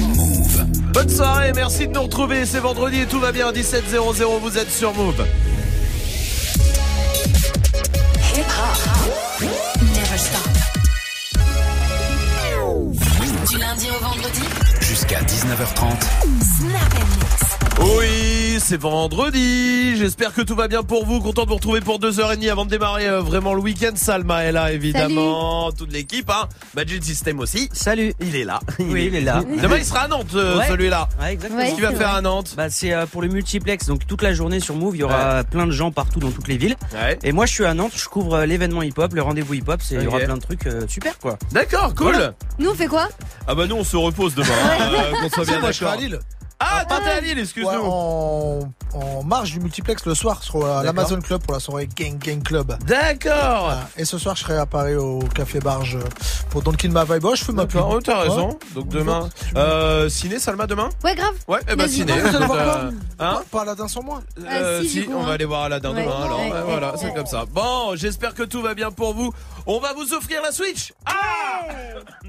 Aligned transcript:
Move. 0.00 0.66
Bonne 0.92 1.08
soirée, 1.08 1.52
merci 1.54 1.86
de 1.86 1.92
nous 1.92 2.02
retrouver. 2.02 2.44
C'est 2.44 2.60
vendredi 2.60 3.00
et 3.00 3.06
tout 3.06 3.20
va 3.20 3.32
bien. 3.32 3.52
17.00, 3.52 4.40
vous 4.40 4.58
êtes 4.58 4.70
sur 4.70 4.92
Move. 4.94 5.24
Hip-hop. 8.34 9.48
Never 9.80 10.18
stop. 10.18 10.40
Du 13.48 13.58
lundi 13.58 13.86
au 13.90 14.04
vendredi. 14.04 14.42
Jusqu'à 14.80 15.20
19h30. 15.22 16.00
Snap 16.40 16.94
and. 16.94 17.43
Oui, 17.80 18.58
c'est 18.60 18.80
vendredi. 18.80 19.96
J'espère 19.96 20.32
que 20.32 20.40
tout 20.42 20.54
va 20.54 20.68
bien 20.68 20.82
pour 20.82 21.04
vous. 21.04 21.20
Content 21.20 21.42
de 21.44 21.48
vous 21.48 21.56
retrouver 21.56 21.80
pour 21.80 21.98
deux 21.98 22.20
heures 22.20 22.32
et 22.32 22.36
demie 22.36 22.48
avant 22.48 22.64
de 22.64 22.70
démarrer 22.70 23.06
euh, 23.08 23.20
vraiment 23.20 23.52
le 23.54 23.60
week-end. 23.60 23.90
Salma 23.94 24.44
est 24.44 24.52
là, 24.52 24.72
évidemment. 24.72 25.70
Toute 25.72 25.92
l'équipe, 25.92 26.30
hein. 26.30 26.48
Magic 26.74 27.04
System 27.04 27.40
aussi. 27.40 27.68
Salut. 27.72 28.14
Il 28.20 28.36
est 28.36 28.44
là. 28.44 28.60
Oui, 28.78 29.06
il 29.06 29.14
est 29.16 29.20
là. 29.20 29.42
Demain, 29.60 29.76
il 29.78 29.84
sera 29.84 30.00
à 30.00 30.08
Nantes, 30.08 30.26
euh, 30.34 30.58
Ouais. 30.58 30.68
celui-là. 30.68 31.08
Ouais, 31.20 31.32
exactement. 31.32 31.58
Ouais. 31.60 31.64
Qu'est-ce 31.66 31.74
qu'il 31.76 31.84
va 31.84 31.90
c'est 31.90 31.96
faire 31.96 32.14
à 32.14 32.20
Nantes 32.22 32.54
Bah, 32.56 32.70
c'est 32.70 32.92
euh, 32.92 33.06
pour 33.06 33.22
le 33.22 33.28
multiplex, 33.28 33.86
donc 33.86 34.06
toute 34.06 34.22
la 34.22 34.32
journée 34.32 34.60
sur 34.60 34.76
Move, 34.76 34.96
il 34.96 35.00
y 35.00 35.04
aura 35.04 35.42
plein 35.44 35.66
de 35.66 35.72
gens 35.72 35.90
partout 35.90 36.20
dans 36.20 36.30
toutes 36.30 36.48
les 36.48 36.56
villes. 36.56 36.76
Ouais. 36.94 37.18
Et 37.22 37.32
moi, 37.32 37.46
je 37.46 37.52
suis 37.52 37.64
à 37.64 37.74
Nantes, 37.74 37.92
je 37.96 38.08
couvre 38.08 38.34
euh, 38.34 38.46
l'événement 38.46 38.82
hip-hop, 38.82 39.12
le 39.14 39.22
rendez-vous 39.22 39.54
hip-hop, 39.54 39.80
c'est 39.82 39.96
il 39.96 40.02
y 40.02 40.06
aura 40.06 40.20
plein 40.20 40.36
de 40.36 40.42
trucs 40.42 40.66
euh, 40.66 40.86
super 40.88 41.18
quoi. 41.18 41.38
D'accord, 41.52 41.94
cool. 41.94 42.12
Voilà. 42.14 42.34
Nous, 42.58 42.70
on 42.70 42.74
fait 42.74 42.86
quoi? 42.86 43.08
Ah 43.46 43.54
bah 43.54 43.66
nous, 43.66 43.76
on 43.76 43.84
se 43.84 43.96
repose 43.96 44.34
demain. 44.34 44.48
euh, 44.80 45.12
qu'on 45.22 45.28
soit 45.28 45.44
bien 45.44 45.58
moi, 45.60 45.72
je 45.72 45.78
serai 45.78 45.86
à 45.90 45.96
d'accord. 45.96 46.02
Lille. 46.08 46.18
Ah, 46.66 47.20
Lille, 47.20 47.34
Ouais, 47.36 47.42
excuse-nous. 47.42 47.70
en, 47.84 48.60
en 48.94 49.22
marge 49.22 49.52
du 49.52 49.60
multiplex 49.60 50.04
le 50.06 50.14
soir 50.14 50.42
sur 50.42 50.64
euh, 50.64 50.82
l'Amazon 50.82 51.20
Club 51.20 51.42
pour 51.42 51.52
la 51.54 51.60
soirée 51.60 51.86
Gang 51.94 52.18
Gang 52.18 52.42
Club. 52.42 52.76
D'accord. 52.86 53.64
Voilà. 53.64 53.88
Et 53.96 54.04
ce 54.04 54.18
soir, 54.18 54.34
je 54.36 54.42
serai 54.44 54.56
à 54.56 54.66
Paris 54.66 54.96
au 54.96 55.18
Café 55.34 55.60
Barge 55.60 55.98
pour 56.50 56.62
Don't 56.62 56.76
Kill 56.76 56.90
My 56.92 57.02
Vibe. 57.08 57.24
Oh, 57.24 57.34
je 57.34 57.44
fais 57.44 57.52
ma 57.52 57.66
pub. 57.66 57.74
D'accord, 57.76 57.92
oh, 57.96 58.00
t'as 58.00 58.14
Ouais. 58.22 58.28
raison. 58.28 58.58
Donc 58.74 58.88
demain, 58.88 59.28
euh, 59.56 60.08
ciné, 60.08 60.38
Salma 60.38 60.66
demain 60.66 60.88
Ouais, 61.04 61.14
grave. 61.14 61.34
Ouais, 61.48 61.60
eh 61.68 61.76
ben 61.76 61.86
ciné. 61.88 62.12
Vous 62.18 62.34
allez 62.36 62.46
voir 62.46 62.58
Euh, 62.58 62.90
quoi 63.18 63.26
Hein 63.26 63.42
Pas 63.50 63.62
Aladdin 63.62 63.88
sans 63.88 64.02
moi. 64.02 64.22
Euh, 64.40 64.80
Ah, 64.80 64.82
si, 64.82 64.88
si, 64.88 65.00
du 65.02 65.06
coup, 65.06 65.12
on 65.16 65.22
hein. 65.22 65.26
va 65.26 65.32
aller 65.34 65.44
voir 65.44 65.62
Aladdin 65.64 65.94
Ouais. 65.94 66.02
demain 66.04 66.22
alors. 66.24 66.38
Ouais, 66.40 66.46
Ouais, 66.46 66.52
ouais, 66.52 66.62
voilà, 66.64 66.92
ouais. 66.92 66.98
c'est 67.00 67.12
comme 67.14 67.26
ça. 67.26 67.44
Bon, 67.52 67.94
j'espère 67.96 68.34
que 68.34 68.42
tout 68.42 68.62
va 68.62 68.74
bien 68.74 68.90
pour 68.90 69.14
vous. 69.14 69.32
On 69.66 69.80
va 69.80 69.92
vous 69.92 70.12
offrir 70.14 70.40
la 70.42 70.52
Switch. 70.52 70.92
Ah 71.06 71.12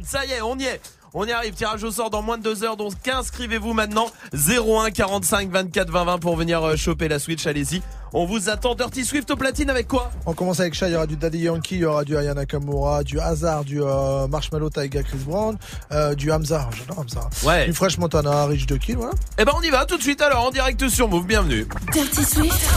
Ça 0.03 0.25
y 0.25 0.31
est, 0.31 0.41
on 0.41 0.57
y 0.57 0.65
est. 0.65 0.81
On 1.17 1.25
y 1.25 1.31
arrive, 1.31 1.53
tirage 1.53 1.81
au 1.85 1.91
sort 1.91 2.09
dans 2.09 2.21
moins 2.21 2.37
de 2.37 2.43
deux 2.43 2.65
heures, 2.65 2.75
donc 2.75 2.91
inscrivez-vous 3.07 3.71
maintenant 3.71 4.11
01 4.33 4.91
45 4.91 5.49
24 5.49 5.89
20 5.89 6.03
20 6.03 6.17
pour 6.17 6.35
venir 6.35 6.61
euh, 6.61 6.75
choper 6.75 7.07
la 7.07 7.19
Switch, 7.19 7.47
allez-y. 7.47 7.81
On 8.11 8.25
vous 8.25 8.49
attend 8.49 8.75
Dirty 8.75 9.05
Swift 9.05 9.31
au 9.31 9.37
platine 9.37 9.69
avec 9.69 9.87
quoi? 9.87 10.11
On 10.25 10.33
commence 10.33 10.59
avec 10.59 10.73
Sha, 10.73 10.89
il 10.89 10.91
y 10.91 10.95
aura 10.97 11.07
du 11.07 11.15
Daddy 11.15 11.37
Yankee, 11.39 11.75
il 11.75 11.81
y 11.81 11.85
aura 11.85 12.03
du 12.03 12.17
Aya 12.17 12.33
Nakamura, 12.33 13.05
du 13.05 13.17
Hazard, 13.17 13.63
du 13.63 13.81
euh, 13.81 14.27
Marshmallow 14.27 14.69
Taiga 14.69 15.03
Chris 15.03 15.19
Brown, 15.25 15.57
euh, 15.93 16.15
du 16.15 16.33
Hamza, 16.33 16.69
j'adore 16.77 16.99
Hamza. 16.99 17.29
Ouais. 17.43 17.65
Du 17.65 17.71
Fresh 17.73 17.97
Montana, 17.97 18.45
Rich 18.47 18.65
de 18.65 18.75
Kill, 18.75 18.97
voilà. 18.97 19.13
Eh 19.37 19.45
ben 19.45 19.53
on 19.55 19.61
y 19.61 19.69
va 19.69 19.85
tout 19.85 19.95
de 19.95 20.03
suite 20.03 20.21
alors 20.21 20.43
en 20.43 20.51
direct 20.51 20.89
sur 20.89 21.07
Move, 21.07 21.25
bienvenue. 21.25 21.65
Dirty 21.93 22.25
Swift. 22.25 22.69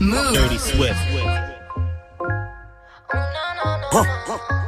Move. 0.00 0.32
Dirty 0.32 0.58
Swift. 0.58 0.96
Move. 3.90 4.67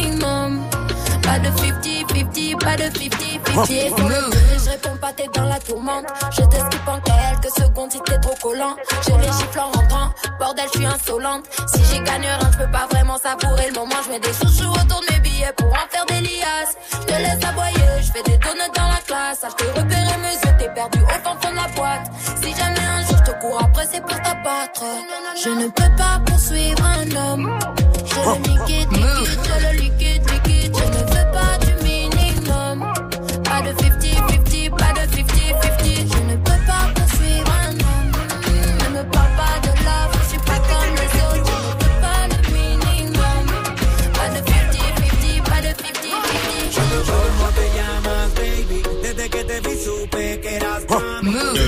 Pas 1.31 1.39
de 1.39 1.47
50-50, 1.47 2.57
pas 2.57 2.75
de 2.75 2.83
50-50. 2.83 3.65
Sur 3.65 4.09
le 4.09 4.21
bruit, 4.29 4.59
je 4.65 4.69
réponds 4.69 4.97
pas, 4.99 5.13
t'es 5.13 5.27
dans 5.33 5.45
la 5.45 5.59
tourmente. 5.59 6.05
Je 6.29 6.41
t'esquive 6.41 6.87
en 6.87 6.99
quelques 6.99 7.55
secondes 7.55 7.89
si 7.89 8.01
t'es 8.01 8.17
trop 8.17 8.35
collant. 8.41 8.75
J'ai 9.07 9.13
les 9.13 9.59
en 9.59 9.71
rentrant. 9.71 10.09
Bordel, 10.37 10.65
je 10.73 10.79
suis 10.79 10.85
insolente. 10.85 11.45
Si 11.73 11.81
j'y 11.85 12.01
gagne 12.01 12.23
rien, 12.23 12.51
je 12.51 12.57
peux 12.57 12.71
pas 12.71 12.85
vraiment 12.91 13.17
savourer 13.17 13.67
le 13.67 13.75
moment. 13.75 13.95
Je 14.05 14.11
mets 14.11 14.19
des 14.19 14.33
chouchous 14.33 14.71
autour 14.71 14.99
de 14.99 15.13
mes 15.13 15.19
billets 15.21 15.53
pour 15.55 15.67
en 15.67 15.87
faire 15.89 16.05
des 16.07 16.19
liasses. 16.19 16.75
Je 16.91 16.97
te 16.97 17.13
laisse 17.13 17.45
aboyer, 17.45 18.01
je 18.01 18.11
fais 18.11 18.23
des 18.23 18.37
donuts 18.37 18.73
dans 18.75 18.89
la 18.89 18.99
classe. 19.07 19.39
Ah, 19.43 19.47
je 19.51 19.63
te 19.63 19.69
repérer 19.79 20.17
mes 20.19 20.33
yeux, 20.33 20.55
t'es 20.59 20.69
perdu 20.73 20.99
au 20.99 21.23
fond 21.23 21.49
de 21.49 21.55
la 21.55 21.67
boîte. 21.77 22.11
Si 22.43 22.53
jamais 22.53 22.85
un 22.93 23.07
jour 23.07 23.15
je 23.25 23.31
te 23.31 23.39
cours 23.39 23.57
après, 23.63 23.87
c'est 23.89 24.01
pour 24.01 24.21
t'abattre. 24.21 24.83
Je 25.41 25.49
ne 25.49 25.67
peux 25.67 25.95
pas 25.95 26.19
poursuivre 26.25 26.83
un 26.83 27.09
homme. 27.15 27.57
Je 28.03 28.15
le 28.15 28.35
liquide, 28.49 28.91
liquide, 28.91 29.39
je 29.45 29.65
le 29.65 29.71
liquide. 29.79 30.00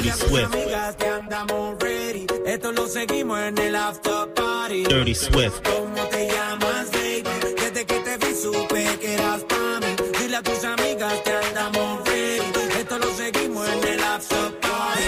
Dirty 0.04 0.18
Swift. 0.18 0.54
amigas 0.54 0.96
que 0.98 1.08
andamos 1.08 1.80
ready. 1.80 2.28
Esto 2.46 2.74
lo 2.74 2.88
seguimos 2.88 3.40
en 3.40 3.58
el 3.58 3.74
after 3.74 4.34
party. 4.34 4.84
Dirty 4.84 5.16
Swift. 5.16 5.62
¿Cómo 5.64 6.04
te 6.10 6.28
llamas, 6.28 6.92
baby? 6.92 7.24
Desde 7.56 7.86
que 7.86 8.00
te 8.00 8.18
vi 8.18 8.36
supe 8.36 8.98
que 9.00 9.14
eras 9.14 9.44
para 9.46 9.80
mí. 9.80 9.96
Dile 10.20 10.36
a 10.36 10.44
tus 10.44 10.62
amigas 10.66 11.14
que 11.24 11.32
andamos 11.32 12.06
ready. 12.06 12.44
Esto 12.80 13.00
lo 13.00 13.14
seguimos 13.16 13.66
en 13.70 13.88
el 13.88 14.04
after 14.04 14.60
party. 14.60 15.04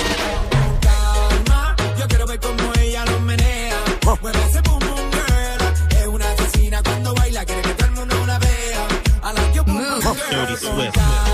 Con 0.52 0.78
calma, 0.80 1.76
yo 2.00 2.08
quiero 2.08 2.26
ver 2.26 2.40
cómo 2.40 2.72
ella 2.80 3.04
lo 3.06 3.20
menea. 3.20 3.84
Mueve 4.22 4.40
ese 4.50 4.62
boom 4.62 4.80
boom 4.80 5.12
girl. 5.12 6.00
Es 6.00 6.08
una 6.08 6.32
asesina 6.32 6.82
cuando 6.82 7.14
baila, 7.16 7.44
quiere 7.44 7.62
que 7.64 7.74
todo 7.74 7.88
el 7.88 7.96
mundo 7.96 8.26
la 8.26 8.40
vea. 8.40 8.88
I 9.24 9.34
like 9.34 9.54
your 9.54 9.66
boom 9.66 9.78
boom 9.78 10.16
girl. 10.16 10.46
Dirty 10.46 10.56
Swift. 10.56 11.25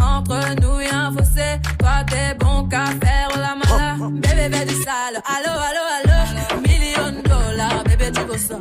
Entre 0.00 0.60
nous 0.60 0.80
et 0.80 0.90
un 0.90 1.12
fossé, 1.12 1.58
toi 1.78 2.04
t'es 2.06 2.34
bon 2.38 2.68
qu'à 2.68 2.86
faire 2.86 3.30
la 3.36 3.54
mala. 3.54 3.96
Bébé 4.10 4.64
du 4.64 4.74
sale, 4.82 5.20
allo 5.34 5.52
allo 5.68 5.84
allo, 5.96 6.60
million 6.62 7.12
dollars, 7.22 7.84
bébé 7.84 8.10
tu 8.12 8.24
bosses. 8.24 8.52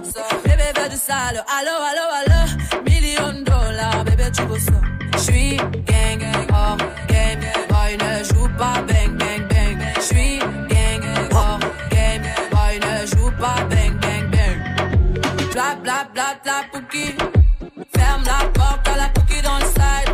Bébé 0.46 0.90
du 0.90 0.96
sale, 0.98 1.44
allo 1.58 1.76
allo 1.90 2.06
allo, 2.20 2.40
million 2.86 3.34
dollars, 3.44 4.04
bébé 4.06 4.32
tu 4.36 4.44
bosses. 4.46 4.76
J'suis 5.18 5.58
gang, 5.58 6.24
oh 6.52 6.78
game, 7.08 7.46
boy 7.70 7.98
ne 7.98 8.24
joue 8.24 8.50
pas 8.58 8.82
bang 8.88 9.12
bang 9.18 9.48
bang. 9.50 9.80
J'suis 10.00 10.40
gang, 10.40 11.04
oh 11.34 11.58
game, 11.90 12.24
boy 12.52 12.80
ne 12.80 13.06
joue 13.08 13.32
pas 13.40 13.62
bang 13.70 13.96
bang 14.00 14.26
bang. 14.32 14.60
Bla 15.54 15.76
bla 15.84 16.08
bla 16.14 16.36
bla 16.44 16.64
pouki, 16.72 17.16
ferme 17.96 18.24
la 18.26 18.46
porte 18.54 18.88
à 18.88 18.98
la 18.98 19.10
pouki 19.10 19.42
dans 19.42 19.58
le 19.58 19.66
side. 19.66 20.07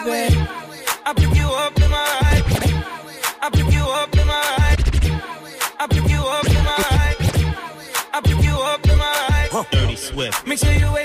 highway. 0.00 0.28
I 1.06 1.12
pick 1.14 1.34
you 1.34 1.48
up 1.48 1.76
in 1.76 1.90
my 1.90 2.04
ride. 2.22 2.44
I 3.42 3.50
pick 3.50 3.72
you 3.72 3.82
up 3.82 4.16
in 4.16 4.26
my 4.26 4.34
ride. 4.58 4.80
I 5.78 5.86
pick 5.86 6.08
you 6.08 6.20
up 6.20 6.46
in 6.48 6.64
my 6.64 6.76
ride. 6.90 7.16
I 8.12 8.20
pick 8.22 8.42
you 8.42 8.54
up 8.54 8.86
in 8.86 8.98
my 8.98 9.52
ride. 9.52 9.66
Dirty 9.70 9.96
Swift. 9.96 10.46
Make 10.46 10.58
sure 10.58 10.72
you 10.72 10.96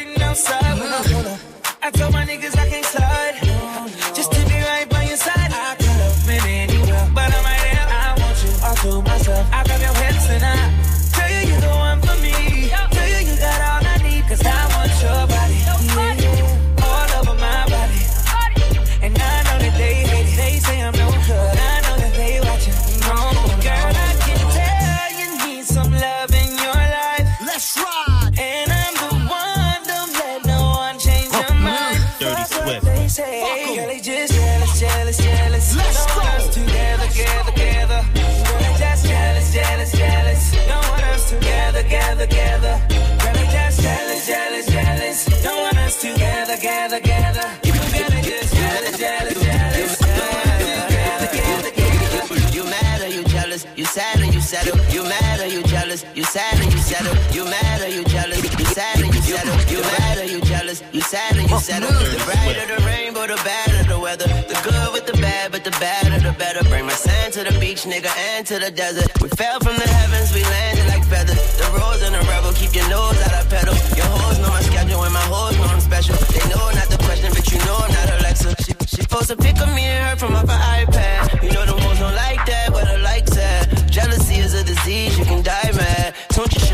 beach, 67.75 67.85
nigga, 67.85 68.11
and 68.35 68.45
to 68.47 68.59
the 68.59 68.71
desert. 68.71 69.09
We 69.21 69.29
fell 69.29 69.59
from 69.59 69.75
the 69.75 69.87
heavens, 69.87 70.33
we 70.33 70.43
landed 70.43 70.87
like 70.87 71.03
feathers. 71.05 71.57
The 71.57 71.67
rose 71.77 72.01
and 72.03 72.15
the 72.15 72.19
rebel, 72.27 72.53
keep 72.53 72.73
your 72.73 72.87
nose 72.89 73.19
out 73.21 73.43
of 73.43 73.49
pedal. 73.49 73.75
Your 73.95 74.05
hoes 74.05 74.39
know 74.39 74.49
my 74.49 74.61
schedule, 74.61 75.03
and 75.03 75.13
my 75.13 75.25
hoes 75.31 75.57
know 75.57 75.63
I'm 75.63 75.79
special. 75.79 76.15
They 76.31 76.43
know 76.49 76.63
not 76.71 76.87
the 76.89 76.97
question, 77.03 77.31
but 77.33 77.45
you 77.51 77.59
know 77.59 77.75
I'm 77.75 77.91
not 77.91 78.07
Alexa. 78.19 78.55
She, 78.63 78.73
she 78.87 79.01
supposed 79.03 79.29
to 79.29 79.35
pick 79.37 79.59
up 79.59 79.69
me 79.75 79.83
and 79.83 80.03
her 80.07 80.15
from 80.15 80.35
off 80.35 80.47
her 80.47 80.61
iPad. 80.79 81.43
You 81.43 81.51
know 81.51 81.65
the 81.65 81.73
hoes 81.73 81.99
don't 81.99 82.15
like 82.15 82.45
that, 82.45 82.71
but 82.71 82.87
I 82.87 82.95
like 82.97 83.25
that. 83.37 83.91
Jealousy 83.91 84.35
is 84.35 84.53
a 84.53 84.63
disease, 84.63 85.17
you 85.19 85.25
can 85.25 85.43
die 85.43 85.71
mad. 85.75 86.13
Don't 86.29 86.51
you 86.53 86.64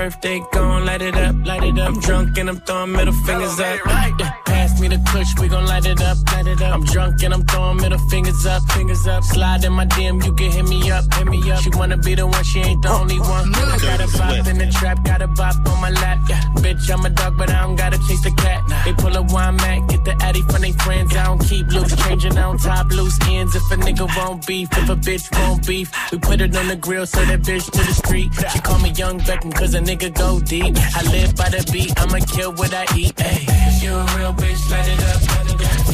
birthday, 0.00 0.40
gon' 0.52 0.86
light 0.86 1.02
it 1.02 1.14
up. 1.14 1.34
Light 1.44 1.62
it 1.62 1.78
up. 1.78 1.88
I'm 1.88 2.00
drunk 2.00 2.38
and 2.38 2.48
I'm 2.48 2.60
throwing 2.60 2.92
middle 2.92 3.12
fingers 3.26 3.60
up. 3.60 3.84
Right 3.84 4.49
me 4.80 4.88
the 4.88 4.98
kush, 5.12 5.28
we 5.38 5.48
gon' 5.48 5.66
light 5.66 5.84
it 5.84 6.00
up. 6.00 6.16
Light 6.32 6.46
it 6.46 6.62
up. 6.62 6.74
I'm 6.74 6.84
drunk 6.84 7.22
and 7.22 7.34
I'm 7.34 7.44
throwing 7.44 7.76
middle 7.76 7.98
fingers 8.08 8.46
up, 8.46 8.62
fingers 8.72 9.06
up. 9.06 9.22
Slide 9.22 9.64
in 9.64 9.72
my 9.72 9.84
DM, 9.86 10.24
you 10.24 10.32
can 10.32 10.50
hit 10.50 10.66
me 10.68 10.90
up, 10.90 11.04
hit 11.14 11.26
me 11.26 11.38
up. 11.50 11.60
She 11.60 11.70
wanna 11.70 11.98
be 11.98 12.14
the 12.14 12.26
one, 12.26 12.44
she 12.44 12.60
ain't 12.60 12.82
the 12.82 12.88
only 12.88 13.20
one. 13.20 13.54
I 13.54 13.78
got 13.78 14.00
a 14.00 14.08
bop 14.18 14.46
in 14.46 14.58
the 14.58 14.70
trap, 14.70 15.04
got 15.04 15.20
a 15.22 15.28
bop 15.28 15.54
on 15.68 15.80
my 15.80 15.90
lap. 15.90 16.18
Yeah, 16.28 16.40
bitch, 16.64 16.90
I'm 16.90 17.04
a 17.04 17.10
dog, 17.10 17.36
but 17.36 17.50
I 17.50 17.62
don't 17.62 17.76
gotta 17.76 17.98
chase 18.08 18.22
the 18.22 18.30
cat. 18.30 18.62
They 18.84 18.94
pull 18.94 19.14
a 19.16 19.22
wine 19.22 19.56
mat, 19.56 19.88
get 19.88 20.04
the 20.04 20.16
addy 20.24 20.42
from 20.42 20.62
they 20.62 20.72
friends. 20.72 21.14
I 21.14 21.24
don't 21.24 21.40
keep 21.44 21.66
loose, 21.68 21.94
changing 22.04 22.38
on 22.38 22.58
top 22.58 22.90
loose 22.90 23.18
ends. 23.28 23.54
If 23.54 23.70
a 23.70 23.76
nigga 23.76 24.08
won't 24.16 24.46
beef, 24.46 24.68
if 24.72 24.88
a 24.88 24.96
bitch 24.96 25.30
won't 25.38 25.66
beef, 25.66 25.90
we 26.10 26.18
put 26.18 26.40
it 26.40 26.56
on 26.56 26.68
the 26.68 26.76
grill, 26.76 27.06
so 27.06 27.22
that 27.24 27.42
bitch 27.42 27.70
to 27.70 27.78
the 27.78 27.92
street. 27.92 28.30
She 28.52 28.60
call 28.60 28.78
me 28.78 28.90
Young 28.90 29.20
Beckham, 29.20 29.52
cause 29.54 29.74
a 29.74 29.80
nigga 29.80 30.14
go 30.14 30.40
deep. 30.40 30.76
I 30.96 31.02
live 31.10 31.36
by 31.36 31.48
the 31.50 31.68
beat, 31.72 31.92
I'ma 32.00 32.20
kill 32.24 32.52
what 32.54 32.72
I 32.72 32.86
eat. 32.96 33.14
Ayy, 33.16 33.82
you 33.82 33.92
a 33.92 34.04
real 34.16 34.32
bitch 34.32 34.69
light 34.70 34.88
it 34.88 35.02
up. 35.02 35.20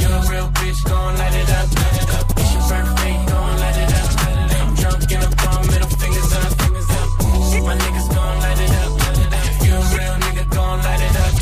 A 0.06 0.30
real 0.30 0.49
bitch, 0.59 0.85
go 0.85 0.95
light 0.95 1.35
it 1.35 1.50
up. 1.50 1.68
It's 2.37 2.52
your 2.54 2.62
birthday, 2.68 3.14
go 3.26 3.38
light 3.62 3.78
it 3.83 3.92
up. 4.00 4.09
I'm 4.61 4.75
drunk 4.75 5.11
in 5.11 5.23
a 5.23 5.30
bar, 5.40 5.61
middle 5.64 5.88
fingers 6.00 6.33
up. 6.33 6.52
My 7.66 7.75
niggas 7.75 8.09
go 8.14 8.23
light 8.45 8.61
it 8.61 8.73
up. 8.83 8.90
You 9.64 9.75
a 9.75 9.83
real 9.97 10.16
nigga, 10.25 10.45
go 10.54 10.62
light 10.87 11.02
it 11.09 11.16
up. 11.25 11.33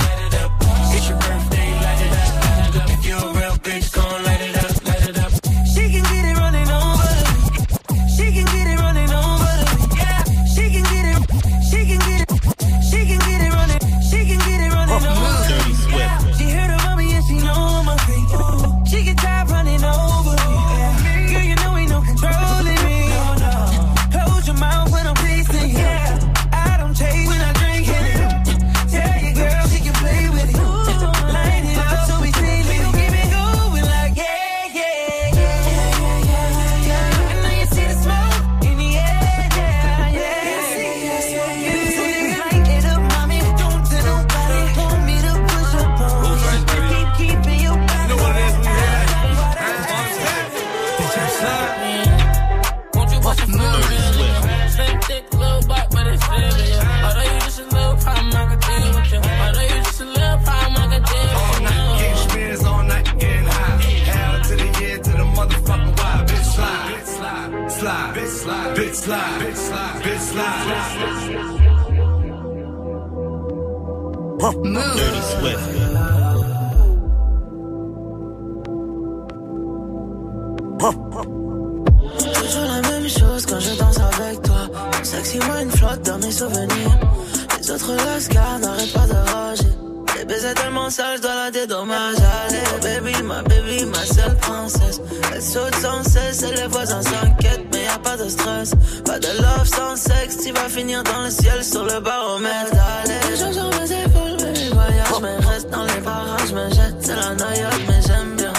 It's 0.95 1.09
your 1.09 1.19
birthday, 1.19 1.71
light 1.85 2.03
it 2.07 2.15
up. 2.17 3.05
You 3.05 3.17
a 3.17 3.33
real 3.39 3.57
bitch, 3.67 3.93
go 3.95 4.03
light 4.25 4.41
it. 4.41 4.54
Toujours 74.45 74.61
la 82.67 82.83
même 82.83 83.09
chose 83.09 83.47
quand 83.47 83.61
je 83.61 83.79
danse 83.79 83.99
avec 83.99 84.43
toi. 84.43 84.69
Sexy 85.03 85.39
wine 85.39 85.71
flotte 85.71 86.03
dans 86.03 86.19
mes 86.19 86.31
souvenirs. 86.31 86.99
Les 87.59 87.71
autres 87.71 87.95
lascars 87.95 88.59
n'arrêtent 88.59 88.93
pas 88.93 89.07
de 89.07 89.15
rager. 89.33 89.65
Les 90.19 90.25
baisers 90.27 90.55
tellement 90.55 90.91
sales, 90.91 91.17
je 91.17 91.23
dois 91.23 91.35
la 91.35 91.51
dédommager. 91.51 92.23
Allez, 92.47 93.01
baby, 93.01 93.23
ma 93.23 93.43
baby, 93.43 93.87
ma 93.87 94.05
seule 94.05 94.37
princesse. 94.37 95.01
Elle 95.35 95.43
saute 95.43 95.75
sans 95.77 96.03
cesse 96.03 96.43
et 96.43 96.55
les 96.55 96.67
voisins 96.67 97.01
s'inquiètent, 97.01 97.65
mais 97.73 97.85
y 97.85 97.89
a 97.89 97.99
pas 97.99 98.19
de 98.19 98.29
stress. 98.29 98.75
Pas 99.07 99.19
de 99.19 99.29
love 99.41 99.67
sans 99.67 99.97
sexe, 99.97 100.37
tu 100.45 100.53
vas 100.53 100.69
finir 100.69 101.03
dans 101.03 101.23
le 101.25 101.31
ciel 101.31 101.65
sur 101.65 101.85
le 101.85 101.99
baromètre. 102.01 102.73
Allez, 103.05 103.37
dans 105.75 105.85
les 105.85 106.01
parages, 106.01 106.53
me 106.53 106.69
jette, 106.71 106.97
c'est 107.01 107.17
la 107.17 107.35
noyade, 107.35 107.83
mais 107.89 108.01
j'aime 108.07 108.37
bien. 108.37 108.53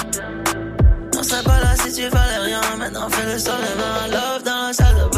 On 1.17 1.23
serait 1.23 1.43
pas 1.43 1.59
là 1.59 1.75
si 1.75 1.93
tu 1.93 2.07
valais 2.09 2.39
rien. 2.39 2.61
Maintenant 2.77 3.09
fais 3.09 3.25
le 3.31 3.39
sol 3.39 3.61
et 3.71 3.77
ma 3.77 4.07
love 4.15 4.43
dans 4.43 4.67
la 4.67 4.73
salle 4.73 4.95
de 4.95 5.14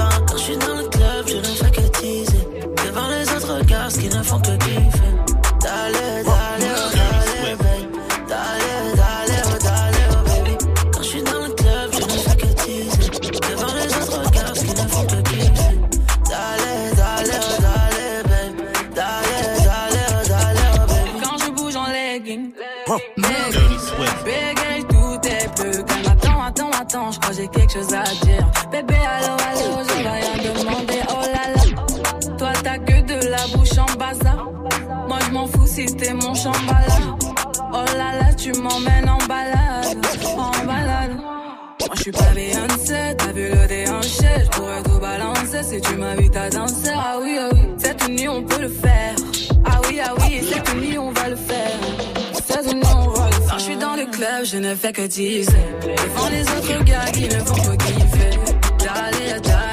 si 35.78 35.86
t'es 35.96 36.14
mon 36.14 36.34
chambala. 36.34 36.98
Oh 37.72 37.86
là 38.00 38.10
là, 38.20 38.34
tu 38.34 38.52
m'emmènes 38.54 39.10
en 39.10 39.24
balade, 39.28 39.98
en 40.36 40.66
balade. 40.66 41.16
Moi 41.16 41.96
je 41.96 42.02
suis 42.02 42.12
pas 42.12 42.34
Beyoncé, 42.34 43.16
t'as 43.18 43.32
vu 43.32 43.50
le 43.50 43.68
déhanché, 43.68 44.30
je 44.44 44.50
pourrais 44.58 44.82
tout 44.82 45.00
balancer 45.00 45.64
si 45.64 45.80
tu 45.82 45.96
m'invites 45.96 46.36
à 46.36 46.50
danser. 46.50 46.96
Ah 46.96 47.18
oui, 47.22 47.38
ah 47.40 47.50
oui, 47.54 47.60
cette 47.78 48.10
nuit 48.10 48.28
on 48.28 48.42
peut 48.44 48.62
le 48.62 48.70
faire. 48.70 49.16
Ah 49.66 49.80
oui, 49.88 50.00
ah 50.04 50.14
oui, 50.20 50.42
cette 50.52 50.76
nuit 50.76 50.98
on 50.98 51.12
va 51.12 51.30
le 51.30 51.36
faire. 51.36 51.80
Cette 52.48 52.74
nuit 52.74 52.84
on 52.96 53.10
va 53.10 53.26
le 53.28 53.32
faire. 53.34 53.52
Quand 53.52 53.58
je 53.60 53.64
suis 53.64 53.78
dans 53.78 53.96
le 53.96 54.06
club, 54.06 54.46
je 54.46 54.58
ne 54.58 54.74
fais 54.74 54.94
que 54.94 55.06
teaser. 55.06 55.66
Devant 55.82 56.30
les 56.30 56.42
autres 56.42 56.84
gars 56.86 57.12
qui 57.14 57.26
ne 57.26 57.40
font 57.48 57.54
que 57.54 57.78
kiffer. 57.84 58.34
D'aller, 58.80 59.40
d'aller, 59.42 59.67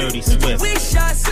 Dirty 0.00 0.22
Swift. 0.22 0.62
weak 0.62 0.78
shots. 0.78 1.29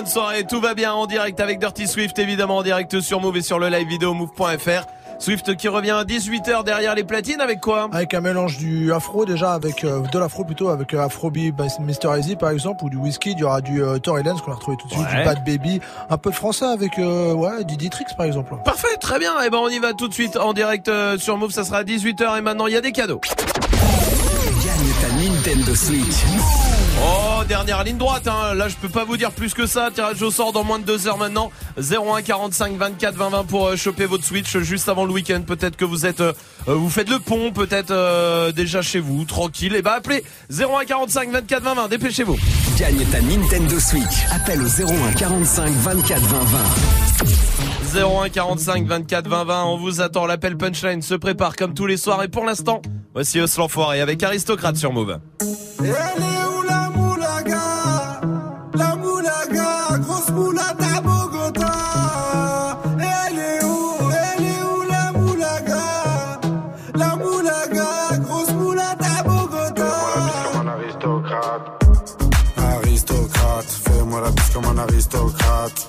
Bonne 0.00 0.06
soirée, 0.08 0.44
tout 0.44 0.62
va 0.62 0.72
bien 0.72 0.94
en 0.94 1.04
direct 1.04 1.38
avec 1.40 1.58
Dirty 1.58 1.86
Swift, 1.86 2.18
évidemment 2.18 2.56
en 2.58 2.62
direct 2.62 3.00
sur 3.00 3.20
Move 3.20 3.36
et 3.36 3.42
sur 3.42 3.58
le 3.58 3.68
live 3.68 3.86
vidéo 3.86 4.14
move.fr. 4.14 4.86
Swift 5.18 5.54
qui 5.56 5.68
revient 5.68 5.90
à 5.90 6.04
18h 6.04 6.64
derrière 6.64 6.94
les 6.94 7.04
platines 7.04 7.42
avec 7.42 7.60
quoi? 7.60 7.90
Avec 7.92 8.14
un 8.14 8.22
mélange 8.22 8.56
du 8.56 8.94
afro 8.94 9.26
déjà, 9.26 9.52
avec 9.52 9.84
euh, 9.84 10.00
de 10.10 10.18
l'afro 10.18 10.44
plutôt, 10.44 10.70
avec 10.70 10.94
euh, 10.94 11.04
Afrobeat 11.04 11.54
by 11.54 11.64
Mr. 11.80 12.18
Easy 12.18 12.34
par 12.36 12.48
exemple, 12.48 12.82
ou 12.84 12.88
du 12.88 12.96
whisky, 12.96 13.32
il 13.32 13.38
y 13.40 13.44
aura 13.44 13.60
du 13.60 13.82
euh, 13.82 13.98
Tory 13.98 14.22
Lanez 14.22 14.40
qu'on 14.42 14.52
a 14.52 14.54
retrouvé 14.54 14.78
tout 14.78 14.86
de 14.88 14.92
suite, 14.94 15.04
Ouais. 15.04 15.18
du 15.18 15.24
Bad 15.26 15.44
Baby, 15.44 15.80
un 16.08 16.16
peu 16.16 16.30
de 16.30 16.34
français 16.36 16.64
avec 16.64 16.98
euh, 16.98 17.34
ouais, 17.34 17.64
du 17.64 17.76
Dietrich 17.76 18.08
par 18.16 18.24
exemple. 18.24 18.54
Parfait, 18.64 18.96
très 18.98 19.18
bien. 19.18 19.42
Et 19.42 19.50
ben 19.50 19.58
on 19.58 19.68
y 19.68 19.78
va 19.80 19.92
tout 19.92 20.08
de 20.08 20.14
suite 20.14 20.38
en 20.38 20.54
direct 20.54 20.88
euh, 20.88 21.18
sur 21.18 21.36
Move, 21.36 21.50
ça 21.50 21.64
sera 21.64 21.78
à 21.78 21.84
18h 21.84 22.38
et 22.38 22.40
maintenant 22.40 22.66
il 22.66 22.72
y 22.72 22.76
a 22.76 22.80
des 22.80 22.92
cadeaux. 22.92 23.20
Gagne 24.64 24.94
ta 25.02 25.14
Nintendo 25.14 25.74
Switch. 25.74 26.69
Oh, 27.02 27.42
dernière 27.48 27.82
ligne 27.82 27.96
droite, 27.96 28.28
hein. 28.28 28.54
là 28.54 28.68
je 28.68 28.76
peux 28.76 28.88
pas 28.88 29.04
vous 29.04 29.16
dire 29.16 29.30
plus 29.32 29.54
que 29.54 29.66
ça. 29.66 29.90
Tirage 29.92 30.20
au 30.22 30.30
sort 30.30 30.52
dans 30.52 30.64
moins 30.64 30.78
de 30.78 30.84
deux 30.84 31.08
heures 31.08 31.16
maintenant. 31.16 31.50
01 31.78 32.20
45 32.22 32.76
24 32.76 33.14
20 33.14 33.30
20 33.30 33.44
pour 33.44 33.68
euh, 33.68 33.76
choper 33.76 34.06
votre 34.06 34.24
Switch 34.24 34.58
juste 34.58 34.88
avant 34.88 35.04
le 35.06 35.12
week-end. 35.12 35.40
Peut-être 35.46 35.76
que 35.76 35.84
vous 35.84 36.04
êtes, 36.04 36.20
euh, 36.20 36.32
euh, 36.68 36.74
vous 36.74 36.90
faites 36.90 37.08
le 37.08 37.18
pont, 37.18 37.52
peut-être 37.52 37.90
euh, 37.90 38.52
déjà 38.52 38.82
chez 38.82 39.00
vous, 39.00 39.24
tranquille. 39.24 39.74
Et 39.74 39.82
bah 39.82 39.94
appelez 39.96 40.24
01 40.50 40.84
45 40.84 41.30
24 41.30 41.62
20 41.62 41.74
20, 41.74 41.88
dépêchez-vous. 41.88 42.36
Gagne 42.78 43.04
ta 43.06 43.20
Nintendo 43.22 43.80
Switch. 43.80 44.26
Appelle 44.30 44.60
au 44.62 44.66
01 44.66 45.12
45 45.12 45.70
24 45.70 46.20
20 46.20 46.38
20. 46.38 46.58
01 47.94 48.28
45 48.28 48.86
24 48.86 49.28
20 49.28 49.44
20, 49.44 49.64
on 49.64 49.76
vous 49.78 50.00
attend. 50.00 50.26
L'appel 50.26 50.56
punchline 50.56 51.02
se 51.02 51.14
prépare 51.14 51.56
comme 51.56 51.74
tous 51.74 51.86
les 51.86 51.96
soirs. 51.96 52.22
Et 52.22 52.28
pour 52.28 52.44
l'instant, 52.44 52.82
voici 53.14 53.40
Os 53.40 53.56
l'enfoiré 53.56 54.00
avec 54.00 54.22
Aristocrate 54.22 54.76
sur 54.76 54.92
Move. 54.92 55.18
Elle 55.80 55.86
est 55.86 55.90
où 55.90 56.62
la 56.68 56.69
moulaga 57.40 58.20
La 58.74 58.96
moulaga, 58.96 59.98
grosse 59.98 60.30
moulade 60.30 60.80
à 60.80 61.00
Bogota. 61.00 61.72
Elle 62.98 63.38
est 63.38 63.64
où 63.64 63.94
Elle 64.12 64.44
est 64.44 64.62
où 64.62 64.82
la 64.88 65.12
moulaga? 65.12 66.40
La 66.94 67.16
moulaga, 67.16 68.18
grosse 68.18 68.52
moulade 68.52 69.02
à 69.02 69.22
Bogota. 69.22 69.90
comme 70.52 70.68
un 70.68 70.72
aristocrate. 70.72 71.84
Aristocrate, 72.56 73.70
fais-moi 73.84 74.20
la 74.20 74.30
bise 74.30 74.50
comme 74.50 74.64
un 74.66 74.78
aristocrate. 74.78 75.88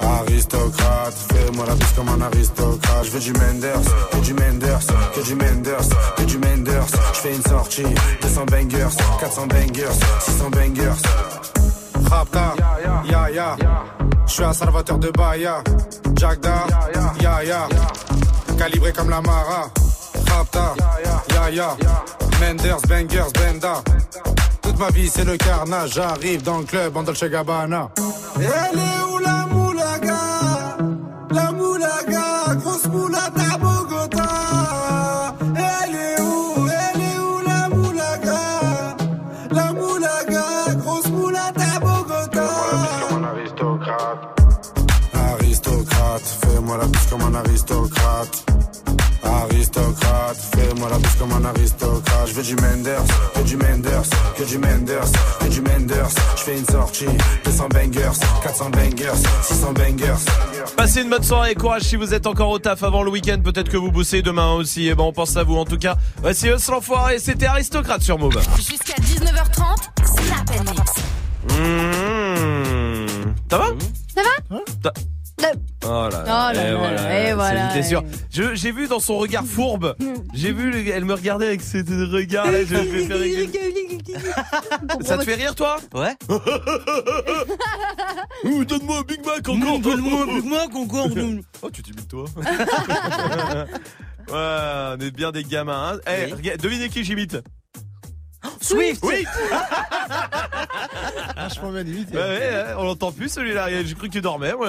Aristocrate. 0.00 1.14
Fais-moi 1.32 1.66
la 1.66 1.74
bise 1.74 1.92
comme 1.96 2.08
un 2.08 2.20
aristocrate. 2.20 3.04
Je 3.04 3.10
veux 3.10 3.20
du 3.20 3.32
Menders, 3.32 3.80
que 4.12 4.18
du 4.18 4.34
Menders, 4.34 4.86
que 5.14 5.20
du 5.20 5.34
Menders, 5.34 5.88
que 6.16 6.22
du 6.22 6.38
Menders. 6.38 6.86
Je 7.14 7.18
fais 7.18 7.34
une 7.34 7.42
sortie, 7.42 7.84
200 8.22 8.44
bangers, 8.46 8.96
400 9.20 9.46
bangers, 9.46 9.98
600 10.20 10.50
bangers. 10.50 11.02
Rapta, 12.10 12.54
ya 13.04 13.30
ya. 13.30 13.56
Je 14.26 14.32
suis 14.32 14.44
un 14.44 14.52
salvateur 14.52 14.98
de 14.98 15.10
Bahia. 15.10 15.62
Jagda, 16.16 16.66
ya 17.20 17.42
ya. 17.44 17.68
Calibré 18.58 18.92
comme 18.92 19.10
la 19.10 19.20
Mara. 19.20 19.70
Rapta, 20.28 20.74
ya 21.34 21.50
ya. 21.50 21.76
Menders, 22.40 22.82
bangers, 22.88 23.32
benda. 23.32 23.82
Toute 24.70 24.78
ma 24.78 24.90
vie 24.90 25.08
c'est 25.08 25.24
le 25.24 25.36
carnage. 25.36 25.94
J'arrive 25.94 26.42
dans 26.44 26.58
le 26.58 26.64
club 26.64 26.96
en 26.96 27.02
Dolce 27.02 27.24
Gabbana. 27.24 27.90
Elle 28.36 28.78
est 28.78 29.12
où 29.12 29.18
la 29.18 29.46
moulaga? 29.52 30.20
La 31.32 31.50
moulaga, 31.50 32.54
grosse 32.54 32.86
moulade 32.86 33.32
à 33.36 33.58
Bogota. 33.58 35.34
Elle 35.56 35.96
est 35.96 36.20
où 36.20 36.68
Elle 36.68 37.00
est 37.00 37.18
où 37.18 37.40
la 37.48 37.68
moulaga? 37.68 38.96
La 39.50 39.72
moulaga, 39.72 40.74
grosse 40.78 41.08
moulade 41.08 41.58
à 41.58 41.80
Bogota. 41.80 42.46
Aristocrate, 45.32 46.22
fais-moi 46.44 46.78
la 46.78 46.86
bise 46.86 47.06
comme 47.10 47.22
un 47.22 47.34
aristocrate. 47.34 48.49
Aristocrate, 49.22 50.36
fais-moi 50.54 50.88
la 50.88 50.98
bise 50.98 51.14
comme 51.18 51.32
un 51.32 51.44
aristocrate. 51.44 52.28
Je 52.28 52.32
veux 52.34 52.42
du 52.42 52.56
Menders, 52.56 53.04
que 53.34 53.40
du 53.42 53.56
Menders, 53.56 54.02
que 54.36 54.44
du 54.44 54.58
Menders, 54.58 55.12
que 55.40 55.46
du 55.46 55.60
Menders. 55.60 56.08
Je 56.36 56.42
fais 56.42 56.58
une 56.58 56.66
sortie, 56.66 57.06
200 57.44 57.68
bangers, 57.68 58.18
400 58.42 58.70
bangers, 58.70 59.18
600 59.42 59.72
bangers. 59.72 60.24
Passez 60.76 61.02
une 61.02 61.10
bonne 61.10 61.22
soirée, 61.22 61.54
courage 61.54 61.82
si 61.82 61.96
vous 61.96 62.14
êtes 62.14 62.26
encore 62.26 62.50
au 62.50 62.58
taf 62.58 62.82
avant 62.82 63.02
le 63.02 63.10
week-end, 63.10 63.40
peut-être 63.42 63.68
que 63.68 63.76
vous 63.76 63.90
bossez 63.90 64.22
demain 64.22 64.52
aussi, 64.52 64.88
et 64.88 64.94
ben 64.94 65.04
on 65.04 65.12
pense 65.12 65.36
à 65.36 65.42
vous 65.42 65.56
en 65.56 65.64
tout 65.64 65.78
cas. 65.78 65.96
Voici 66.22 66.48
Us 66.48 66.68
l'enfoiré, 66.68 67.18
c'était 67.18 67.46
aristocrate 67.46 68.02
sur 68.02 68.18
Move. 68.18 68.40
Jusqu'à 68.56 68.94
19h30, 68.94 69.90
Snap 70.04 70.50
and 70.58 70.70
Mix. 70.70 70.92
Mmh. 71.48 73.34
Ça 73.50 73.58
va? 73.58 73.66
Ça 74.14 74.22
va? 74.22 74.92
Oh 75.84 76.08
là 76.10 76.22
Oh 76.24 76.28
là 76.28 76.52
et 76.52 76.54
là, 76.70 76.76
voilà, 76.76 77.28
et 77.30 77.34
voilà, 77.34 77.68
J'étais 77.74 77.88
sûr. 77.88 78.04
Je- 78.30 78.54
J'ai 78.54 78.70
vu 78.72 78.86
dans 78.86 79.00
son 79.00 79.16
regard 79.18 79.44
fourbe, 79.44 79.96
j'ai 80.34 80.52
vu, 80.52 80.70
le- 80.70 80.86
elle 80.88 81.04
me 81.06 81.14
regardait 81.14 81.46
avec 81.46 81.62
ce 81.62 81.78
regard 82.14 82.50
là, 82.50 82.60
je 82.64 82.74
vais 82.74 82.84
faire 83.06 83.18
rigoler. 83.18 84.00
Ça 85.02 85.16
te 85.18 85.24
fait 85.24 85.34
rire 85.36 85.54
toi? 85.54 85.76
Ouais. 85.94 86.14
Ouh, 88.44 88.64
Donne-moi 88.64 88.98
un 88.98 89.02
Big 89.02 89.24
Mac 89.24 89.48
encore 89.48 89.78
Donne-moi 89.78 90.22
un 90.22 90.26
Big 90.26 90.44
Mac 90.44 90.74
encore 90.74 91.08
Oh 91.62 91.70
tu 91.70 91.82
t'imites 91.82 92.08
toi. 92.08 92.24
Ouais, 94.28 94.36
on 94.36 94.96
est 95.00 95.10
bien 95.10 95.32
des 95.32 95.42
gamins. 95.44 95.94
Hein. 95.94 96.00
Eh, 96.06 96.32
regarde, 96.32 96.60
devinez 96.60 96.88
qui 96.88 97.04
j'imite? 97.04 97.36
Swift. 98.60 99.00
Oui 99.02 99.24
Vachement 101.50 101.72
bien 101.72 101.82
limite. 101.82 102.10
Ouais, 102.10 102.16
ouais, 102.16 102.38
ouais, 102.38 102.64
on 102.78 102.84
l'entend 102.84 103.12
plus 103.12 103.28
celui-là. 103.28 103.68
J'ai 103.84 103.94
cru 103.94 104.08
que 104.08 104.12
tu 104.12 104.20
dormais. 104.20 104.54
moi. 104.54 104.68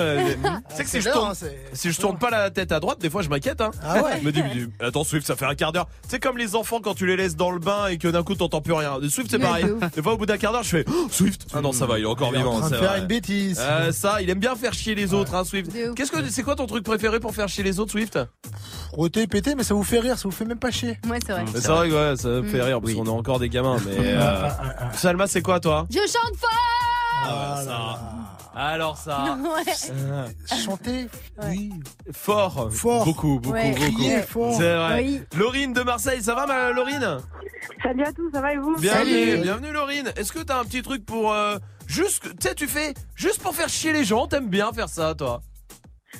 Tu 0.70 0.76
sais 0.76 0.84
que 0.84 0.90
si 0.90 1.02
je 1.02 1.10
tourne, 1.10 1.32
hein, 1.32 1.34
c'est- 1.36 1.58
si 1.74 1.92
je 1.92 2.00
tourne 2.00 2.18
pas 2.18 2.30
la 2.30 2.50
tête 2.50 2.72
à 2.72 2.80
droite, 2.80 3.00
des 3.00 3.10
fois 3.10 3.22
je 3.22 3.30
m'inquiète. 3.30 3.62
Hein. 3.62 3.72
Ah 3.84 4.02
ouais 4.04 4.20
Je 4.22 4.26
me 4.26 4.32
dis, 4.32 4.42
attends 4.80 5.04
Swift, 5.04 5.26
ça 5.28 5.36
fait 5.36 5.46
un 5.46 5.56
quart 5.56 5.72
d'heure. 5.72 5.88
C'est 6.08 6.20
comme 6.20 6.38
les 6.38 6.56
enfants 6.56 6.80
quand 6.82 6.94
tu 6.96 7.06
les 7.06 7.16
laisses 7.16 7.36
dans 7.36 7.52
le 7.52 7.60
bain 7.60 7.88
et 7.88 7.98
que 7.98 8.08
d'un 8.08 8.24
coup 8.24 8.36
t'entends 8.36 8.62
plus 8.62 8.74
rien. 8.74 8.98
Swift 9.10 9.30
c'est 9.32 9.38
Ouais, 9.38 9.44
pareil. 9.44 9.66
Des 9.96 10.02
fois 10.02 10.14
au 10.14 10.18
bout 10.18 10.26
d'un 10.26 10.38
quart 10.38 10.52
d'heure 10.54 10.64
je 10.64 10.70
fais 10.70 10.86
oh, 10.88 11.08
Swift. 11.10 11.48
Ah 11.54 11.62
non 11.62 11.72
ça 11.72 11.86
va, 11.86 11.98
il 12.00 12.04
est 12.04 12.08
encore 12.08 12.30
Il 12.34 12.36
est 12.36 12.38
en 12.40 12.42
vivant. 12.42 12.60
train 12.60 12.70
de 12.70 12.74
c'est 12.76 12.80
faire 12.82 12.90
vrai. 12.92 13.00
une 13.00 13.08
bêtise. 13.08 13.60
Euh, 13.62 13.92
ça, 13.92 14.22
il 14.22 14.30
aime 14.30 14.40
bien 14.40 14.56
faire 14.56 14.74
chier 14.74 14.96
les 14.96 15.14
autres, 15.14 15.36
hein, 15.36 15.44
Swift. 15.44 15.72
Qu'est-ce 15.96 16.12
que 16.12 16.28
c'est 16.30 16.44
quoi 16.44 16.56
ton 16.56 16.66
truc 16.68 16.84
préféré 16.84 17.20
pour 17.20 17.34
faire 17.36 17.48
chier 17.48 17.64
les 17.64 17.80
autres, 17.80 17.92
Swift? 17.92 18.18
Roter, 18.94 19.26
péter, 19.28 19.56
mais 19.56 19.64
ça 19.64 19.74
vous 19.74 19.84
fait 19.84 20.00
rire, 20.00 20.18
ça 20.18 20.24
vous 20.26 20.32
fait 20.32 20.46
même 20.46 20.60
pas 20.60 20.72
chier. 20.72 21.00
Ouais, 21.10 21.20
c'est 21.26 21.32
vrai. 21.32 21.46
C'est 21.56 21.68
vrai 21.68 21.90
que 21.90 21.94
ouais, 22.12 22.18
ça 22.18 22.28
me 22.28 22.44
fait 22.44 22.58
Mm. 22.58 22.62
rire 22.62 22.82
parce 22.82 22.94
qu'on 22.94 23.06
est 23.06 23.10
encore 23.10 23.40
des 23.40 23.50
gamins. 23.50 23.78
Mais 23.86 23.94
euh, 24.00 24.50
Salma, 24.94 25.28
c'est 25.28 25.42
quoi 25.42 25.60
toi? 25.60 25.88
Je 25.90 25.98
chante 26.00 26.36
fort 26.38 26.50
Ah, 27.24 27.62
ça. 27.64 28.00
Alors 28.54 28.98
ça. 28.98 29.38
Ouais. 29.42 29.74
Euh, 29.92 30.28
Chanter, 30.66 31.08
oui. 31.44 31.72
Fort. 32.12 32.70
Fort. 32.72 33.06
Beaucoup, 33.06 33.40
beaucoup, 33.40 33.54
Ouais. 33.54 33.72
beaucoup. 33.72 33.92
Crier 33.94 34.22
fort. 34.24 34.54
C'est 34.58 34.76
vrai. 34.76 35.02
Oui. 35.04 35.22
Laurine 35.38 35.74
de 35.74 35.82
Marseille, 35.82 36.22
ça 36.22 36.36
va 36.36 36.46
ma 36.46 36.72
Laurine 36.72 37.18
Salut 37.84 38.04
à 38.04 38.12
tous, 38.12 38.30
ça 38.32 38.42
va 38.42 38.54
et 38.54 38.58
vous 38.58 38.76
Bienvenue, 38.78 39.38
bienvenue 39.42 39.72
Laurine. 39.72 40.12
Est-ce 40.16 40.32
que 40.34 40.40
t'as 40.40 40.60
un 40.60 40.64
petit 40.66 40.82
truc 40.82 41.06
pour 41.06 41.32
euh, 41.32 41.58
juste, 41.88 42.24
tu 42.40 42.48
sais, 42.48 42.56
tu 42.56 42.68
fais 42.68 42.94
juste 43.16 43.42
pour 43.42 43.56
faire 43.56 43.70
chier 43.70 43.94
les 43.94 44.04
gens. 44.04 44.28
T'aimes 44.28 44.50
bien 44.50 44.72
faire 44.74 44.90
ça, 44.90 45.16
toi? 45.16 45.42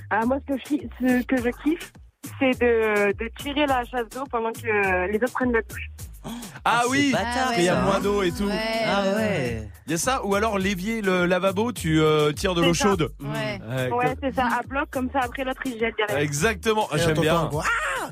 Ah, 0.10 0.26
moi, 0.26 0.38
ce 0.48 0.54
que, 0.54 0.60
je, 0.60 0.78
ce 1.20 1.24
que 1.24 1.38
je 1.38 1.50
kiffe, 1.64 1.92
c'est 2.40 2.52
de, 2.60 3.12
de 3.12 3.30
tirer 3.40 3.66
la 3.66 3.84
chasse 3.86 4.08
d'eau 4.10 4.24
pendant 4.32 4.52
que 4.52 5.08
les 5.12 5.18
autres 5.18 5.34
prennent 5.34 5.52
la 5.52 5.62
douche. 5.62 5.90
Ah, 6.64 6.82
c'est 6.84 6.90
oui, 6.90 7.10
parce 7.12 7.56
qu'il 7.56 7.64
y 7.64 7.70
a 7.70 7.82
moins 7.82 8.00
d'eau 8.00 8.22
et 8.22 8.32
tout. 8.32 8.44
Ouais, 8.46 8.54
Ah 8.86 9.04
ouais. 9.04 9.16
ouais. 9.16 9.68
Il 9.88 9.92
y 9.92 9.96
a 9.96 9.98
ça 9.98 10.24
ou 10.24 10.36
alors 10.36 10.60
l'évier, 10.60 11.02
le 11.02 11.26
lavabo, 11.26 11.72
tu 11.72 12.00
euh, 12.00 12.32
tires 12.32 12.54
de 12.54 12.62
l'eau 12.62 12.74
ça. 12.76 12.90
chaude. 12.90 13.12
Ouais. 13.20 13.60
Ouais, 13.68 13.92
Ouais, 13.92 14.16
c'est 14.22 14.36
ça, 14.36 14.48
à 14.60 14.62
bloc, 14.68 14.88
comme 14.92 15.10
ça, 15.12 15.22
après 15.24 15.44
l'autre, 15.44 15.62
il 15.66 15.80
jette 15.80 15.96
derrière. 15.98 16.18
Exactement, 16.20 16.88
Ah, 16.92 16.98
j'aime 16.98 17.20
bien. 17.20 17.50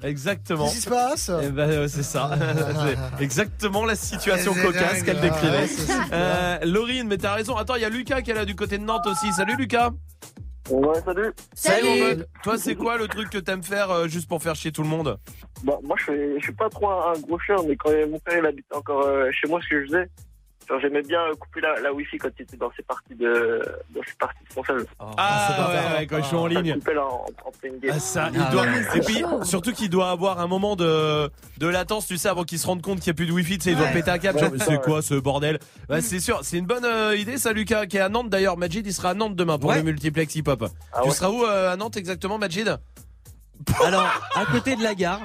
Exactement. 0.03 0.65
Qu'est-ce 0.65 0.75
qui 0.75 0.81
se 0.81 0.89
passe? 0.89 1.31
Eh 1.43 1.49
ben, 1.49 1.69
euh, 1.69 1.87
c'est 1.87 2.03
ça. 2.03 2.31
c'est 3.17 3.23
exactement 3.23 3.85
la 3.85 3.95
situation 3.95 4.53
C'est 4.55 4.61
cocasse 4.63 4.93
dingue. 4.95 5.05
qu'elle 5.05 5.17
Ah, 5.19 5.21
décrivait. 5.21 5.67
c'est 5.67 5.81
super. 5.81 6.07
Euh, 6.11 6.57
Laurine, 6.63 7.07
mais 7.07 7.17
t'as 7.17 7.33
raison. 7.35 7.55
Attends, 7.57 7.75
il 7.75 7.81
y 7.81 7.85
a 7.85 7.89
Lucas 7.89 8.21
qui 8.21 8.31
est 8.31 8.35
là 8.35 8.45
du 8.45 8.55
côté 8.55 8.77
de 8.77 8.83
Nantes 8.83 9.05
aussi. 9.07 9.31
Salut 9.33 9.55
Lucas. 9.57 9.91
Ouais, 10.69 11.01
salut. 11.03 11.31
Salut. 11.53 11.87
mon 11.87 12.15
pote. 12.15 12.27
Toi, 12.43 12.57
c'est 12.57 12.75
quoi 12.75 12.97
le 12.97 13.07
truc 13.07 13.29
que 13.29 13.37
t'aimes 13.37 13.63
faire 13.63 13.89
euh, 13.91 14.07
juste 14.07 14.27
pour 14.27 14.41
faire 14.41 14.55
chier 14.55 14.71
tout 14.71 14.83
le 14.83 14.89
monde? 14.89 15.17
Bah, 15.63 15.79
moi, 15.83 15.95
je 15.99 16.03
suis, 16.03 16.39
je 16.39 16.43
suis 16.43 16.53
pas 16.53 16.69
trop 16.69 16.89
un, 16.89 17.13
un 17.13 17.19
gros 17.19 17.39
chieur, 17.39 17.63
mais 17.67 17.75
quand 17.75 17.91
mon 18.09 18.19
père 18.19 18.37
il 18.37 18.45
habitait 18.45 18.75
encore 18.75 19.05
euh, 19.05 19.29
chez 19.31 19.47
moi, 19.49 19.59
ce 19.63 19.69
que 19.69 19.81
je 19.81 19.85
faisais, 19.87 20.09
j'aimais 20.81 21.01
bien 21.01 21.19
couper 21.39 21.61
la, 21.61 21.79
la 21.79 21.91
wifi 21.93 22.17
quand 22.17 22.29
il 22.37 22.43
était 22.43 22.57
dans 22.57 22.71
ses 22.75 22.83
parties 22.83 23.15
de, 23.15 23.61
dans 23.89 24.01
ses 24.05 24.13
parties 24.19 24.43
de 24.49 24.53
console. 24.53 24.85
Ah, 25.17 25.67
ouais, 25.93 25.97
ouais, 25.99 26.07
quand 26.07 26.17
je 26.17 26.27
suis 26.27 26.35
en 26.35 26.45
ligne. 26.47 26.73
Couper 26.75 26.93
là 26.93 27.05
en, 27.05 27.25
en 27.45 27.51
pleine 27.59 27.79
game. 27.79 27.91
Ah, 27.95 27.99
ça, 27.99 28.29
il 28.33 28.39
Ah, 28.39 28.51
doit... 28.51 28.61
ouais, 28.63 28.97
Et 28.97 28.99
puis, 28.99 29.23
surtout 29.43 29.71
qu'il 29.71 29.89
doit 29.89 30.09
avoir 30.11 30.39
un 30.39 30.47
moment 30.47 30.75
de, 30.75 31.29
de 31.57 31.67
latence, 31.67 32.05
tu 32.07 32.17
sais, 32.17 32.29
avant 32.29 32.43
qu'il 32.43 32.59
se 32.59 32.67
rende 32.67 32.81
compte 32.81 32.99
qu'il 32.99 33.09
n'y 33.11 33.15
a 33.15 33.17
plus 33.17 33.25
de 33.25 33.31
wifi, 33.31 33.57
tu 33.57 33.63
sais, 33.63 33.71
il 33.71 33.77
doit 33.77 33.87
Ouais. 33.87 33.93
péter 33.93 34.11
un 34.11 34.17
câble. 34.19 34.39
C'est 34.59 34.81
quoi 34.81 35.01
ce 35.01 35.15
bordel 35.15 35.59
Bah, 35.87 36.01
c'est 36.01 36.19
sûr, 36.19 36.39
c'est 36.43 36.57
une 36.57 36.65
bonne 36.67 36.85
euh, 36.85 37.15
idée, 37.15 37.37
ça, 37.37 37.51
Lucas, 37.53 37.85
qui 37.87 37.97
est 37.97 38.01
à 38.01 38.09
Nantes 38.09 38.29
d'ailleurs. 38.29 38.57
Majid, 38.57 38.85
il 38.85 38.93
sera 38.93 39.09
à 39.09 39.13
Nantes 39.15 39.35
demain 39.35 39.57
pour 39.57 39.69
Ouais. 39.71 39.77
le 39.77 39.83
multiplex 39.83 40.35
hip-hop. 40.35 40.65
Ah 40.93 40.99
tu 41.01 41.07
ouais. 41.09 41.15
seras 41.15 41.29
où 41.29 41.43
euh, 41.45 41.73
à 41.73 41.77
Nantes 41.77 41.97
exactement, 41.97 42.37
Majid? 42.37 42.77
Alors, 43.83 44.07
à 44.35 44.45
côté 44.45 44.75
de 44.75 44.83
la 44.83 44.93
gare. 44.95 45.21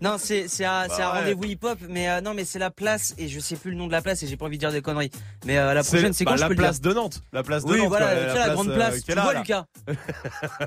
Non, 0.00 0.16
c'est 0.18 0.48
c'est 0.48 0.64
un, 0.64 0.86
Bah 0.88 0.96
ouais. 0.96 1.04
rendez-vous 1.04 1.44
hip-hop, 1.44 1.78
mais 1.88 2.08
euh, 2.08 2.20
non, 2.20 2.34
mais 2.34 2.44
c'est 2.44 2.58
la 2.58 2.70
place 2.70 3.14
et 3.18 3.28
je 3.28 3.40
sais 3.40 3.56
plus 3.56 3.70
le 3.72 3.76
nom 3.76 3.86
de 3.86 3.92
la 3.92 4.02
place 4.02 4.22
et 4.22 4.26
j'ai 4.26 4.36
pas 4.36 4.46
envie 4.46 4.56
de 4.56 4.60
dire 4.60 4.72
des 4.72 4.82
conneries. 4.82 5.10
Mais 5.46 5.58
euh, 5.58 5.74
la 5.74 5.82
prochaine, 5.82 6.12
c'est 6.12 6.24
bah, 6.24 6.32
quand 6.32 6.36
je 6.36 6.42
la 6.42 6.48
le 6.48 6.54
place 6.54 6.80
dire. 6.80 6.90
de 6.90 6.96
Nantes. 6.96 7.22
La 7.32 7.42
place 7.42 7.64
de 7.64 7.72
Oui, 7.72 7.78
Nantes. 7.78 7.88
voilà, 7.88 8.06
quoi, 8.06 8.14
la 8.24 8.32
place, 8.34 8.50
grande 8.52 8.68
euh, 8.70 8.74
place. 8.74 8.96
qui 8.96 9.02
Tu 9.04 9.14
là, 9.14 9.22
vois, 9.22 9.32
là. 9.34 9.40
Lucas 9.40 9.64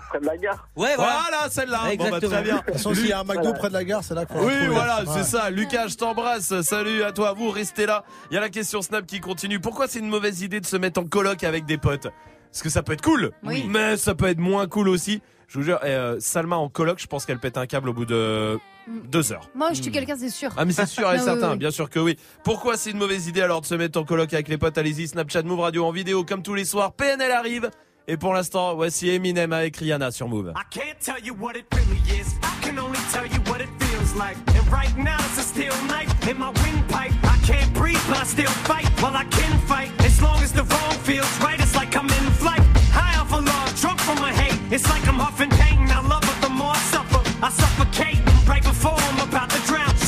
Près 0.09 0.19
de 0.19 0.25
la 0.25 0.37
gare. 0.37 0.67
Ouais, 0.75 0.95
voilà. 0.95 1.21
Voilà, 1.29 1.49
celle-là. 1.49 1.77
Bon, 1.77 1.83
bah, 1.85 1.91
Exactement. 1.93 2.31
très 2.31 2.41
bien. 2.43 2.55
De 2.57 2.61
toute 2.61 2.73
façon, 2.73 2.93
s'il 2.93 3.07
y 3.07 3.11
a 3.13 3.19
un 3.19 3.23
McDo 3.23 3.53
près 3.53 3.67
de 3.69 3.73
la 3.73 3.83
gare, 3.83 4.03
c'est 4.03 4.13
là 4.15 4.25
qu'on 4.25 4.35
va 4.41 4.45
Oui, 4.45 4.67
voilà, 4.67 5.03
c'est 5.13 5.23
ça. 5.23 5.49
Lucas, 5.49 5.87
je 5.87 5.95
t'embrasse. 5.95 6.61
Salut 6.61 7.03
à 7.03 7.11
toi. 7.11 7.33
Vous 7.33 7.49
restez 7.49 7.85
là. 7.85 8.03
Il 8.29 8.35
y 8.35 8.37
a 8.37 8.41
la 8.41 8.49
question 8.49 8.81
Snap 8.81 9.05
qui 9.05 9.19
continue. 9.19 9.59
Pourquoi 9.59 9.87
c'est 9.87 9.99
une 9.99 10.09
mauvaise 10.09 10.41
idée 10.41 10.59
de 10.59 10.65
se 10.65 10.77
mettre 10.77 10.99
en 10.99 11.05
coloc 11.05 11.43
avec 11.43 11.65
des 11.65 11.77
potes? 11.77 12.07
Parce 12.51 12.63
que 12.63 12.69
ça 12.69 12.83
peut 12.83 12.93
être 12.93 13.01
cool, 13.01 13.31
Oui. 13.43 13.65
mais 13.69 13.95
ça 13.95 14.13
peut 14.13 14.27
être 14.27 14.39
moins 14.39 14.67
cool 14.67 14.89
aussi. 14.89 15.21
Je 15.47 15.57
vous 15.57 15.63
jure, 15.63 15.79
eh, 15.83 15.87
euh, 15.87 16.19
Salma 16.19 16.57
en 16.57 16.67
coloc, 16.69 16.99
je 16.99 17.07
pense 17.07 17.25
qu'elle 17.25 17.39
pète 17.39 17.57
un 17.57 17.65
câble 17.65 17.89
au 17.89 17.93
bout 17.93 18.05
de 18.05 18.57
deux 18.87 19.31
heures. 19.31 19.49
Moi, 19.55 19.73
je 19.73 19.81
tue 19.81 19.91
quelqu'un, 19.91 20.15
c'est 20.17 20.29
sûr. 20.29 20.51
Ah 20.57 20.65
mais 20.65 20.73
c'est 20.73 20.85
sûr 20.85 21.09
et 21.11 21.17
oui, 21.17 21.23
certain, 21.23 21.47
oui, 21.47 21.51
oui. 21.53 21.57
bien 21.57 21.71
sûr 21.71 21.89
que 21.89 21.99
oui. 21.99 22.17
Pourquoi 22.43 22.77
c'est 22.77 22.91
une 22.91 22.97
mauvaise 22.97 23.27
idée 23.27 23.41
alors 23.41 23.61
de 23.61 23.65
se 23.65 23.75
mettre 23.75 23.99
en 23.99 24.03
coloc 24.03 24.33
avec 24.33 24.47
les 24.47 24.57
potes? 24.57 24.77
Allez-y, 24.77 25.07
Snapchat 25.07 25.43
Move 25.43 25.59
Radio 25.59 25.85
en 25.85 25.91
vidéo 25.91 26.23
comme 26.23 26.41
tous 26.43 26.55
les 26.55 26.65
soirs. 26.65 26.93
PNL 26.93 27.31
arrive 27.31 27.69
Et 28.07 28.17
pour 28.17 28.33
l'instant, 28.33 28.75
voici 28.75 29.09
Eminem 29.09 29.53
avec 29.53 29.77
Rihanna 29.77 30.11
sur 30.11 30.27
Move. 30.27 30.53
I 30.55 30.63
can't 30.69 30.97
tell 30.99 31.23
you 31.23 31.33
what 31.39 31.53
it 31.55 31.65
really 31.73 32.01
is. 32.19 32.35
I 32.43 32.65
can 32.65 32.77
only 32.79 32.99
tell 33.13 33.25
you 33.25 33.39
what 33.49 33.61
it 33.61 33.69
feels 33.79 34.15
like. 34.15 34.35
And 34.55 34.67
right 34.71 34.95
now 34.97 35.17
it's 35.19 35.37
a 35.37 35.43
steel 35.43 35.73
knife 35.87 36.11
in 36.27 36.37
my 36.37 36.49
windpipe. 36.63 37.13
I 37.23 37.37
can't 37.45 37.71
breathe, 37.73 38.01
but 38.09 38.17
I 38.17 38.23
still 38.25 38.51
fight. 38.65 38.89
Well, 39.01 39.15
I 39.15 39.25
can 39.25 39.57
fight 39.67 39.91
as 40.03 40.21
long 40.21 40.41
as 40.41 40.51
the 40.51 40.63
wrong 40.63 40.93
feels 41.03 41.29
right. 41.41 41.59
It's 41.59 41.75
like 41.75 41.95
I'm 41.95 42.05
in 42.07 42.31
flight, 42.41 42.61
high 42.91 43.19
off 43.21 43.31
of 43.33 43.45
love, 43.45 43.79
drunk 43.79 43.99
from 43.99 44.19
my 44.19 44.33
hate. 44.33 44.59
It's 44.73 44.89
like 44.89 45.07
I'm 45.07 45.19
huffing 45.19 45.49
pain. 45.51 45.87
I 45.89 46.01
love 46.01 46.23
her 46.23 46.41
the 46.41 46.49
more 46.49 46.73
I 46.73 46.79
suffer. 46.91 47.21
I 47.43 47.49
suffocate 47.49 48.30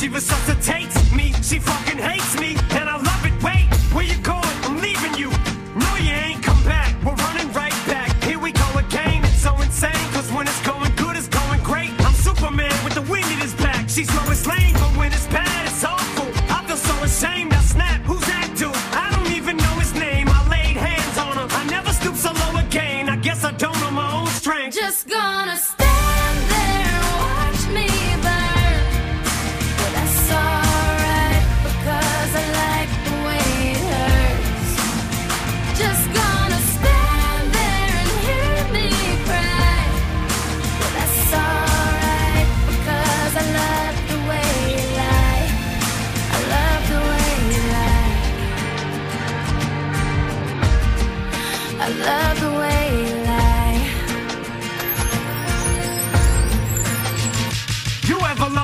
She 0.04 0.10
resuscitates 0.10 1.12
me. 1.14 1.32
She 1.40 1.58
fucking 1.58 1.96
hates 1.96 2.38
me, 2.38 2.58
and 2.76 2.90
I 2.90 2.96
love 2.96 3.24
it. 3.24 3.32
Wait, 3.42 3.64
where 3.94 4.04
you 4.04 4.18
going? 4.20 4.56
I'm 4.64 4.76
leaving 4.76 5.14
you. 5.14 5.30
No, 5.74 5.96
you 5.96 6.12
ain't 6.12 6.42
come 6.42 6.62
back. 6.64 6.92
We're 7.02 7.14
running 7.14 7.50
right 7.54 7.72
back. 7.86 8.12
Here 8.22 8.38
we 8.38 8.52
go 8.52 8.68
again. 8.76 9.24
It's 9.24 9.40
so 9.40 9.56
insane, 9.62 10.06
cause 10.12 10.30
when 10.30 10.46
it's 10.46 10.60
going 10.60 10.94
good, 10.96 11.16
it's 11.16 11.28
going 11.28 11.62
great. 11.62 11.90
I'm 12.04 12.12
Superman 12.12 12.76
with 12.84 12.92
the 12.92 13.00
wind 13.10 13.24
in 13.32 13.38
his 13.38 13.54
back. 13.54 13.88
She's 13.88 14.14
Lois 14.14 14.46
Lane, 14.46 14.74
but 14.74 14.94
when 14.98 15.10
it's 15.10 15.26
bad, 15.28 15.66
it's 15.66 15.82
awful. 15.82 16.28
I 16.52 16.62
feel 16.66 16.76
so 16.76 16.94
ashamed. 17.02 17.54
I 17.54 17.62
snap. 17.62 18.02
Who's 18.02 18.26
that 18.26 18.52
dude? 18.58 18.76
I 18.92 19.08
don't 19.16 19.32
even 19.32 19.56
know 19.56 19.74
his 19.80 19.94
name. 19.94 20.28
I 20.28 20.46
laid 20.50 20.76
hands 20.76 21.16
on 21.16 21.38
him. 21.38 21.48
I 21.50 21.64
never 21.70 21.94
stoop 21.94 22.16
so 22.16 22.30
low 22.30 22.60
again. 22.60 23.08
I 23.08 23.16
guess 23.16 23.42
I 23.42 23.52
don't 23.52 23.80
know 23.80 23.90
my 23.90 24.20
own 24.20 24.26
strength. 24.26 24.76
Just 24.76 25.08
gonna 25.08 25.56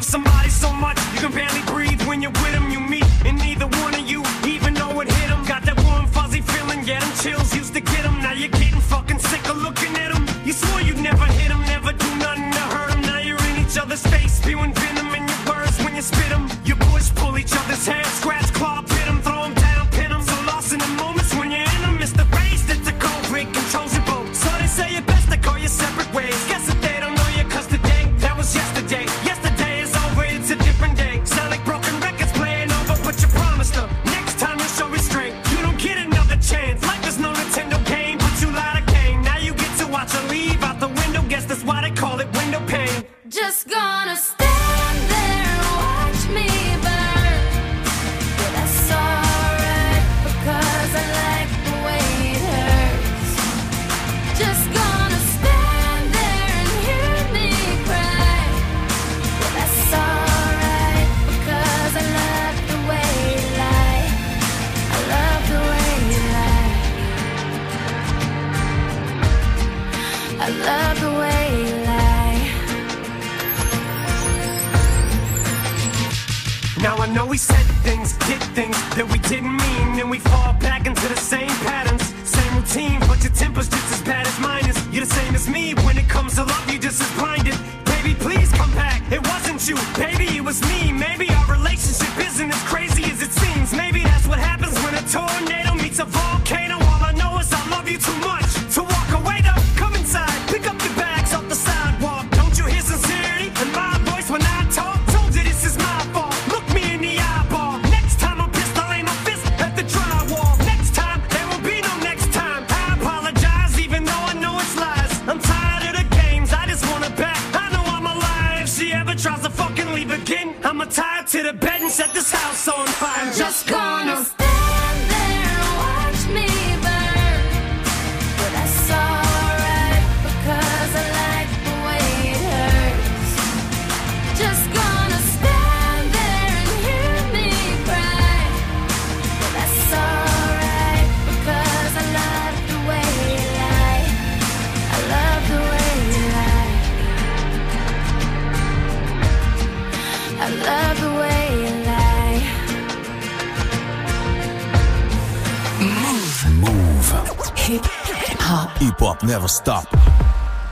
love 0.01 0.05
somebody 0.09 0.49
so 0.49 0.73
much 0.73 0.99
you 1.13 1.21
can 1.21 1.33
barely 1.33 1.63
breathe 1.67 2.01
when 2.09 2.23
you're 2.23 2.31
with 2.31 2.53
them? 2.53 2.71
You 2.71 2.81
meet, 2.81 3.05
and 3.27 3.37
neither 3.37 3.67
one 3.85 3.95
of 3.95 4.09
you 4.09 4.23
even 4.47 4.73
know 4.75 5.01
it 5.01 5.09
hit 5.13 5.29
them. 5.29 5.45
Got 5.45 5.63
that 5.65 5.79
warm, 5.85 6.07
fuzzy 6.07 6.41
feeling, 6.41 6.85
yeah, 6.85 7.01
them 7.01 7.13
chills 7.21 7.55
used 7.55 7.75
to 7.75 7.81
get 7.81 8.03
them. 8.05 8.17
Now 8.23 8.33
you're 8.33 8.49
getting 8.49 8.81
fucking 8.81 9.19
sick 9.19 9.47
of 9.51 9.59
looking 9.59 9.95
at 9.97 10.13
them. 10.13 10.25
You 10.47 10.53
swore 10.55 10.81
you'd 10.81 11.03
never 11.03 11.27
hit 11.39 11.49
them, 11.49 11.61
never 11.75 11.93
do 11.93 12.09
nothing 12.17 12.51
to 12.51 12.65
hurt 12.75 12.91
them. 12.93 13.03
Now 13.03 13.19
you're 13.19 13.45
in 13.51 13.57
each 13.65 13.77
other's 13.77 14.05
face, 14.07 14.33
spewing 14.41 14.73
venom 14.73 15.15
in 15.19 15.29
your 15.29 15.43
words 15.49 15.77
when 15.85 15.95
you 15.95 16.03
spit 16.03 16.31
them. 16.31 16.49
You 16.65 16.77
push, 16.77 17.11
pull 17.15 17.37
each 17.37 17.53
other's 17.53 17.87
hair, 17.87 18.05
scratch, 18.05 18.53
claw, 18.55 18.81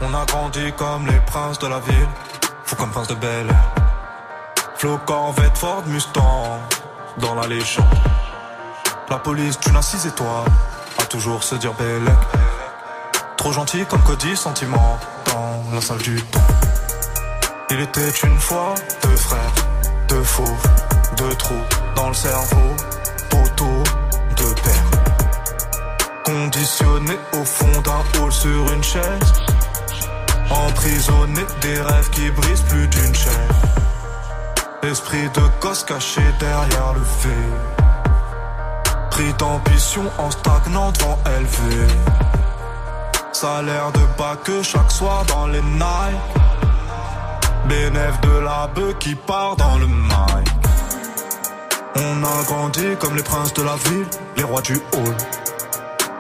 On 0.01 0.15
a 0.15 0.25
grandi 0.27 0.73
comme 0.77 1.07
les 1.07 1.21
princes 1.21 1.59
de 1.59 1.67
la 1.67 1.81
ville, 1.81 2.09
fou 2.65 2.77
comme 2.77 2.91
prince 2.91 3.09
de 3.09 3.15
Bel 3.15 3.49
Air. 3.49 3.75
Flo 4.77 4.99
Corvette, 5.07 5.57
Ford 5.57 5.83
Mustang, 5.87 6.61
dans 7.19 7.35
la 7.35 7.47
légende. 7.47 7.87
La 9.11 9.19
police 9.19 9.59
d'une 9.61 9.77
à 9.77 9.83
6 9.83 10.07
étoiles, 10.07 10.45
a 10.99 11.05
toujours 11.05 11.43
se 11.43 11.55
dire 11.55 11.73
Bellec. 11.75 12.15
Trop 13.37 13.53
gentil 13.53 13.85
comme 13.87 14.03
Cody, 14.03 14.37
sentiment, 14.37 14.99
dans 15.27 15.75
la 15.75 15.81
salle 15.81 15.99
du 15.99 16.21
temps. 16.23 16.41
Il 17.71 17.81
était 17.81 18.11
une 18.25 18.39
fois 18.39 18.75
deux 19.03 19.17
frères, 19.17 19.53
deux 20.09 20.23
faux, 20.23 20.57
deux 21.17 21.35
trous 21.37 21.55
dans 21.97 22.09
le 22.09 22.15
cerveau, 22.15 22.77
Conditionné 26.89 27.19
au 27.35 27.45
fond 27.45 27.81
d'un 27.83 28.21
hall 28.21 28.33
sur 28.33 28.73
une 28.73 28.83
chaise. 28.83 29.33
Emprisonné 30.51 31.43
des 31.61 31.81
rêves 31.81 32.11
qui 32.11 32.31
brisent 32.31 32.63
plus 32.63 32.89
d'une 32.89 33.15
chaîne. 33.15 33.33
Esprit 34.83 35.29
de 35.35 35.43
gosse 35.61 35.85
caché 35.85 36.23
derrière 36.41 36.95
le 36.95 37.05
fait. 37.05 37.49
Pris 39.11 39.33
d'ambition 39.35 40.05
en 40.19 40.31
stagnant 40.31 40.93
devant 40.93 41.19
élevé. 41.27 41.87
Salaire 43.33 43.93
de 43.93 44.01
bas 44.19 44.37
que 44.43 44.63
chaque 44.63 44.91
soir 44.91 45.25
dans 45.27 45.47
les 45.47 45.63
nights. 45.63 46.21
Bénéf 47.69 48.21
de 48.23 48.39
la 48.39 48.67
bœuf 48.69 48.99
qui 48.99 49.15
part 49.15 49.57
dans 49.57 49.79
le 49.79 49.87
mic. 49.87 50.49
On 51.97 52.25
a 52.25 52.43
grandi 52.45 52.97
comme 52.99 53.17
les 53.17 53.23
princes 53.23 53.53
de 53.55 53.63
la 53.63 53.77
ville, 53.77 54.07
les 54.37 54.45
rois 54.45 54.63
du 54.63 54.75
hall. 54.75 55.38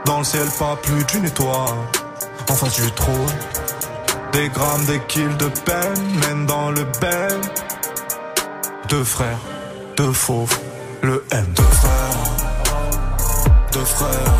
Dans 0.08 0.20
le 0.20 0.24
ciel, 0.24 0.48
pas 0.58 0.74
plus 0.82 1.04
d'une 1.04 1.26
étoile. 1.26 1.76
en 2.48 2.54
face 2.54 2.80
du 2.80 2.90
trône. 2.92 3.36
Des 4.32 4.48
grammes, 4.48 4.86
des 4.86 5.00
kills 5.00 5.36
de 5.38 5.48
peine 5.66 6.02
mènent 6.22 6.46
dans 6.46 6.70
le 6.70 6.84
bel. 6.98 7.38
Deux 8.88 9.04
frères, 9.04 9.38
deux 9.98 10.12
fauves, 10.12 10.58
le 11.02 11.22
M. 11.30 11.44
Deux 11.54 11.62
frères, 11.62 12.16
deux 13.74 13.84
frères, 13.84 14.34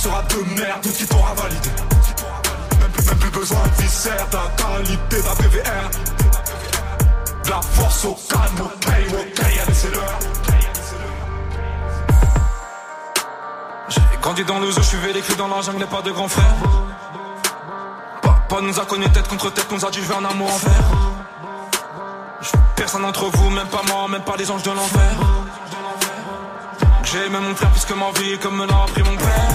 sera 0.00 0.22
de 0.22 0.58
merde, 0.58 0.80
tout 0.82 0.88
qui 0.90 1.06
t'aura 1.06 1.34
validé. 1.34 1.68
Même 2.80 2.90
plus, 2.90 3.06
même 3.06 3.18
plus 3.18 3.30
besoin 3.30 3.58
de 3.66 3.82
viscère, 3.82 4.26
d'un 4.28 4.48
qualité, 4.56 5.22
d'un 5.22 5.36
PVR. 5.36 5.90
De 7.44 7.50
la 7.50 7.60
force 7.60 8.04
au 8.06 8.16
calme, 8.28 8.60
ok, 8.64 8.86
ok, 9.12 9.44
allez, 9.44 9.74
c'est 9.74 9.94
l'heure. 9.94 10.18
J'ai 13.88 14.00
grandi 14.22 14.44
dans 14.44 14.58
le 14.60 14.70
zoo, 14.70 14.80
je 14.82 15.12
les 15.12 15.20
clés 15.20 15.36
dans 15.36 15.48
la 15.48 15.60
jungle, 15.60 15.86
pas 15.86 16.00
de 16.00 16.12
grand 16.12 16.28
frère. 16.28 16.54
Papa 18.22 18.60
nous 18.62 18.80
a 18.80 18.84
connus 18.86 19.10
tête 19.10 19.28
contre 19.28 19.52
tête, 19.52 19.70
nous 19.70 19.84
a 19.84 19.90
dit 19.90 20.00
je 20.00 20.06
veux 20.06 20.16
un 20.16 20.24
amour 20.24 20.50
envers. 20.50 20.84
Je 22.40 22.48
veux 22.56 22.62
personne 22.74 23.02
d'entre 23.02 23.26
vous, 23.26 23.50
même 23.50 23.68
pas 23.68 23.82
moi, 23.88 24.08
même 24.08 24.22
pas 24.22 24.36
les 24.36 24.50
anges 24.50 24.62
de 24.62 24.70
l'enfer. 24.70 25.12
J'ai 27.04 27.26
aimé 27.26 27.38
mon 27.42 27.54
frère 27.54 27.70
plus 27.70 27.84
que 27.84 27.94
ma 27.94 28.10
vie, 28.12 28.38
comme 28.38 28.56
me 28.56 28.66
l'a 28.66 28.82
appris 28.84 29.02
mon 29.02 29.16
père. 29.16 29.49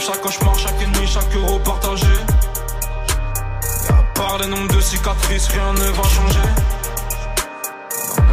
Chaque 0.00 0.22
cauchemar, 0.22 0.58
chaque 0.58 0.80
nuit, 0.80 1.06
chaque 1.06 1.36
euro 1.36 1.58
partagé. 1.58 2.06
Et 2.06 3.92
à 3.92 4.02
part 4.14 4.38
les 4.38 4.46
nombres 4.46 4.74
de 4.74 4.80
cicatrices, 4.80 5.48
rien 5.48 5.74
ne 5.74 5.90
va 5.90 6.02
changer. 6.02 6.48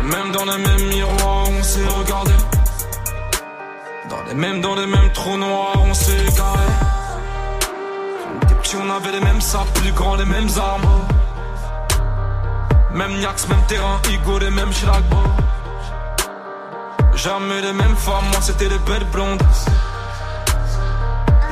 Même, 0.03 0.31
dans 0.31 0.45
les 0.45 0.57
mêmes 0.57 0.87
miroirs, 0.87 1.49
on 1.49 1.63
s'est 1.63 1.85
regardé. 1.85 2.31
Dans 4.09 4.23
les 4.29 4.33
mêmes, 4.33 4.61
dans 4.61 4.75
les 4.75 4.87
mêmes 4.87 5.11
trous 5.11 5.37
noirs, 5.37 5.83
on 5.83 5.93
s'est 5.93 6.17
égaré. 6.29 6.67
Était 8.43 8.55
petits, 8.55 8.77
on 8.77 8.89
avait 8.89 9.11
les 9.11 9.19
mêmes 9.19 9.41
sables, 9.41 9.69
plus 9.75 9.91
grands, 9.91 10.15
les 10.15 10.25
mêmes 10.25 10.49
armes. 10.57 11.01
Même 12.93 13.19
Niax, 13.19 13.49
même 13.49 13.61
terrain, 13.67 13.99
Igo, 14.09 14.39
les 14.39 14.51
mêmes 14.51 14.71
Chilagbo. 14.71 15.17
Jamais 17.13 17.61
les 17.61 17.73
mêmes 17.73 17.97
femmes, 17.97 18.25
moi 18.31 18.39
c'était 18.41 18.69
les 18.69 18.79
belles 18.79 19.07
blondes. 19.11 19.43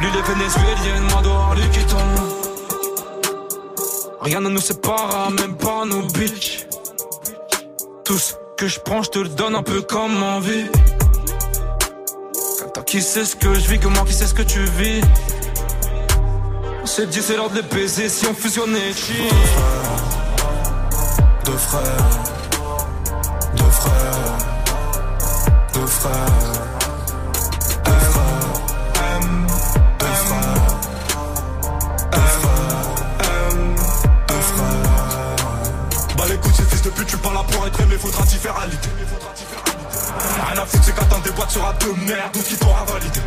Lui 0.06 0.12
les 0.12 0.22
vénézuéliennes, 0.22 1.08
moi 1.10 1.22
dehors, 1.24 1.56
lui 1.56 1.68
qui 1.70 1.84
tombe. 1.86 2.00
Rien 4.22 4.40
ne 4.40 4.50
nous 4.50 4.62
sépare, 4.62 5.32
même 5.32 5.56
pas 5.56 5.84
nos 5.86 6.04
bitches. 6.04 6.68
Tout 8.04 8.20
ce 8.20 8.36
que 8.56 8.68
je 8.68 8.80
prends, 8.82 9.02
je 9.02 9.10
te 9.10 9.18
le 9.18 9.30
donne 9.30 9.56
un 9.56 9.64
peu 9.64 9.82
comme 9.82 10.22
envie. 10.22 10.66
Toi 12.72 12.84
qui 12.84 13.02
sais 13.02 13.26
ce 13.26 13.36
que 13.36 13.52
je 13.56 13.68
vis, 13.68 13.80
que 13.80 13.88
moi 13.88 14.04
qui 14.06 14.14
sais 14.14 14.28
ce 14.28 14.36
que 14.36 14.44
tu 14.44 14.64
vis. 14.78 15.02
On 16.84 16.86
s'est 16.86 17.08
dit 17.08 17.24
c'est 17.24 17.36
l'heure 17.36 17.50
de 17.50 17.56
les 17.56 17.64
baiser 17.64 18.08
si 18.08 18.28
on 18.28 18.36
fusionnait 18.36 18.94
cheat. 18.94 19.34
Deux 21.46 21.58
frères, 21.58 21.82
deux 23.56 23.72
frères, 23.72 24.38
deux 25.74 25.88
frères. 25.88 26.26
Deux 26.28 26.35
parles 37.26 37.36
là 37.36 37.44
pour 37.52 37.68
être 37.68 37.82
aimé, 37.82 37.96
faudra 37.98 38.24
t'y 38.26 38.36
faire 38.36 38.56
à 38.58 38.66
l'idée. 38.66 38.78
Rien 40.48 40.62
à 40.62 40.66
foutre, 40.66 40.84
c'est 40.84 40.96
qu'attends 40.96 41.20
des 41.20 41.32
boîtes 41.32 41.52
sera 41.52 41.74
de 41.74 42.06
merde, 42.06 42.32
tout 42.34 42.40
qui 42.40 42.56
t'aura 42.56 42.86
validé. 42.86 43.20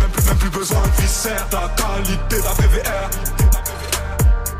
Même 0.00 0.10
plus, 0.10 0.24
même 0.24 0.36
plus 0.36 0.50
besoin 0.50 0.82
de 0.82 1.02
viscère, 1.02 1.48
ta 1.48 1.72
qualité, 1.76 2.40
ta 2.40 2.62
PVR. 2.62 3.10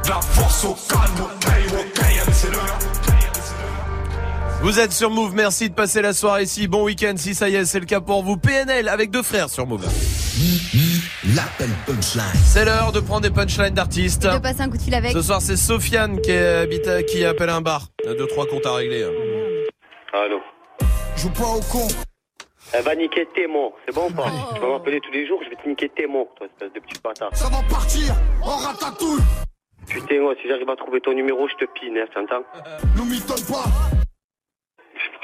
La 0.08 0.20
force 0.20 0.64
au 0.64 0.76
calme, 0.88 1.20
ok, 1.20 1.46
ok, 1.72 2.04
allez, 2.04 2.32
c'est 2.32 2.50
l'heure. 2.50 2.78
Vous 4.62 4.80
êtes 4.80 4.92
sur 4.92 5.10
Move, 5.10 5.34
merci 5.34 5.68
de 5.68 5.74
passer 5.74 6.00
la 6.00 6.14
soirée 6.14 6.44
ici. 6.44 6.68
Bon 6.68 6.84
week-end 6.84 7.14
si 7.16 7.34
ça 7.34 7.48
y 7.48 7.54
est, 7.54 7.66
c'est 7.66 7.80
le 7.80 7.86
cas 7.86 8.00
pour 8.00 8.24
vous. 8.24 8.38
PNL 8.38 8.88
avec 8.88 9.10
deux 9.10 9.22
frères 9.22 9.50
sur 9.50 9.66
Move. 9.66 9.86
L'appel 11.34 11.70
punchline. 11.86 12.22
C'est 12.44 12.66
l'heure 12.66 12.92
de 12.92 13.00
prendre 13.00 13.22
des 13.22 13.30
punchlines 13.30 13.72
d'artistes. 13.72 14.22
De 14.26 14.38
passer 14.38 14.60
un 14.60 14.68
coup 14.70 14.76
de 14.76 14.82
fil 14.82 14.94
avec. 14.94 15.12
Ce 15.12 15.22
soir, 15.22 15.40
c'est 15.40 15.56
Sofiane 15.56 16.20
qui, 16.20 16.32
habite, 16.32 17.06
qui 17.06 17.24
appelle 17.24 17.48
un 17.48 17.62
bar. 17.62 17.88
Il 18.04 18.10
y 18.10 18.12
a 18.12 18.14
deux, 18.14 18.26
trois 18.26 18.46
comptes 18.46 18.66
à 18.66 18.74
régler. 18.74 19.04
hein. 19.04 19.10
Allô 20.12 20.40
Joue 21.16 21.30
pas 21.30 21.46
au 21.48 21.60
con. 21.72 21.88
Elle 22.74 22.84
va 22.84 22.94
niquer 22.94 23.26
tes 23.34 23.46
mots, 23.46 23.74
c'est 23.86 23.94
bon 23.94 24.08
ou 24.10 24.12
pas 24.12 24.26
Tu 24.54 24.60
vas 24.60 24.68
m'appeler 24.68 25.00
tous 25.00 25.12
les 25.12 25.26
jours, 25.26 25.40
je 25.44 25.50
vais 25.50 25.56
te 25.56 25.66
niquer 25.68 25.88
tes 25.90 26.06
mots, 26.06 26.28
toi, 26.36 26.46
espèce 26.46 26.72
de 26.72 26.80
petit 26.80 27.00
bâtard. 27.02 27.30
Ça 27.32 27.48
va 27.48 27.62
partir 27.70 28.14
en 28.42 28.56
ratatouille. 28.56 29.22
Putain, 29.88 30.20
moi, 30.20 30.34
si 30.42 30.48
j'arrive 30.48 30.68
à 30.68 30.76
trouver 30.76 31.00
ton 31.00 31.14
numéro, 31.14 31.46
je 31.48 31.54
te 31.64 31.70
pine, 31.78 31.96
hein, 31.98 32.06
t'entends 32.12 32.42
Nous 32.96 33.04
m'étonne 33.04 33.44
pas. 33.48 33.64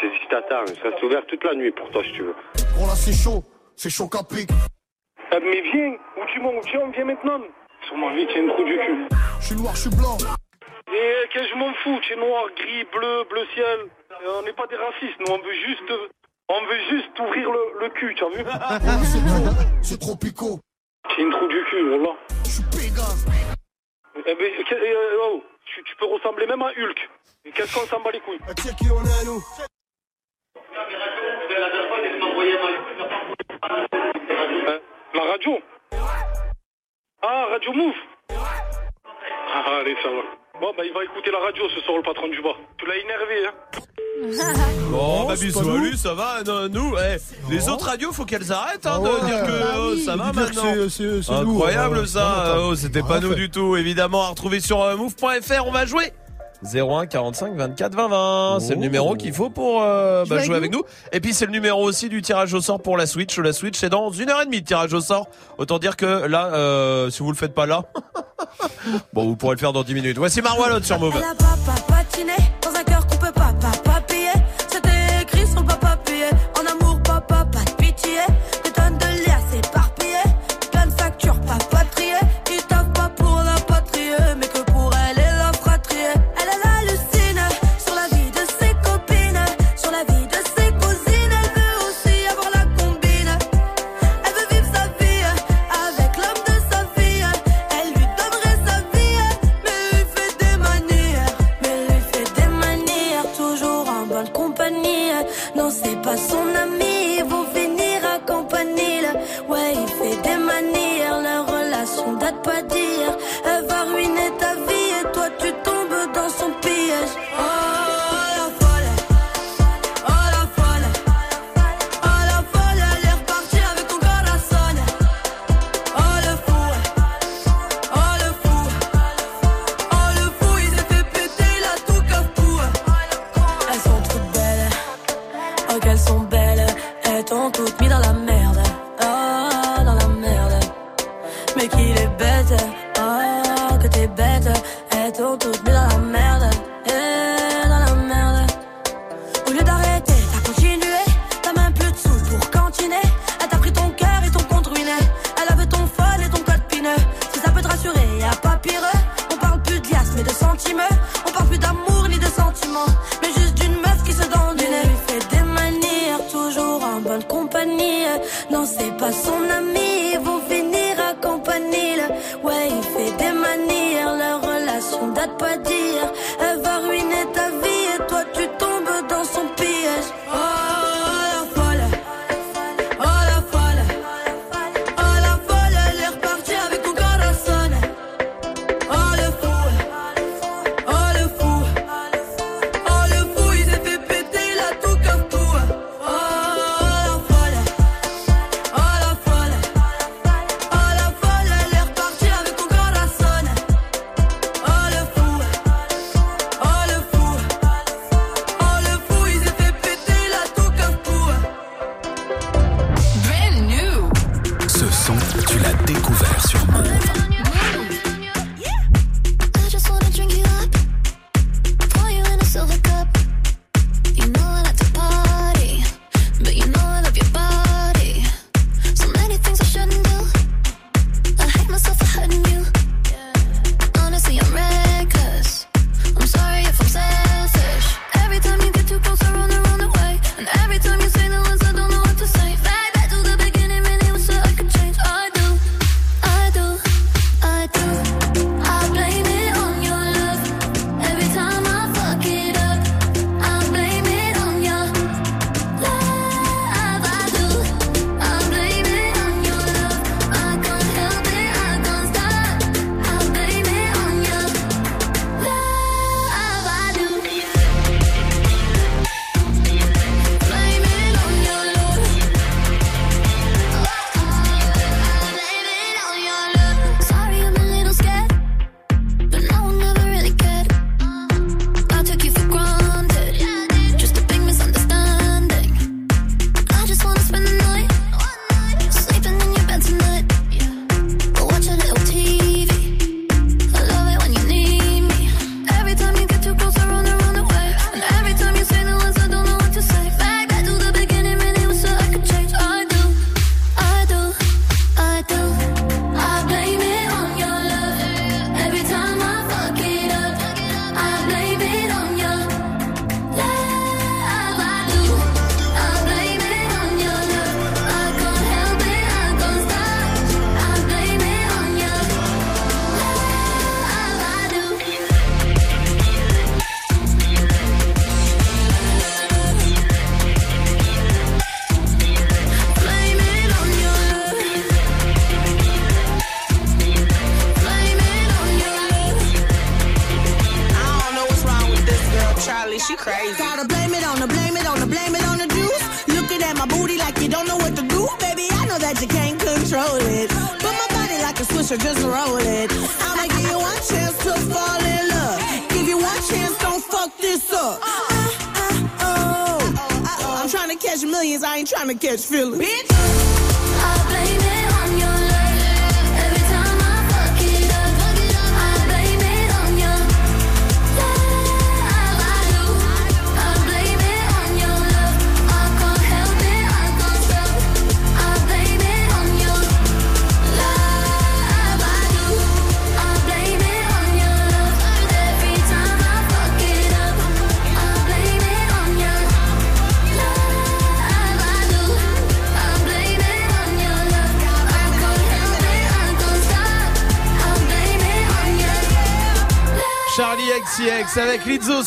Je 0.00 0.28
t'attends, 0.30 0.64
je 0.66 0.88
reste 0.88 1.02
ouvert 1.02 1.26
toute 1.28 1.44
la 1.44 1.54
nuit 1.54 1.72
pour 1.72 1.90
toi, 1.90 2.02
si 2.04 2.12
tu 2.12 2.22
veux. 2.22 2.34
Oh 2.80 2.86
là, 2.86 2.94
c'est 2.94 3.12
chaud. 3.12 3.42
C'est 3.74 3.90
chaud 3.90 4.08
qu'à 4.08 4.22
pique. 4.22 4.50
Ah, 4.52 4.66
mais 5.38 5.60
viens, 5.60 5.92
où 6.16 6.24
tu 6.32 6.40
montes, 6.40 6.64
viens, 6.66 6.88
viens 6.90 7.04
maintenant. 7.04 7.40
Sur 7.86 7.96
ma 7.96 8.12
vie, 8.14 8.26
tiens 8.32 8.42
une 8.42 8.48
trou 8.48 8.64
du 8.64 8.76
cul. 8.78 9.06
Je 9.40 9.46
suis 9.46 9.54
noir, 9.56 9.74
je 9.74 9.80
suis 9.82 9.90
blanc. 9.96 10.16
Et 10.92 11.28
que 11.32 11.46
je 11.46 11.54
m'en 11.54 11.72
fous, 11.74 11.98
tu 12.02 12.12
es 12.12 12.16
noir, 12.16 12.44
gris, 12.56 12.84
bleu, 12.92 13.24
bleu 13.30 13.46
ciel. 13.54 13.80
Euh, 14.10 14.38
On 14.40 14.42
n'est 14.42 14.52
pas 14.52 14.66
des 14.66 14.76
racistes, 14.76 15.18
nous, 15.20 15.32
on 15.32 15.38
veut 15.38 15.54
juste, 15.54 15.92
on 16.48 16.60
veut 16.66 16.80
juste 16.90 17.18
ouvrir 17.20 17.50
le, 17.50 17.80
le 17.80 17.88
cul, 17.90 18.14
tu 18.16 18.24
as 18.24 18.28
vu? 18.28 18.44
C'est 19.04 19.24
trop. 19.24 19.54
C'est 19.82 20.00
trop 20.00 20.16
picot. 20.16 20.58
C'est 21.14 21.22
une 21.22 21.30
trou 21.30 21.46
du 21.48 21.62
cul, 21.70 21.88
voilà. 21.96 22.16
Je 22.44 22.50
suis 22.50 22.64
Pégase. 22.64 23.26
Eh 24.16 24.34
ben, 24.34 24.64
que- 24.64 24.74
euh, 24.74 25.16
oh, 25.22 25.42
tu, 25.64 25.82
tu 25.84 25.96
peux 25.96 26.06
ressembler 26.06 26.46
même 26.46 26.62
à 26.62 26.70
Hulk. 26.76 27.08
Et 27.44 27.52
Qu'est-ce 27.52 27.72
qu'on 27.74 27.86
s'en 27.86 28.00
bat 28.00 28.10
les 28.10 28.20
couilles? 28.20 28.38
Tiens 28.56 28.72
qui 28.74 28.86
on 28.90 29.02
est, 29.02 29.24
nous. 29.24 29.40
Hein 35.14 35.18
La 35.18 35.30
radio 35.32 35.58
Ah, 37.22 37.46
Radio 37.52 37.72
Move 37.72 37.94
Ah, 38.30 39.78
allez, 39.80 39.94
ça 40.02 40.08
va. 40.08 40.22
Bon, 40.60 40.72
bah, 40.76 40.82
il 40.84 40.92
va 40.92 41.04
écouter 41.04 41.30
la 41.30 41.38
radio 41.38 41.62
ce 41.74 41.80
soir, 41.80 41.96
le 41.96 42.02
patron 42.02 42.28
du 42.28 42.40
bar. 42.42 42.54
Tu 42.78 42.86
l'as 42.86 42.96
énervé, 42.96 43.46
hein 43.46 43.54
Bon, 44.90 45.24
bah 45.26 45.34
c'est 45.36 45.46
bisous 45.46 45.70
à 45.70 45.78
lui, 45.78 45.96
ça 45.96 46.12
va. 46.14 46.42
non, 46.44 46.68
nous, 46.68 46.94
eh, 46.98 47.16
les 47.50 47.68
autres 47.70 47.86
radios, 47.86 48.12
faut 48.12 48.24
qu'elles 48.26 48.52
arrêtent 48.52 48.84
hein, 48.84 48.96
Ah 48.96 48.98
de 48.98 49.04
ouais. 49.08 49.20
dire 49.30 49.46
que 49.46 49.60
Bah 49.62 49.74
oh, 49.78 49.90
oui, 49.92 50.00
ça 50.04 50.16
va 50.16 50.26
de 50.26 50.32
dire 50.32 50.50
que 50.50 50.54
maintenant. 50.56 50.62
c'est- 50.74 50.88
c'est- 50.90 51.22
c'est 51.22 51.32
nous, 51.44 51.50
Incroyable 51.52 51.96
euh, 51.98 52.06
ça. 52.06 52.54
non. 52.56 52.66
Oh, 52.70 52.74
C'était 52.74 53.02
pas 53.02 53.20
nous 53.20 53.30
fait. 53.30 53.34
du 53.36 53.50
tout, 53.50 53.76
évidemment. 53.76 54.24
À 54.24 54.28
retrouver 54.28 54.60
sur 54.60 54.82
euh, 54.82 54.96
move.fr, 54.96 55.66
on 55.66 55.70
va 55.72 55.86
jouer. 55.86 56.12
01 56.64 57.06
45 57.06 57.54
24 57.54 57.94
20 57.94 58.08
20. 58.08 58.60
C'est 58.60 58.74
le 58.74 58.80
numéro 58.80 59.14
qu'il 59.14 59.32
faut 59.32 59.50
pour 59.50 59.82
euh, 59.82 60.24
bah, 60.28 60.40
Jouer 60.40 60.56
avec 60.56 60.72
nous. 60.72 60.82
Et 61.12 61.20
puis 61.20 61.32
c'est 61.32 61.46
le 61.46 61.52
numéro 61.52 61.82
aussi 61.82 62.08
du 62.08 62.22
tirage 62.22 62.54
au 62.54 62.60
sort 62.60 62.80
pour 62.80 62.96
la 62.96 63.06
Switch. 63.06 63.38
La 63.38 63.52
Switch 63.52 63.78
c'est 63.78 63.88
dans 63.88 64.10
une 64.10 64.30
heure 64.30 64.42
et 64.42 64.44
demie 64.44 64.60
de 64.60 64.66
tirage 64.66 64.92
au 64.92 65.00
sort. 65.00 65.28
Autant 65.58 65.78
dire 65.78 65.96
que 65.96 66.26
là, 66.26 66.52
euh, 66.52 67.10
si 67.10 67.22
vous 67.22 67.30
le 67.30 67.36
faites 67.36 67.54
pas 67.54 67.66
là, 67.66 67.84
bon 69.12 69.24
vous 69.24 69.36
pourrez 69.36 69.54
le 69.54 69.60
faire 69.60 69.72
dans 69.72 69.82
10 69.82 69.94
minutes. 69.94 70.18
Voici 70.18 70.42
Marwalot 70.42 70.82
sur 70.82 70.98
Move. 70.98 71.14
Elle 71.16 71.24
a 71.24 71.34
pas 71.34 71.94
patiné 71.94 72.34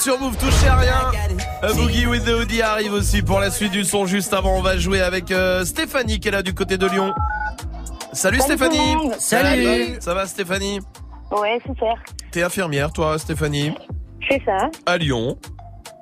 sur 0.03 0.19
Move, 0.19 0.35
touchez 0.35 0.67
à 0.67 0.75
rien. 0.75 1.11
Euh, 1.63 1.73
Boogie 1.75 2.05
with 2.05 2.25
the 2.25 2.31
Audi 2.31 2.61
arrive 2.61 2.91
aussi 2.91 3.21
pour 3.21 3.39
la 3.39 3.49
suite 3.49 3.71
du 3.71 3.85
son. 3.85 4.05
Juste 4.05 4.33
avant, 4.33 4.57
on 4.57 4.61
va 4.61 4.75
jouer 4.75 4.99
avec 4.99 5.31
euh, 5.31 5.63
Stéphanie 5.63 6.19
qui 6.19 6.27
est 6.27 6.31
là 6.31 6.43
du 6.43 6.53
côté 6.53 6.77
de 6.77 6.85
Lyon. 6.85 7.13
Salut 8.11 8.41
Stéphanie. 8.41 8.97
Salut. 9.17 9.95
Ça 10.01 10.13
va 10.13 10.25
Stéphanie? 10.25 10.81
Ouais, 11.31 11.57
super. 11.65 11.93
T'es 12.31 12.43
infirmière, 12.43 12.91
toi, 12.91 13.17
Stéphanie? 13.17 13.71
C'est 14.29 14.41
ça. 14.43 14.69
À 14.85 14.97
Lyon. 14.97 15.37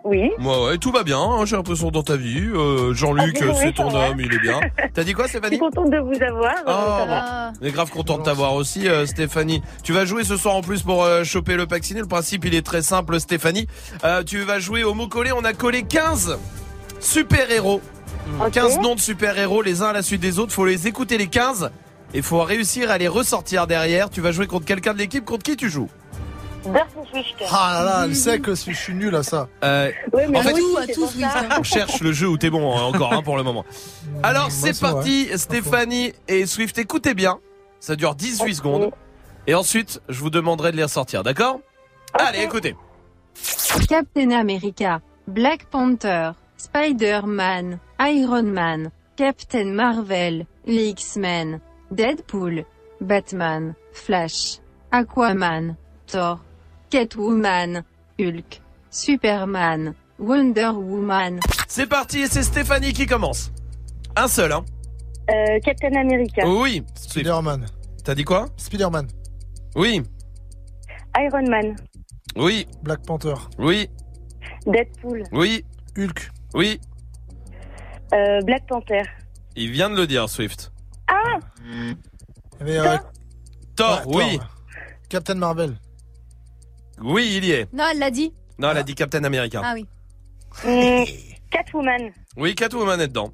Oui. 0.03 0.31
Ouais, 0.39 0.65
ouais, 0.65 0.77
tout 0.79 0.91
va 0.91 1.03
bien, 1.03 1.19
hein, 1.19 1.45
j'ai 1.45 1.55
l'impression 1.55 1.91
dans 1.91 2.01
ta 2.01 2.15
vie. 2.15 2.49
Euh, 2.55 2.95
Jean-Luc, 2.95 3.37
ah, 3.39 3.53
c'est 3.53 3.73
ton 3.73 3.93
homme, 3.93 4.19
il 4.19 4.33
est 4.33 4.39
bien. 4.39 4.59
T'as 4.95 5.03
dit 5.03 5.13
quoi, 5.13 5.27
Stéphanie 5.27 5.57
Je 5.57 5.63
suis 5.63 5.71
contente 5.71 5.91
de 5.91 5.99
vous 5.99 6.23
avoir. 6.23 6.55
Oh, 6.65 7.05
on 7.61 7.65
est 7.65 7.71
grave 7.71 7.91
content 7.91 8.17
de 8.17 8.23
t'avoir 8.23 8.55
aussi, 8.55 8.87
euh, 8.87 9.05
Stéphanie. 9.05 9.61
Tu 9.83 9.93
vas 9.93 10.03
jouer 10.03 10.23
ce 10.23 10.35
soir 10.35 10.55
en 10.55 10.61
plus 10.61 10.81
pour 10.81 11.03
euh, 11.03 11.23
choper 11.23 11.55
le 11.55 11.67
vacciné. 11.67 11.99
Le 11.99 12.07
principe, 12.07 12.45
il 12.45 12.55
est 12.55 12.65
très 12.65 12.81
simple, 12.81 13.19
Stéphanie. 13.19 13.67
Euh, 14.03 14.23
tu 14.23 14.39
vas 14.39 14.57
jouer 14.57 14.83
au 14.83 14.95
mot 14.95 15.07
collé. 15.07 15.31
On 15.31 15.43
a 15.43 15.53
collé 15.53 15.83
15 15.83 16.39
super-héros. 16.99 17.79
15 18.51 18.79
noms 18.79 18.95
de 18.95 18.99
super-héros, 18.99 19.61
les 19.61 19.83
uns 19.83 19.89
à 19.89 19.93
la 19.93 20.01
suite 20.01 20.21
des 20.21 20.39
autres. 20.39 20.53
Faut 20.53 20.65
les 20.65 20.87
écouter, 20.87 21.19
les 21.19 21.27
15. 21.27 21.69
Et 22.15 22.23
faut 22.23 22.41
réussir 22.41 22.89
à 22.89 22.97
les 22.97 23.07
ressortir 23.07 23.67
derrière. 23.67 24.09
Tu 24.09 24.21
vas 24.21 24.31
jouer 24.31 24.47
contre 24.47 24.65
quelqu'un 24.65 24.93
de 24.93 24.97
l'équipe. 24.97 25.23
Contre 25.23 25.43
qui 25.43 25.55
tu 25.55 25.69
joues? 25.69 25.89
Ah 27.51 27.83
là 27.83 28.07
là, 28.07 28.13
sait 28.13 28.39
que 28.39 28.53
je 28.53 28.71
suis 28.71 28.93
nul 28.93 29.15
à 29.15 29.23
ça. 29.23 29.49
En 29.61 29.67
fait, 30.41 30.53
à 30.79 30.87
tous, 30.93 31.15
on 31.59 31.63
cherche 31.63 32.01
le 32.01 32.11
jeu 32.11 32.27
où 32.27 32.37
t'es 32.37 32.49
bon 32.49 32.75
hein, 32.75 32.83
encore 32.83 33.13
hein, 33.13 33.21
pour 33.23 33.37
le 33.37 33.43
moment. 33.43 33.65
Alors 34.23 34.51
c'est 34.51 34.79
parti, 34.79 35.29
Stéphanie 35.35 36.13
et 36.27 36.45
Swift, 36.47 36.77
écoutez 36.77 37.13
bien. 37.13 37.39
Ça 37.81 37.95
dure 37.95 38.15
18 38.15 38.55
secondes. 38.55 38.91
Et 39.47 39.55
ensuite, 39.55 40.01
je 40.07 40.19
vous 40.19 40.29
demanderai 40.29 40.71
de 40.71 40.77
les 40.77 40.83
ressortir, 40.83 41.23
d'accord 41.23 41.59
Allez, 42.13 42.43
écoutez. 42.43 42.75
Captain 43.89 44.31
America, 44.31 45.01
Black 45.27 45.65
Panther, 45.65 46.31
Spider-Man, 46.57 47.79
Iron 47.99 48.43
Man, 48.43 48.91
Captain 49.15 49.65
Marvel, 49.65 50.45
les 50.65 50.89
X-Men, 50.89 51.59
Deadpool, 51.89 52.65
Batman, 53.01 53.73
Flash, 53.93 54.59
Aquaman, 54.91 55.75
Thor, 56.05 56.39
Catwoman, 56.91 57.83
Hulk, 58.19 58.61
Superman, 58.91 59.95
Wonder 60.19 60.71
Woman. 60.75 61.39
C'est 61.67 61.87
parti 61.87 62.19
et 62.19 62.27
c'est 62.27 62.43
Stéphanie 62.43 62.93
qui 62.93 63.07
commence. 63.07 63.51
Un 64.15 64.27
seul, 64.27 64.51
hein 64.51 64.65
Euh, 65.31 65.59
Captain 65.63 65.93
America. 65.95 66.43
Oui. 66.45 66.83
Swift. 66.95 67.09
Spider-Man. 67.11 67.65
T'as 68.03 68.15
dit 68.15 68.23
quoi 68.23 68.47
Spider-Man. 68.57 69.07
Oui. 69.75 70.01
Iron 71.17 71.49
Man. 71.49 71.75
Oui. 72.35 72.67
Black 72.83 73.05
Panther. 73.05 73.35
Oui. 73.57 73.89
Deadpool. 74.65 75.23
Oui. 75.31 75.63
Hulk. 75.97 76.31
Oui. 76.53 76.79
Euh, 78.13 78.41
Black 78.41 78.65
Panther. 78.67 79.03
Il 79.55 79.71
vient 79.71 79.89
de 79.89 79.95
le 79.95 80.07
dire, 80.07 80.29
Swift. 80.29 80.71
Ah 81.07 81.39
Il 81.65 81.95
y 82.59 82.61
avait, 82.61 82.77
euh, 82.79 82.97
Thor, 83.75 84.07
ouais, 84.07 84.23
oui. 84.31 84.39
Captain 85.09 85.35
Marvel. 85.35 85.75
Oui, 87.01 87.33
il 87.37 87.45
y 87.45 87.51
est. 87.51 87.73
Non, 87.73 87.85
elle 87.91 87.99
l'a 87.99 88.11
dit. 88.11 88.33
Non, 88.59 88.71
elle 88.71 88.77
a 88.77 88.83
dit 88.83 88.95
Captain 88.95 89.23
America. 89.23 89.61
Ah 89.63 89.73
oui. 89.73 89.85
hum, 90.65 91.05
Catwoman. 91.49 92.11
Oui, 92.37 92.55
Catwoman 92.55 92.99
est 93.01 93.07
dedans. 93.07 93.31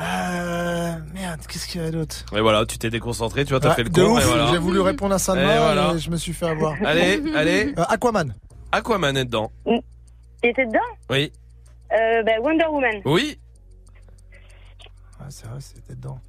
Euh, 0.00 0.92
merde, 1.14 1.40
qu'est-ce 1.48 1.66
qu'il 1.66 1.80
y 1.80 1.84
avait 1.84 1.92
d'autre? 1.92 2.24
Et 2.36 2.40
voilà, 2.40 2.64
tu 2.66 2.78
t'es 2.78 2.90
déconcentré, 2.90 3.44
tu 3.44 3.50
vois, 3.50 3.60
t'as 3.60 3.70
Ouais, 3.70 3.74
fait 3.74 3.82
le 3.84 3.90
de 3.90 4.00
con. 4.02 4.18
voilà. 4.20 4.46
J'ai 4.52 4.58
voulu 4.58 4.80
répondre 4.80 5.14
à 5.14 5.18
Salma 5.18 5.52
Et 5.52 5.56
et, 5.56 5.58
voilà. 5.58 5.96
je 5.98 6.10
me 6.10 6.16
suis 6.16 6.32
fait 6.32 6.46
avoir. 6.46 6.74
Allez, 6.84 7.22
allez. 7.34 7.74
Euh, 7.76 7.84
Aquaman. 7.88 8.34
Aquaman 8.72 9.16
est 9.16 9.24
dedans. 9.24 9.50
Il 9.66 9.80
était 10.50 10.66
dedans? 10.66 10.78
Oui. 11.10 11.32
euh, 11.92 12.22
bah, 12.22 12.32
Wonder 12.40 12.66
Woman. 12.70 13.00
Oui. 13.04 13.38
Ah, 15.20 15.24
c'est 15.30 15.46
vrai, 15.46 15.58
c'était 15.60 15.94
dedans. 15.94 16.20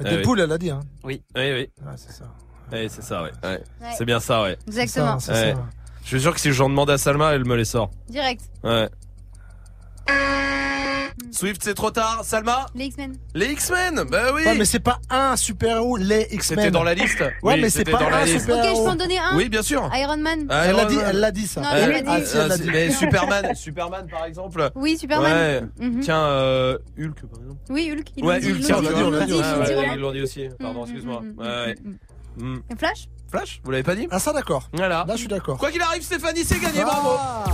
Ah 0.00 0.04
Deadpool, 0.04 0.40
elle 0.40 0.50
a 0.50 0.58
dit, 0.58 0.70
hein. 0.70 0.80
Oui. 1.04 1.22
Oui, 1.36 1.52
oui. 1.52 1.70
Ouais, 1.84 1.92
c'est 1.96 2.10
ça. 2.12 2.24
Oui, 2.72 2.88
c'est 2.90 3.02
ça, 3.02 3.22
ouais. 3.22 3.30
Ouais. 3.44 3.62
Ouais. 3.80 3.88
C'est 3.96 4.04
bien 4.04 4.18
ça, 4.18 4.42
ouais. 4.42 4.58
Exactement. 4.66 5.20
C'est 5.20 5.32
Ouais. 5.32 5.52
ça. 5.52 5.66
Je 6.02 6.08
suis 6.08 6.20
sûr 6.20 6.34
que 6.34 6.40
si 6.40 6.50
j'en 6.52 6.68
demande 6.68 6.90
à 6.90 6.98
Salma, 6.98 7.32
elle 7.32 7.44
me 7.44 7.54
les 7.54 7.64
sort. 7.64 7.90
Direct. 8.08 8.42
Ouais. 8.64 8.88
Swift, 11.30 11.62
c'est 11.64 11.74
trop 11.74 11.90
tard. 11.90 12.20
Salma 12.24 12.66
Les 12.76 12.84
X-Men. 12.86 13.16
Les 13.34 13.46
X-Men 13.52 14.04
Bah 14.08 14.30
oui 14.34 14.42
Ouais, 14.44 14.54
mais 14.56 14.64
c'est 14.64 14.78
pas 14.78 14.98
un 15.10 15.36
super-héros, 15.36 15.96
les 15.96 16.28
X-Men. 16.30 16.58
C'était 16.60 16.70
dans 16.70 16.84
la 16.84 16.94
liste 16.94 17.20
Ouais, 17.20 17.32
Oui, 17.42 17.54
mais 17.60 17.70
c'est 17.70 17.78
c'était 17.78 17.90
pas 17.92 17.98
dans 17.98 18.10
la 18.10 18.18
un 18.18 18.24
liste. 18.24 18.36
Ok, 18.36 18.40
je 18.46 18.52
super-héros. 18.54 18.84
peux 18.84 18.90
en 18.90 18.94
donner 18.94 19.18
un 19.18 19.36
Oui, 19.36 19.48
bien 19.48 19.62
sûr. 19.62 19.90
Iron 19.94 20.16
Man. 20.16 20.46
Ah, 20.48 20.66
Elle 20.66 20.76
l'a 20.76 20.82
Iron 20.82 20.88
dit, 20.90 20.96
Man. 20.96 21.04
elle 21.08 21.20
l'a 21.20 21.30
dit 21.32 21.46
ça. 21.46 21.60
Non, 21.60 21.66
Euh, 21.72 21.80
elle 21.82 21.90
l'a 21.90 22.00
dit. 22.02 22.06
Ah, 22.08 22.20
si, 22.24 22.36
elle 22.36 22.48
l'a 22.48 22.54
ah, 22.54 22.58
dit. 22.58 22.70
mais 22.70 22.90
Superman, 22.90 23.54
Superman 23.54 24.06
par 24.08 24.24
exemple. 24.26 24.70
Oui, 24.76 24.96
Superman. 24.96 25.32
Ouais. 25.78 25.86
Mhm. 25.88 26.00
Tiens, 26.00 26.22
euh, 26.22 26.78
Hulk 26.98 27.20
par 27.26 27.40
exemple. 27.40 27.60
Oui, 27.68 27.90
Hulk. 27.92 28.06
Ils 28.16 28.24
ouais, 28.24 28.34
l'ont 28.34 28.40
dit, 28.40 28.50
Hulk, 28.52 28.58
ils 28.60 28.64
tiens, 28.64 28.76
l'ont 28.76 28.80
on 28.80 28.82
l'a 28.82 28.90
dit, 28.90 28.94
dit, 28.96 29.02
on 29.02 29.08
ils 29.08 29.12
l'ont 29.12 29.20
dit. 29.20 29.26
dit, 29.26 29.32
Ouais, 29.32 29.40
ouais, 29.42 29.62
effectivement. 29.62 29.92
ils 29.94 30.00
l'ont 30.00 30.12
dit 30.12 30.22
aussi. 30.22 30.48
Pardon, 30.60 30.82
excuse-moi. 30.84 31.20
mhm, 31.20 31.34
Ouais, 31.38 31.46
ouais. 31.46 31.74
mhm, 31.82 31.96
mhm. 32.54 32.62
Et 32.70 32.76
Flash? 32.76 33.08
Flash, 33.34 33.60
vous 33.64 33.72
l'avez 33.72 33.82
pas 33.82 33.96
dit 33.96 34.06
Ah, 34.12 34.20
ça, 34.20 34.32
d'accord. 34.32 34.68
Voilà. 34.72 35.04
Là, 35.08 35.14
je 35.14 35.18
suis 35.18 35.28
d'accord. 35.28 35.58
Quoi 35.58 35.72
qu'il 35.72 35.82
arrive, 35.82 36.02
Stéphanie, 36.02 36.44
c'est 36.44 36.60
gagné, 36.60 36.84
bravo. 36.84 37.16
Ah. 37.18 37.44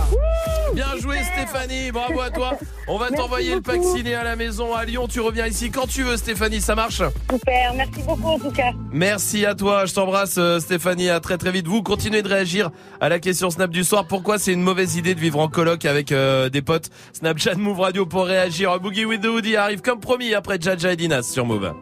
Bien 0.75 0.95
joué, 0.99 1.17
Stéphanie, 1.23 1.91
bravo 1.91 2.21
à 2.21 2.29
toi. 2.29 2.51
On 2.87 2.99
va 2.99 3.09
t'envoyer 3.09 3.55
le 3.55 3.61
pack 3.61 3.83
ciné 3.83 4.13
à 4.13 4.23
la 4.23 4.35
maison 4.35 4.75
à 4.75 4.85
Lyon. 4.85 5.07
Tu 5.09 5.19
reviens 5.19 5.47
ici 5.47 5.71
quand 5.71 5.87
tu 5.87 6.03
veux, 6.03 6.17
Stéphanie, 6.17 6.61
ça 6.61 6.75
marche 6.75 7.01
Super, 7.31 7.73
merci 7.73 8.03
beaucoup 8.05 8.27
en 8.27 8.37
tout 8.37 8.51
cas. 8.51 8.73
Merci 8.91 9.43
à 9.43 9.55
toi, 9.55 9.87
je 9.87 9.95
t'embrasse 9.95 10.35
euh, 10.37 10.59
Stéphanie, 10.59 11.09
à 11.09 11.19
très 11.19 11.39
très 11.39 11.51
vite. 11.51 11.67
Vous 11.67 11.81
continuez 11.81 12.21
de 12.21 12.27
réagir 12.27 12.69
à 12.99 13.09
la 13.09 13.17
question 13.17 13.49
Snap 13.49 13.71
du 13.71 13.83
soir. 13.83 14.05
Pourquoi 14.05 14.37
c'est 14.37 14.53
une 14.53 14.61
mauvaise 14.61 14.97
idée 14.97 15.15
de 15.15 15.19
vivre 15.19 15.39
en 15.39 15.47
coloc 15.47 15.85
avec 15.85 16.11
euh, 16.11 16.49
des 16.49 16.61
potes 16.61 16.91
Snapchat 17.13 17.55
Move 17.55 17.79
Radio 17.79 18.05
pour 18.05 18.27
réagir. 18.27 18.79
Boogie 18.79 19.05
with 19.05 19.21
the 19.21 19.25
Hoodie 19.25 19.55
arrive 19.55 19.81
comme 19.81 19.99
promis 19.99 20.35
après 20.35 20.61
Jaja 20.61 20.93
et 20.93 20.95
Dinas 20.95 21.23
sur 21.23 21.43
Move. 21.43 21.73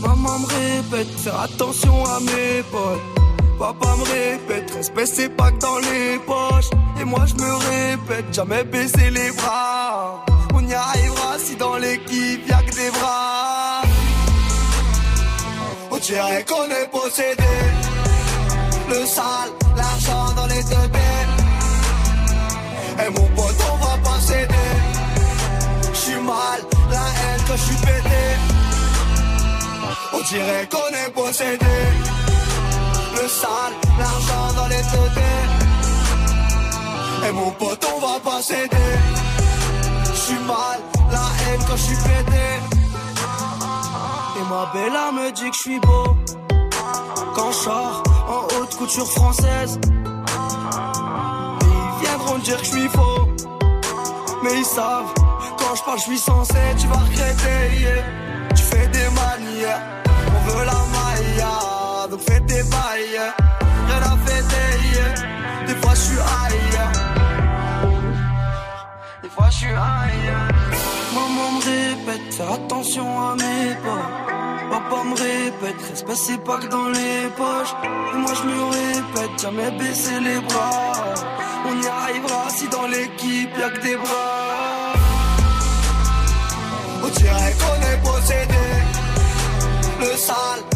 Maman 0.00 0.40
me 0.40 0.46
répète, 0.46 1.10
faire 1.20 1.40
attention 1.40 2.04
à 2.04 2.18
mes 2.18 2.64
potes. 2.72 3.35
Papa 3.58 3.96
me 3.96 4.04
répète, 4.04 4.70
respect 4.70 5.06
c'est 5.06 5.30
pas 5.30 5.50
que 5.50 5.58
dans 5.58 5.78
les 5.78 6.18
poches. 6.26 6.70
Et 7.00 7.04
moi 7.04 7.24
je 7.26 7.34
me 7.34 7.54
répète, 7.54 8.32
jamais 8.32 8.64
baisser 8.64 9.10
les 9.10 9.30
bras. 9.32 10.24
On 10.54 10.60
y 10.66 10.74
arrivera 10.74 11.38
si 11.38 11.56
dans 11.56 11.76
l'équipe 11.76 12.46
y'a 12.48 12.62
que 12.62 12.74
des 12.74 12.90
bras. 12.90 13.82
On 15.90 15.96
dirait 15.96 16.44
qu'on 16.44 16.64
est 16.64 16.90
possédé. 16.90 17.54
Le 18.90 19.06
sale, 19.06 19.50
l'argent 19.76 20.32
dans 20.36 20.46
les 20.46 20.62
deux 20.62 20.86
Et 23.04 23.10
mon 23.10 23.26
pote, 23.34 23.56
on 23.72 23.76
va 23.84 23.96
pas 24.04 24.20
céder. 24.20 24.54
J'suis 25.94 26.20
mal, 26.20 26.60
la 26.90 26.96
haine 26.98 27.42
que 27.48 27.56
j'suis 27.56 27.76
pété. 27.76 28.24
On 30.12 30.20
dirait 30.20 30.68
qu'on 30.70 30.94
est 30.94 31.10
possédé. 31.12 32.35
Le 33.16 33.28
sale, 33.28 33.74
l'argent 33.98 34.52
dans 34.56 34.68
les 34.68 34.82
teutés. 34.82 35.44
Et 37.28 37.32
mon 37.32 37.50
pote, 37.52 37.84
on 37.94 38.00
va 38.00 38.20
pas 38.20 38.42
céder. 38.42 38.92
J'suis 40.14 40.38
mal, 40.46 40.78
la 41.10 41.18
haine 41.18 41.60
quand 41.66 41.76
j'suis 41.76 41.96
pété. 41.96 42.46
Et 44.38 44.44
ma 44.50 44.70
bella 44.72 45.12
me 45.12 45.32
dit 45.32 45.50
que 45.50 45.56
j'suis 45.56 45.80
beau. 45.80 46.16
Quand 47.34 47.52
j'sors 47.52 48.02
en 48.28 48.44
haute 48.54 48.76
couture 48.76 49.10
française. 49.10 49.80
Ils 51.62 52.06
viendront 52.06 52.38
dire 52.38 52.58
que 52.58 52.64
j'suis 52.64 52.88
faux. 52.88 53.28
Mais 54.42 54.58
ils 54.58 54.64
savent, 54.64 55.12
quand 55.58 55.74
je 55.74 55.82
parle, 55.82 55.98
j'suis 55.98 56.18
censé, 56.18 56.54
tu 56.78 56.86
vas 56.86 56.98
regretter. 56.98 58.02
Tu 58.54 58.62
fais 58.62 58.86
des 58.88 59.08
manières, 59.08 59.80
on 60.06 60.50
veut 60.50 60.64
la 60.64 60.72
maille, 60.72 61.44
donc 62.08 62.20
fais 62.20 62.40
tes 62.40 62.62
bails. 62.64 63.20
Rien 63.88 64.02
à 64.02 64.16
fêter, 64.26 65.66
des 65.66 65.74
fois 65.80 65.94
j'suis 65.94 66.18
ailleurs. 66.44 66.92
Des 69.22 69.28
fois 69.28 69.48
j'suis 69.50 69.68
ailleurs. 69.68 70.48
Maman 71.14 71.52
me 71.52 71.60
répète, 71.64 72.34
fais 72.34 72.52
attention 72.54 73.06
à 73.20 73.34
mes 73.34 73.74
pas. 73.84 74.06
Papa 74.70 75.04
me 75.04 75.14
répète, 75.14 75.80
respect 75.90 76.14
c'est 76.16 76.44
pas 76.44 76.58
que 76.58 76.66
dans 76.66 76.88
les 76.88 77.28
poches. 77.36 77.74
Et 78.14 78.16
moi 78.16 78.32
je 78.34 78.42
me 78.48 78.64
répète, 78.64 79.40
jamais 79.40 79.70
baisser 79.78 80.20
les 80.20 80.40
bras. 80.40 80.92
On 81.68 81.82
y 81.82 81.86
arrivera 81.86 82.48
si 82.50 82.68
dans 82.68 82.86
l'équipe 82.86 83.50
y'a 83.58 83.70
que 83.70 83.80
des 83.80 83.96
bras. 83.96 84.92
On 87.04 87.08
dirait 87.08 87.54
qu'on 87.60 87.78
est 87.90 88.00
possédé. 88.02 88.66
Le 90.00 90.16
sale, 90.16 90.75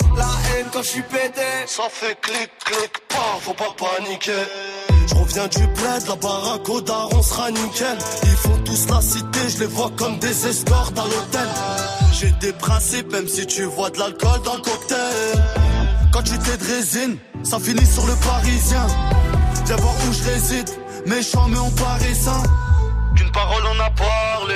la 0.15 0.29
haine 0.49 0.67
quand 0.71 0.83
j'suis 0.83 1.01
pété. 1.03 1.41
Ça 1.67 1.83
fait 1.89 2.19
clic, 2.21 2.49
clic, 2.65 2.91
pas, 3.09 3.39
faut 3.41 3.53
pas 3.53 3.73
paniquer. 3.77 4.43
Je 5.07 5.15
reviens 5.15 5.47
du 5.47 5.67
bled, 5.67 6.07
la 6.07 6.15
baraque 6.15 6.69
au 6.69 6.81
daron 6.81 7.21
sera 7.21 7.51
nickel. 7.51 7.97
Ils 8.23 8.29
font 8.29 8.57
tous 8.63 8.87
la 8.89 9.01
cité, 9.01 9.39
je 9.49 9.59
les 9.59 9.65
vois 9.65 9.91
comme 9.97 10.19
des 10.19 10.47
escortes 10.47 10.97
à 10.97 11.03
l'hôtel. 11.03 11.49
J'ai 12.13 12.31
des 12.39 12.53
principes, 12.53 13.11
même 13.11 13.27
si 13.27 13.45
tu 13.45 13.63
vois 13.63 13.89
de 13.89 13.99
l'alcool 13.99 14.41
dans 14.43 14.55
le 14.55 14.61
cocktail. 14.61 15.43
Quand 16.13 16.23
tu 16.23 16.37
t'es 16.39 16.57
de 16.57 16.65
résine, 16.65 17.17
ça 17.43 17.59
finit 17.59 17.85
sur 17.85 18.05
le 18.05 18.15
parisien. 18.15 18.85
Viens 19.65 19.75
voir 19.77 19.93
où 20.07 20.13
je 20.13 20.23
réside, 20.29 20.69
méchant 21.05 21.47
mais 21.47 21.59
on 21.59 21.71
paraît 21.71 22.13
sain. 22.13 22.43
Qu'une 23.15 23.31
parole 23.31 23.63
on 23.65 23.79
a 23.79 23.89
parlé, 23.91 24.55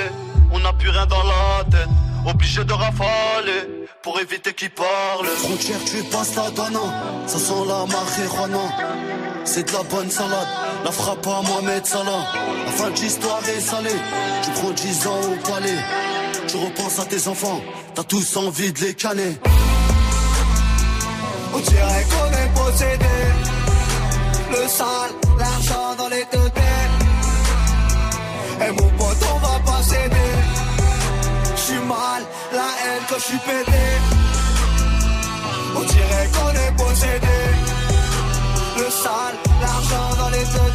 on 0.52 0.58
n'a 0.60 0.72
plus 0.74 0.90
rien 0.90 1.06
dans 1.06 1.22
la 1.22 1.64
tête. 1.70 1.88
Obligé 2.26 2.64
de 2.64 2.72
rafaler 2.72 3.86
pour 4.02 4.18
éviter 4.18 4.52
qu'ils 4.52 4.70
parlent. 4.70 5.26
Frontière, 5.44 5.78
tu 5.84 6.02
passes 6.10 6.34
la 6.34 6.50
donne, 6.50 6.78
ça 7.26 7.38
sent 7.38 7.64
la 7.68 7.86
marijuana. 7.86 8.66
C'est 9.44 9.68
de 9.68 9.72
la 9.72 9.84
bonne 9.84 10.10
salade, 10.10 10.48
La 10.84 10.90
frappe 10.90 11.24
à 11.24 11.42
Mohamed 11.42 11.86
Salah. 11.86 12.26
La 12.66 12.72
fin 12.72 12.90
de 12.90 12.96
l'histoire 12.96 13.40
est 13.48 13.60
salée. 13.60 14.00
Tu 14.42 14.50
prends 14.50 14.70
10 14.70 15.06
ans 15.06 15.20
au 15.20 15.36
palais. 15.48 15.78
Tu 16.48 16.56
repenses 16.56 16.98
à 16.98 17.04
tes 17.04 17.28
enfants. 17.28 17.60
T'as 17.94 18.02
tous 18.02 18.36
envie 18.36 18.72
de 18.72 18.80
les 18.80 18.94
canner. 18.94 19.38
On 21.54 21.58
dirait 21.58 22.06
qu'on 22.10 22.32
est 22.42 22.54
possédé. 22.54 23.16
Le 24.50 24.68
sale, 24.68 25.12
l'argent 25.38 25.94
dans 25.96 26.08
les 26.08 26.24
deux 26.32 26.50
têtes. 26.50 27.06
Et 28.66 28.70
mon 28.72 28.88
pote, 28.98 29.22
on 29.32 29.38
va 29.38 29.60
pas 29.64 29.82
céder. 29.84 30.55
J'suis 31.66 31.80
mal, 31.80 32.22
la 32.52 32.68
haine 32.82 33.02
quand 33.08 33.18
j'suis 33.18 33.38
pété. 33.38 33.86
On 35.74 35.80
dirait 35.80 36.28
qu'on 36.34 36.52
est 36.64 36.74
possédé. 36.76 37.38
Le 38.78 38.88
sale, 38.88 39.36
l'argent 39.60 40.08
dans 40.16 40.28
les 40.28 40.44
deux. 40.54 40.72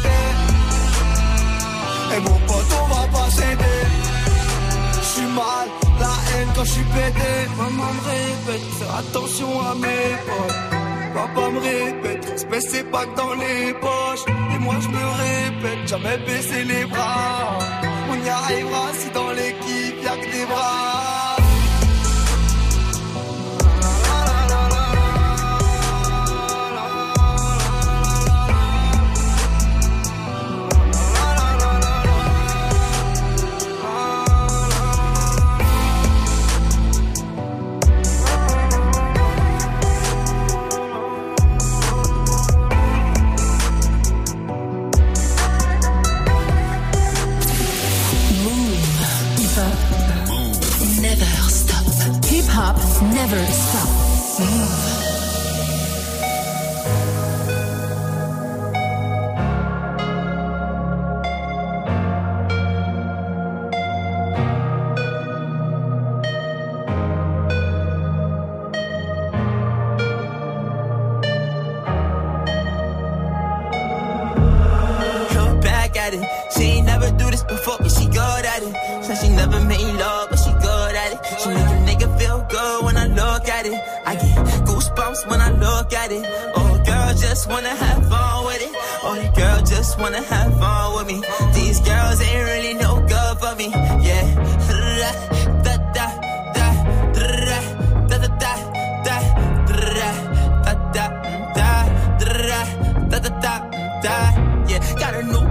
Et 2.14 2.20
mon 2.20 2.38
pote, 2.46 2.72
on 2.82 2.86
va 2.94 3.06
pas 3.08 3.30
céder. 3.30 3.80
J'suis 5.02 5.30
mal, 5.40 5.66
la 5.98 6.14
haine 6.28 6.48
quand 6.54 6.64
j'suis 6.66 6.84
pété. 6.84 7.32
Maman 7.56 7.90
me 7.96 8.02
répète, 8.10 8.66
faire 8.78 8.94
attention 8.96 9.50
à 9.70 9.74
mes 9.74 10.08
potes. 10.26 10.56
Papa 11.14 11.48
me 11.48 11.58
répète, 11.58 12.32
espèce 12.34 12.66
c'est 12.68 12.90
pas 12.90 13.06
que 13.06 13.16
dans 13.16 13.32
les 13.32 13.72
poches. 13.72 14.26
Et 14.54 14.58
moi 14.58 14.74
je 14.78 14.88
me 14.88 15.04
répète, 15.24 15.88
jamais 15.88 16.18
baisser 16.18 16.64
les 16.64 16.84
bras. 16.84 17.58
On 18.10 18.26
y 18.26 18.28
arrivera 18.28 18.84
si 18.98 19.08
dans 19.10 19.30
l'équipe 19.30 19.71
tes 20.42 20.48
bras. 20.48 20.91
Roberts. 53.32 53.61
It. 86.12 86.24
Oh, 86.54 86.72
girl, 86.84 87.14
just 87.14 87.48
wanna 87.48 87.74
have 87.84 88.08
fun 88.08 88.44
with 88.46 88.62
it. 88.62 88.72
Oh, 89.02 89.16
girl 89.36 89.60
just 89.62 89.98
wanna 89.98 90.22
have 90.22 90.52
fun 90.58 90.94
with 90.94 91.06
me. 91.06 91.18
These 91.54 91.80
girls 91.80 92.20
ain't 92.20 92.44
really 92.50 92.74
no 92.74 92.92
good 93.12 93.34
for 93.40 93.54
me. 93.56 93.68
Yeah. 94.08 94.24
Da, 95.66 95.76
da, 95.96 96.06
da, 96.56 96.66
da, 96.66 96.68
da, 98.08 98.16
da, 98.16 98.18
da, 98.18 98.28
da, 98.28 98.28
da, 98.28 99.18
da, 103.10 103.18
da, 103.18 103.30
da, 103.44 103.54
da. 104.02 104.18
Yeah, 104.68 104.82
got 104.98 105.14
a 105.14 105.22
new 105.22 105.44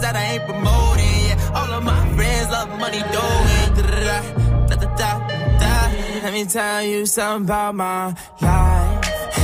that 0.00 0.14
I 0.16 0.24
ain't 0.32 0.44
promoting. 0.46 1.18
Yeah, 1.28 1.56
all 1.56 1.72
of 1.72 1.82
my 1.84 2.14
friends 2.14 2.50
love 2.50 2.70
money 2.78 3.02
doing. 3.16 3.68
Da, 3.76 3.82
da, 4.68 4.76
da, 4.76 4.96
da, 4.96 5.12
da. 5.60 5.80
Let 6.22 6.32
me 6.32 6.44
tell 6.44 6.82
you 6.82 7.06
something 7.06 7.46
about 7.46 7.74
my 7.74 8.14
life. 8.40 8.77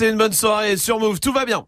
Passez 0.00 0.12
une 0.12 0.16
bonne 0.16 0.32
soirée 0.32 0.78
sur 0.78 0.98
Move, 0.98 1.20
tout 1.20 1.30
va 1.30 1.44
bien. 1.44 1.66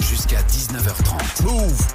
Jusqu'à 0.00 0.40
19h30. 0.50 1.44
Move. 1.44 1.86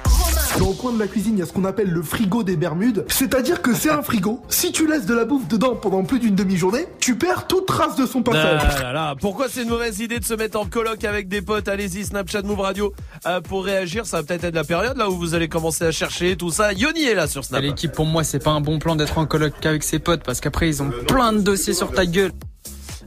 Dans 0.58 0.68
le 0.68 0.74
coin 0.74 0.94
de 0.94 0.98
la 0.98 1.08
cuisine, 1.08 1.34
il 1.34 1.40
y 1.40 1.42
a 1.42 1.46
ce 1.46 1.52
qu'on 1.52 1.66
appelle 1.66 1.90
le 1.90 2.00
frigo 2.00 2.42
des 2.42 2.56
Bermudes. 2.56 3.04
C'est-à-dire 3.08 3.60
que 3.60 3.74
c'est 3.74 3.90
un 3.90 4.00
frigo. 4.00 4.40
Si 4.48 4.72
tu 4.72 4.86
laisses 4.86 5.04
de 5.04 5.12
la 5.12 5.26
bouffe 5.26 5.46
dedans 5.46 5.76
pendant 5.76 6.04
plus 6.04 6.20
d'une 6.20 6.34
demi-journée, 6.34 6.86
tu 7.00 7.18
perds 7.18 7.48
toute 7.48 7.66
trace 7.66 7.96
de 7.96 8.06
son 8.06 8.22
passage. 8.22 8.62
Ah 8.78 8.82
là 8.82 8.92
là, 8.94 9.14
Pourquoi 9.20 9.50
c'est 9.50 9.64
une 9.64 9.68
mauvaise 9.68 10.00
idée 10.00 10.18
de 10.18 10.24
se 10.24 10.32
mettre 10.32 10.58
en 10.58 10.64
coloc 10.64 11.04
avec 11.04 11.28
des 11.28 11.42
potes? 11.42 11.68
Allez-y, 11.68 12.06
Snapchat 12.06 12.40
Move 12.40 12.60
Radio 12.60 12.94
euh, 13.26 13.42
pour 13.42 13.66
réagir. 13.66 14.06
Ça 14.06 14.18
va 14.18 14.22
peut-être 14.22 14.44
être 14.44 14.54
la 14.54 14.64
période 14.64 14.96
là 14.96 15.10
où 15.10 15.18
vous 15.18 15.34
allez 15.34 15.48
commencer 15.48 15.84
à 15.84 15.92
chercher 15.92 16.34
tout 16.34 16.50
ça. 16.50 16.72
Yoni 16.72 17.04
est 17.04 17.14
là 17.14 17.26
sur 17.26 17.44
Snap. 17.44 17.60
L'équipe, 17.60 17.92
pour 17.92 18.06
moi, 18.06 18.24
c'est 18.24 18.42
pas 18.42 18.52
un 18.52 18.62
bon 18.62 18.78
plan 18.78 18.96
d'être 18.96 19.18
en 19.18 19.26
coloc 19.26 19.52
qu'avec 19.60 19.82
ses 19.82 19.98
potes 19.98 20.22
parce 20.24 20.40
qu'après, 20.40 20.70
ils 20.70 20.82
ont 20.82 20.90
plein 21.06 21.34
de 21.34 21.40
dossiers 21.40 21.74
sur 21.74 21.92
ta 21.92 22.06
gueule. 22.06 22.32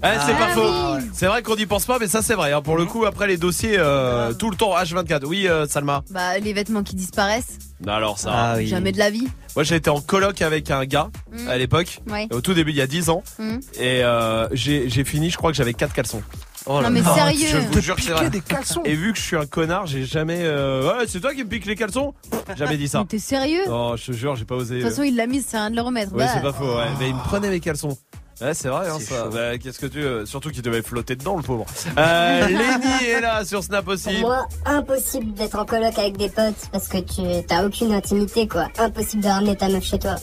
Ouais, 0.06 0.18
c'est 0.26 0.34
Ah 0.34 0.40
pas 0.40 0.48
oui. 0.48 0.54
faux. 1.02 1.08
C'est 1.14 1.26
vrai 1.28 1.42
qu'on 1.42 1.56
n'y 1.56 1.66
pense 1.66 1.86
pas, 1.86 1.98
mais 2.00 2.08
ça 2.08 2.22
c'est 2.22 2.34
vrai. 2.36 2.52
hein. 2.54 2.62
Pour 2.62 2.78
le 2.78 2.86
coup, 2.86 3.06
après 3.06 3.28
les 3.28 3.38
dossiers 3.38 3.76
euh, 3.78 4.34
tout 4.34 4.50
le 4.50 4.56
temps 4.58 4.76
H24. 4.78 5.26
Oui, 5.26 5.48
euh, 5.48 5.66
Salma. 5.68 6.04
Bah, 6.12 6.38
les 6.40 6.54
vêtements 6.54 6.84
qui 6.84 6.96
disparaissent, 6.96 7.58
Alors 7.88 8.20
ça. 8.20 8.62
jamais 8.64 8.92
de 8.92 8.98
la 9.00 9.10
vie. 9.10 9.28
Moi, 9.56 9.64
j'ai 9.64 9.76
été 9.76 9.90
en 9.90 10.02
coloc 10.02 10.42
avec 10.42 10.70
un 10.72 10.86
gars 10.86 11.10
Mm. 11.32 11.48
à 11.50 11.58
l'époque, 11.58 12.00
Ouais. 12.10 12.28
au 12.32 12.42
tout 12.42 12.54
début, 12.54 12.72
il 12.72 12.78
y 12.78 12.82
a 12.82 12.88
10 12.88 13.10
ans, 13.10 13.24
Mm. 13.40 13.58
et 13.80 14.04
euh, 14.04 14.48
j'ai 14.52 14.90
j'ai 14.90 15.04
fini. 15.04 15.30
Je 15.30 15.38
crois 15.38 15.52
que 15.52 15.58
j'avais 15.58 15.74
quatre 15.74 15.94
caleçons. 15.94 16.22
Oh 16.68 16.82
Non, 16.82 16.90
mais 16.90 17.04
sérieux 17.04 17.48
Je 17.52 17.58
vous 17.58 17.80
jure 17.82 17.96
que 17.96 18.02
c'est 18.02 18.12
vrai. 18.12 18.30
des 18.32 18.42
caleçons 18.42 18.82
Et 18.86 18.96
vu 18.96 19.14
que 19.14 19.20
je 19.20 19.24
suis 19.24 19.36
un 19.38 19.46
connard, 19.46 19.86
j'ai 19.86 20.04
jamais. 20.04 20.40
euh, 20.42 20.82
Ouais, 20.98 21.06
c'est 21.08 21.20
toi 21.20 21.34
qui 21.36 21.44
me 21.44 21.48
pique 21.50 21.66
les 21.68 21.76
caleçons? 21.76 22.14
Jamais 22.58 22.76
dit 22.78 22.88
ça. 22.88 23.00
Mais 23.00 23.06
t'es 23.06 23.20
sérieux? 23.20 23.64
De 23.66 23.70
Non, 23.70 23.96
je 23.96 24.08
te 24.08 24.12
jure, 24.14 24.36
j'ai 24.36 24.46
pas 24.46 24.56
osé. 24.56 24.80
toute 24.80 24.90
façon, 24.90 25.04
il 25.04 25.16
l'a 25.16 25.28
mis, 25.28 25.44
c'est 25.48 25.58
rien 25.58 25.70
de 25.70 25.76
le 25.76 25.82
remettre. 25.84 26.12
Ouais, 26.14 26.26
Bah, 26.26 26.32
c'est 26.34 26.42
pas 26.42 26.54
faux, 26.54 26.76
ouais. 26.78 26.86
Mais 27.00 27.10
il 27.10 27.16
me 27.16 27.20
prenait 27.24 27.50
mes 27.50 27.60
caleçons. 27.60 27.96
Ouais, 28.42 28.54
c'est 28.54 28.68
vrai, 28.68 28.90
hein, 28.90 28.98
ça. 29.00 29.28
Bah, 29.32 29.58
Qu'est-ce 29.58 29.80
que 29.80 29.86
tu. 29.86 30.00
euh, 30.04 30.26
Surtout 30.26 30.50
qu'il 30.50 30.62
devait 30.62 30.82
flotter 30.82 31.16
dedans, 31.16 31.38
le 31.38 31.44
pauvre. 31.44 31.66
Euh, 31.98 32.48
Lenny 32.50 33.06
est 33.08 33.22
là 33.22 33.46
sur 33.46 33.64
Snap 33.64 33.88
aussi. 33.88 34.10
Pour 34.20 34.30
moi, 34.30 34.48
impossible 34.66 35.34
d'être 35.34 35.58
en 35.58 35.66
coloc 35.66 35.98
avec 35.98 36.18
des 36.18 36.30
potes 36.30 36.54
parce 36.72 36.88
que 36.90 36.98
tu 36.98 37.22
t'as 37.48 37.66
aucune 37.66 37.94
intimité 37.94 38.48
quoi. 38.48 38.68
Impossible 38.78 39.24
de 39.24 39.30
ramener 39.30 39.56
ta 39.56 39.70
meuf 39.70 39.86
chez 39.86 40.00
toi. 40.00 40.16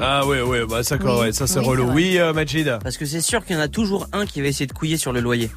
Ah, 0.00 0.26
ouais, 0.26 0.42
ouais, 0.42 0.66
bah, 0.66 0.82
ça, 0.82 0.98
quoi, 0.98 1.14
Oui. 1.14 1.20
ouais, 1.26 1.32
ça 1.32 1.46
c'est 1.46 1.60
Oui, 1.60 1.66
relou. 1.66 1.92
Oui, 1.92 2.18
euh, 2.18 2.32
Majid. 2.32 2.78
Parce 2.82 2.96
que 2.96 3.06
c'est 3.06 3.20
sûr 3.20 3.44
qu'il 3.44 3.54
y 3.54 3.58
en 3.58 3.62
a 3.62 3.68
toujours 3.68 4.08
un 4.12 4.26
qui 4.26 4.40
va 4.40 4.48
essayer 4.48 4.66
de 4.66 4.72
couiller 4.72 4.96
sur 4.96 5.12
le 5.12 5.20
loyer. 5.20 5.48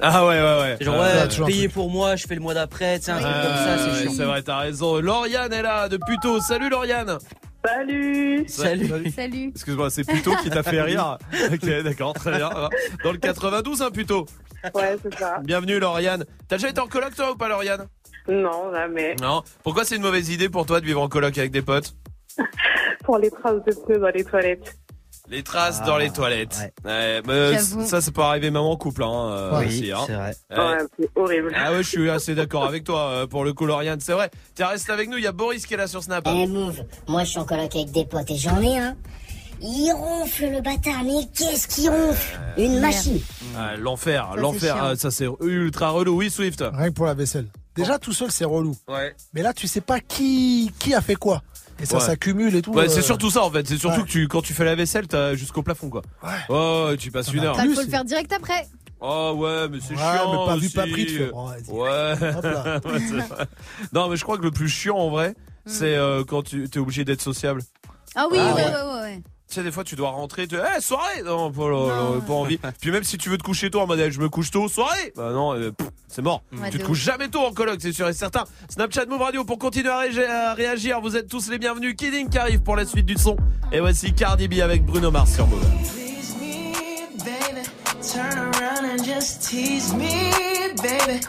Ah, 0.00 0.24
ouais, 0.26 0.40
ouais, 0.40 0.60
ouais. 0.60 0.76
C'est 0.80 0.84
genre, 0.84 0.96
Euh, 1.00 1.26
ouais, 1.28 1.46
payez 1.46 1.68
pour 1.68 1.88
moi, 1.88 2.16
je 2.16 2.26
fais 2.26 2.34
le 2.34 2.40
mois 2.40 2.54
d'après, 2.54 2.98
tu 2.98 3.04
sais, 3.04 3.10
un 3.12 3.20
truc 3.20 3.26
comme 3.32 3.54
ça, 3.56 3.78
c'est 3.78 3.90
ouais, 3.92 4.02
chiant. 4.02 4.12
c'est 4.16 4.24
vrai, 4.24 4.42
t'as 4.42 4.58
raison. 4.58 4.98
Lauriane 5.00 5.52
est 5.52 5.62
là 5.62 5.88
de 5.88 5.96
Puto. 5.96 6.40
Salut 6.40 6.68
Lauriane. 6.70 7.18
Salut. 7.64 8.44
Salut. 8.48 9.10
Salut. 9.10 9.48
Excuse-moi, 9.48 9.90
c'est 9.90 10.04
Puto 10.04 10.34
qui 10.42 10.50
t'a 10.50 10.62
fait 10.62 10.82
rire. 10.82 11.18
Ok, 11.52 11.64
d'accord, 11.84 12.12
très 12.12 12.36
bien. 12.36 12.50
Dans 13.04 13.12
le 13.12 13.18
92, 13.18 13.82
hein, 13.82 13.90
Puto. 13.90 14.26
Ouais, 14.74 14.96
c'est 15.02 15.14
ça. 15.18 15.38
Bienvenue, 15.42 15.78
Lauriane. 15.78 16.24
T'as 16.48 16.56
déjà 16.56 16.70
été 16.70 16.80
en 16.80 16.86
coloc, 16.86 17.14
toi, 17.14 17.32
ou 17.32 17.36
pas, 17.36 17.48
Lauriane? 17.48 17.86
Non, 18.28 18.72
jamais. 18.72 19.16
Non. 19.20 19.42
Pourquoi 19.62 19.84
c'est 19.84 19.96
une 19.96 20.02
mauvaise 20.02 20.30
idée 20.30 20.48
pour 20.48 20.66
toi 20.66 20.80
de 20.80 20.86
vivre 20.86 21.02
en 21.02 21.08
coloc 21.08 21.36
avec 21.38 21.50
des 21.50 21.62
potes? 21.62 21.94
Pour 23.04 23.18
les 23.18 23.30
traces 23.30 23.64
de 23.64 23.72
pneus 23.72 23.98
dans 23.98 24.08
les 24.14 24.22
toilettes. 24.22 24.76
Les 25.32 25.42
traces 25.42 25.82
dans 25.84 25.96
les 25.96 26.10
toilettes. 26.10 26.58
Ouais, 26.84 27.22
J'avoue. 27.26 27.86
ça, 27.86 28.02
c'est 28.02 28.12
pas 28.14 28.28
arrivé 28.28 28.50
même 28.50 28.62
en 28.62 28.76
couple, 28.76 29.02
hein. 29.02 29.28
euh, 29.30 29.58
Oui, 29.60 29.66
aussi, 29.66 29.90
hein. 29.90 29.98
c'est 30.06 30.12
vrai. 30.12 30.34
Ouais. 30.50 30.58
Ouais, 30.58 30.78
c'est 30.98 31.10
horrible. 31.16 31.52
Ah 31.56 31.72
ouais, 31.72 31.82
je 31.82 31.88
suis 31.88 32.10
assez 32.10 32.34
d'accord 32.34 32.64
avec 32.66 32.84
toi 32.84 33.08
euh, 33.08 33.26
pour 33.26 33.42
le 33.42 33.54
coup, 33.54 33.64
Lauriane. 33.64 33.98
C'est 34.00 34.12
vrai. 34.12 34.30
Tiens, 34.54 34.66
reste 34.68 34.90
avec 34.90 35.08
nous. 35.08 35.16
Il 35.16 35.24
y 35.24 35.26
a 35.26 35.32
Boris 35.32 35.64
qui 35.66 35.72
est 35.72 35.78
là 35.78 35.86
sur 35.86 36.02
Snap. 36.02 36.28
Eh 36.30 36.46
move, 36.46 36.82
moi 37.08 37.24
je 37.24 37.30
suis 37.30 37.38
en 37.38 37.44
coloc 37.46 37.74
avec 37.74 37.90
des 37.92 38.04
potes 38.04 38.30
et 38.30 38.36
j'en 38.36 38.60
ai 38.60 38.78
un. 38.78 38.94
Il 39.62 39.90
ronfle 39.92 40.50
le 40.50 40.60
bâtard, 40.60 41.02
mais 41.04 41.24
qu'est-ce 41.34 41.66
qu'il 41.68 41.88
ronfle 41.88 42.38
Une 42.58 42.80
machine. 42.80 43.20
Ah, 43.56 43.76
l'enfer, 43.78 44.34
l'enfer. 44.36 44.76
ah, 44.78 44.96
Ça, 44.96 45.10
c'est 45.10 45.28
ultra 45.40 45.90
relou. 45.90 46.16
Oui, 46.18 46.30
Swift? 46.30 46.62
Rien 46.74 46.88
que 46.90 46.94
pour 46.94 47.06
la 47.06 47.14
vaisselle. 47.14 47.46
Déjà, 47.74 47.98
tout 47.98 48.12
seul, 48.12 48.30
c'est 48.30 48.44
relou. 48.44 48.76
Ouais. 48.86 49.14
Mais 49.32 49.40
là, 49.40 49.54
tu 49.54 49.66
sais 49.66 49.80
pas 49.80 49.98
qui, 50.00 50.70
qui 50.78 50.92
a 50.94 51.00
fait 51.00 51.14
quoi. 51.14 51.42
Et 51.82 51.86
ça 51.86 51.96
Ouais. 51.96 52.00
s'accumule 52.00 52.54
et 52.54 52.62
tout. 52.62 52.70
Ouais, 52.72 52.84
euh, 52.84 52.88
c'est 52.88 53.02
surtout 53.02 53.28
ça 53.30 53.42
en 53.42 53.50
fait. 53.50 53.66
C'est 53.66 53.76
surtout 53.76 53.98
ouais. 54.00 54.06
que 54.06 54.10
tu, 54.10 54.28
quand 54.28 54.40
tu 54.40 54.54
fais 54.54 54.64
la 54.64 54.74
vaisselle, 54.76 55.06
t'as 55.08 55.34
jusqu'au 55.34 55.62
plafond 55.62 55.90
quoi. 55.90 56.02
Oh, 56.48 56.90
tu 56.98 57.10
passes 57.10 57.32
une 57.32 57.40
heure. 57.44 57.56
Bah, 57.56 57.64
faut 57.74 57.82
le 57.82 57.88
faire 57.88 58.04
direct 58.04 58.32
après. 58.32 58.66
Oh 59.00 59.34
ouais, 59.36 59.68
mais 59.68 59.78
c'est 59.80 59.94
Ouais, 59.94 60.00
chiant. 60.00 60.30
mais 60.40 60.46
pas 60.46 60.56
vu, 60.56 60.66
aussi. 60.66 60.74
pas 60.76 60.86
pris, 60.86 61.06
tu 61.06 61.18
fais, 61.18 61.30
oh, 61.34 61.46
vas-y. 61.46 61.70
Ouais. 61.72 62.34
Hop 62.36 62.44
là. 62.44 62.80
Ouais, 62.84 63.46
non, 63.92 64.08
mais 64.08 64.16
je 64.16 64.22
crois 64.22 64.38
que 64.38 64.44
le 64.44 64.52
plus 64.52 64.68
chiant 64.68 64.96
en 64.96 65.10
vrai, 65.10 65.34
c'est 65.66 65.96
euh, 65.96 66.22
quand 66.24 66.44
tu 66.44 66.64
es 66.72 66.78
obligé 66.78 67.04
d'être 67.04 67.20
sociable. 67.20 67.62
Ah 68.14 68.26
oui, 68.30 68.38
Ah 68.40 68.54
ouais, 68.54 68.62
ouais. 68.62 68.68
ouais, 68.70 68.72
ouais, 68.94 69.00
ouais. 69.00 69.22
Tu 69.52 69.56
sais, 69.58 69.64
des 69.64 69.70
fois, 69.70 69.84
tu 69.84 69.96
dois 69.96 70.08
rentrer, 70.08 70.48
tu 70.48 70.54
hey, 70.56 70.80
soirée 70.80 71.22
Non, 71.26 71.52
pas, 71.52 71.60
pas- 71.68 72.20
pas 72.26 72.32
envie. 72.32 72.58
Puis 72.80 72.90
même 72.90 73.04
si 73.04 73.18
tu 73.18 73.28
veux 73.28 73.36
te 73.36 73.42
coucher 73.42 73.68
tôt 73.70 73.82
en 73.82 73.86
mode, 73.86 73.98
eh, 74.00 74.10
je 74.10 74.18
me 74.18 74.30
couche 74.30 74.50
tôt, 74.50 74.66
soirée 74.66 75.12
Bah 75.14 75.30
non, 75.32 75.54
euh, 75.54 75.70
c'est 76.08 76.22
mort. 76.22 76.42
Ouais, 76.58 76.70
tu 76.70 76.78
te 76.78 76.84
couches 76.84 77.02
jamais 77.02 77.28
tôt 77.28 77.40
en 77.40 77.52
coloc, 77.52 77.76
c'est 77.82 77.92
sûr 77.92 78.08
et 78.08 78.14
certain. 78.14 78.44
Snapchat 78.70 79.04
Move 79.04 79.20
Radio 79.20 79.44
pour 79.44 79.58
continuer 79.58 79.90
à, 79.90 79.98
réagir- 79.98 80.30
à 80.30 80.54
réagir. 80.54 81.00
Vous 81.02 81.18
êtes 81.18 81.28
tous 81.28 81.50
les 81.50 81.58
bienvenus. 81.58 81.94
Kidding 81.98 82.30
qui 82.30 82.38
arrive 82.38 82.60
pour 82.62 82.76
la 82.76 82.86
suite 82.86 83.04
du 83.04 83.16
son. 83.18 83.36
Et 83.72 83.80
voici 83.80 84.14
Cardi 84.14 84.48
B 84.48 84.54
avec 84.62 84.86
Bruno 84.86 85.10
Mars 85.10 85.34
sur 85.34 85.46
Move. 85.46 85.62
Turn 88.02 88.38
around 88.38 88.84
and 88.86 89.04
just 89.04 89.42
tease 89.50 89.92
me, 89.94 90.32
baby. 90.82 91.20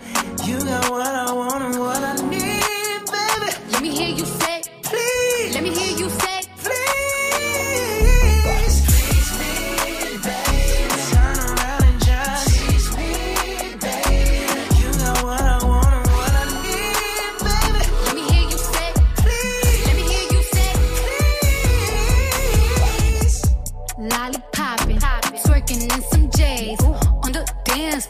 You 0.45 0.59
got 0.59 0.89
what 0.89 1.05
I 1.13 1.31
want 1.33 1.61
and 1.61 1.77
what 1.77 1.97
I 2.01 2.15
need, 2.29 3.03
baby. 3.11 3.51
Let 3.73 3.81
me 3.81 3.89
hear 3.89 4.09
you 4.09 4.25
say, 4.25 4.61
please. 4.81 5.53
Let 5.55 5.61
me 5.63 5.69
hear 5.69 5.97
you 5.97 6.09
say, 6.09 6.32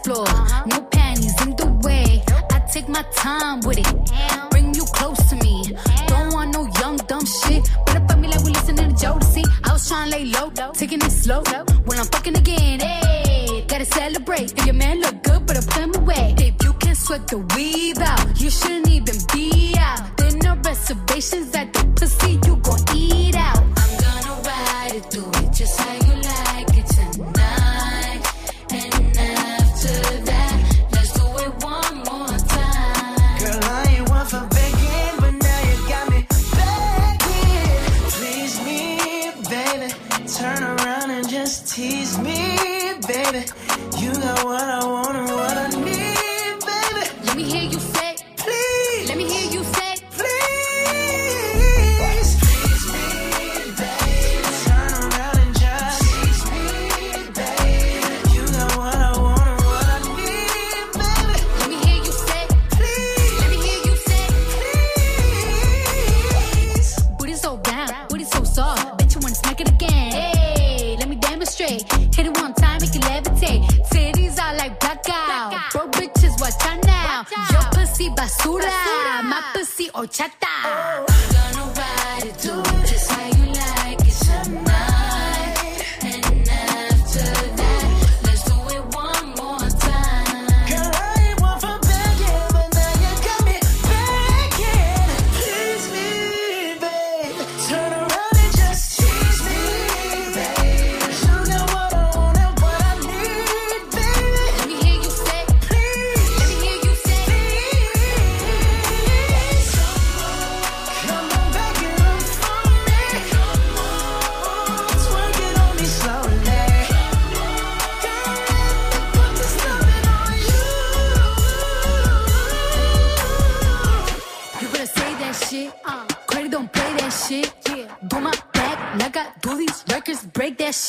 floor. 0.03 0.25
No 0.65 0.81
panties 0.91 1.39
in 1.41 1.55
the 1.55 1.67
way. 1.83 2.21
I 2.51 2.59
take 2.71 2.89
my 2.89 3.03
time 3.15 3.61
with 3.61 3.79
it. 3.79 4.51
Bring 4.51 4.73
you 4.75 4.85
close 4.85 5.21
to 5.29 5.35
me. 5.37 5.75
Don't 6.07 6.33
want 6.33 6.53
no 6.53 6.67
young 6.79 6.97
dumb 7.07 7.25
shit. 7.25 7.63
Better 7.85 8.05
fuck 8.07 8.19
me 8.19 8.27
like 8.27 8.43
we 8.43 8.51
listening 8.51 8.95
to 8.95 9.05
Jodeci. 9.05 9.43
I 9.63 9.73
was 9.73 9.87
trying 9.87 10.11
to 10.11 10.17
lay 10.17 10.25
low, 10.25 10.49
though. 10.49 10.71
taking 10.73 11.01
it 11.01 11.11
slow. 11.11 11.43
When 11.85 11.97
I'm 11.99 12.05
fucking 12.07 12.37
again, 12.37 12.79
hey, 12.79 13.65
gotta 13.67 13.85
celebrate. 13.85 14.53
If 14.57 14.65
your 14.65 14.75
man 14.75 15.01
look 15.01 15.23
good, 15.23 15.45
better 15.45 15.65
put 15.65 15.81
him 15.83 15.95
away. 15.95 16.35
If 16.37 16.55
you 16.63 16.73
can 16.73 16.95
sweat 16.95 17.27
the 17.27 17.39
weave 17.55 17.99
out, 17.99 18.39
you 18.41 18.49
shouldn't 18.49 18.89
even 18.89 19.15
be 19.33 19.75
out. 19.77 20.17
There 20.17 20.35
no 20.43 20.55
reservations 20.63 21.55
at 21.55 21.71
the 21.73 21.83
pussy, 21.95 22.39
you 22.45 22.55
gon' 22.57 22.83
eat 22.95 23.35
out. 23.35 23.63
I'm 23.81 23.91
gonna 24.03 24.35
ride 24.47 24.93
it, 24.95 25.09
do 25.09 25.23
it 25.39 25.53
just 25.53 25.79
like 25.79 26.02
baby. 43.05 43.45
You 43.99 44.13
got 44.13 44.45
what 44.45 44.61
I 44.61 44.85
want 44.85 45.02
pussy 78.43 78.59
basura, 78.59 79.23
my 79.23 79.41
pussy 79.53 79.89
horchata. 79.89 80.47
I'm 80.65 81.05
gonna 81.05 81.12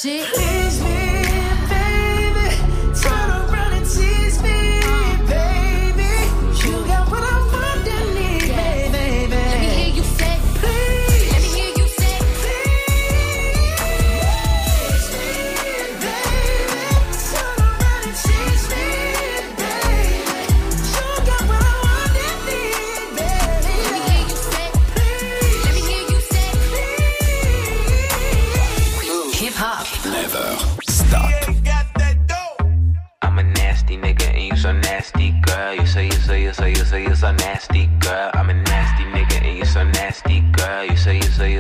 shit. 0.05 0.27
Please 0.35 0.74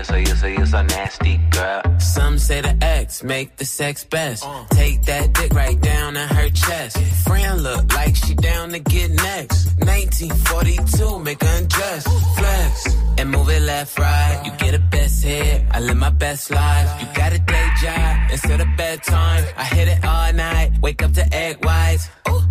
you 0.05 0.12
say 0.12 0.20
you 0.20 0.36
say 0.36 0.52
you 0.57 0.66
so 0.66 0.82
nasty, 0.82 1.40
girl. 1.50 1.82
Some 1.98 2.38
say 2.38 2.61
the 2.61 2.76
X 2.82 3.22
make 3.22 3.57
the 3.57 3.64
sex 3.64 4.05
best. 4.05 4.44
Take 4.70 5.02
that 5.05 5.32
dick 5.32 5.55
right 5.55 5.80
down 5.80 6.16
in 6.16 6.28
her 6.28 6.50
chest. 6.50 6.98
Friend 7.24 7.62
look 7.62 7.92
like 7.94 8.14
she 8.14 8.34
down 8.34 8.70
to 8.70 8.80
get 8.80 9.11
next. 9.11 9.66
1942, 9.78 11.18
make 11.20 11.42
her 11.42 11.57
undress. 11.59 12.05
Flex 12.36 12.96
and 13.18 13.30
move 13.30 13.48
it 13.48 13.62
left, 13.62 13.98
right. 13.98 14.42
You 14.44 14.52
get 14.59 14.74
a 14.74 14.78
best 14.78 15.24
hit. 15.24 15.62
I 15.70 15.80
live 15.80 15.96
my 15.96 16.11
best 16.11 16.50
life. 16.50 17.00
You 17.00 17.07
got 17.14 17.32
a 17.32 17.38
day 17.38 17.68
job 17.80 18.30
instead 18.30 18.61
of 18.61 18.68
bedtime. 18.76 19.44
I 19.57 19.64
hit 19.64 19.88
it 19.88 20.05
all 20.05 20.32
night. 20.32 20.72
Wake 20.82 21.02
up 21.02 21.12
to 21.12 21.34
egg 21.34 21.64
whites. 21.64 22.09
Ooh, 22.28 22.42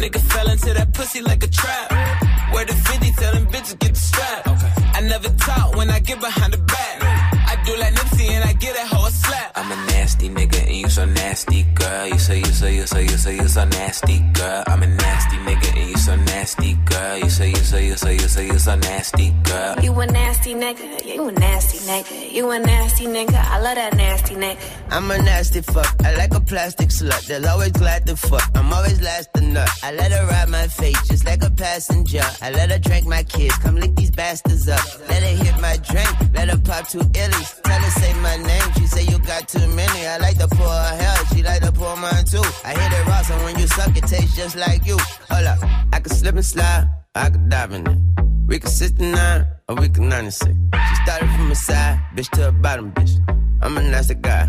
nigga 0.00 0.20
fell 0.20 0.48
into 0.48 0.72
that 0.72 0.94
pussy 0.94 1.20
like 1.20 1.42
a 1.42 1.48
trap. 1.48 1.90
Where 2.52 2.64
the 2.64 2.74
50 2.74 3.12
tell 3.12 3.32
them 3.34 3.46
bitches 3.46 3.78
You 12.02 12.18
say 12.18 12.38
you 12.38 12.44
say 12.46 12.74
you 12.74 12.86
say 12.86 13.02
you 13.04 13.16
say 13.16 13.36
you're 13.36 13.48
so 13.48 13.64
nasty, 13.64 14.18
girl. 14.32 14.64
I'm 14.66 14.82
a 14.82 14.86
nasty 14.86 15.36
nigga 15.36 15.71
nasty, 16.42 16.74
girl. 16.90 17.18
You 17.18 17.30
say 17.30 17.50
you 17.50 17.62
say 17.70 17.86
you 17.86 17.96
say 17.96 18.14
you 18.14 18.28
say 18.28 18.46
you 18.46 18.58
so 18.58 18.74
nasty, 18.74 19.30
girl. 19.44 19.78
You 19.80 19.92
a 20.00 20.06
nasty 20.06 20.54
nigga, 20.54 21.14
you 21.14 21.28
a 21.28 21.32
nasty 21.32 21.78
nigga, 21.90 22.32
you 22.32 22.50
a 22.50 22.58
nasty 22.58 23.06
nigga, 23.06 23.38
I 23.54 23.60
love 23.60 23.76
that 23.76 23.96
nasty 23.96 24.34
nigga. 24.34 24.58
I'm 24.90 25.08
a 25.10 25.18
nasty 25.18 25.60
fuck. 25.60 25.94
I 26.04 26.16
like 26.16 26.34
a 26.34 26.40
plastic 26.40 26.88
slut. 26.88 27.26
They'll 27.26 27.46
always 27.46 27.72
glad 27.72 28.06
to 28.06 28.16
fuck. 28.16 28.50
I'm 28.56 28.72
always 28.72 29.00
last 29.00 29.32
to 29.34 29.40
nut. 29.40 29.70
I 29.84 29.92
let 29.92 30.10
her 30.10 30.26
ride 30.26 30.48
my 30.48 30.66
face 30.66 31.00
just 31.08 31.24
like 31.24 31.44
a 31.44 31.50
passenger. 31.50 32.24
I 32.40 32.50
let 32.50 32.70
her 32.70 32.78
drink 32.78 33.06
my 33.06 33.22
kids. 33.22 33.56
Come 33.58 33.76
lick 33.76 33.94
these 33.94 34.10
bastards 34.10 34.68
up. 34.68 34.84
Let 35.08 35.22
her 35.22 35.44
hit 35.44 35.56
my 35.60 35.76
drink. 35.76 36.12
Let 36.34 36.50
her 36.50 36.58
pop 36.58 36.88
two 36.88 36.98
illies. 36.98 37.62
Tell 37.62 37.80
her 37.80 37.90
say 38.00 38.12
my 38.20 38.36
name. 38.36 38.68
She 38.76 38.86
say 38.88 39.04
you 39.04 39.18
got 39.20 39.48
too 39.48 39.66
many. 39.68 40.06
I 40.06 40.18
like 40.18 40.38
to 40.38 40.48
pour 40.48 40.66
her 40.66 40.96
hair. 41.02 41.16
She 41.32 41.42
like 41.42 41.62
to 41.62 41.72
pour 41.72 41.96
mine 41.96 42.24
too. 42.24 42.44
I 42.64 42.74
hit 42.74 42.92
it 42.98 43.06
raw, 43.06 43.22
so 43.22 43.34
when 43.44 43.56
you 43.58 43.68
suck, 43.68 43.96
it 43.96 44.04
tastes 44.06 44.36
just 44.36 44.56
like 44.56 44.84
you. 44.84 44.98
Hold 45.30 45.46
up. 45.46 45.58
I 45.94 46.00
can 46.00 46.12
slip 46.14 46.31
and 46.36 46.44
slide. 46.44 46.88
I 47.14 47.30
can 47.30 47.48
dive 47.48 47.72
in 47.72 47.86
it. 47.86 47.98
We 48.46 48.58
can 48.58 48.70
69 48.70 49.46
or 49.68 49.76
we 49.76 49.88
can 49.88 50.08
96. 50.08 50.50
She 50.50 50.94
started 51.04 51.30
from 51.30 51.48
the 51.48 51.54
side, 51.54 52.00
bitch 52.14 52.30
to 52.30 52.48
a 52.48 52.52
bottom, 52.52 52.92
bitch. 52.92 53.18
I'm 53.60 53.76
a 53.76 53.82
nasty 53.82 54.14
guy. 54.14 54.48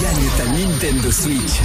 Gagne 0.00 0.28
ta 0.36 0.44
Nintendo 0.46 1.10
Switch. 1.10 1.60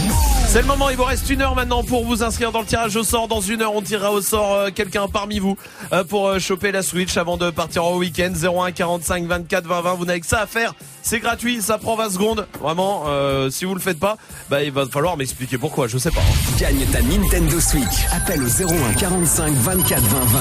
C'est 0.48 0.62
le 0.62 0.68
moment, 0.68 0.90
il 0.90 0.96
vous 0.96 1.04
reste 1.04 1.30
une 1.30 1.42
heure 1.42 1.56
maintenant 1.56 1.84
pour 1.84 2.06
vous 2.06 2.24
inscrire 2.24 2.52
dans 2.52 2.62
le 2.62 2.66
tirage 2.66 2.96
au 2.96 3.04
sort. 3.04 3.28
Dans 3.28 3.42
une 3.42 3.62
heure, 3.62 3.76
on 3.76 3.82
tirera 3.82 4.12
au 4.12 4.22
sort 4.22 4.54
euh, 4.54 4.70
quelqu'un 4.74 5.08
parmi 5.08 5.40
vous 5.40 5.58
euh, 5.92 6.04
pour 6.04 6.28
euh, 6.28 6.40
choper 6.40 6.72
la 6.72 6.82
Switch 6.82 7.18
avant 7.18 7.36
de 7.36 7.50
partir 7.50 7.86
au 7.86 7.98
week-end. 7.98 8.32
01 8.34 8.72
45 8.72 9.26
24 9.26 9.66
20 9.66 9.82
20. 9.82 9.94
Vous 9.96 10.06
n'avez 10.06 10.22
que 10.22 10.26
ça 10.28 10.40
à 10.42 10.48
faire. 10.48 10.74
C'est 11.08 11.20
gratuit, 11.20 11.62
ça 11.62 11.78
prend 11.78 11.96
20 11.96 12.10
secondes. 12.10 12.48
Vraiment, 12.60 13.04
euh, 13.06 13.52
si 13.52 13.66
vous 13.66 13.76
le 13.76 13.80
faites 13.80 14.00
pas, 14.00 14.18
bah, 14.50 14.64
il 14.64 14.72
va 14.72 14.88
falloir 14.88 15.18
m'expliquer 15.18 15.60
pourquoi, 15.60 15.88
je 15.88 16.00
sais 16.00 16.10
pas. 16.10 16.24
Gagne 16.58 16.84
ta 16.92 17.00
Nintendo 17.04 17.60
Switch. 17.60 18.08
Appelle 18.12 18.42
au 18.42 18.48
01 18.48 18.94
45 18.98 19.54
24 19.54 20.02
20 20.02 20.20
20. 20.26 20.40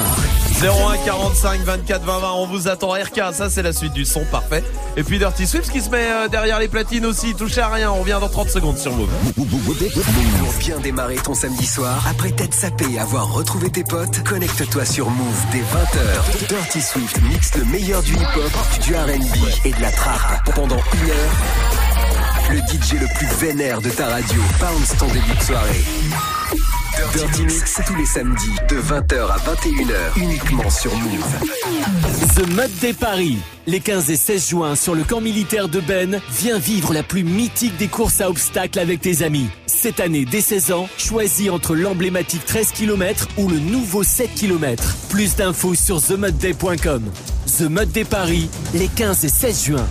01 0.63 0.97
45 1.05 1.61
24 1.61 2.03
20 2.03 2.19
20 2.19 2.31
on 2.31 2.47
vous 2.47 2.69
attend 2.69 2.91
RK 2.91 3.33
ça 3.33 3.49
c'est 3.49 3.61
la 3.61 3.73
suite 3.73 3.91
du 3.91 4.05
son 4.05 4.23
parfait 4.31 4.63
et 4.95 5.03
puis 5.03 5.19
Dirty 5.19 5.45
Swift 5.45 5.69
qui 5.69 5.81
se 5.81 5.89
met 5.89 6.07
euh, 6.09 6.29
derrière 6.29 6.59
les 6.59 6.69
platines 6.69 7.05
aussi 7.05 7.35
touchez 7.35 7.59
à 7.59 7.67
rien 7.67 7.91
on 7.91 7.99
revient 7.99 8.19
dans 8.21 8.29
30 8.29 8.49
secondes 8.49 8.77
sur 8.77 8.93
Move 8.93 9.09
Pour 9.35 9.45
bien 10.59 10.79
démarrer 10.79 11.15
ton 11.15 11.33
samedi 11.33 11.65
soir, 11.65 12.01
après 12.09 12.31
t'être 12.31 12.53
sapé 12.53 12.85
et 12.93 12.99
avoir 12.99 13.33
retrouvé 13.33 13.69
tes 13.69 13.83
potes, 13.83 14.23
connecte-toi 14.23 14.85
sur 14.85 15.09
Move 15.09 15.45
dès 15.51 15.59
20h. 15.59 16.47
Dirty 16.47 16.81
Swift 16.81 17.21
mixe 17.23 17.55
le 17.55 17.65
meilleur 17.65 18.01
du 18.01 18.13
hip-hop, 18.13 18.81
du 18.81 18.95
R&B 18.95 19.65
et 19.65 19.73
de 19.73 19.81
la 19.81 19.91
trappe 19.91 20.54
pendant 20.55 20.77
une 20.93 21.09
heure. 21.09 21.33
Le 22.49 22.57
DJ 22.57 22.93
le 22.99 23.07
plus 23.15 23.27
vénère 23.45 23.81
de 23.81 23.89
ta 23.89 24.07
radio 24.07 24.41
bounce 24.59 24.97
ton 24.97 25.07
début 25.07 25.35
de 25.37 25.43
soirée. 25.43 25.83
Dirty 27.13 27.41
Mix 27.43 27.81
tous 27.85 27.95
les 27.95 28.05
samedis 28.05 28.55
de 28.69 28.77
20h 28.77 29.27
à 29.29 29.37
21h 29.37 30.17
uniquement 30.17 30.69
sur 30.69 30.95
Move. 30.95 31.25
The 32.35 32.47
Mud 32.49 32.79
Day 32.81 32.93
Paris. 32.93 33.37
Les 33.67 33.79
15 33.79 34.09
et 34.11 34.15
16 34.15 34.49
juin 34.49 34.75
sur 34.75 34.95
le 34.95 35.03
camp 35.03 35.21
militaire 35.21 35.67
de 35.67 35.79
Ben, 35.81 36.21
viens 36.31 36.59
vivre 36.59 36.93
la 36.93 37.03
plus 37.03 37.23
mythique 37.23 37.75
des 37.77 37.87
courses 37.87 38.21
à 38.21 38.29
obstacles 38.29 38.79
avec 38.79 39.01
tes 39.01 39.23
amis. 39.23 39.49
Cette 39.65 39.99
année, 39.99 40.25
dès 40.25 40.41
16 40.41 40.71
ans, 40.71 40.87
choisis 40.97 41.49
entre 41.49 41.75
l'emblématique 41.75 42.45
13 42.45 42.71
km 42.71 43.27
ou 43.37 43.49
le 43.49 43.59
nouveau 43.59 44.03
7 44.03 44.33
km. 44.33 44.95
Plus 45.09 45.35
d'infos 45.35 45.75
sur 45.75 46.01
themudday.com. 46.01 47.03
The 47.57 47.61
Mud 47.61 47.91
Day 47.91 48.05
Paris, 48.05 48.49
les 48.73 48.87
15 48.87 49.25
et 49.25 49.29
16 49.29 49.65
juin. 49.65 49.87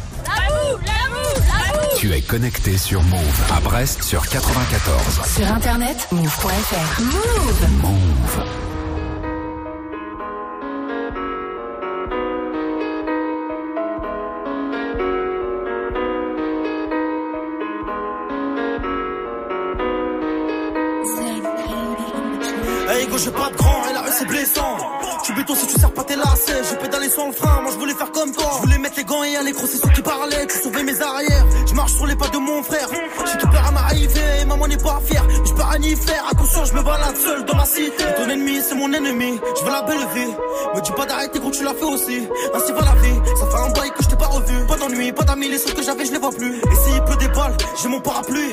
Tu 1.96 2.12
es 2.12 2.20
connecté 2.20 2.76
sur 2.76 3.02
Move 3.02 3.42
à 3.50 3.60
Brest 3.60 4.02
sur 4.02 4.26
94. 4.28 5.22
Sur 5.36 5.50
internet, 5.50 6.06
move.fr. 6.12 7.00
Move. 7.00 7.70
Move. 7.82 8.44
Hey 22.90 23.06
go 23.06 23.18
j'ai 23.18 23.30
pas 23.30 23.50
de 23.50 23.56
grand 23.56 23.88
et 23.88 23.92
la 23.94 24.02
rue 24.02 24.10
c'est 24.12 24.26
blessant 24.26 24.76
béton 25.34 25.54
si 25.54 25.66
tu 25.66 25.80
sers 25.80 25.92
pas 25.92 26.04
tes 26.04 26.16
lacets 26.16 26.62
J'ai 26.70 26.76
pédalé 26.76 27.08
sans 27.08 27.26
le 27.26 27.32
frein 27.32 27.60
Moi 27.62 27.72
je 27.72 27.78
voulais 27.78 27.94
faire 27.94 28.10
comme 28.12 28.32
toi. 28.32 28.50
Je 28.56 28.62
voulais 28.62 28.78
mettre 28.78 28.96
les 28.96 29.04
gants 29.04 29.24
et 29.24 29.36
aller 29.36 29.52
crosser 29.52 29.78
ceux 29.78 29.90
qui 29.90 30.02
parlaient 30.02 30.46
Tu 30.46 30.58
sauvais 30.58 30.82
mes 30.82 31.00
arrières. 31.00 31.46
Je 31.66 31.74
marche 31.74 31.92
sur 31.92 32.06
les 32.06 32.16
pas 32.16 32.28
de 32.28 32.38
mon 32.38 32.62
frère. 32.62 32.88
J'ai 32.90 33.38
tout 33.38 33.48
peur 33.48 33.66
à 33.66 33.70
m'arriver 33.70 34.20
et 34.40 34.44
maman 34.44 34.66
n'est 34.68 34.76
pas 34.76 35.00
fière. 35.04 35.24
Je 35.44 35.52
peux 35.52 35.62
rien 35.62 35.82
y 35.82 35.96
faire 35.96 36.24
À 36.30 36.34
conscience 36.34 36.68
je 36.70 36.74
me 36.74 36.82
balade 36.82 37.16
seul 37.16 37.44
dans 37.44 37.56
ma 37.56 37.64
cité. 37.64 38.04
Ton 38.16 38.28
ennemi 38.28 38.60
c'est 38.66 38.74
mon 38.74 38.92
ennemi 38.92 39.40
Je 39.58 39.64
veux 39.64 39.70
la 39.70 39.82
belle 39.82 40.06
vie. 40.14 40.32
Me 40.74 40.80
dis 40.80 40.92
pas 40.92 41.06
d'arrêter 41.06 41.40
quand 41.40 41.50
tu 41.50 41.64
l'as 41.64 41.74
fait 41.74 41.84
aussi. 41.84 42.28
Ainsi 42.54 42.72
va 42.72 42.80
la 42.80 42.94
vie. 43.02 43.18
Ça 43.38 43.46
fait 43.46 43.62
un 43.62 43.70
bail 43.70 43.90
que 43.90 44.02
je 44.02 44.08
t'ai 44.08 44.16
pas 44.16 44.26
revu. 44.26 44.66
Pas 44.66 44.76
d'ennui, 44.76 45.12
pas 45.12 45.24
d'amis 45.24 45.48
Les 45.48 45.58
seuls 45.58 45.74
que 45.74 45.82
j'avais 45.82 46.04
je 46.04 46.12
les 46.12 46.18
vois 46.18 46.32
plus. 46.32 46.56
Et 46.56 46.76
s'il 46.84 47.02
pleut 47.04 47.16
des 47.16 47.28
balles 47.28 47.56
J'ai 47.80 47.88
mon 47.88 48.00
parapluie 48.00 48.52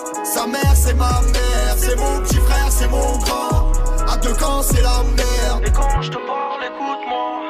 Sa 0.23 0.45
mère, 0.45 0.75
c'est 0.75 0.93
ma 0.93 1.21
mère. 1.21 1.75
C'est 1.77 1.95
mon 1.95 2.21
petit 2.21 2.37
frère, 2.37 2.67
c'est 2.69 2.87
mon 2.87 3.17
grand. 3.17 3.71
À 4.07 4.17
deux 4.17 4.33
camps, 4.33 4.61
c'est 4.61 4.81
la 4.81 5.03
merde. 5.15 5.63
Et 5.65 5.71
quand 5.71 6.01
je 6.01 6.09
te 6.09 6.17
parle, 6.17 6.63
écoute-moi. 6.63 7.41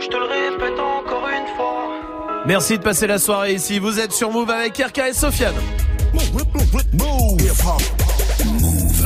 Je 0.00 0.06
te 0.08 0.16
le 0.16 0.24
répète 0.24 0.80
encore 0.80 1.28
une 1.28 1.56
fois. 1.56 2.42
Merci 2.46 2.78
de 2.78 2.82
passer 2.82 3.06
la 3.06 3.18
soirée 3.18 3.54
ici. 3.54 3.78
Vous 3.78 4.00
êtes 4.00 4.12
sur 4.12 4.32
Move 4.32 4.50
avec 4.50 4.76
RK 4.76 4.98
et 5.10 5.12
Sofiane. 5.12 5.54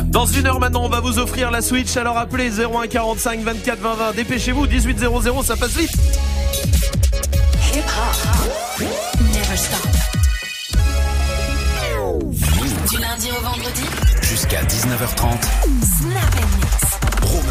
Dans 0.06 0.24
une 0.24 0.46
heure 0.46 0.60
maintenant, 0.60 0.84
on 0.84 0.88
va 0.88 1.00
vous 1.00 1.18
offrir 1.18 1.50
la 1.50 1.60
Switch. 1.60 1.94
Alors 1.98 2.16
appelez 2.16 2.50
01 2.58 2.86
45 2.86 3.40
24 3.40 3.78
20 3.78 3.94
20. 3.94 4.12
Dépêchez-vous, 4.16 4.66
18 4.66 4.98
00, 4.98 5.42
ça 5.42 5.56
passe 5.56 5.76
vite. 5.76 5.92
Hip 7.74 7.80
hop. 7.80 8.88
Never 9.34 9.56
stop. 9.56 9.95
Lundi 13.16 13.30
au 13.30 13.40
vendredi. 13.40 13.84
Jusqu'à 14.22 14.62
19h30. 14.64 15.42
Snap 15.82 16.34
and 16.42 16.56
mix. 16.56 16.65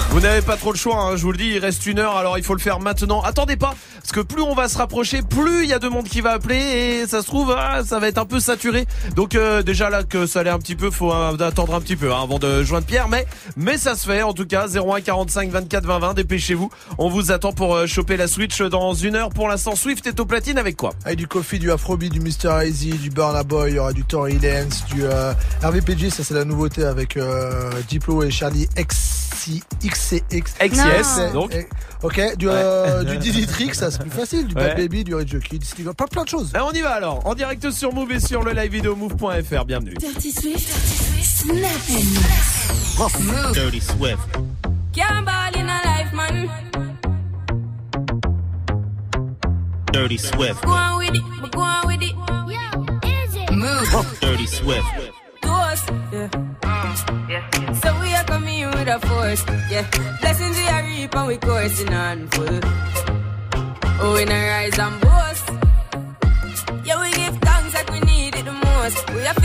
Vous 0.10 0.20
n'avez 0.22 0.42
pas 0.42 0.56
trop 0.56 0.72
le 0.72 0.78
choix, 0.78 0.98
hein, 0.98 1.18
je 1.18 1.24
vous 1.24 1.32
le 1.32 1.38
dis, 1.38 1.50
il 1.56 1.60
reste 1.60 1.86
une 1.86 2.00
heure, 2.00 2.16
alors 2.16 2.38
il 2.38 2.44
faut 2.44 2.54
le 2.54 2.60
faire 2.60 2.80
maintenant. 2.80 3.22
Attendez 3.22 3.58
pas, 3.58 3.76
parce 4.00 4.12
que 4.12 4.22
plus 4.22 4.42
on 4.42 4.56
va 4.56 4.70
se 4.70 4.78
rapprocher, 4.78 5.22
plus 5.22 5.64
il 5.64 5.70
y 5.70 5.74
a 5.74 5.80
de 5.80 5.90
monde 5.90 6.08
qui 6.08 6.22
va 6.22 6.32
appeler 6.32 6.56
et 6.56 7.08
ça 7.08 7.22
se 7.22 7.28
trouve, 7.28 7.54
ah, 7.58 7.82
ça 7.84 8.00
va 8.00 8.08
être 8.08 8.18
un 8.18 8.26
peu 8.26 8.40
saturé. 8.40 8.86
Donc 9.16 9.36
euh, 9.36 9.62
déjà 9.62 9.90
là 9.90 10.04
que 10.04 10.26
ça 10.26 10.40
allait 10.40 10.52
un 10.52 10.60
petit 10.60 10.76
peu, 10.76 10.90
faut 10.92 11.12
euh, 11.12 11.38
attendre 11.40 11.76
un 11.76 11.82
petit 11.82 11.96
peu 11.96 12.14
hein, 12.14 12.22
avant 12.24 12.40
de 12.40 12.64
joindre 12.64 12.86
Pierre, 12.86 13.10
mais 13.10 13.26
mais 13.58 13.78
ça 13.78 13.96
se 13.96 14.06
fait 14.06 14.22
en 14.22 14.34
tout 14.34 14.46
cas. 14.46 14.68
01 14.68 15.02
45 15.02 15.50
24 15.50 15.86
20 15.86 16.00
20, 16.00 16.14
dépêchez-vous. 16.14 16.70
On 16.98 17.10
vous 17.10 17.32
attend 17.32 17.52
pour 17.52 17.76
euh, 17.76 17.86
choper 17.86 18.16
la 18.16 18.28
Switch 18.28 18.62
dans 18.62 18.94
une 18.94 19.16
heure. 19.16 19.30
Pour 19.30 19.50
l'instant, 19.50 19.76
Swift 19.76 20.08
est 20.08 20.20
au 20.20 20.26
platine 20.26 20.58
avec 20.58 20.78
quoi? 20.78 20.94
Avec 21.04 21.18
du 21.18 21.28
Coffee, 21.28 21.60
du 21.60 21.72
Afrobeat, 21.72 22.14
du 22.14 22.20
Mr. 22.20 22.66
Easy, 22.66 22.92
du 22.92 23.10
Burna 23.10 23.44
Boy, 23.44 23.72
il 23.72 23.76
y 23.76 23.80
aura 23.80 23.92
du 23.94 24.04
Tory 24.06 24.40
Lanez, 24.40 24.70
du 24.94 25.04
euh, 25.04 25.34
RVPG, 25.62 26.10
ça 26.10 26.24
c'est 26.24 26.34
la 26.34 26.46
nouveauté 26.46 26.86
avec 26.86 27.18
Diplo 27.90 28.24
et 28.24 28.32
Charlie 28.32 28.68
X. 28.78 29.26
XCX. 29.84 30.56
XCS, 30.60 31.32
donc. 31.34 31.56
Ok, 32.04 32.22
du, 32.38 32.48
euh, 32.50 33.04
du 33.04 33.18
Diditrix, 33.18 33.74
ça 33.74 33.90
c'est 33.90 34.00
plus 34.02 34.12
facile. 34.12 34.48
Du 34.48 34.56
Ouais. 34.56 34.68
Bad 34.70 34.78
Baby, 34.78 35.04
du 35.04 35.16
Rage 35.16 35.40
Kid, 35.40 35.64
Steve- 35.64 35.94
pas 35.94 36.06
plein 36.08 36.24
de 36.24 36.30
choses. 36.30 36.52
Ah, 36.54 36.66
on 36.66 36.72
y 36.72 36.82
va 36.82 36.92
alors, 36.92 37.26
en 37.26 37.34
direct 37.34 37.72
sur 37.72 37.94
Move 37.94 38.12
et 38.12 38.20
sur 38.20 38.44
le 38.44 38.52
live 38.52 38.72
vidéo 38.72 38.96
move.fr, 38.96 39.66
bienvenue. 39.66 39.96
Dirty 39.96 40.32
Swift, 40.32 40.70
Snap 41.24 41.66
and 41.90 43.24
Move. 43.24 43.54
Dirty 43.54 43.82
Swift. 43.82 44.20
Can't 44.94 45.26
ball 45.26 45.52
in 45.56 45.68
a 45.68 45.82
life, 45.84 46.14
man. 46.14 46.50
Dirty 49.92 50.18
Swift. 50.18 50.64
Go 50.64 50.72
on 50.72 50.98
with 51.00 51.16
it, 51.16 51.52
go 51.54 51.62
on 51.62 51.88
with 51.88 52.02
it. 52.02 52.16
Move. 53.52 54.20
Dirty 54.22 54.46
Swift. 54.48 54.84
To 55.46 55.52
us, 55.52 55.82
yeah. 56.12 56.30
yeah. 57.30 57.74
So 57.84 57.90
we 58.02 58.10
are 58.14 58.24
coming 58.24 58.60
in 58.60 58.70
with 58.72 58.88
a 58.88 59.00
force, 59.08 59.44
yeah. 59.70 59.86
Blessings 60.22 60.58
we 60.58 60.68
are 60.68 60.84
reap 60.84 61.16
and 61.16 61.28
we 61.28 61.38
coursing 61.38 61.94
on 61.94 62.28
full. 62.30 62.60
Oh, 64.02 64.14
we 64.16 64.26
rise 64.26 64.80
and 64.80 65.02
boast. 65.02 65.46
Yeah, 66.86 67.00
we 67.02 67.12
give 67.12 67.38
thanks 67.48 67.74
like 67.76 67.90
we 67.92 68.00
need 68.02 68.36
it 68.36 68.46
the 68.46 68.54
most. 68.54 69.10
We 69.14 69.22
have 69.22 69.45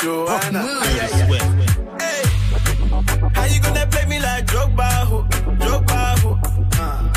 Hey, 0.00 0.08
how 3.34 3.44
you 3.44 3.60
gonna 3.60 3.86
play 3.86 4.06
me 4.06 4.18
like 4.18 4.46
Drogba, 4.46 4.88
ho? 5.04 5.26
Drogba, 5.60 6.18
ho? 6.20 6.40
Uh. 6.72 7.12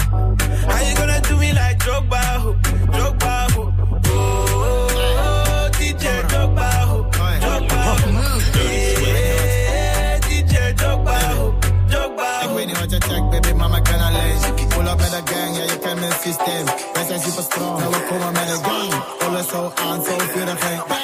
How 0.68 0.82
you 0.90 0.94
gonna 0.98 1.22
do 1.22 1.38
me 1.38 1.54
like 1.54 1.80
Drogba, 1.80 2.22
ho? 2.44 2.54
Drogba, 2.92 3.52
ho? 3.54 3.74
Oh, 4.08 4.12
oh, 4.12 4.90
oh 5.24 5.70
DJ 5.72 6.28
Drogba, 6.28 6.70
ho? 6.84 7.04
Drogba, 7.14 7.80
ho? 7.88 8.60
Yeah, 8.60 10.20
DJ 10.20 10.76
Drogba, 10.76 11.18
ho? 11.38 11.56
Drogba, 11.88 12.28
ho? 12.42 12.50
Hey, 12.50 12.54
wait, 12.54 12.68
check, 13.00 13.24
baby, 13.32 13.54
mama 13.58 13.80
gonna 13.80 14.12
lay. 14.12 14.68
Pull 14.72 14.90
up 14.90 15.00
at 15.00 15.14
a 15.20 15.22
gang, 15.24 15.56
yeah, 15.56 15.72
you 15.72 15.80
can 15.80 16.02
make 16.02 16.12
system. 16.12 16.66
That's 16.94 17.12
a 17.12 17.18
super 17.18 17.44
strong, 17.44 17.82
a. 17.82 18.90
Pull 19.22 19.36
us 19.38 19.50
so 19.50 19.72
on, 19.78 20.02
so. 20.04 21.03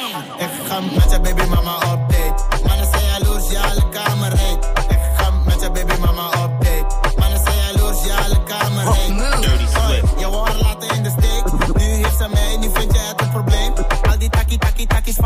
I'm 0.79 0.95
not 0.95 1.11
your 1.11 1.19
baby 1.19 1.49
mama 1.49 1.77
up 1.83 2.08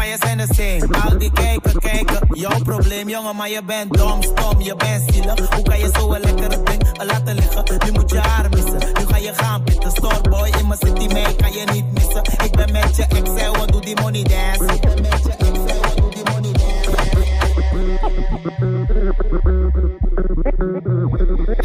je 0.05 0.15
zijn 0.19 0.37
de 0.37 0.47
same. 0.53 1.01
Al 1.01 1.17
die 1.17 1.31
kijken, 1.31 1.79
kijken, 1.79 2.27
jouw 2.31 2.59
probleem, 2.63 3.09
jongen, 3.09 3.35
maar 3.35 3.49
je 3.49 3.63
bent 3.63 3.93
dom, 3.93 4.21
stom, 4.23 4.61
je 4.61 4.75
bent 4.75 5.13
zielig. 5.13 5.49
Hoe 5.55 5.63
kan 5.63 5.79
je 5.79 5.89
zo 5.93 6.13
een 6.13 6.21
lekkere 6.21 6.63
ding 6.63 7.05
laten 7.05 7.35
liggen? 7.35 7.63
Nu 7.85 7.91
moet 7.91 8.11
je 8.11 8.19
haar 8.19 8.49
missen, 8.49 8.77
nu 8.77 9.01
uh, 9.01 9.07
ga 9.07 9.17
je 9.17 9.33
gaan 9.33 9.63
pitten. 9.63 9.89
Uh, 9.89 9.95
Storeboy 9.95 10.49
in 10.59 10.67
mijn 10.67 10.79
city, 10.79 11.13
mij 11.13 11.35
kan 11.35 11.51
je 11.51 11.65
niet 11.71 11.91
missen. 11.93 12.21
Uh, 12.39 12.45
ik 12.45 12.51
ben 12.51 12.71
met 12.71 12.95
je 12.95 13.05
excel, 13.05 13.55
wat 13.55 13.71
doe 13.71 13.81
die 13.81 14.01
money 14.01 14.23
dance? 14.23 14.73
Ik 14.73 14.81
ben 14.81 15.01
met 15.01 15.23
je 15.23 15.31
excel, 15.31 15.81
wat 15.81 15.97
doe 15.97 16.09
die 16.09 16.23
money 16.31 16.51
dance? 16.51 16.91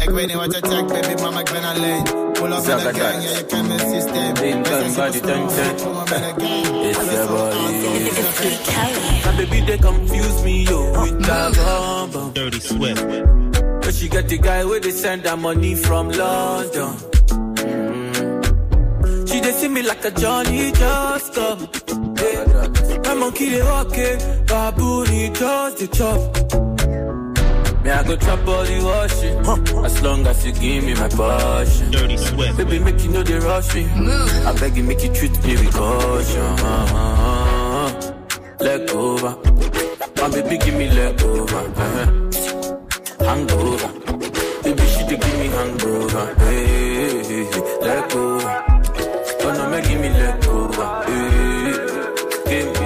Ik 0.03 0.09
weet 0.09 0.27
niet 0.27 0.35
wat 0.35 0.55
je 0.55 0.61
checkt, 0.61 0.87
baby, 0.87 1.21
mama, 1.21 1.39
ik 1.39 1.51
ben 1.51 1.63
alleen. 1.63 2.28
Pull 2.39 2.53
up 2.53 2.65
met 2.65 2.79
de 2.79 2.93
gang, 2.99 3.23
ja, 3.23 3.29
je 3.29 3.45
kent 3.45 3.67
mijn 3.67 3.79
systeem. 3.79 4.33
Wij 4.33 4.61
zijn 4.63 4.91
super 4.91 5.13
strong, 5.13 5.51
komen 5.83 6.03
met 6.09 6.09
de 6.09 6.15
gang. 6.37 6.85
It's 6.85 7.11
your 7.11 7.27
boy. 7.27 7.53
My 9.25 9.31
baby, 9.35 9.61
they 9.65 9.77
confuse 9.77 10.43
me, 10.43 10.63
yo, 10.63 10.91
with 11.01 11.23
that 11.25 11.55
bomb. 11.55 12.31
Dirty 12.33 12.59
Swift. 12.59 13.05
But 13.81 13.93
she 13.93 14.07
got 14.07 14.27
the 14.27 14.37
guy 14.37 14.63
where 14.63 14.79
they 14.79 14.91
send 14.91 15.25
her 15.27 15.37
money 15.37 15.75
from 15.75 16.09
London. 16.11 16.93
Mm. 17.27 19.27
She 19.27 19.39
they 19.41 19.51
see 19.51 19.67
me 19.67 19.81
like 19.81 20.05
a 20.05 20.11
Johnny 20.11 20.71
just 20.71 21.33
come. 21.33 21.67
Yeah. 22.15 22.45
My 23.03 23.13
monkey 23.15 23.49
they 23.49 23.61
walk 23.61 23.97
it, 23.97 24.23
baboon 24.47 25.07
he 25.07 25.29
just 25.29 25.77
the 25.77 25.87
chop. 25.87 26.19
Me 27.83 27.89
I 27.91 28.03
go 28.03 28.15
chop 28.17 28.45
all 28.47 28.63
the 28.65 28.81
washing, 28.83 29.85
as 29.85 30.01
long 30.01 30.27
as 30.27 30.45
you 30.45 30.51
give 30.51 30.83
me 30.83 30.93
my 30.95 31.07
passion. 31.07 31.91
Dirty 31.91 32.17
Swift. 32.17 32.57
Baby, 32.57 32.79
make 32.79 33.01
you 33.03 33.09
know 33.11 33.23
they 33.23 33.39
rush 33.39 33.73
me. 33.73 33.85
I 33.85 34.53
beg 34.59 34.75
you, 34.75 34.83
make 34.83 35.01
you 35.03 35.13
treat 35.13 35.31
me 35.43 35.53
with 35.53 35.73
caution. 35.73 36.55
Leg 38.59 38.89
over, 38.91 39.37
my 40.17 40.29
baby 40.29 40.57
give 40.57 40.75
me 40.75 40.89
leg 40.89 41.21
over. 41.23 41.57
Uh-huh. 41.57 42.05
Hangover, 43.25 43.89
baby 44.63 44.83
she 44.91 45.03
dey 45.07 45.17
give 45.17 45.39
me 45.39 45.47
hangover. 45.47 46.35
Hey, 46.39 47.23
hey, 47.23 47.43
hey. 47.45 47.79
leg 47.79 48.11
over, 48.13 48.55
oh 49.41 49.53
no, 49.57 49.69
make 49.69 49.85
give 49.87 50.01
me 50.01 50.09
leg 50.09 50.45
over. 50.47 50.87
Hey, 51.07 51.71
game 52.49 52.69
over, 52.69 52.78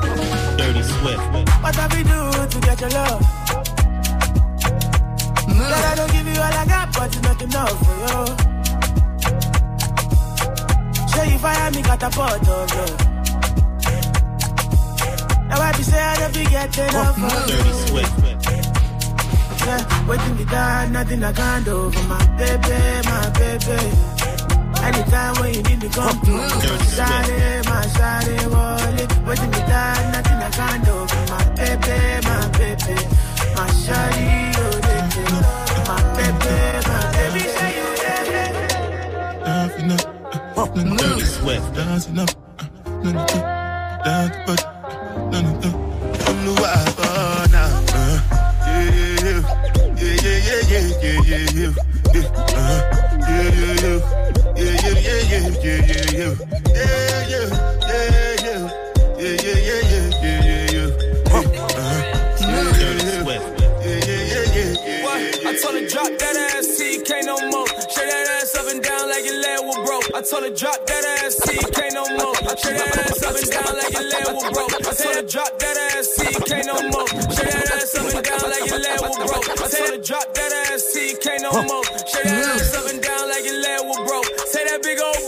Dirty 0.00 0.22
Swift. 0.22 0.58
Dirty 0.58 0.82
Swift. 0.82 1.22
What 1.62 1.74
have 1.76 1.92
we 1.92 2.02
do 2.02 2.20
to 2.52 2.60
get 2.66 2.80
your 2.80 2.90
love? 2.90 3.20
Girl, 5.48 5.84
I 5.90 5.94
don't 5.96 6.12
give 6.12 6.26
you 6.26 6.40
all 6.40 6.54
I 6.62 6.64
got, 6.66 6.92
but 6.92 7.06
it's 7.06 7.22
not 7.22 7.42
enough 7.42 7.78
for 7.84 7.96
you. 8.04 8.18
Show 11.12 11.22
you 11.24 11.38
fire 11.38 11.70
me, 11.70 11.82
got 11.82 12.02
a 12.02 12.10
pot 12.10 12.48
of 12.48 12.48
love. 12.48 12.96
Now 15.48 15.60
I 15.60 15.72
be 15.76 15.82
say 15.82 16.00
I 16.00 16.16
don't 16.18 16.34
forget 16.36 16.78
enough 16.78 17.16
of 17.22 17.46
Dirty 17.46 17.68
you. 17.68 17.74
Swift. 17.86 18.14
Yeah, 19.66 20.08
waiting 20.08 20.36
be 20.36 20.44
done, 20.44 20.92
nothing 20.92 21.22
I 21.22 21.32
can't 21.32 21.64
do 21.64 21.90
for 21.90 22.04
my 22.08 22.26
baby, 22.36 23.08
my 23.08 23.30
baby. 23.38 24.09
Anytime 24.88 25.34
when 25.40 25.54
you 25.54 25.62
need 25.62 25.82
me, 25.82 25.88
come 25.90 26.20
through. 26.22 26.36
My 26.36 26.78
shawty, 26.94 27.64
my 27.66 27.82
shawty, 27.96 28.36
wallet. 28.52 29.10
Waiting 29.26 29.50
be 29.50 29.58
done, 29.70 30.12
nothing 30.12 30.38
I 30.38 30.50
can't 30.58 30.84
do 30.84 30.96
my 31.32 31.44
baby, 31.56 31.98
my 32.28 32.48
baby. 32.58 32.96
My 33.56 33.66
shawty, 33.82 34.28
oh, 34.58 34.80
baby. 34.86 35.22
My 35.88 35.98
baby, 36.16 36.54
my 36.88 37.00
baby. 37.12 37.40
Say 37.48 37.70
you, 37.78 37.88
yeah, 38.02 38.24
Dancing 39.44 39.92
up, 39.92 40.02
uh. 40.28 40.38
Dancing 41.74 42.18
up, 42.18 42.30
yeah, 55.30 55.46
yeah, 55.62 55.86
yeah, 55.86 56.10
yeah. 56.10 56.34
Yeah, 56.74 57.30
yeah, 57.30 57.46
yeah, 57.86 58.42
yeah. 58.42 58.62
Yeah, 59.20 59.36
yeah, 59.36 59.68
yeah, 59.68 59.82
yeah, 59.90 60.24
yeah, 60.24 60.74
yeah, 60.74 61.30
What? 61.30 61.46
I 65.46 65.54
told 65.60 65.74
her 65.76 65.86
drop 65.86 66.10
that 66.18 66.36
ass, 66.36 66.66
see, 66.66 67.02
can't 67.04 67.26
no 67.26 67.36
more. 67.50 67.66
Shake 67.68 68.08
that 68.10 68.28
ass 68.42 68.54
up 68.56 68.66
and 68.70 68.82
down 68.82 69.08
like 69.10 69.24
your 69.24 69.38
leg 69.40 69.60
will 69.62 69.84
broke. 69.84 70.08
I 70.14 70.20
told 70.22 70.44
her 70.44 70.50
drop 70.54 70.86
that 70.86 71.04
ass, 71.22 71.36
see, 71.46 71.58
can't 71.58 71.94
no 71.94 72.04
more. 72.16 72.34
Shake 72.58 72.76
that 72.78 72.98
ass 72.98 73.22
up 73.22 73.36
and 73.36 73.50
down 73.50 73.72
like 73.76 73.92
your 73.92 74.08
leg 74.10 74.26
will 74.34 74.50
broke. 74.50 74.72
I 74.74 74.92
told 74.94 75.14
her 75.14 75.22
drop 75.26 75.58
that 75.58 75.76
ass, 75.94 76.06
see, 76.16 76.32
can't 76.48 76.66
no 76.66 76.74
more. 76.90 77.06
Shake 77.30 77.52
that 77.54 77.70
ass 77.76 77.94
up 77.94 78.06
and 78.10 78.22
down 78.24 78.42
like 78.50 78.66
your 78.66 78.78
leg 78.80 78.98
will 79.00 79.16
broke. 79.20 79.48
I 79.50 79.66
told 79.68 79.90
her 79.94 80.02
drop 80.02 80.26
that 80.34 80.52
ass, 80.70 80.82
see, 80.90 81.14
can't 81.22 81.42
no 81.42 81.52
more. 81.66 81.84
Shake 82.08 82.24
that 82.24 82.48
ass 82.56 82.74
up 82.74 82.86
and 82.90 83.00
down 83.02 83.28
like 83.28 83.44
your 83.44 83.58
leg 83.60 83.80
was 83.84 84.00
broke. 84.08 84.26
Say 84.48 84.64
that 84.64 84.82
big 84.82 84.98
old 85.00 85.19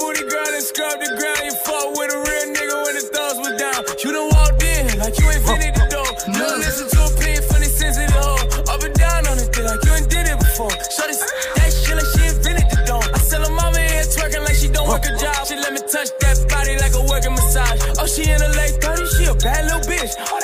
ground, 1.16 1.42
you 1.44 1.54
fought 1.64 1.88
with 1.96 2.10
a 2.12 2.18
real 2.18 2.46
nigga 2.52 2.76
when 2.84 2.94
the 2.98 3.04
thugs 3.12 3.38
was 3.38 3.54
down. 3.56 3.80
You 4.02 4.12
done 4.12 4.28
walked 4.34 4.62
in 4.62 4.98
like 4.98 5.14
you 5.18 5.26
ain't 5.30 5.44
fitted 5.44 5.74
the 5.78 5.86
door. 5.88 6.10
You 6.28 6.40
don't 6.42 6.60
listen 6.60 6.86
to 6.90 6.98
opinion 7.08 7.42
from 7.46 7.60
the 7.64 7.70
sensitive 7.70 8.12
hoe. 8.12 8.40
Up 8.68 8.82
and 8.82 8.94
down 8.94 9.26
on 9.30 9.36
this 9.40 9.48
thing 9.48 9.64
like 9.64 9.82
you 9.84 9.92
ain't 9.94 10.10
did 10.10 10.26
it 10.26 10.38
before. 10.38 10.74
Shorty, 10.90 11.14
that 11.14 11.70
shit 11.70 11.96
like 11.96 12.10
she 12.12 12.22
invented 12.26 12.66
the 12.68 12.78
dome. 12.84 13.06
I 13.14 13.18
sell 13.22 13.42
her 13.46 13.54
mama 13.54 13.78
here 13.78 14.04
twerking 14.10 14.44
like 14.44 14.58
she 14.58 14.68
don't 14.68 14.88
work 14.88 15.06
a 15.06 15.12
job. 15.16 15.38
She 15.46 15.56
let 15.56 15.72
me 15.72 15.80
touch 15.86 16.10
that 16.20 16.36
body 16.50 16.74
like 16.82 16.94
a 16.98 17.02
working 17.06 17.34
massage. 17.38 17.78
Oh, 18.02 18.06
she 18.10 18.26
in 18.26 18.42
the 18.42 18.50
late 18.58 18.76
30s, 18.82 19.10
she 19.16 19.24
a 19.30 19.34
bad 19.38 19.70
little 19.70 19.86
bitch. 19.86 20.12
All 20.34 20.41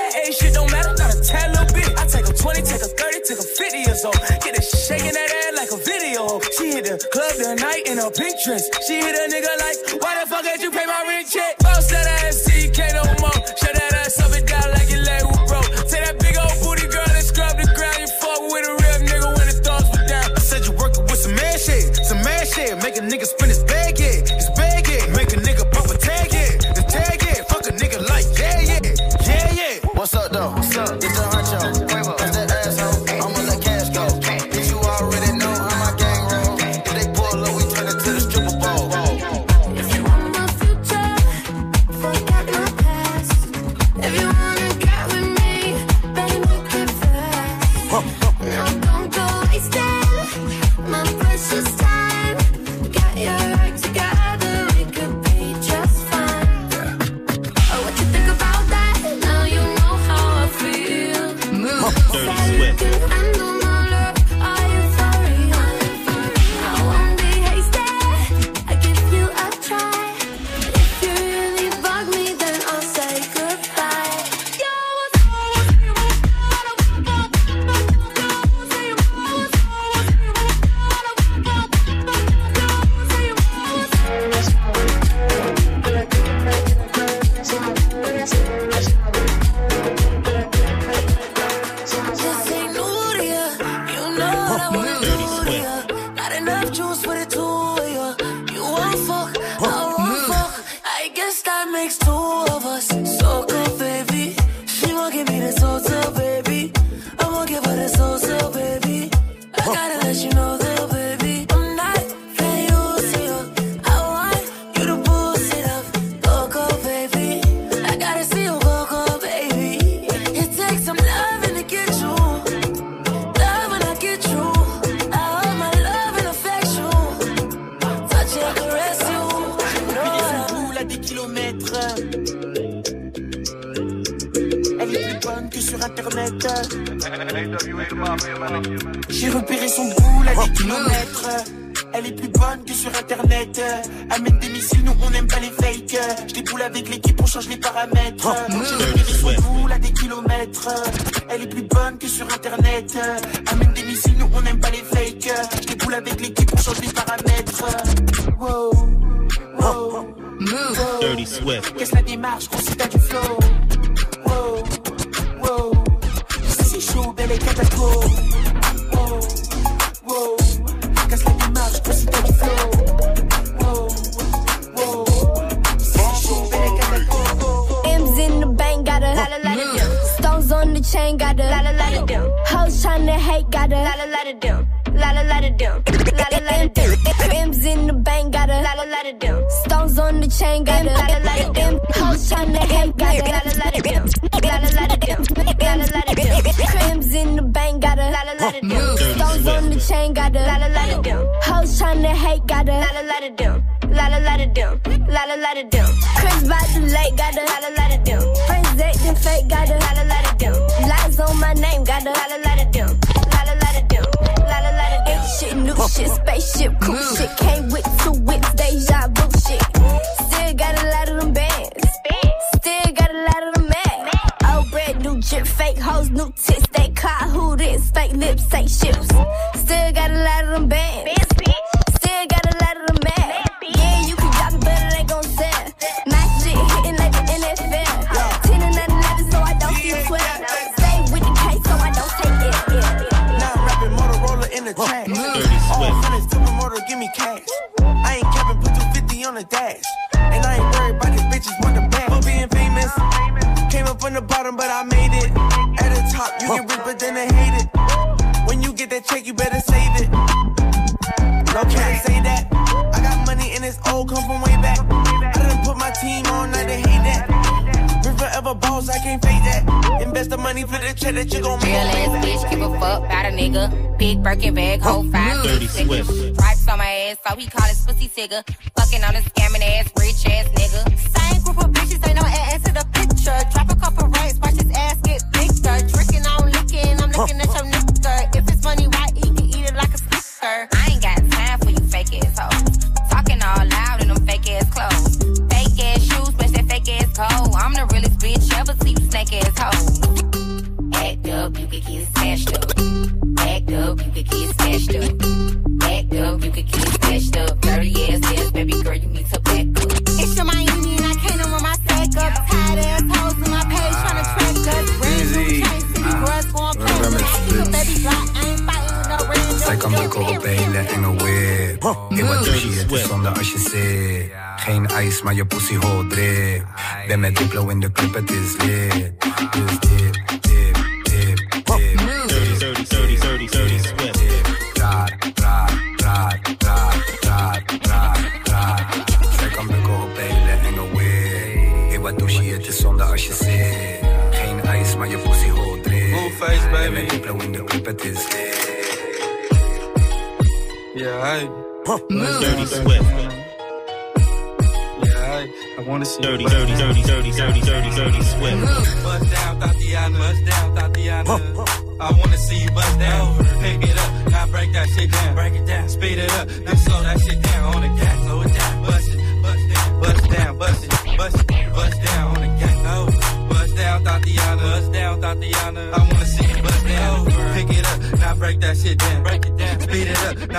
pink 8.07 8.37
dress. 8.45 8.65
She 8.87 8.95
hit 8.95 9.15
a 9.15 9.27
nigga 9.33 9.53
like, 9.59 10.03
why 10.03 10.23
the 10.23 10.31
fuck 10.31 10.45
did 10.45 10.63
you 10.63 10.71
pay 10.71 10.87
my 10.87 11.05
rent 11.09 11.29
check? 11.29 11.68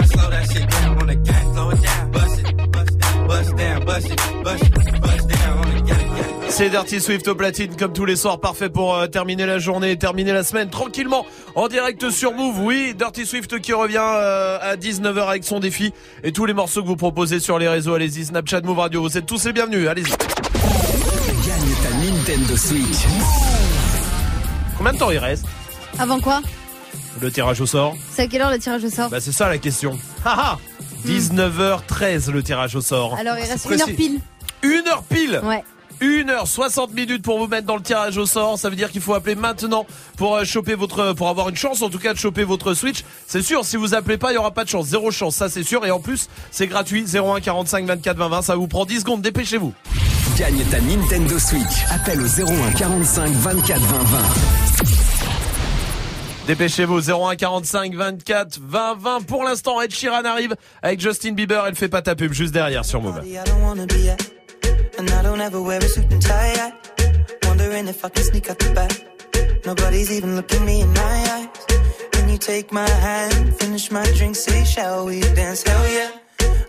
Slow 0.10 0.30
that 0.30 0.45
shit 0.52 0.69
down 0.69 1.02
on 1.02 1.07
the 1.07 1.15
gas. 1.15 1.44
Slow 1.53 1.69
it 1.72 1.81
down, 1.81 2.11
bust 2.11 2.40
it, 2.40 2.72
bust 2.72 2.98
down, 2.99 3.27
bust 3.27 3.56
down, 3.56 3.86
bust 3.86 4.11
it, 4.11 4.44
bust 4.44 4.64
it, 4.64 5.02
bust 5.02 5.27
down 5.30 5.57
on 5.57 5.76
the 5.76 5.81
gas. 5.88 5.98
gas. 5.98 6.52
C'est 6.52 6.69
Dirty 6.69 6.99
Swift 6.99 7.27
au 7.27 7.36
platine 7.36 7.76
comme 7.77 7.94
tous 7.94 8.06
les 8.06 8.15
soirs, 8.15 8.40
parfait 8.40 8.69
pour 8.69 8.95
euh, 8.95 9.07
terminer 9.07 9.45
la 9.45 9.60
journée, 9.60 9.98
terminer 9.98 10.34
la 10.34 10.44
semaine 10.44 10.69
tranquillement 10.69 11.26
en 11.56 11.68
direct 11.68 12.10
sur 12.10 12.34
Move. 12.34 12.60
Oui, 12.61 12.94
Dirty 12.98 13.26
Swift 13.26 13.60
qui 13.60 13.72
revient 13.72 13.98
euh, 14.02 14.57
à 14.61 14.76
19h 14.76 15.27
avec 15.27 15.44
son 15.44 15.60
défi 15.60 15.94
et 16.23 16.31
tous 16.31 16.45
les 16.45 16.53
morceaux 16.53 16.81
que 16.81 16.88
vous 16.88 16.95
proposez 16.98 17.40
sur 17.40 17.60
les 17.60 17.68
réseaux, 17.69 17.94
allez-y, 17.94 18.26
Snapchat, 18.26 18.61
Move 18.61 18.80
Radio, 18.80 19.02
vous 19.02 19.18
êtes 19.18 19.26
tous 19.26 19.45
les 19.45 19.53
bienvenus, 19.53 19.88
allez-y. 19.88 20.10
Gagne 21.48 21.76
ta 21.84 21.91
Nintendo 21.98 22.57
Switch. 22.57 23.06
Combien 24.77 24.94
de 24.94 24.98
temps 24.98 25.11
il 25.11 25.18
reste? 25.19 25.45
Avant 25.98 26.19
quoi? 26.19 26.41
Le 27.22 27.32
tirage 27.32 27.60
au 27.62 27.66
sort 27.66 27.96
C'est 28.14 28.24
à 28.24 28.28
quelle 28.28 28.41
heure 28.41 28.52
le 28.52 28.60
tirage 28.60 28.84
au 28.84 28.90
sort 28.90 29.10
Bah 29.10 29.20
c'est 29.20 29.32
ça 29.32 29.50
la 29.50 29.58
question. 29.58 29.98
Haha 30.26 30.58
19h13 31.06 32.32
le 32.32 32.44
tirage 32.44 32.76
au 32.76 32.82
sort. 32.82 33.16
Alors 33.20 33.38
il 33.38 33.50
reste 33.50 33.66
une 33.70 33.82
heure 33.82 33.88
pile. 33.96 34.20
Une 34.64 34.88
heure 34.88 35.04
pile 35.04 35.41
Ouais. 35.44 35.64
1h60 36.02 36.94
minutes 36.94 37.24
pour 37.24 37.40
vous 37.40 37.48
mettre 37.48 37.68
dans 37.68 37.76
le 37.76 37.82
tirage 37.82 38.18
au 38.18 38.26
sort. 38.26 38.58
Ça 38.58 38.70
veut 38.70 38.76
dire 38.78 38.90
qu'il 38.90 39.02
faut 39.02 39.14
appeler 39.14 39.36
maintenant 39.36 39.86
pour 40.16 40.36
euh, 40.38 40.46
choper 40.46 40.76
votre, 40.76 41.12
pour 41.14 41.28
avoir 41.28 41.50
une 41.50 41.58
chance 41.58 41.82
en 41.82 41.90
tout 41.90 42.00
cas 42.00 42.14
de 42.14 42.18
choper 42.20 42.46
votre 42.46 42.74
Switch. 42.74 43.04
C'est 43.28 43.41
sûr, 43.41 43.66
si 43.66 43.76
vous 43.76 43.94
appelez 43.96 44.18
pas, 44.18 44.32
il 44.32 44.36
y 44.36 44.38
aura 44.38 44.52
pas 44.52 44.64
de 44.64 44.70
chance. 44.70 44.88
Zéro 44.88 45.12
chance, 45.12 45.36
ça 45.36 45.50
c'est 45.50 45.64
sûr. 45.64 45.86
Et 45.86 45.91
en 45.91 46.00
plus, 46.00 46.30
c'est 46.52 46.68
gratuit. 46.68 47.04
01 47.14 47.41
45 47.41 47.86
24 47.86 48.18
20 48.18 48.30
20. 48.30 48.41
Ça 48.44 48.56
vous 48.56 48.68
prend 48.68 48.86
10 48.86 49.02
secondes. 49.02 49.22
Dépêchez-vous. 49.22 49.74
Gagne 50.38 50.64
ta 50.72 50.80
Nintendo 50.80 51.38
Switch. 51.38 51.84
Appelle 51.91 52.22
au 52.22 52.26
01 52.28 52.72
45 52.78 53.32
24 53.34 53.82
20 53.82 53.98
20. 54.04 54.99
Dépêchez-vous. 56.50 57.12
01 57.12 57.36
45 57.36 57.94
24 57.94 58.60
20 58.60 58.96
20. 58.98 59.22
Pour 59.28 59.44
l'instant, 59.44 59.80
Ed 59.84 59.94
Sheeran 59.94 60.26
arrive 60.26 60.56
avec 60.82 61.00
Justin 61.00 61.34
Bieber. 61.34 61.64
Elle 61.68 61.76
fait 61.76 61.90
pas 61.90 62.02
ta 62.02 62.16
pub 62.16 62.34
juste 62.34 62.52
derrière 62.52 62.84
sur 62.84 63.04
Move. 63.04 63.22
Nobody's 69.66 70.10
even 70.10 70.36
looking 70.36 70.66
me 70.66 70.82
in 70.82 70.88
my 70.88 71.00
eyes. 71.00 71.50
When 72.16 72.30
you 72.30 72.38
take 72.40 72.72
my 72.72 72.90
hand, 72.90 73.54
finish 73.60 73.92
my 73.92 74.04
drink, 74.16 74.36
say, 74.36 74.64
shall 74.64 75.06
we 75.06 75.20
dance? 75.36 75.64
Hell 75.64 75.86
yeah. 75.92 76.10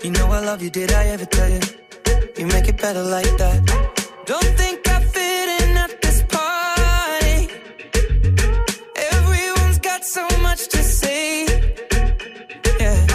You 0.02 0.10
know 0.10 0.26
I 0.26 0.44
love 0.44 0.60
you, 0.60 0.70
did 0.70 0.92
I 0.92 1.06
ever 1.06 1.24
tell 1.24 1.48
you? 1.48 1.60
You 2.36 2.46
make 2.46 2.68
it 2.68 2.76
better 2.76 3.02
like 3.02 3.34
that. 3.38 3.62
Don't 4.26 4.44
think 4.58 4.89
much 11.02 11.02
to 11.02 11.06
say. 11.06 11.46
Yeah, 12.80 13.06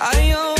I 0.00 0.32
always 0.32 0.59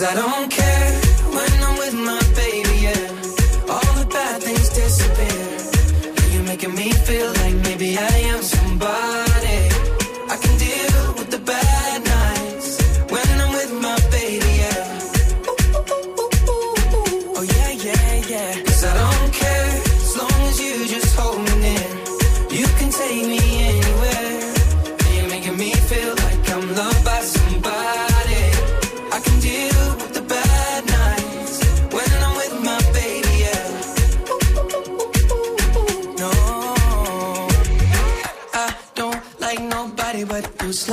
Cause 0.00 0.08
I 0.08 0.14
don't 0.14 0.50
care 0.50 1.09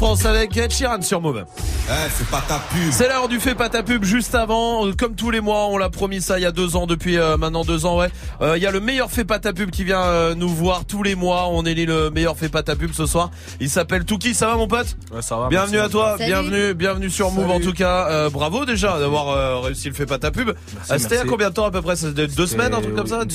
France 0.00 0.24
avec 0.24 0.56
Ed 0.56 0.70
Sheeran 0.70 1.02
sur 1.02 1.20
Move. 1.20 1.44
Eh, 1.92 2.92
c'est 2.92 3.08
l'heure 3.08 3.26
du 3.26 3.40
fait 3.40 3.56
pas 3.56 3.68
ta 3.68 3.82
pub 3.82 4.04
juste 4.04 4.36
avant. 4.36 4.86
Euh, 4.86 4.92
Comme 4.96 5.16
tous 5.16 5.32
les 5.32 5.40
mois, 5.40 5.66
on 5.66 5.76
l'a 5.76 5.90
promis 5.90 6.20
ça 6.22 6.38
il 6.38 6.42
y 6.42 6.46
a 6.46 6.52
deux 6.52 6.76
ans, 6.76 6.86
depuis 6.86 7.18
euh, 7.18 7.36
maintenant 7.36 7.64
deux 7.64 7.84
ans, 7.84 7.98
ouais. 7.98 8.10
Euh, 8.42 8.56
Il 8.56 8.62
y 8.62 8.66
a 8.66 8.70
le 8.70 8.78
meilleur 8.78 9.10
fait 9.10 9.24
pas 9.24 9.40
ta 9.40 9.52
pub 9.52 9.70
qui 9.72 9.82
vient 9.82 10.00
euh, 10.02 10.36
nous 10.36 10.48
voir 10.48 10.84
tous 10.84 11.02
les 11.02 11.16
mois. 11.16 11.48
On 11.48 11.64
élit 11.64 11.86
le 11.86 12.10
meilleur 12.10 12.36
fait 12.36 12.48
pas 12.48 12.62
ta 12.62 12.76
pub 12.76 12.92
ce 12.92 13.06
soir. 13.06 13.32
Il 13.58 13.68
s'appelle 13.68 14.04
Touki. 14.04 14.34
Ça 14.34 14.46
va 14.46 14.54
mon 14.56 14.68
pote? 14.68 14.96
Ouais, 15.12 15.20
ça 15.20 15.36
va. 15.36 15.48
Bienvenue 15.48 15.78
merci. 15.78 15.88
à 15.88 15.90
toi, 15.90 16.14
Salut. 16.16 16.30
bienvenue, 16.30 16.74
bienvenue 16.74 17.10
sur 17.10 17.32
Move 17.32 17.50
en 17.50 17.58
tout 17.60 17.72
cas. 17.72 18.06
Euh, 18.08 18.30
bravo 18.30 18.64
déjà 18.64 19.00
d'avoir 19.00 19.30
euh, 19.30 19.58
réussi 19.58 19.88
le 19.88 19.94
fait 19.94 20.06
pas 20.06 20.18
ta 20.18 20.30
pub. 20.30 20.52
C'était 20.84 20.94
il 20.96 21.00
y 21.00 21.04
a 21.06 21.08
merci. 21.16 21.26
combien 21.28 21.48
de 21.50 21.54
temps 21.54 21.64
à 21.66 21.72
peu 21.72 21.82
près? 21.82 21.96
C'était 21.96 22.28
deux 22.28 22.46
semaines, 22.46 22.72
un 22.72 22.80
truc 22.82 22.94
comme 22.94 23.08
ça? 23.08 23.22
une 23.22 23.26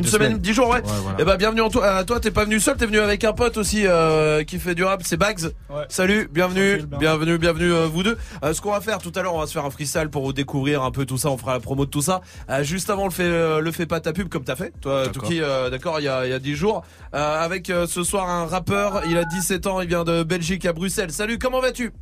Dix 0.00 0.10
semaine 0.10 0.32
Une 0.32 0.38
dix 0.38 0.52
jours, 0.52 0.68
ouais. 0.68 0.76
Ouais, 0.82 0.82
voilà. 1.02 1.18
Et 1.20 1.24
bah 1.24 1.38
bienvenue 1.38 1.62
en 1.62 1.70
toi. 1.70 1.86
À 1.86 2.04
toi, 2.04 2.20
t'es 2.20 2.30
pas 2.30 2.44
venu 2.44 2.60
seul, 2.60 2.76
t'es 2.76 2.84
venu 2.84 3.00
avec 3.00 3.24
un 3.24 3.32
pote 3.32 3.56
aussi 3.56 3.86
euh, 3.86 4.44
qui 4.44 4.58
fait 4.58 4.74
du 4.74 4.84
rap. 4.84 5.00
C'est 5.02 5.16
Bags. 5.16 5.50
Salut, 5.88 6.28
bienvenue, 6.30 6.82
bienvenue, 7.00 7.38
bienvenue 7.38 7.72
euh, 7.72 7.86
vous 7.90 8.01
deux. 8.02 8.18
Euh, 8.44 8.52
ce 8.54 8.60
qu'on 8.60 8.72
va 8.72 8.80
faire 8.80 8.98
tout 8.98 9.12
à 9.14 9.22
l'heure, 9.22 9.34
on 9.34 9.40
va 9.40 9.46
se 9.46 9.52
faire 9.52 9.64
un 9.64 9.70
freestyle 9.70 10.08
pour 10.10 10.22
vous 10.24 10.32
découvrir 10.32 10.82
un 10.82 10.90
peu 10.90 11.04
tout 11.06 11.18
ça. 11.18 11.30
On 11.30 11.36
fera 11.38 11.54
la 11.54 11.60
promo 11.60 11.84
de 11.86 11.90
tout 11.90 12.02
ça. 12.02 12.20
Euh, 12.50 12.62
juste 12.62 12.90
avant 12.90 13.04
le 13.04 13.10
fait, 13.10 13.22
euh, 13.24 13.60
le 13.60 13.72
fait 13.72 13.86
pas 13.86 14.00
ta 14.00 14.12
pub 14.12 14.28
comme 14.28 14.44
t'as 14.44 14.56
fait, 14.56 14.72
toi, 14.80 15.04
euh, 15.30 15.70
D'accord, 15.70 16.00
il 16.00 16.04
y 16.04 16.08
a, 16.08 16.26
il 16.26 16.30
y 16.30 16.34
a 16.34 16.38
10 16.38 16.54
jours. 16.54 16.84
Euh, 17.14 17.44
avec 17.44 17.70
euh, 17.70 17.86
ce 17.86 18.02
soir 18.04 18.28
un 18.28 18.46
rappeur. 18.46 19.02
Il 19.06 19.16
a 19.18 19.24
17 19.24 19.66
ans. 19.66 19.80
Il 19.80 19.88
vient 19.88 20.04
de 20.04 20.22
Belgique 20.22 20.64
à 20.66 20.72
Bruxelles. 20.72 21.10
Salut, 21.12 21.38
comment 21.38 21.60
vas-tu? 21.60 21.92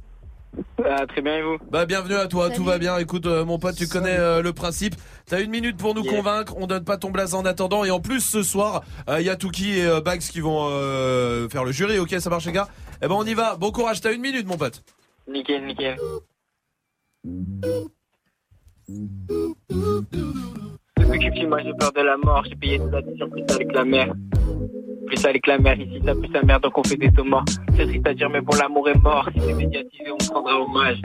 Très 1.08 1.22
bien 1.22 1.36
et 1.36 1.42
vous? 1.42 1.58
Bah 1.70 1.86
bienvenue 1.86 2.16
à 2.16 2.26
toi, 2.26 2.46
Salut. 2.46 2.56
tout 2.56 2.64
va 2.64 2.78
bien. 2.78 2.98
Écoute 2.98 3.26
euh, 3.26 3.44
mon 3.44 3.60
pote, 3.60 3.76
tu 3.76 3.86
connais 3.86 4.16
euh, 4.18 4.42
le 4.42 4.52
principe. 4.52 4.96
T'as 5.26 5.40
une 5.40 5.50
minute 5.50 5.76
pour 5.76 5.94
nous 5.94 6.02
Yeah. 6.02 6.16
convaincre. 6.16 6.54
On 6.58 6.66
donne 6.66 6.82
pas 6.82 6.96
ton 6.96 7.10
blaze 7.10 7.34
en 7.34 7.44
attendant. 7.44 7.84
Et 7.84 7.90
en 7.92 8.00
plus 8.00 8.20
ce 8.20 8.42
soir, 8.42 8.82
il 9.16 9.22
y 9.24 9.30
a 9.30 9.36
Touki 9.36 9.78
et 9.78 9.86
euh, 9.86 10.00
Bags 10.00 10.18
qui 10.18 10.40
vont 10.40 10.66
euh, 10.70 11.48
faire 11.48 11.64
le 11.64 11.70
jury. 11.70 12.00
Ok, 12.00 12.16
ça 12.18 12.30
marche 12.30 12.46
les 12.46 12.52
gars? 12.52 12.66
Eh 13.00 13.06
ben 13.06 13.14
on 13.14 13.24
y 13.24 13.34
va. 13.34 13.54
Bon 13.56 13.70
courage. 13.70 14.00
T'as 14.00 14.12
une 14.12 14.22
minute 14.22 14.48
mon 14.48 14.56
pote. 14.56 14.82
Nickel, 15.30 15.64
nickel. 15.64 15.96
Depuis 20.96 21.18
que 21.18 21.24
je 21.24 21.30
suis 21.36 21.46
moi 21.46 21.62
j'ai 21.62 21.72
peur 21.74 21.92
de 21.92 22.00
la 22.00 22.16
mort, 22.16 22.44
j'ai 22.48 22.56
payé 22.56 22.78
toute 22.78 22.90
l'addition 22.90 23.30
plus 23.30 23.44
avec 23.48 23.72
la 23.72 23.84
mer. 23.84 24.12
Plus 25.06 25.24
avec 25.24 25.46
la 25.46 25.58
mer 25.58 25.78
ici, 25.78 26.00
ça 26.04 26.14
plus 26.14 26.32
sa 26.32 26.42
mère 26.42 26.60
donc 26.60 26.76
on 26.76 26.82
fait 26.82 26.96
des 26.96 27.10
morts. 27.22 27.44
C'est 27.76 27.86
triste 27.86 28.06
à 28.08 28.14
dire 28.14 28.28
mais 28.28 28.40
bon 28.40 28.56
l'amour 28.56 28.88
est 28.88 28.98
mort, 28.98 29.28
si 29.32 29.40
c'est 29.40 29.54
médiatisé 29.54 30.10
on 30.10 30.16
prendra 30.16 30.60
hommage. 30.60 31.00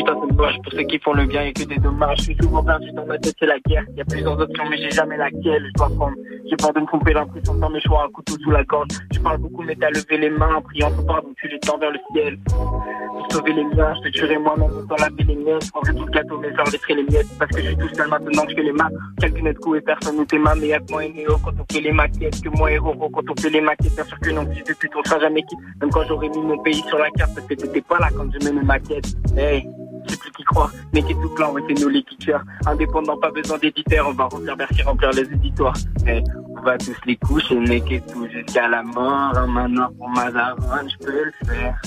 Putain 0.00 0.16
c'est 0.18 0.34
moche 0.34 0.56
pour 0.62 0.72
ceux 0.72 0.82
qui 0.84 0.98
font 0.98 1.12
le 1.12 1.26
bien 1.26 1.42
et 1.42 1.52
que 1.52 1.64
des 1.64 1.76
dommages. 1.76 2.18
Je 2.20 2.22
suis 2.22 2.36
souvent 2.40 2.64
perdu 2.64 2.90
dans 2.92 3.04
ma 3.04 3.18
tête 3.18 3.34
c'est 3.38 3.44
la 3.44 3.58
guerre. 3.60 3.84
Y 3.94 4.00
a 4.00 4.04
plusieurs 4.06 4.40
options 4.40 4.64
mais 4.70 4.78
j'ai 4.78 4.90
jamais 4.90 5.18
laquelle 5.18 5.66
je 5.66 5.72
dois 5.74 5.90
prendre. 5.90 6.16
J'ai 6.48 6.56
peur 6.56 6.72
de 6.72 6.80
me 6.80 6.86
tromper 6.86 7.12
l'impression 7.12 7.58
faire 7.58 7.70
mes 7.70 7.80
choix 7.80 8.04
un 8.06 8.10
couteau 8.10 8.32
sous 8.42 8.50
la 8.50 8.64
gorge. 8.64 8.88
Je 9.12 9.18
parle 9.20 9.38
beaucoup 9.38 9.62
mais 9.62 9.76
t'as 9.76 9.90
levé 9.90 10.16
les 10.16 10.30
mains 10.30 10.54
en 10.54 10.62
priant 10.62 10.90
ton 10.90 11.02
pardon 11.02 11.28
tu 11.36 11.48
les 11.48 11.58
tends 11.60 11.76
vers 11.76 11.90
le 11.90 11.98
ciel. 12.12 12.38
Pour 12.46 13.26
sauver 13.30 13.52
les 13.52 13.64
miens, 13.64 13.92
je 13.96 14.08
te 14.08 14.16
tuerai 14.16 14.38
moi-même 14.38 14.70
pour 14.88 14.96
laver 14.96 15.24
les 15.24 15.36
miennes. 15.36 15.58
Prendrai 15.70 15.94
tout 15.94 16.06
le 16.06 16.10
gâteau, 16.12 16.38
mais 16.38 16.48
j'en 16.56 16.64
laisserai 16.64 16.94
les 16.94 17.02
miettes. 17.02 17.26
Parce 17.38 17.50
que 17.50 17.60
je 17.60 17.66
suis 17.66 17.76
tout 17.76 17.94
seul 17.94 18.08
maintenant 18.08 18.44
que 18.44 18.50
je 18.50 18.56
fais 18.56 18.62
les 18.62 18.72
maths. 18.72 18.92
Quelques 19.20 19.42
net 19.42 19.58
coups 19.58 19.78
et 19.78 19.80
personne 19.82 20.16
ne 20.16 20.24
t'aima, 20.24 20.54
mais 20.54 20.68
que 20.68 20.92
moi 20.92 21.04
et 21.04 21.12
Néo 21.12 21.36
quand 21.44 21.52
on 21.60 21.72
fait 21.72 21.80
les 21.80 21.92
maquettes. 21.92 22.40
Que 22.40 22.48
moi 22.56 22.72
et 22.72 22.78
Roro 22.78 23.10
quand 23.10 23.30
on 23.30 23.40
fait 23.40 23.50
les 23.50 23.60
maquettes. 23.60 23.94
Bien 23.94 24.04
sûr 24.04 24.18
que 24.18 24.30
non, 24.30 24.46
si 24.54 24.62
de 24.62 24.72
pute, 24.72 24.92
on 24.96 25.04
sera 25.04 25.20
jamais 25.20 25.42
quitte. 25.42 25.58
Même 25.80 25.90
quand 25.90 26.04
j'aurais 26.08 26.30
mis 26.30 26.40
mon 26.40 26.58
pays 26.62 26.82
sur 26.88 26.98
la 26.98 27.10
carte, 27.10 27.34
parce 27.34 27.46
que 27.46 27.54
t'étais 27.54 27.82
pas 27.82 27.98
là 27.98 28.08
quand 28.16 28.26
je 28.32 28.44
mets 28.46 28.52
mes 28.52 28.66
maquettes. 28.66 29.14
Hey. 29.36 29.66
Sais 30.08 30.16
plus 30.16 30.30
qui 30.32 30.44
croire, 30.44 30.70
mais 30.92 31.00
est 31.00 31.14
tout 31.14 31.34
blanc, 31.34 31.52
ouais, 31.52 31.62
c'est 31.68 31.80
nous 31.80 31.88
les 31.88 32.02
kickers. 32.02 32.42
Indépendants, 32.66 33.18
pas 33.18 33.30
besoin 33.30 33.58
d'éditeurs, 33.58 34.08
on 34.08 34.12
va 34.12 34.24
remplir 34.24 34.56
Bercy, 34.56 34.82
remplir 34.82 35.10
les 35.10 35.22
éditoires. 35.22 35.76
Hey, 36.06 36.22
on 36.56 36.60
va 36.62 36.78
tous 36.78 36.96
les 37.06 37.16
coucher, 37.16 37.58
mec 37.58 37.90
et 37.90 38.00
tout, 38.00 38.26
jusqu'à 38.28 38.68
la 38.68 38.82
mort. 38.82 39.32
Manoir 39.48 39.90
pour 39.98 40.08
ma 40.08 40.30
je 40.30 41.06
peux 41.06 41.24
le 41.24 41.32
faire. 41.46 41.80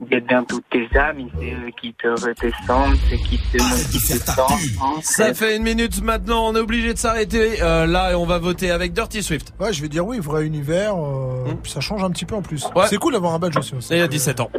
Guette 0.00 0.28
bien 0.28 0.44
tous 0.44 0.60
tes 0.70 0.88
amis, 0.96 1.28
c'est 1.40 1.50
eux 1.52 1.70
qui 1.82 1.92
te 1.92 2.06
redescendent, 2.06 2.96
c'est 3.10 3.16
qui 3.16 3.36
te 3.36 3.58
montent, 3.60 4.20
te 4.20 4.36
tendent. 4.36 5.02
Ça 5.02 5.34
fait 5.34 5.56
une 5.56 5.64
minute 5.64 6.00
maintenant. 6.02 6.48
On 6.48 6.54
est 6.54 6.60
obligé 6.60 6.94
de 6.94 6.98
s'arrêter 6.98 7.60
euh, 7.62 7.84
là 7.84 8.12
et 8.12 8.14
on 8.14 8.24
va 8.24 8.38
voter 8.38 8.70
avec 8.70 8.92
Dirty 8.92 9.24
Swift. 9.24 9.52
Ouais, 9.58 9.72
je 9.72 9.82
vais 9.82 9.88
dire 9.88 10.06
oui, 10.06 10.20
vrai 10.20 10.46
univers. 10.46 10.94
euh, 10.96 11.52
puis 11.62 11.72
ça 11.72 11.80
change 11.80 12.04
un 12.04 12.10
petit 12.10 12.24
peu 12.26 12.36
en 12.36 12.42
plus. 12.42 12.64
Ouais. 12.76 12.86
C'est 12.88 12.98
cool 12.98 13.14
d'avoir 13.14 13.34
un 13.34 13.40
badge 13.40 13.56
aussi. 13.56 13.74
Et 13.90 13.96
il 13.96 13.98
y 13.98 14.02
a 14.02 14.06
17 14.08 14.38
ans. 14.38 14.50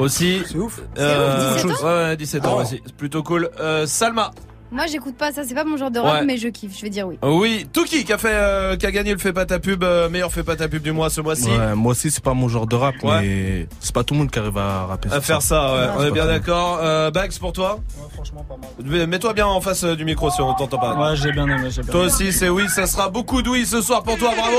Aussi. 0.00 0.42
C'est 0.46 0.56
ouf. 0.58 0.80
Euh, 0.98 1.56
C'est 1.58 1.64
ouf, 1.64 1.72
17 1.72 1.84
ans 1.84 1.86
ouais, 1.86 1.94
ouais, 2.08 2.16
17 2.16 2.44
ans 2.44 2.48
Ah 2.50 2.56
ouais. 2.56 2.62
aussi. 2.62 2.82
C'est 2.84 2.96
plutôt 2.96 3.22
cool. 3.22 3.50
Euh, 3.60 3.86
Salma. 3.86 4.32
Moi, 4.70 4.86
j'écoute 4.86 5.16
pas 5.16 5.32
ça, 5.32 5.44
c'est 5.44 5.54
pas 5.54 5.64
mon 5.64 5.76
genre 5.78 5.90
de 5.90 5.98
rap, 5.98 6.20
Ouais. 6.20 6.26
mais 6.26 6.36
je 6.36 6.48
kiffe, 6.48 6.76
je 6.76 6.82
vais 6.82 6.90
dire 6.90 7.06
oui. 7.06 7.18
Oui, 7.22 7.66
Touki 7.72 8.04
qui 8.04 8.12
a 8.12 8.18
fait, 8.18 8.28
euh, 8.32 8.76
qui 8.76 8.84
a 8.84 8.90
gagné 8.90 9.12
le 9.12 9.18
fait 9.18 9.32
pas 9.32 9.46
ta 9.46 9.58
pub, 9.58 9.82
euh, 9.82 10.10
meilleur 10.10 10.30
fait 10.30 10.42
pas 10.42 10.56
ta 10.56 10.68
pub 10.68 10.82
du 10.82 10.92
mois 10.92 11.08
ce 11.08 11.22
mois-ci. 11.22 11.48
Ouais, 11.48 11.74
moi 11.74 11.92
aussi, 11.92 12.10
c'est 12.10 12.22
pas 12.22 12.34
mon 12.34 12.48
genre 12.48 12.66
de 12.66 12.76
rap, 12.76 12.94
Ouais. 13.02 13.20
mais 13.22 13.66
c'est 13.80 13.94
pas 13.94 14.04
tout 14.04 14.12
le 14.12 14.18
monde 14.20 14.30
qui 14.30 14.38
arrive 14.38 14.58
à 14.58 14.84
rapper 14.86 15.08
À 15.10 15.20
faire 15.22 15.40
ça, 15.40 15.74
ouais. 15.74 15.86
On 15.96 16.04
est 16.04 16.10
bien 16.10 16.26
d'accord. 16.26 16.80
Euh, 16.82 17.10
Bax 17.10 17.38
pour 17.38 17.52
toi 17.54 17.78
franchement 18.14 18.44
pas 18.48 18.56
mal. 18.86 19.06
Mets-toi 19.06 19.32
bien 19.32 19.46
en 19.46 19.60
face 19.60 19.84
euh, 19.84 19.94
du 19.96 20.04
micro 20.04 20.30
si 20.30 20.40
on 20.42 20.52
t'entend 20.54 20.78
pas. 20.78 20.94
Ouais, 21.12 21.16
j'ai 21.16 21.32
bien 21.32 21.46
aimé, 21.48 21.68
j'ai 21.70 21.82
bien 21.82 21.92
Toi 21.92 22.02
aussi, 22.02 22.32
c'est 22.32 22.48
oui, 22.48 22.64
ça 22.68 22.86
sera 22.86 23.08
beaucoup 23.08 23.40
de 23.42 23.48
oui 23.48 23.64
ce 23.64 23.80
soir 23.80 24.02
pour 24.02 24.18
toi, 24.18 24.32
bravo. 24.36 24.56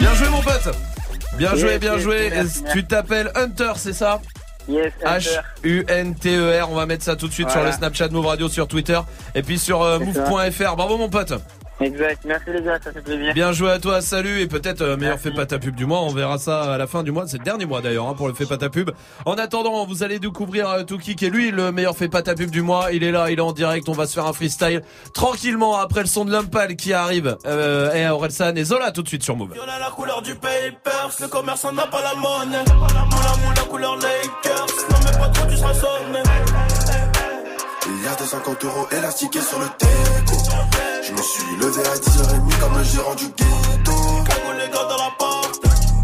Bien 0.00 0.12
joué 0.14 0.28
mon 0.28 0.42
pote. 0.42 0.74
Bien 1.38 1.54
joué, 1.54 1.78
bien 1.78 1.96
joué. 1.98 2.30
merci, 2.30 2.62
Tu 2.72 2.84
t'appelles 2.84 3.30
Hunter, 3.34 3.72
c'est 3.76 3.92
ça? 3.94 4.20
Yes, 4.68 4.92
Hunter. 5.04 5.40
E 5.64 6.64
On 6.68 6.74
va 6.74 6.86
mettre 6.86 7.04
ça 7.04 7.16
tout 7.16 7.28
de 7.28 7.32
suite 7.32 7.46
Voilà. 7.48 7.62
sur 7.62 7.70
le 7.70 7.76
Snapchat 7.76 8.08
Move 8.08 8.26
Radio, 8.26 8.48
sur 8.48 8.66
Twitter 8.66 8.98
et 9.34 9.42
puis 9.42 9.58
sur 9.58 9.82
euh, 9.82 9.98
move.fr. 9.98 10.76
Bravo 10.76 10.96
mon 10.98 11.08
pote. 11.08 11.32
Exact, 11.78 12.24
merci 12.24 12.44
les 12.46 12.62
gars, 12.62 12.78
ça 12.82 12.90
fait 12.90 13.02
plaisir. 13.02 13.34
Bien 13.34 13.52
joué 13.52 13.70
à 13.70 13.78
toi, 13.78 14.00
salut 14.00 14.40
et 14.40 14.46
peut-être 14.46 14.80
euh, 14.80 14.96
meilleur 14.96 15.18
fait 15.18 15.30
pas 15.30 15.44
ta 15.44 15.58
pub 15.58 15.74
du 15.74 15.84
mois. 15.84 16.00
On 16.00 16.08
verra 16.08 16.38
ça 16.38 16.72
à 16.72 16.78
la 16.78 16.86
fin 16.86 17.02
du 17.02 17.12
mois. 17.12 17.26
C'est 17.26 17.36
le 17.36 17.44
dernier 17.44 17.66
mois 17.66 17.82
d'ailleurs 17.82 18.08
hein, 18.08 18.14
pour 18.14 18.28
le 18.28 18.34
fait 18.34 18.46
pas 18.46 18.56
ta 18.56 18.70
pub. 18.70 18.90
En 19.26 19.34
attendant, 19.34 19.84
vous 19.84 20.02
allez 20.02 20.18
découvrir 20.18 20.70
euh, 20.70 20.82
Touki 20.84 21.16
qui 21.16 21.26
est 21.26 21.30
lui 21.30 21.50
le 21.50 21.72
meilleur 21.72 21.94
fait 21.94 22.08
pas 22.08 22.22
ta 22.22 22.34
pub 22.34 22.50
du 22.50 22.62
mois. 22.62 22.92
Il 22.92 23.04
est 23.04 23.12
là, 23.12 23.30
il 23.30 23.38
est 23.38 23.42
en 23.42 23.52
direct. 23.52 23.88
On 23.90 23.92
va 23.92 24.06
se 24.06 24.14
faire 24.14 24.26
un 24.26 24.32
freestyle 24.32 24.80
tranquillement 25.12 25.76
après 25.76 26.00
le 26.00 26.06
son 26.06 26.24
de 26.24 26.32
l'Umpal 26.32 26.76
qui 26.76 26.94
arrive. 26.94 27.36
Euh, 27.46 27.92
et 27.92 28.08
Orelsan 28.08 28.56
et 28.56 28.64
Zola 28.64 28.90
tout 28.90 29.02
de 29.02 29.08
suite 29.08 29.22
sur 29.22 29.36
Move. 29.36 29.52
Violet 29.52 29.66
la 29.78 29.90
couleur 29.90 30.22
du 30.22 30.34
papers, 30.34 31.10
le 31.20 31.28
commerçant 31.28 31.72
n'a 31.72 31.86
pas 31.86 32.00
la 32.02 32.14
monnaie. 32.14 32.64
Moula 32.74 33.06
moula 33.44 33.62
couleur 33.68 33.96
Lakers, 33.96 34.66
non 34.90 34.96
mais 35.04 35.18
pas 35.18 35.28
trop 35.28 35.50
tu 35.50 35.56
seras 35.58 35.74
sonné. 35.74 36.22
Il 38.06 38.10
y 38.10 38.12
a 38.12 38.14
250 38.14 38.64
euros 38.66 38.86
élastiqués 38.92 39.40
sur 39.40 39.58
le. 39.58 39.66
Je 41.02 41.12
me 41.12 41.22
suis 41.22 41.56
levé 41.56 41.82
à 41.88 41.96
10h30 41.96 42.60
comme 42.60 42.78
le 42.78 42.84
gérant 42.84 43.14
du 43.16 43.24
ghetto. 43.24 43.92
Les 44.56 44.68
gars 44.72 44.84
dans 44.84 44.96
la 44.96 45.10
porte, 45.18 45.60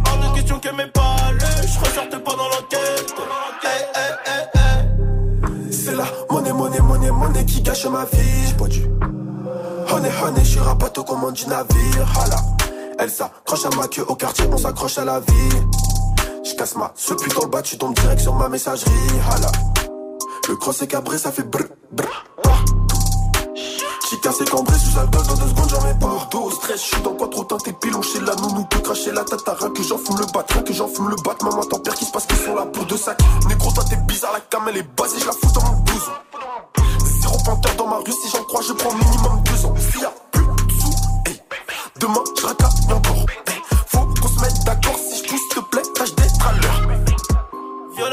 hors 0.09 0.19
de 0.19 0.35
question 0.35 0.59
que 0.59 0.69
mes 0.71 0.89
palais, 0.89 1.63
je 1.63 1.79
ressorte 1.79 2.25
pas 2.25 2.33
dans 2.33 2.49
l'enquête. 2.49 3.15
Hey, 3.63 3.87
hey, 3.95 4.13
hey, 4.27 4.49
hey. 4.53 5.73
C'est 5.73 5.95
la 5.95 6.07
monnaie, 6.29 6.53
monnaie, 6.53 6.81
monnaie, 6.81 7.11
monnaie 7.13 7.45
qui 7.45 7.63
gâche 7.63 7.87
ma 7.87 8.05
vie. 8.07 8.49
J'ai 8.49 8.55
pas 8.55 8.67
dû. 8.67 8.83
Honey, 9.89 10.11
honey, 10.25 10.41
je 10.43 10.51
suis 10.51 10.59
rapato 10.59 11.03
au 11.03 11.05
commande 11.05 11.35
du 11.35 11.47
navire. 11.47 12.21
Hala. 12.21 12.37
Elle 12.99 13.11
s'accroche 13.11 13.65
à 13.65 13.77
ma 13.77 13.87
queue 13.87 14.05
au 14.09 14.17
quartier, 14.17 14.45
on 14.51 14.59
s'accroche 14.59 14.99
à 14.99 15.05
la 15.05 15.21
vie. 15.21 15.57
Je 16.45 16.53
casse 16.57 16.75
ma 16.75 16.91
ce 16.97 17.15
putain 17.15 17.47
bas, 17.47 17.63
tu 17.63 17.79
tombes 17.79 17.95
direct 17.95 18.23
sur 18.23 18.35
ma 18.35 18.49
messagerie. 18.49 18.91
Hala. 19.31 19.72
Le 20.49 20.57
cross 20.57 20.83
est 20.83 20.87
cabré, 20.89 21.19
ça 21.19 21.31
fait 21.31 21.45
brr, 21.45 21.65
brr. 21.93 22.25
J'ai 24.11 24.19
cassé 24.19 24.45
cambré 24.45 24.75
sous 24.79 24.99
alcool 24.99 25.27
dans 25.27 25.35
deux 25.35 25.49
secondes, 25.49 25.71
j'en 25.71 25.85
mets 25.85 25.99
pas. 25.99 26.29
Dos, 26.31 26.51
stress, 26.51 26.83
je 26.83 26.95
suis 26.95 27.03
dans 27.03 27.15
quoi 27.15 27.29
trop 27.29 27.45
teinté 27.45 27.73
pilon 27.73 28.01
la 28.27 28.35
nounou 28.35 28.65
peut 28.65 28.81
cracher 28.81 29.13
la 29.13 29.23
rien 29.23 29.71
que 29.71 29.83
j'en 29.83 29.99
fume 29.99 30.19
le 30.19 30.27
bat, 30.33 30.45
rien 30.49 30.63
que 30.63 30.73
j'en 30.73 30.89
fume 30.89 31.09
le 31.09 31.17
bat. 31.23 31.37
Maman, 31.43 31.63
t'en 31.63 31.79
perds 31.79 31.95
qui 31.95 32.05
se 32.05 32.11
passe 32.11 32.27
qu'ils 32.27 32.37
sont 32.39 32.55
là 32.55 32.67
pour 32.67 32.85
deux 32.87 32.97
sacs. 32.97 33.21
Négro, 33.49 33.71
toi 33.73 33.85
t'es 33.89 33.97
bizarre, 33.97 34.33
la 34.33 34.41
cam 34.41 34.63
elle 34.69 34.79
est 34.79 34.97
basée, 34.97 35.21
je 35.21 35.27
la 35.27 35.33
fous 35.33 35.53
dans 35.55 35.63
mon 35.63 35.77
blouson. 35.81 36.13
Zéro 37.23 37.39
panthère 37.45 37.77
dans 37.77 37.87
ma 37.87 37.97
rue, 37.99 38.13
si 38.13 38.29
j'en 38.31 38.45
crois, 38.45 38.63
je 38.63 38.73
prends 38.73 38.95
minimum 38.95 39.43
deux 39.45 39.67
ans. 39.67 39.75
demain 42.01 42.25
je 42.37 42.93
encore. 42.93 43.27
Faut 43.87 44.07
qu'on 44.21 44.29
se 44.29 44.41
mette 44.41 44.65
d'accord 44.65 44.97
si 44.97 45.23
je 45.23 45.29
pousse, 45.29 45.41
s'il 45.41 45.63
te 45.63 45.71
plaît. 45.71 46.22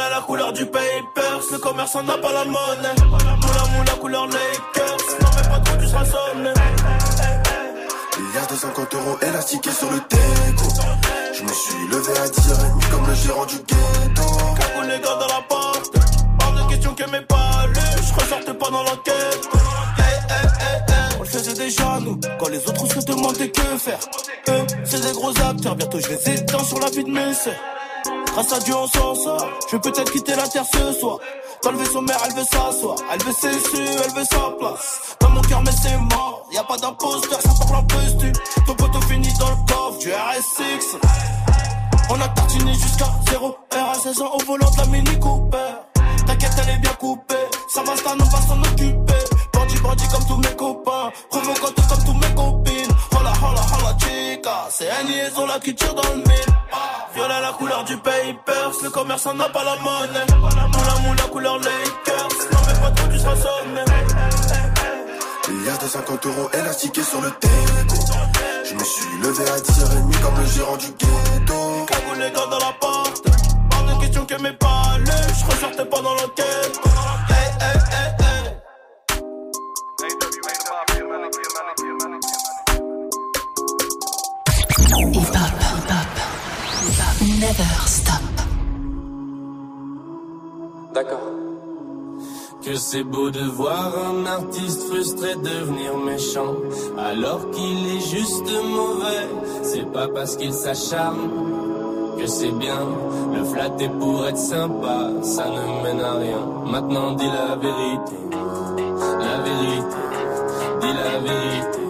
La 0.10 0.22
couleur 0.22 0.52
du 0.52 0.66
papers, 0.66 1.42
le 1.52 1.58
commerçant 1.60 2.04
n'a 2.04 2.18
pas 2.18 2.34
la 2.34 2.44
monnaie. 2.44 2.96
Moula 3.06 3.64
moula 3.76 3.92
couleur 4.02 4.28
Lakers, 4.28 4.98
non 5.22 5.30
mais 5.36 5.50
pas 5.50 5.60
trop 5.60 5.78
tu 5.80 5.88
seras 5.88 6.06
sonné. 6.06 6.50
Milliard 8.20 8.48
de 8.48 8.56
50 8.56 8.94
euros 8.96 9.18
élastiqués 9.22 9.72
sur 9.72 9.90
le 9.92 9.98
déco. 9.98 10.66
Je 11.34 11.44
me 11.44 11.54
suis 11.54 11.88
levé 11.92 12.18
à 12.20 12.28
10h30 12.28 12.90
comme 12.90 13.08
le 13.08 13.14
gérant 13.14 13.46
du 13.46 13.56
ghetto. 13.58 14.24
Cagou 14.60 14.82
les 14.88 15.00
gars 15.00 15.16
dans 15.20 15.28
la 15.28 15.42
porte, 15.48 15.94
hors 16.44 16.54
de 16.54 16.70
question 16.70 16.94
que 16.96 17.10
mes 17.12 17.22
pas 17.22 17.68
lu, 17.68 17.80
je 18.08 18.14
ressortais 18.20 18.54
pas 18.54 18.70
dans 18.72 18.84
l'enquête. 18.84 19.50
On 21.18 21.24
le 21.24 21.30
faisait 21.30 21.54
déjà 21.54 22.00
nous, 22.02 22.20
quand 22.40 22.50
les 22.50 22.68
autres 22.68 22.88
se 22.88 23.06
demandaient 23.06 23.52
que 23.52 23.62
faire. 23.78 24.00
Eux, 24.50 24.66
c'est 24.86 25.02
des 25.02 25.12
gros 25.14 25.30
acteurs, 25.30 25.76
bientôt 25.76 26.00
je 26.00 26.10
les 26.10 26.34
éteins 26.34 26.64
sur 26.64 26.80
la 26.80 26.90
vie 26.90 27.04
de 27.04 27.12
mes 27.12 27.34
sœurs. 27.34 27.54
Grâce 28.40 28.54
à 28.54 28.60
Dieu 28.60 28.74
on 28.74 28.88
s'en 28.88 29.16
sort, 29.16 29.50
je 29.70 29.76
vais 29.76 29.82
peut-être 29.82 30.14
quitter 30.14 30.34
la 30.34 30.48
terre 30.48 30.64
ce 30.72 30.94
soir. 30.94 31.18
Dans 31.62 31.72
le 31.72 31.78
vaisseau 31.78 32.00
mère, 32.00 32.18
elle 32.26 32.34
veut 32.36 32.46
s'asseoir, 32.46 32.96
elle 33.12 33.22
veut 33.22 33.34
ses 33.34 33.52
su, 33.52 33.76
elle 33.82 34.14
veut 34.14 34.24
sa 34.24 34.52
place. 34.58 35.18
Dans 35.20 35.30
mon 35.32 35.42
cœur, 35.42 35.62
mais 35.62 35.74
c'est 35.74 35.98
mort, 35.98 36.48
y 36.54 36.58
a 36.58 36.64
pas 36.64 36.78
d'imposteur, 36.78 37.42
ça 37.42 37.50
parle 37.60 37.82
un 37.82 37.84
peu 37.84 38.00
stu. 38.08 38.32
Ton 38.66 38.76
poteau 38.76 39.02
finit 39.02 39.34
dans 39.40 39.50
le 39.50 39.58
coffre 39.68 40.00
du 40.00 40.08
RS6. 40.08 40.96
On 42.12 42.22
a 42.22 42.30
tartiné 42.30 42.74
jusqu'à 42.76 43.08
0 43.30 43.58
R 43.74 43.90
à 43.90 43.96
16 43.96 44.22
ans 44.22 44.32
au 44.34 44.46
volant 44.46 44.72
de 44.72 44.78
la 44.78 44.86
Mini 44.86 45.20
Cooper. 45.20 45.58
T'inquiète, 46.26 46.54
elle 46.64 46.76
est 46.76 46.78
bien 46.78 46.94
coupée, 46.94 47.36
ça 47.68 47.84
va 47.84 47.98
star, 47.98 48.16
on 48.18 48.24
va 48.24 48.42
s'en 48.48 48.62
occuper. 48.62 49.20
Bandit, 49.52 49.80
bandit 49.82 50.08
comme 50.08 50.26
tous 50.26 50.38
mes 50.38 50.56
copains, 50.56 51.12
provocante 51.30 51.76
comme 51.90 52.04
tous 52.06 52.14
mes 52.14 52.36
copines. 52.36 52.89
Hola, 53.12 53.34
hola, 53.42 53.62
hola, 53.74 53.98
chica, 54.00 54.68
c'est 54.70 54.90
une 55.02 55.08
liaison 55.10 55.46
là 55.46 55.60
qui 55.60 55.74
tire 55.76 55.94
dans 55.94 56.10
le 56.10 56.18
mille. 56.18 56.54
Violet 57.14 57.42
la 57.42 57.52
couleur 57.54 57.84
du 57.84 57.98
papers, 57.98 58.72
le 58.84 58.90
commerçant 58.90 59.34
n'a 59.34 59.50
pas 59.50 59.64
la 59.64 59.76
monnaie. 59.78 60.26
Moula 60.40 61.00
moula 61.04 61.24
couleur 61.32 61.58
Lakers, 61.60 62.30
non 62.52 62.60
mais 62.68 62.80
pas 62.80 62.92
trop 62.92 63.08
tu 63.12 63.20
seras 63.20 63.36
sonné. 63.36 63.84
Milliard 65.50 65.78
de 65.80 65.88
50 65.88 66.26
euros 66.28 66.50
élastiqués 66.54 67.04
sur 67.04 67.22
le 67.22 67.30
déco. 67.30 67.96
Je 68.64 68.76
me 68.76 68.84
suis 68.84 69.18
levé 69.24 69.50
à 69.50 69.58
10h30 69.58 70.22
comme 70.22 70.40
le 70.40 70.46
gérant 70.46 70.78
du 70.78 70.88
ghetto. 70.88 71.86
Cagou 71.88 72.14
les 72.20 72.32
gars 72.32 72.46
dans 72.52 72.60
la 72.60 72.74
porte, 72.80 73.24
hors 73.74 73.84
de 73.84 74.02
question 74.02 74.26
que 74.26 74.42
mes 74.42 74.54
pas 74.54 74.98
lu, 75.00 75.12
je 75.40 75.46
ressortais 75.52 75.86
pas 75.86 76.02
dans 76.02 76.14
l'enquête. 76.14 76.80
Hip 85.00 85.16
hop, 85.16 85.24
hip 85.24 85.92
hop, 85.92 86.10
never 87.40 87.74
stop. 87.86 88.22
D'accord. 90.94 91.30
Que 92.62 92.76
c'est 92.76 93.04
beau 93.04 93.32
de 93.32 93.40
voir 93.40 93.94
un 94.10 94.26
artiste 94.26 94.84
frustré 94.90 95.36
devenir 95.36 95.98
méchant, 95.98 96.54
alors 96.98 97.50
qu'il 97.52 97.96
est 97.96 98.02
juste 98.02 98.52
mauvais. 98.62 99.28
C'est 99.64 99.90
pas 99.90 100.10
parce 100.10 100.36
qu'il 100.36 100.52
s'acharne 100.52 101.30
que 102.18 102.28
c'est 102.28 102.52
bien. 102.52 102.86
Le 103.34 103.46
flatter 103.46 103.88
pour 103.88 104.28
être 104.28 104.38
sympa, 104.38 105.12
ça 105.22 105.46
ne 105.46 105.82
mène 105.82 106.02
à 106.02 106.16
rien. 106.16 106.46
Maintenant 106.66 107.14
dis 107.14 107.26
la 107.26 107.56
vérité, 107.56 108.18
la 109.22 109.38
vérité, 109.48 110.02
dis 110.82 110.94
la 110.94 111.20
vérité, 111.20 111.84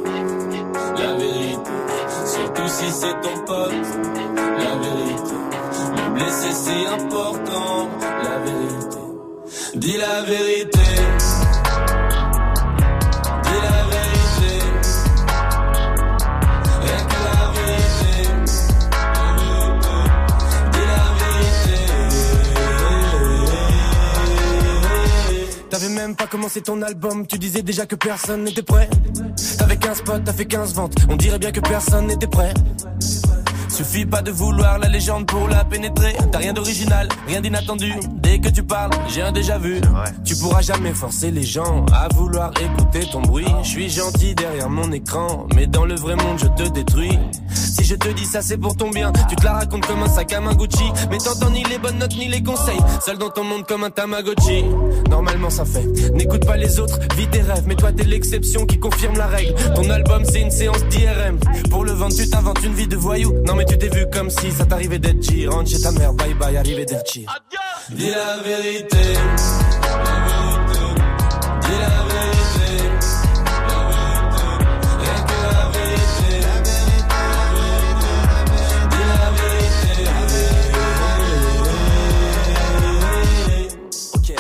la 0.96 1.14
vérité. 1.16 1.79
Si 2.68 2.92
c'est 2.92 3.20
ton 3.22 3.38
pote, 3.46 3.72
la 3.72 4.76
vérité. 4.76 5.38
Le 5.96 6.10
blesser 6.14 6.54
c'est 6.54 6.86
important, 6.88 7.90
la 8.24 8.38
vérité. 8.46 9.04
Dis 9.76 9.98
la 9.98 10.22
vérité. 10.22 10.80
Dis 13.44 13.60
la 13.64 13.84
vérité. 13.90 14.52
Rien 16.80 17.02
que 17.10 17.20
la 17.28 17.42
vérité. 17.58 18.14
Dis 20.72 20.86
la 20.94 21.04
vérité. 21.20 21.80
T'avais 25.70 25.90
même 25.90 26.16
pas 26.16 26.28
commencé 26.28 26.62
ton 26.62 26.82
album, 26.84 27.26
tu 27.26 27.40
disais 27.40 27.64
déjà 27.64 27.86
que 27.88 27.96
personne 27.96 28.44
n'était 28.44 28.62
prêt. 28.62 28.90
T'avais 29.70 29.82
15 29.82 30.02
potes, 30.02 30.24
t'as 30.24 30.34
fait 30.34 30.46
15 30.46 30.74
ventes, 30.74 30.96
on 31.10 31.16
dirait 31.16 31.38
bien 31.38 31.52
que 31.52 31.60
personne 31.60 32.08
n'était 32.08 32.26
prêt. 32.26 32.52
Suffit 33.68 34.04
pas 34.04 34.24
de 34.24 34.32
vouloir 34.32 34.80
la 34.80 34.88
légende 34.88 35.28
pour 35.28 35.48
la 35.48 35.64
pénétrer. 35.64 36.16
T'as 36.32 36.40
rien 36.40 36.54
d'original, 36.54 37.08
rien 37.28 37.40
d'inattendu. 37.40 37.94
Dès 38.16 38.40
que 38.40 38.50
tu 38.50 38.64
parles, 38.64 38.90
j'ai 39.10 39.22
un 39.22 39.32
déjà 39.32 39.60
vu. 39.60 39.80
Tu 40.26 40.36
pourras 40.38 40.62
jamais 40.62 40.92
forcer 40.92 41.30
les 41.30 41.44
gens 41.44 41.86
à 41.94 42.08
vouloir 42.16 42.52
écouter 42.60 43.02
ton 43.12 43.22
bruit. 43.22 43.46
Je 43.62 43.70
suis 43.70 43.90
gentil 43.92 44.34
derrière 44.34 44.72
mon 44.72 44.92
écran, 44.92 45.46
mais 45.56 45.68
dans 45.68 45.86
le 45.86 45.94
vrai 45.94 46.16
monde 46.16 46.40
je 46.40 46.48
te 46.48 46.68
détruis. 46.70 47.20
Je 47.90 47.96
te 47.96 48.08
dis 48.10 48.26
ça 48.26 48.44
c'est 48.44 48.60
pour 48.60 48.78
ton 48.78 48.92
bien, 48.92 49.12
tu 49.28 49.36
te 49.36 49.44
la 49.44 49.54
racontes 49.54 49.84
comme 49.88 50.04
un 50.04 50.08
sac 50.08 50.32
à 50.34 50.40
main 50.40 50.54
Gucci. 50.54 50.92
Mais 51.10 51.18
t'entends 51.18 51.50
ni 51.50 51.64
les 51.64 51.80
bonnes 51.80 51.98
notes 51.98 52.16
ni 52.16 52.28
les 52.28 52.44
conseils. 52.44 52.78
Seul 53.04 53.18
dans 53.18 53.32
ton 53.32 53.44
monde 53.44 53.66
comme 53.66 53.84
un 53.84 53.90
Tamagotchi. 53.90 54.64
Normalement 55.10 55.50
ça 55.50 55.66
fait. 55.66 55.88
N'écoute 56.14 56.46
pas 56.46 56.56
les 56.56 56.80
autres, 56.80 57.00
vis 57.18 57.26
tes 57.26 57.42
rêves. 57.42 57.64
Mais 57.66 57.74
toi 57.74 57.92
t'es 57.92 58.04
l'exception 58.04 58.68
qui 58.68 58.78
confirme 58.78 59.18
la 59.18 59.26
règle. 59.26 59.56
Ton 59.74 59.90
album 59.90 60.24
c'est 60.24 60.42
une 60.42 60.52
séance 60.52 60.86
d'IRM. 60.86 61.40
Pour 61.72 61.84
le 61.84 61.94
vendre 61.94 62.16
tu 62.16 62.30
t'inventes 62.30 62.64
une 62.64 62.76
vie 62.76 62.88
de 62.88 62.96
voyou. 62.96 63.34
Non 63.48 63.56
mais 63.56 63.66
tu 63.66 63.76
t'es 63.76 63.90
vu 63.90 64.06
comme 64.14 64.30
si 64.30 64.52
ça 64.52 64.68
t'arrivait 64.68 65.00
d'être 65.00 65.24
G. 65.24 65.48
Rentre 65.48 65.72
chez 65.72 65.82
ta 65.82 65.92
mère, 65.92 66.14
bye 66.14 66.36
bye, 66.36 66.58
arrivé 66.58 66.86
d'être 66.86 67.12
Dis 67.12 68.12
la 68.12 68.38
vérité. 68.44 68.98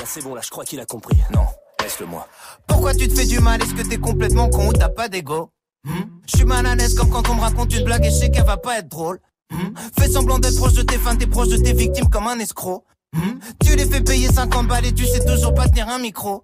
C'est 0.10 0.24
bon 0.24 0.34
là, 0.34 0.42
je 0.44 0.50
crois 0.50 0.66
qu'il 0.66 0.80
a 0.80 0.86
compris. 0.86 1.18
Non, 1.34 1.46
laisse-le 1.82 2.08
moi. 2.08 2.28
Pourquoi 2.68 2.96
tu 2.96 3.08
te 3.08 3.14
fais 3.14 3.28
du 3.28 3.40
mal? 3.40 3.62
Est-ce 3.62 3.76
que 3.76 3.88
t'es 3.88 3.98
complètement 3.98 4.50
con 4.50 4.68
ou 4.68 4.74
t'as 4.74 4.90
pas 4.90 5.08
d'ego? 5.08 5.52
Hmm? 5.86 6.02
Je 6.26 6.38
suis 6.38 6.46
mal 6.46 6.66
à 6.66 6.76
l'aise 6.76 6.96
comme 6.96 7.10
quand 7.10 7.30
on 7.30 7.36
me 7.36 7.42
raconte 7.42 7.74
une 7.76 7.84
blague 7.84 8.06
et 8.06 8.10
je 8.10 8.16
sais 8.16 8.32
qu'elle 8.32 8.46
va 8.46 8.58
pas 8.58 8.80
être 8.80 8.90
drôle. 8.90 9.20
Hmm? 9.52 9.74
Fais 9.98 10.10
semblant 10.10 10.40
d'être 10.40 10.58
proche 10.58 10.74
de 10.74 10.82
tes 10.82 10.98
fans, 10.98 11.16
t'es 11.16 11.28
proche 11.28 11.50
de 11.50 11.58
tes 11.58 11.74
victimes 11.74 12.10
comme 12.10 12.28
un 12.28 12.40
escroc. 12.40 12.84
Hmm? 13.14 13.40
Tu 13.64 13.76
les 13.76 13.86
fais 13.86 14.02
payer 14.02 14.28
50 14.28 14.68
balles 14.68 14.86
et 14.88 14.94
tu 14.94 15.06
sais 15.06 15.24
toujours 15.24 15.54
pas 15.54 15.68
tenir 15.68 15.88
un 15.90 16.00
micro. 16.00 16.44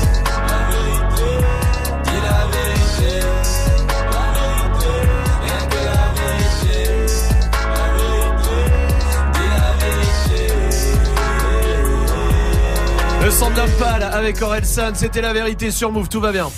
Le 13.31 13.37
son 13.37 13.49
d'Impal 13.51 14.03
avec 14.03 14.41
Orelsan, 14.41 14.91
c'était 14.93 15.21
la 15.21 15.31
vérité 15.31 15.71
sur 15.71 15.89
Move, 15.89 16.09
tout 16.09 16.19
va 16.19 16.33
bien. 16.33 16.49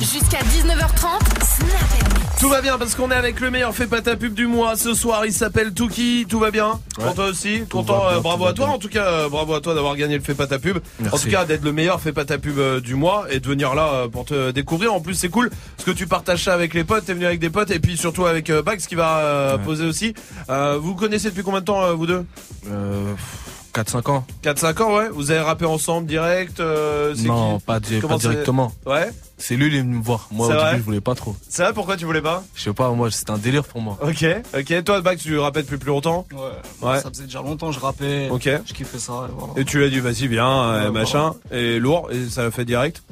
Jusqu'à 0.00 0.38
19h30, 0.38 1.18
Snap 1.42 2.38
Tout 2.38 2.48
va 2.48 2.62
bien 2.62 2.78
parce 2.78 2.94
qu'on 2.94 3.10
est 3.10 3.16
avec 3.16 3.40
le 3.40 3.50
meilleur 3.50 3.74
fait 3.74 3.88
pas 3.88 4.00
ta 4.00 4.14
pub 4.14 4.32
du 4.32 4.46
mois 4.46 4.76
ce 4.76 4.94
soir. 4.94 5.26
Il 5.26 5.32
s'appelle 5.32 5.74
Touki. 5.74 6.24
Tout 6.28 6.38
va 6.38 6.52
bien? 6.52 6.78
Ouais. 6.98 7.04
Pour 7.06 7.14
toi 7.16 7.26
aussi? 7.26 7.62
Tout 7.68 7.78
Content. 7.78 7.98
bien, 8.08 8.16
euh, 8.18 8.20
bravo 8.20 8.46
à 8.46 8.52
toi. 8.52 8.66
bien. 8.66 8.74
En 8.76 8.78
tout 8.78 8.88
cas, 8.88 9.06
euh, 9.06 9.28
bravo 9.28 9.54
à 9.54 9.60
toi 9.60 9.74
d'avoir 9.74 9.96
gagné 9.96 10.16
le 10.16 10.22
fait 10.22 10.34
pas 10.36 10.46
ta 10.46 10.60
pub. 10.60 10.76
En 10.76 10.80
Merci. 11.00 11.24
tout 11.24 11.30
cas, 11.32 11.44
d'être 11.44 11.64
le 11.64 11.72
meilleur 11.72 12.00
fait 12.00 12.12
pas 12.12 12.24
ta 12.24 12.38
pub 12.38 12.58
euh, 12.58 12.80
du 12.80 12.94
mois 12.94 13.26
et 13.30 13.40
de 13.40 13.46
venir 13.48 13.74
là 13.74 13.88
euh, 13.92 14.08
pour 14.08 14.24
te 14.24 14.52
découvrir. 14.52 14.94
En 14.94 15.00
plus, 15.00 15.14
c'est 15.14 15.30
cool 15.30 15.50
parce 15.76 15.84
que 15.84 15.90
tu 15.90 16.06
partages 16.06 16.44
ça 16.44 16.54
avec 16.54 16.74
les 16.74 16.84
potes. 16.84 17.06
T'es 17.06 17.14
venu 17.14 17.26
avec 17.26 17.40
des 17.40 17.50
potes 17.50 17.72
et 17.72 17.80
puis 17.80 17.96
surtout 17.96 18.24
avec 18.26 18.50
euh, 18.50 18.62
Bax 18.62 18.86
qui 18.86 18.94
va 18.94 19.18
euh, 19.18 19.56
Ouais. 19.56 19.64
poser 19.64 19.84
aussi. 19.84 20.14
Euh, 20.48 20.78
vous 20.80 20.90
vous 20.90 20.94
connaissez 20.94 21.30
depuis 21.30 21.42
combien 21.42 21.60
de 21.60 21.64
temps 21.64 21.82
euh, 21.82 21.92
vous 21.94 22.06
deux? 22.06 22.24
Euh, 22.70 23.14
4-5 23.76 24.10
ans. 24.10 24.24
4-5 24.42 24.82
ans, 24.82 24.96
ouais. 24.96 25.08
Vous 25.10 25.30
avez 25.30 25.40
rappé 25.40 25.64
ensemble 25.66 26.06
direct. 26.06 26.60
euh, 26.60 27.14
Non, 27.18 27.58
qui 27.58 27.64
pas, 27.64 27.80
di- 27.80 28.00
directement. 28.00 28.72
Ouais. 28.86 29.10
C'est 29.38 29.54
lui, 29.56 29.66
il 29.66 29.74
est 29.74 29.80
venu 29.80 29.96
me 29.98 30.02
voir. 30.02 30.28
Moi, 30.30 30.46
au 30.46 30.50
début, 30.50 30.78
je 30.78 30.82
voulais 30.82 31.00
pas 31.02 31.14
trop. 31.14 31.36
C'est 31.48 31.62
vrai. 31.62 31.74
Pourquoi 31.74 31.98
tu 31.98 32.06
voulais 32.06 32.22
pas 32.22 32.42
Je 32.54 32.62
sais 32.62 32.72
pas, 32.72 32.90
moi, 32.92 33.10
c'était 33.10 33.32
un 33.32 33.38
délire 33.38 33.64
pour 33.64 33.82
moi. 33.82 33.98
Ok. 34.00 34.24
Ok. 34.58 34.84
Toi, 34.84 35.00
Bax, 35.02 35.22
tu 35.22 35.38
rappelles 35.38 35.64
depuis 35.64 35.76
plus 35.76 35.88
longtemps. 35.90 36.26
Ouais. 36.32 36.88
Ouais. 36.88 37.00
Ça 37.00 37.10
faisait 37.10 37.24
déjà 37.24 37.42
longtemps, 37.42 37.70
je 37.70 37.78
rappais. 37.80 38.30
Ok. 38.30 38.48
Je 38.66 38.72
kiffais 38.72 38.98
ça. 38.98 39.26
Et 39.28 39.32
voilà. 39.36 39.52
Et 39.60 39.64
tu 39.66 39.78
l'as 39.78 39.90
dit, 39.90 40.00
vas-y, 40.00 40.26
viens, 40.26 40.48
euh, 40.62 40.84
Ouais, 40.86 40.90
machin, 40.92 41.34
et 41.50 41.78
lourd, 41.78 42.08
et 42.10 42.28
ça 42.30 42.44
l'a 42.44 42.50
fait 42.50 42.64
direct. 42.64 43.02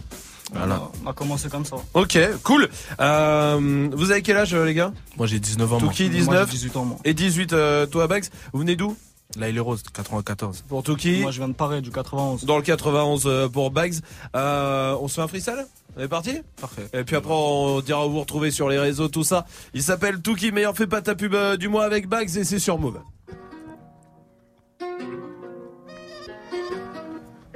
Voilà. 0.55 0.81
On 1.05 1.11
a 1.11 1.13
commencé 1.13 1.49
comme 1.49 1.65
ça. 1.65 1.77
Ok, 1.95 2.17
cool. 2.43 2.69
Euh, 3.01 3.89
vous 3.93 4.11
avez 4.13 4.23
quel 4.23 4.37
âge, 4.37 4.55
les 4.55 4.73
gars 4.75 4.93
Moi, 5.19 5.27
j'ai 5.27 5.41
19 5.41 5.73
ans. 5.73 5.81
moi. 5.81 5.89
Touki, 5.91 6.05
Moi, 6.05 6.13
19 6.21 6.47
j'ai 6.51 6.57
18 6.59 6.77
ans, 6.77 6.85
moi. 6.85 6.97
Et 7.05 7.13
18, 7.13 7.53
euh, 7.53 7.87
toi, 7.87 8.07
Bax 8.07 8.31
Vous 8.53 8.61
venez 8.61 8.77
d'où 8.77 8.97
Là, 9.37 9.49
il 9.49 9.57
est 9.57 9.61
rose, 9.61 9.83
94. 9.83 10.65
Pour 10.69 10.83
Touki 10.83 11.21
Moi, 11.23 11.33
je 11.33 11.39
viens 11.39 11.49
de 11.49 11.55
Paris, 11.55 11.83
du 11.83 11.91
91. 11.91 12.45
Dans 12.45 12.57
le 12.57 12.63
91 12.63 13.25
euh, 13.27 13.49
pour 13.49 13.71
Bags. 13.71 13.95
Euh, 14.37 14.97
on 15.01 15.09
se 15.09 15.15
fait 15.15 15.23
un 15.23 15.29
freestyle? 15.29 15.67
On 15.97 16.01
est 16.03 16.09
parti? 16.09 16.41
Parfait. 16.61 16.87
Et 16.93 17.05
puis 17.05 17.17
après, 17.17 17.33
on 17.35 17.81
dira 17.81 18.07
où 18.07 18.11
vous 18.11 18.21
retrouver 18.21 18.51
sur 18.51 18.69
les 18.69 18.79
réseaux, 18.79 19.09
tout 19.09 19.25
ça. 19.25 19.47
Il 19.73 19.83
s'appelle 19.83 20.21
Touki, 20.21 20.53
meilleur 20.53 20.77
fait 20.77 20.87
pas 20.87 21.03
ta 21.03 21.15
pub 21.15 21.35
euh, 21.35 21.57
du 21.57 21.69
mois 21.69 21.85
avec 21.85 22.09
Bags, 22.09 22.37
et 22.37 22.45
c'est 22.45 22.59
sur 22.59 22.79
Move. 22.79 23.01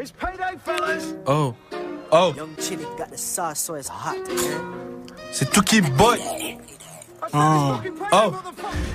It's 0.00 0.12
payday, 0.12 0.56
fellas. 0.64 1.14
Oh. 1.26 1.54
Oh. 2.10 2.32
Young 2.36 2.56
Chili 2.58 2.84
got 2.96 3.10
the 3.10 3.18
sauce, 3.18 3.58
so 3.58 3.76
it's 3.76 3.88
hot. 3.88 4.16
C'est 5.32 5.50
Tuki 5.50 5.80
Boy. 5.80 6.18
Ah. 7.32 7.80
Oh, 8.12 8.32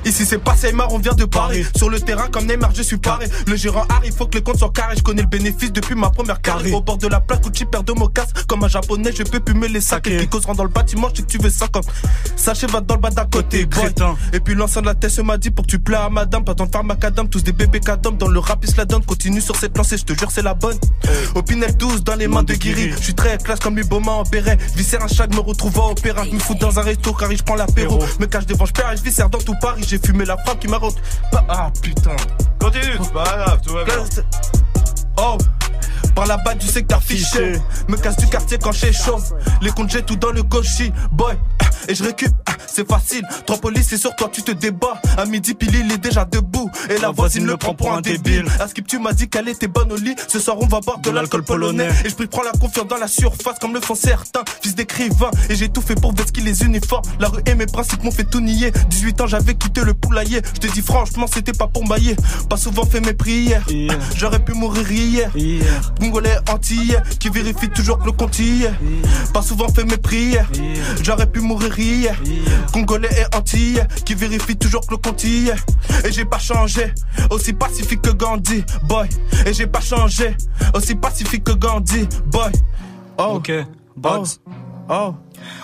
ici 0.06 0.26
c'est 0.26 0.40
pas 0.40 0.56
Neymar, 0.64 0.92
on 0.92 0.98
vient 0.98 1.14
de 1.14 1.26
Paris. 1.26 1.66
Sur 1.76 1.90
le 1.90 2.00
terrain 2.00 2.28
comme 2.32 2.46
Neymar, 2.46 2.74
je 2.74 2.82
suis 2.82 2.98
paré. 2.98 3.28
Le 3.48 3.56
gérant 3.56 3.86
arrive, 3.90 4.14
faut 4.14 4.26
que 4.26 4.38
les 4.38 4.44
comptes 4.44 4.58
soient 4.58 4.72
carrés. 4.72 4.96
Je 4.98 5.04
connais 5.04 5.22
le 5.22 5.28
bénéfice 5.28 5.72
depuis 5.72 5.96
ma 5.96 6.10
première 6.10 6.42
carré. 6.42 6.72
Au 6.72 6.82
bord 6.82 6.98
de 6.98 7.08
la 7.08 7.20
plaque, 7.20 7.44
Gucci 7.44 7.66
perd 7.66 7.86
de 7.86 7.94
mocasse. 7.94 8.34
Comme 8.48 8.64
un 8.64 8.68
japonais, 8.68 9.12
je 9.16 9.24
peux 9.24 9.40
pumer 9.40 9.68
les 9.68 9.82
sacs. 9.82 10.08
Et 10.08 10.18
Kikos 10.18 10.42
rentre 10.42 10.58
dans 10.58 10.64
le 10.64 10.70
bâtiment, 10.70 11.10
je 11.12 11.18
sais 11.18 11.24
que 11.24 11.28
tu 11.28 11.38
veux 11.38 11.50
ça 11.50 11.68
comme. 11.68 11.84
Sachez 12.36 12.68
va 12.68 12.82
dans 12.82 12.96
le 12.96 13.02
bas 13.02 13.10
d'à 13.10 13.26
côté, 13.26 13.66
boy. 13.66 13.94
Et 14.34 14.40
puis 14.40 14.56
l'ancien 14.56 14.82
de 14.82 14.88
la 14.88 14.96
tête 14.96 15.18
m'a 15.20 15.38
dit 15.38 15.52
pour 15.52 15.66
que 15.66 15.72
tu 15.72 15.80
plais 15.80 15.98
à 15.98 16.10
madame. 16.10 16.44
Pas 16.44 16.54
dans 16.54 16.66
le 16.66 16.70
faire 16.72 16.84
macadam, 16.84 17.28
tous 17.30 17.44
des 17.44 17.54
bébés 17.54 17.80
cadom. 17.80 18.14
Dans 18.14 18.28
le 18.28 18.40
rap, 18.40 18.60
ils 18.64 18.70
se 18.70 18.78
la 18.78 18.86
donne. 18.86 19.06
Continue 19.06 19.42
sur 19.42 19.56
cette 19.56 19.78
lancée, 19.78 19.98
je 19.98 20.06
te 20.06 20.18
jure, 20.18 20.32
c'est 20.32 20.42
la 20.42 20.54
bonne. 20.54 20.78
Au 21.36 21.44
Pinel 21.44 21.76
12, 21.78 22.04
dans 22.04 22.16
les 22.16 22.28
mains 22.28 22.44
de 22.44 22.54
Guiri. 22.54 22.92
Je 22.92 23.04
suis 23.04 23.14
très 23.14 23.38
classe 23.38 23.60
comme 23.60 23.78
Uboma 23.78 24.12
en 24.12 24.24
béret. 24.24 24.58
Viscère 24.76 25.04
un 25.04 25.08
chat, 25.08 25.28
me 25.28 25.40
retrouve 25.40 25.78
en 25.80 25.92
opéra. 25.92 26.26
Me 26.26 26.40
fous 26.40 26.56
dans 26.56 26.80
un 26.80 26.84
resto, 26.84 27.14
car 27.14 27.32
je 27.32 27.44
prends 27.44 27.56
l'apéro. 27.56 28.00
Me 28.24 28.28
cache 28.28 28.46
devant, 28.46 28.66
je 28.66 28.72
perds 28.72 28.94
et 28.94 28.96
je 28.96 29.04
viscère 29.04 29.30
dans 29.30 29.40
tout 29.40 29.54
Paris. 29.60 29.84
J'ai 29.86 29.98
fumé 29.98 30.24
la 30.24 30.38
frappe 30.38 30.58
qui 30.58 30.70
m'a 30.70 30.78
rendu. 30.78 30.96
Ah 31.50 31.70
putain. 31.82 32.16
Continue, 32.58 32.98
c'est 33.04 33.12
pas 33.12 33.24
grave, 33.26 33.60
tout 33.62 33.74
va 33.74 33.84
bien. 33.84 33.96
Oh 35.18 35.38
par 36.14 36.26
la 36.28 36.38
bas 36.38 36.54
du 36.54 36.68
secteur 36.68 37.02
fiché. 37.02 37.54
Me 37.88 37.98
casse 37.98 38.18
du 38.18 38.28
quartier 38.28 38.58
quand 38.62 38.72
j'ai 38.72 38.94
chaud. 38.94 39.18
Les 39.62 39.72
comptes 39.72 39.92
j'ai 39.92 40.04
tout 40.04 40.16
dans 40.16 40.32
le 40.32 40.44
gauchis 40.44 40.92
Boy. 41.12 41.36
Ah, 41.60 41.66
Et 41.88 41.96
je 41.96 42.04
récup 42.04 42.32
ah, 42.48 42.54
C'est 42.68 42.88
facile. 42.88 43.24
Trois 43.46 43.58
polices 43.58 43.92
et 43.94 43.98
sur 43.98 44.16
toi 44.16 44.30
tu 44.32 44.42
te 44.44 44.52
débats. 44.52 45.02
À 45.18 45.26
midi 45.26 45.54
Pili 45.54 45.82
il 45.86 45.92
est 45.92 45.98
déjà 45.98 46.26
debout. 46.26 46.70
Et 46.90 46.98
la 47.00 47.12
voisine 47.12 47.46
le 47.46 47.58
prend 47.58 47.74
pour 47.74 47.92
un 47.92 48.02
débile. 48.02 48.46
À 48.60 48.68
Skip 48.68 48.88
tu 48.88 49.00
m'as 49.00 49.14
dit 49.14 49.30
qu'elle 49.30 49.48
était 49.48 49.68
bonne 49.68 49.92
au 49.92 49.98
lit. 49.98 50.16
Ce 50.28 50.40
soir 50.40 50.58
on 50.60 50.68
va 50.68 50.80
boire 50.80 51.00
de 51.00 51.10
l'alcool 51.10 51.44
polonais. 51.44 51.90
Et 52.06 52.10
je 52.10 52.16
prends 52.26 52.44
la 52.44 52.52
confiance 52.52 52.88
dans 52.88 52.98
la 52.98 53.08
surface 53.08 53.60
Comme 53.60 53.74
le 53.74 53.82
font 53.82 53.96
certains 53.96 54.44
Fils 54.62 54.76
d'écrivain 54.76 55.32
Et 55.50 55.56
j'ai 55.56 55.70
tout 55.70 55.82
fait 55.82 55.96
pour 55.96 56.14
vesquer 56.14 56.42
les 56.42 56.64
uniformes 56.64 57.04
La 57.20 57.28
rue 57.28 57.42
et 57.46 57.56
mes 57.56 57.66
principes 57.66 58.04
m'ont 58.04 58.12
fait 58.12 58.24
tout 58.24 58.40
nier. 58.40 58.72
18 58.90 59.22
ans 59.22 59.28
j'avais 59.28 59.56
quitté 59.56 59.82
le 59.82 59.94
poulailler. 59.94 60.42
Je 60.56 60.68
te 60.68 60.74
dis 60.74 60.82
franchement 60.82 61.26
c'était 61.32 61.52
pas 61.52 61.68
pour 61.68 61.88
mailler 61.88 62.16
Pas 62.50 62.58
souvent 62.58 62.86
fait 62.86 63.02
mes 63.02 63.14
prières. 63.14 63.66
J'aurais 64.16 64.40
pu 64.40 64.54
mourir 64.54 64.90
hier 64.92 65.32
Congolais 66.04 66.36
antillais 66.52 67.02
qui 67.18 67.30
vérifie 67.30 67.70
toujours 67.70 67.98
que 67.98 68.08
le 68.08 68.12
compte 68.12 68.38
y 68.38 68.66
est. 68.66 68.74
Pas 69.34 69.42
souvent 69.42 69.70
fait 69.70 69.86
mes 69.86 69.96
prières. 69.96 70.50
J'aurais 71.02 71.28
pu 71.28 71.40
mourir 71.40 71.80
hier. 71.80 72.22
Congolais 72.74 73.08
et 73.18 73.36
antillais 73.38 73.88
qui 74.06 74.14
vérifie 74.14 74.58
toujours 74.58 74.86
que 74.86 74.92
le 74.92 74.98
compte 74.98 75.24
y 75.24 75.48
est. 75.48 76.06
Et 76.06 76.12
j'ai 76.12 76.26
pas 76.26 76.40
changé. 76.40 76.94
Aussi 77.30 77.54
pacifique 77.54 78.02
que 78.02 78.10
Gandhi, 78.10 78.66
boy. 78.84 79.08
Et 79.46 79.54
j'ai 79.54 79.66
pas 79.66 79.80
changé. 79.80 80.36
Aussi 80.74 80.94
pacifique 80.96 81.46
que 81.46 81.54
Gandhi, 81.54 82.06
boy. 82.26 82.52
Oh. 83.18 83.36
Ok. 83.38 83.54
Oh. 84.90 85.16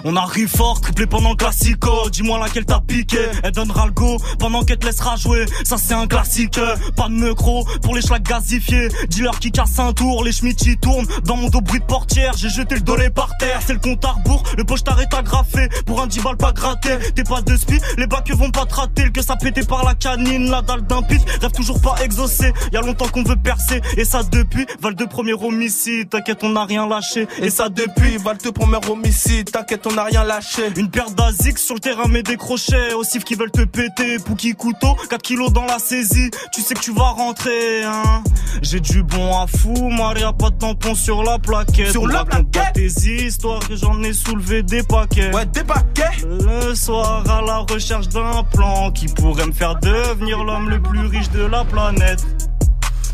On 0.04 0.16
arrive 0.16 0.50
fort, 0.50 0.82
triplé 0.82 1.06
pendant 1.06 1.32
le 1.32 1.36
classico. 1.36 2.10
Dis-moi 2.10 2.40
laquelle 2.40 2.66
t'as 2.66 2.82
piqué. 2.82 3.20
Elle 3.44 3.52
donnera 3.52 3.86
le 3.86 3.92
go 3.92 4.18
pendant 4.40 4.64
qu'elle 4.64 4.78
te 4.78 4.86
laissera 4.86 5.16
jouer. 5.16 5.46
Ça 5.64 5.78
c'est 5.78 5.94
un 5.94 6.08
classique. 6.08 6.60
Pas 6.96 7.08
de 7.08 7.14
micro 7.14 7.66
pour 7.82 7.96
les 7.96 8.02
schlags 8.02 8.24
gazifiés. 8.24 8.90
Dealer 9.10 9.38
qui 9.40 9.52
casse 9.52 9.80
un 9.80 9.94
tour, 9.94 10.24
les 10.24 10.32
schmitts 10.32 10.66
y 10.66 10.78
tournent. 10.78 11.08
Dans 11.26 11.36
mon 11.36 11.50
dos 11.50 11.62
bruit 11.62 11.80
de 11.80 11.86
portière, 11.86 12.34
j'ai 12.38 12.50
jeté 12.50 12.76
le 12.76 12.82
dolé 12.82 13.10
par 13.10 13.30
terre. 13.38 13.60
C'est 13.66 13.74
le 13.74 13.80
compte 13.80 14.04
à 14.06 14.12
rebours, 14.12 14.44
le 14.58 14.64
poche 14.64 14.84
t'arrête 14.84 15.14
agrafé. 15.14 15.70
Pour 15.86 16.02
un 16.02 16.08
10 16.08 16.22
balles 16.22 16.38
pas 16.38 16.52
gratté. 16.52 16.98
T'es 17.16 17.24
pas 17.24 17.42
de 17.42 17.56
spi, 17.56 17.80
les 17.98 18.08
bacs 18.08 18.30
vont 18.32 18.52
pas 18.52 18.66
te 18.66 18.76
rater. 18.76 19.04
Le 19.04 19.10
que 19.12 19.22
ça 19.22 19.36
pétait 19.36 19.64
par 19.64 19.84
la 19.84 19.96
canine, 19.96 20.50
la 20.50 20.62
dalle 20.62 20.86
d'un 20.86 21.02
pit. 21.02 21.22
Rêve 21.42 21.52
toujours 21.52 21.82
pas 21.82 21.96
exaucé. 22.04 22.54
Y 22.72 22.78
a 22.78 22.82
longtemps 22.82 23.08
qu'on 23.08 23.24
veut 23.24 23.36
percer. 23.36 23.82
Et 23.98 24.06
ça 24.06 24.24
depuis, 24.24 24.66
Val 24.82 24.96
de 24.96 25.06
premier 25.06 25.34
homicide. 25.34 26.10
T'inquiète, 26.10 26.44
on 26.44 26.50
n'a 26.50 26.66
rien 26.66 26.88
lâché. 26.88 27.28
Et 27.40 27.50
ça 27.50 27.70
depuis, 27.70 28.18
Val 28.18 28.38
de 28.38 28.50
premier 28.50 28.80
homicide. 28.90 29.52
On 29.86 29.94
n'a 29.94 30.04
rien 30.04 30.24
lâché. 30.24 30.72
Une 30.76 30.90
paire 30.90 31.12
d'Azix 31.12 31.64
sur 31.64 31.76
le 31.76 31.80
terrain, 31.80 32.08
mais 32.10 32.24
des 32.24 32.38
crochets. 32.38 32.90
Cifs 33.04 33.24
qui 33.24 33.36
veulent 33.36 33.52
te 33.52 33.64
péter. 33.64 34.18
Pouki 34.20 34.54
couteau, 34.54 34.96
4 35.10 35.22
kilos 35.22 35.52
dans 35.52 35.66
la 35.66 35.80
saisie. 35.80 36.32
Tu 36.54 36.62
sais 36.62 36.74
que 36.74 36.80
tu 36.80 36.94
vas 36.94 37.10
rentrer, 37.10 37.84
hein. 37.84 38.24
J'ai 38.62 38.80
du 38.80 39.04
bon 39.04 39.38
à 39.38 39.48
fou, 39.48 39.90
Maria, 39.90 40.34
pas 40.34 40.50
de 40.50 40.58
tampon 40.58 40.96
sur 40.96 41.24
la 41.24 41.40
plaquette. 41.40 41.92
Sur 41.92 42.04
On 42.04 42.08
la 42.08 42.20
raconte 42.20 42.52
pas 42.52 42.72
tes 42.74 42.88
histoires, 42.88 43.60
que 43.68 43.76
j'en 43.76 44.02
ai 44.04 44.14
soulevé 44.14 44.64
des 44.64 44.84
paquets. 44.84 45.34
Ouais, 45.34 45.46
des 45.46 45.64
paquets. 45.64 46.26
Le 46.26 46.74
soir, 46.76 47.24
à 47.30 47.42
la 47.42 47.60
recherche 47.60 48.10
d'un 48.10 48.44
plan 48.44 48.92
qui 48.92 49.08
pourrait 49.08 49.46
me 49.46 49.54
faire 49.54 49.76
devenir 49.76 50.44
l'homme 50.44 50.70
le 50.70 50.82
plus 50.82 51.06
riche 51.08 51.30
de 51.30 51.46
la 51.46 51.64
planète. 51.64 52.26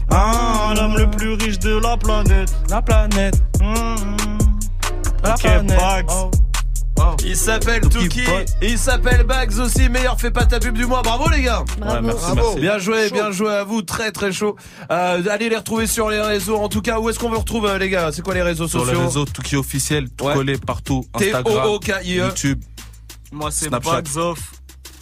Ah, 0.10 0.74
l'homme 0.76 0.98
le 0.98 1.10
plus 1.10 1.34
riche 1.34 1.60
de 1.60 1.78
la 1.78 1.98
planète. 1.98 2.54
La 2.70 2.82
planète. 2.82 3.36
La 3.60 4.35
Bags. 5.26 6.06
Oh. 6.10 6.32
Il 7.26 7.36
s'appelle 7.36 7.82
Boy. 7.82 8.10
il 8.62 8.78
s'appelle 8.78 9.24
Bags 9.24 9.58
aussi, 9.60 9.90
meilleur 9.90 10.20
fait 10.20 10.32
pas 10.32 10.46
ta 10.46 10.60
pub 10.60 10.76
du 10.78 10.86
mois. 10.86 11.02
Bravo 11.02 11.28
les 11.30 11.42
gars. 11.42 11.64
Bravo. 11.78 11.96
Ouais, 11.96 12.02
merci, 12.02 12.20
Bravo. 12.22 12.42
merci. 12.42 12.60
Bien 12.62 12.78
joué, 12.80 13.08
Chaud. 13.10 13.14
bien 13.16 13.32
joué 13.32 13.54
à 13.54 13.64
vous, 13.64 13.82
très 13.82 14.12
très 14.12 14.32
chaud. 14.32 14.56
Euh, 14.92 15.22
allez 15.30 15.50
les 15.50 15.58
retrouver 15.58 15.88
sur 15.88 16.10
les 16.10 16.22
réseaux. 16.22 16.58
En 16.58 16.70
tout 16.70 16.82
cas, 16.82 17.00
où 17.00 17.10
est-ce 17.10 17.20
qu'on 17.20 17.30
vous 17.30 17.40
retrouve 17.40 17.66
euh, 17.66 17.78
les 17.78 17.90
gars? 17.90 18.12
C'est 18.14 18.22
quoi 18.22 18.34
les 18.34 18.42
réseaux 18.42 18.68
Sur 18.68 18.82
sociaux? 18.82 18.96
les 19.00 19.06
réseaux, 19.06 19.26
est 19.26 19.56
officiel, 19.58 20.10
tout 20.10 20.26
Ouais. 20.26 20.34
collé 20.34 20.58
partout. 20.58 21.06
Instagram, 21.16 21.44
T-O-O-K-I-E. 21.44 22.26
YouTube. 22.28 22.64
Moi, 23.32 23.52
c'est 23.52 23.68
Snapchat. 23.68 23.92
Bags 24.02 24.18
Off. 24.18 24.40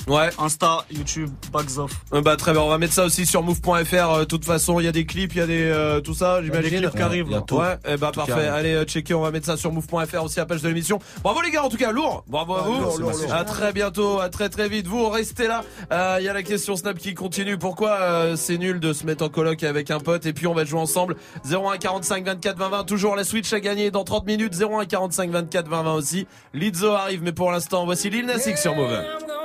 Ouais. 0.08 0.30
Insta, 0.38 0.86
YouTube, 0.92 1.30
Bags 1.52 1.78
Off. 1.78 1.92
Euh, 2.14 2.22
bah 2.22 2.36
très 2.36 2.52
bien, 2.52 2.62
on 2.62 2.68
va 2.70 2.78
mettre 2.78 2.94
ça 2.94 3.06
aussi 3.06 3.26
sur 3.26 3.42
move.fr. 3.42 3.72
euh, 3.94 4.20
De 4.20 4.24
toute 4.26 4.44
façon, 4.44 4.80
il 4.80 4.86
y 4.86 4.88
a 4.88 4.92
des 4.92 5.06
clips, 5.06 5.34
il 5.34 5.38
y 5.38 5.42
a 5.42 5.48
des 5.48 5.62
euh, 5.64 6.02
tout 6.02 6.14
ça, 6.14 6.40
Il 6.42 6.48
y 6.48 6.50
a 6.52 6.52
des 6.62 6.68
j'imagine. 6.68 6.80
clips 6.90 6.96
qui 6.98 7.02
arrivent, 7.02 7.30
là. 7.30 7.42
tout. 7.42 7.56
Ouais, 7.58 7.78
et 7.88 7.96
bah 7.98 8.12
Tout 8.14 8.20
qui 8.22 8.28
parfait. 8.28 8.48
arrive. 8.48 8.54
Allez 8.54 8.74
euh, 8.74 8.84
checker, 8.84 9.14
on 9.14 9.22
va 9.22 9.32
mettre 9.32 9.46
ça 9.46 9.56
sur 9.56 9.72
move.fr 9.72 10.24
aussi 10.24 10.40
à 10.40 10.44
la 10.44 10.46
page 10.46 10.62
de 10.62 10.68
l'émission. 10.68 11.00
Bravo 11.24 11.42
les 11.42 11.52
gars, 11.52 11.64
en 11.64 11.70
tout 11.70 11.78
cas 11.78 11.92
lourd. 11.92 12.24
Bravo 12.28 12.56
à 12.56 12.62
vous. 12.64 12.74
lourd, 12.74 12.98
lourd, 13.00 13.12
lourd. 13.12 13.34
À 13.34 13.46
très 13.46 13.72
bientôt, 13.72 14.20
à 14.20 14.30
très 14.30 14.50
très 14.50 14.68
vite. 14.68 14.88
Vous 14.88 15.08
restez 15.10 15.48
là. 15.48 15.64
Euh, 15.94 16.18
Il 16.20 16.26
y 16.26 16.30
a 16.30 16.34
la 16.34 16.44
question 16.44 16.76
Snap 16.76 16.98
qui 16.98 17.14
continue. 17.14 17.58
Pourquoi 17.58 17.92
euh, 18.02 18.36
c'est 18.36 18.58
nul 18.58 18.80
de 18.82 18.92
se 18.92 19.06
mettre 19.06 19.24
en 19.24 19.30
coloc 19.30 19.64
avec 19.64 19.90
un 19.90 20.00
pote 20.00 20.26
et 20.26 20.34
puis 20.34 20.48
on 20.48 20.54
va 20.54 20.66
jouer 20.66 20.80
ensemble? 20.82 21.16
01 21.50 21.78
45 21.78 22.26
24 22.26 22.58
20 22.58 22.70
20. 22.70 22.84
Toujours 22.84 23.16
la 23.16 23.24
Switch 23.24 23.52
à 23.54 23.60
gagner 23.62 23.90
dans 23.90 24.04
30 24.04 24.26
minutes. 24.26 24.54
01 24.62 24.86
45 24.86 25.32
24 25.32 25.70
20 25.70 25.84
20 25.84 25.94
aussi. 25.94 26.28
Lizzo 26.54 26.92
arrive, 26.92 27.22
mais 27.24 27.32
pour 27.32 27.52
l'instant 27.52 27.86
voici 27.86 28.10
Lil 28.10 28.26
Nas 28.26 28.46
X 28.48 28.62
sur 28.62 28.76
Move. 28.76 29.00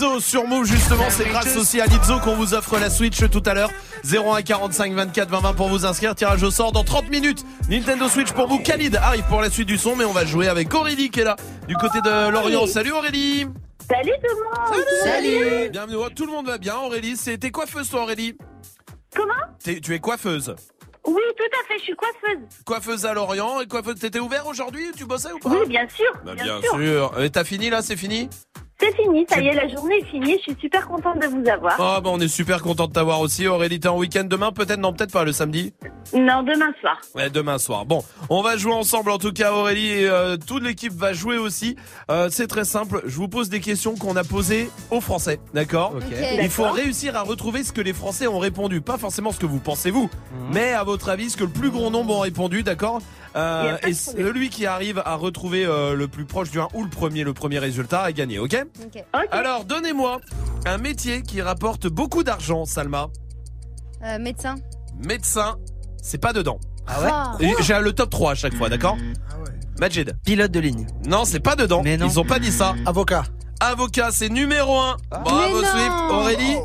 Sur 0.00 0.46
Move 0.46 0.64
justement. 0.64 1.10
C'est 1.10 1.28
grâce 1.28 1.54
aussi 1.58 1.78
à 1.78 1.84
Lizzo 1.84 2.20
qu'on 2.20 2.34
vous 2.34 2.54
offre 2.54 2.78
la 2.78 2.88
Switch 2.88 3.28
tout 3.28 3.42
à 3.44 3.52
l'heure. 3.52 3.70
01 4.10 4.40
45 4.40 4.94
24 4.94 5.28
20 5.28 5.40
20 5.40 5.52
pour 5.52 5.68
vous 5.68 5.84
inscrire. 5.84 6.14
Tirage 6.14 6.42
au 6.42 6.50
sort 6.50 6.72
dans 6.72 6.84
30 6.84 7.10
minutes. 7.10 7.44
Nintendo 7.68 8.08
Switch 8.08 8.32
pour 8.32 8.46
vous. 8.48 8.60
Khalid 8.60 8.96
arrive 8.96 9.24
pour 9.28 9.42
la 9.42 9.50
suite 9.50 9.68
du 9.68 9.76
son, 9.76 9.96
mais 9.96 10.06
on 10.06 10.12
va 10.12 10.24
jouer 10.24 10.48
avec 10.48 10.72
Aurélie 10.72 11.10
qui 11.10 11.20
est 11.20 11.24
là 11.24 11.36
du 11.68 11.76
côté 11.76 12.00
de 12.00 12.30
Lorient. 12.30 12.66
Salut 12.66 12.92
Aurélie. 12.92 13.46
Salut 13.90 14.12
tout 14.24 14.36
le 14.36 14.72
monde. 14.72 14.84
Salut. 15.04 15.68
Bienvenue. 15.68 15.96
Oh, 15.98 16.08
tout 16.08 16.24
le 16.24 16.32
monde 16.32 16.46
va 16.46 16.56
bien. 16.56 16.76
Aurélie, 16.78 17.18
t'es 17.38 17.50
coiffeuse 17.50 17.90
toi 17.90 18.04
Aurélie. 18.04 18.38
Comment? 19.14 19.34
Tu 19.62 19.94
es 19.94 19.98
coiffeuse. 19.98 20.54
Oui, 21.06 21.22
tout 21.36 21.44
à 21.44 21.68
fait, 21.68 21.78
je 21.78 21.84
suis 21.84 21.94
coiffeuse. 21.94 22.38
Coiffeuse 22.64 23.04
à 23.04 23.12
Lorient 23.12 23.60
et 23.60 23.66
coiffeuse. 23.66 23.96
T'étais 23.96 24.18
ouvert 24.18 24.46
aujourd'hui? 24.46 24.92
Tu 24.96 25.04
bossais 25.04 25.32
ou 25.32 25.38
pas? 25.38 25.50
Oui, 25.50 25.66
bien 25.68 25.86
sûr. 25.94 26.10
Bah, 26.24 26.34
bien, 26.34 26.58
sûr. 26.62 26.74
sûr. 26.74 27.20
Et 27.20 27.28
t'as 27.28 27.44
fini 27.44 27.68
là? 27.68 27.82
C'est 27.82 27.96
fini? 27.96 28.30
C'est 28.80 28.96
fini, 28.96 29.26
ça 29.28 29.38
y 29.40 29.48
est, 29.48 29.54
la 29.54 29.68
journée 29.68 29.96
est 29.98 30.04
finie. 30.06 30.36
Je 30.38 30.52
suis 30.52 30.56
super 30.58 30.88
contente 30.88 31.18
de 31.20 31.26
vous 31.26 31.46
avoir. 31.46 31.74
Ah 31.78 32.00
bah 32.00 32.08
on 32.10 32.18
est 32.18 32.28
super 32.28 32.62
content 32.62 32.86
de 32.86 32.92
t'avoir 32.92 33.20
aussi. 33.20 33.46
Aurélie, 33.46 33.78
t'es 33.78 33.88
en 33.88 33.98
week-end 33.98 34.24
demain 34.24 34.52
peut-être? 34.52 34.80
Non, 34.80 34.94
peut-être 34.94 35.12
pas 35.12 35.24
le 35.24 35.32
samedi 35.32 35.74
Non, 36.14 36.42
demain 36.42 36.72
soir. 36.80 36.98
Ouais, 37.14 37.28
demain 37.28 37.58
soir. 37.58 37.84
Bon, 37.84 38.02
on 38.30 38.40
va 38.40 38.56
jouer 38.56 38.72
ensemble 38.72 39.10
en 39.10 39.18
tout 39.18 39.32
cas 39.32 39.52
Aurélie 39.52 39.90
et 39.90 40.08
euh, 40.08 40.38
toute 40.38 40.62
l'équipe 40.62 40.94
va 40.94 41.12
jouer 41.12 41.36
aussi. 41.36 41.76
Euh, 42.10 42.28
c'est 42.30 42.46
très 42.46 42.64
simple, 42.64 43.02
je 43.04 43.16
vous 43.16 43.28
pose 43.28 43.50
des 43.50 43.60
questions 43.60 43.96
qu'on 43.96 44.16
a 44.16 44.24
posées 44.24 44.70
aux 44.90 45.02
Français, 45.02 45.40
d'accord? 45.52 45.92
Il 46.40 46.48
faut 46.48 46.70
réussir 46.70 47.16
à 47.16 47.22
retrouver 47.22 47.64
ce 47.64 47.72
que 47.72 47.82
les 47.82 47.92
Français 47.92 48.28
ont 48.28 48.38
répondu. 48.38 48.80
Pas 48.80 48.96
forcément 48.96 49.30
ce 49.30 49.38
que 49.40 49.46
vous 49.46 49.60
pensez 49.60 49.90
vous, 49.90 50.04
mhm. 50.04 50.54
mais 50.54 50.72
à 50.72 50.84
votre 50.84 51.10
avis 51.10 51.28
ce 51.28 51.36
que 51.36 51.44
le 51.44 51.50
plus 51.50 51.70
grand 51.70 51.90
nombre 51.90 52.16
ont 52.16 52.20
répondu, 52.20 52.62
d'accord? 52.62 53.02
Euh, 53.36 53.76
Et 53.86 53.94
celui 53.94 54.48
qui 54.48 54.66
arrive 54.66 55.00
à 55.04 55.14
retrouver 55.14 55.64
euh, 55.64 55.94
le 55.94 56.08
plus 56.08 56.24
proche 56.24 56.50
du 56.50 56.58
1 56.60 56.68
ou 56.74 56.82
le 56.82 56.90
premier, 56.90 57.22
le 57.24 57.32
premier 57.32 57.58
résultat 57.58 58.02
a 58.02 58.12
gagné, 58.12 58.38
ok? 58.38 58.66
Alors 59.30 59.64
donnez-moi 59.64 60.20
un 60.66 60.78
métier 60.78 61.22
qui 61.22 61.40
rapporte 61.40 61.86
beaucoup 61.86 62.22
d'argent, 62.24 62.64
Salma. 62.64 63.08
Euh, 64.04 64.18
médecin. 64.18 64.56
Médecin, 65.06 65.56
c'est 66.02 66.20
pas 66.20 66.32
dedans. 66.32 66.58
Ah 66.88 67.36
Et 67.40 67.52
J'ai 67.60 67.78
le 67.78 67.92
top 67.92 68.10
3 68.10 68.32
à 68.32 68.34
chaque 68.34 68.54
fois, 68.54 68.68
d'accord? 68.68 68.96
Majid. 69.78 70.12
Pilote 70.24 70.50
de 70.50 70.60
ligne. 70.60 70.86
Non, 71.06 71.24
c'est 71.24 71.40
pas 71.40 71.54
dedans. 71.56 71.82
Ils 71.84 72.18
ont 72.18 72.24
pas 72.24 72.38
dit 72.38 72.50
ça. 72.50 72.74
Avocat. 72.84 73.22
Avocat, 73.60 74.10
c'est 74.10 74.28
numéro 74.28 74.76
1. 74.78 74.96
Bravo 75.10 75.30
Mais 75.32 75.52
non. 75.52 75.68
Swift. 75.68 75.92
Aurélie, 76.10 76.56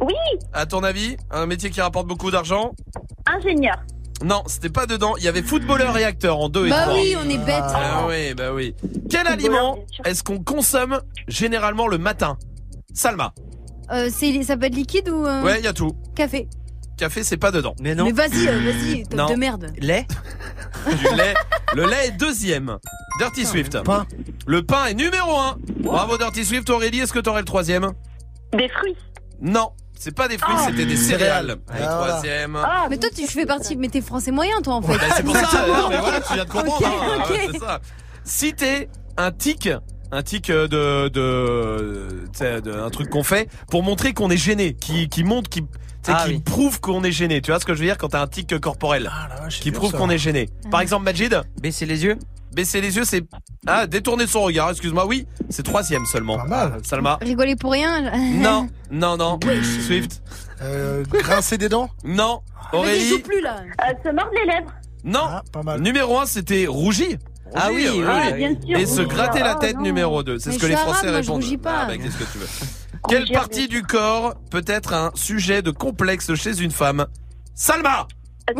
Oui, 0.00 0.14
à 0.52 0.66
ton 0.66 0.82
avis, 0.84 1.16
un 1.30 1.46
métier 1.46 1.70
qui 1.70 1.80
rapporte 1.80 2.06
beaucoup 2.06 2.30
d'argent? 2.30 2.72
Ingénieur. 3.26 3.76
Non, 4.22 4.42
c'était 4.46 4.68
pas 4.70 4.86
dedans. 4.86 5.14
Il 5.18 5.24
y 5.24 5.28
avait 5.28 5.42
footballeur 5.42 5.96
et 5.98 6.04
acteur 6.04 6.38
en 6.38 6.48
2 6.48 6.66
et 6.66 6.70
Bah 6.70 6.82
3. 6.84 6.94
oui, 6.94 7.16
on 7.22 7.28
est 7.28 7.38
bête. 7.38 7.62
Ah 7.66 8.04
oui, 8.08 8.34
bah 8.34 8.52
oui. 8.54 8.74
Quel 9.10 9.26
aliment 9.26 9.78
est-ce 10.04 10.22
qu'on 10.22 10.38
consomme 10.42 11.00
généralement 11.28 11.88
le 11.88 11.98
matin? 11.98 12.38
Salma. 12.94 13.34
Euh, 13.92 14.08
c'est, 14.10 14.42
ça 14.44 14.56
peut 14.56 14.66
être 14.66 14.74
liquide 14.76 15.08
ou 15.10 15.26
euh, 15.26 15.42
Ouais, 15.42 15.58
il 15.58 15.64
y 15.64 15.68
a 15.68 15.72
tout. 15.72 15.92
café 16.14 16.48
Café, 16.96 17.24
c'est 17.24 17.36
pas 17.36 17.50
dedans. 17.50 17.74
Mais 17.80 17.94
Mais 17.96 18.12
vas-y, 18.12 18.46
euh, 18.48 18.60
vas-y, 18.60 19.02
top 19.08 19.18
Non. 19.18 19.26
de 19.26 19.34
merde. 19.34 19.72
Lait? 19.78 20.06
Du 20.86 21.16
lait. 21.16 21.34
Le 21.74 21.86
lait 21.86 22.06
est 22.06 22.10
deuxième. 22.12 22.78
Dirty 23.18 23.44
Swift. 23.44 23.82
Pain. 23.82 24.06
Le 24.46 24.62
pain 24.64 24.86
est 24.86 24.94
numéro 24.94 25.36
1. 25.38 25.56
Bravo 25.80 26.16
Dirty 26.16 26.44
Swift. 26.44 26.70
Aurélie, 26.70 27.00
est-ce 27.00 27.12
que 27.12 27.18
t'aurais 27.18 27.40
le 27.40 27.46
troisième? 27.46 27.90
Des 28.56 28.68
fruits. 28.68 28.96
Non, 29.40 29.70
c'est 29.98 30.14
pas 30.14 30.28
des 30.28 30.38
fruits, 30.38 30.54
Ah. 30.58 30.66
c'était 30.68 30.86
des 30.86 30.96
céréales. 30.96 31.46
Le 31.46 31.56
Ah, 31.68 31.72
voilà. 31.76 32.12
troisième. 32.12 32.58
mais 32.90 32.98
toi, 32.98 33.08
tu 33.14 33.26
fais 33.26 33.46
partie, 33.46 33.76
mais 33.76 33.88
t'es 33.88 34.00
français 34.00 34.30
moyen, 34.30 34.60
toi, 34.62 34.74
en 34.74 34.82
fait. 34.82 34.94
Bah, 34.98 35.04
c'est 35.16 35.22
pour 35.22 35.34
ça, 35.36 35.64
mais 35.90 35.98
voilà, 35.98 36.20
tu 36.20 36.34
viens 36.34 36.44
de 36.44 36.50
comprendre. 36.50 36.86
Ok, 36.86 36.86
hein, 36.86 37.22
ok. 37.24 37.30
ouais, 37.30 37.48
c'est 37.52 37.58
ça. 37.58 37.80
Si 38.24 38.54
t'es 38.54 38.88
un 39.16 39.30
tic, 39.30 39.68
un 40.14 40.22
tic 40.22 40.50
de, 40.50 40.66
de, 41.08 41.08
de- 42.60 42.72
un 42.72 42.90
truc 42.90 43.10
qu'on 43.10 43.22
fait 43.24 43.48
pour 43.70 43.82
montrer 43.82 44.12
qu'on 44.12 44.30
est 44.30 44.36
gêné, 44.36 44.74
qui, 44.74 45.08
qui 45.08 45.24
montre, 45.24 45.50
qui, 45.50 45.62
tu 45.62 45.66
sais, 46.02 46.12
Ah 46.14 46.24
qui 46.26 46.34
oui. 46.34 46.40
prouve 46.40 46.80
qu'on 46.80 47.02
est 47.04 47.12
gêné. 47.12 47.40
Tu 47.40 47.50
vois 47.50 47.60
ce 47.60 47.64
que 47.64 47.74
je 47.74 47.80
veux 47.80 47.86
dire 47.86 47.98
quand 47.98 48.08
t'as 48.08 48.22
un 48.22 48.26
tic 48.26 48.58
corporel, 48.60 49.10
qui 49.50 49.70
dur, 49.70 49.80
prouve 49.80 49.92
qu'on 49.92 50.10
est 50.10 50.18
gêné. 50.18 50.48
Par 50.70 50.80
exemple, 50.80 51.04
Majid. 51.04 51.40
Baisser 51.60 51.86
les 51.86 52.04
yeux. 52.04 52.16
Baisser 52.54 52.80
les 52.80 52.94
yeux, 52.96 53.04
c'est 53.04 53.24
ah 53.66 53.88
détourner 53.88 54.28
son 54.28 54.42
regard. 54.42 54.70
Excuse-moi, 54.70 55.06
oui, 55.06 55.26
c'est 55.50 55.64
troisième 55.64 56.06
seulement. 56.06 56.38
Salma. 56.84 57.18
Rigoler 57.20 57.56
pour 57.56 57.72
rien. 57.72 58.12
Non, 58.34 58.68
non, 58.92 59.16
non. 59.16 59.40
Swift. 59.86 60.22
Euh, 60.62 61.02
grincer 61.10 61.58
des 61.58 61.68
dents 61.68 61.90
Non. 62.04 62.42
Aurélie. 62.72 63.08
joue 63.08 63.18
plus 63.18 63.40
là. 63.40 63.56
Euh, 63.82 63.92
se 64.04 64.14
mordre 64.14 64.30
les 64.34 64.52
lèvres. 64.52 64.72
Non. 65.02 65.40
pas 65.52 65.78
Numéro 65.78 66.18
1, 66.20 66.26
c'était 66.26 66.66
rougi. 66.66 67.18
Ah 67.54 67.68
Rougir, 67.68 67.92
oui, 67.94 68.00
oui, 68.02 68.06
Ah, 68.08 68.30
bien 68.32 68.54
sûr. 68.66 68.78
Et 68.78 68.86
se 68.86 69.02
gratter 69.02 69.40
la 69.40 69.54
tête, 69.56 69.76
non. 69.76 69.82
numéro 69.82 70.22
2. 70.22 70.38
C'est 70.38 70.52
ce 70.52 70.58
que 70.58 70.66
les 70.66 70.76
Français 70.76 71.08
arabe, 71.08 71.24
moi, 71.26 71.36
répondent. 71.38 71.62
pas. 71.62 71.78
Ah, 71.82 71.86
bah, 71.86 71.96
qu'est-ce 71.98 72.16
que 72.16 72.24
tu 72.32 72.38
veux? 72.38 72.48
Quelle 73.08 73.28
partie 73.30 73.68
du 73.68 73.82
corps 73.82 74.34
peut 74.50 74.64
être 74.66 74.94
un 74.94 75.10
sujet 75.14 75.60
de 75.62 75.70
complexe 75.70 76.34
chez 76.34 76.58
une 76.62 76.70
femme? 76.70 77.06
Salma! 77.54 78.06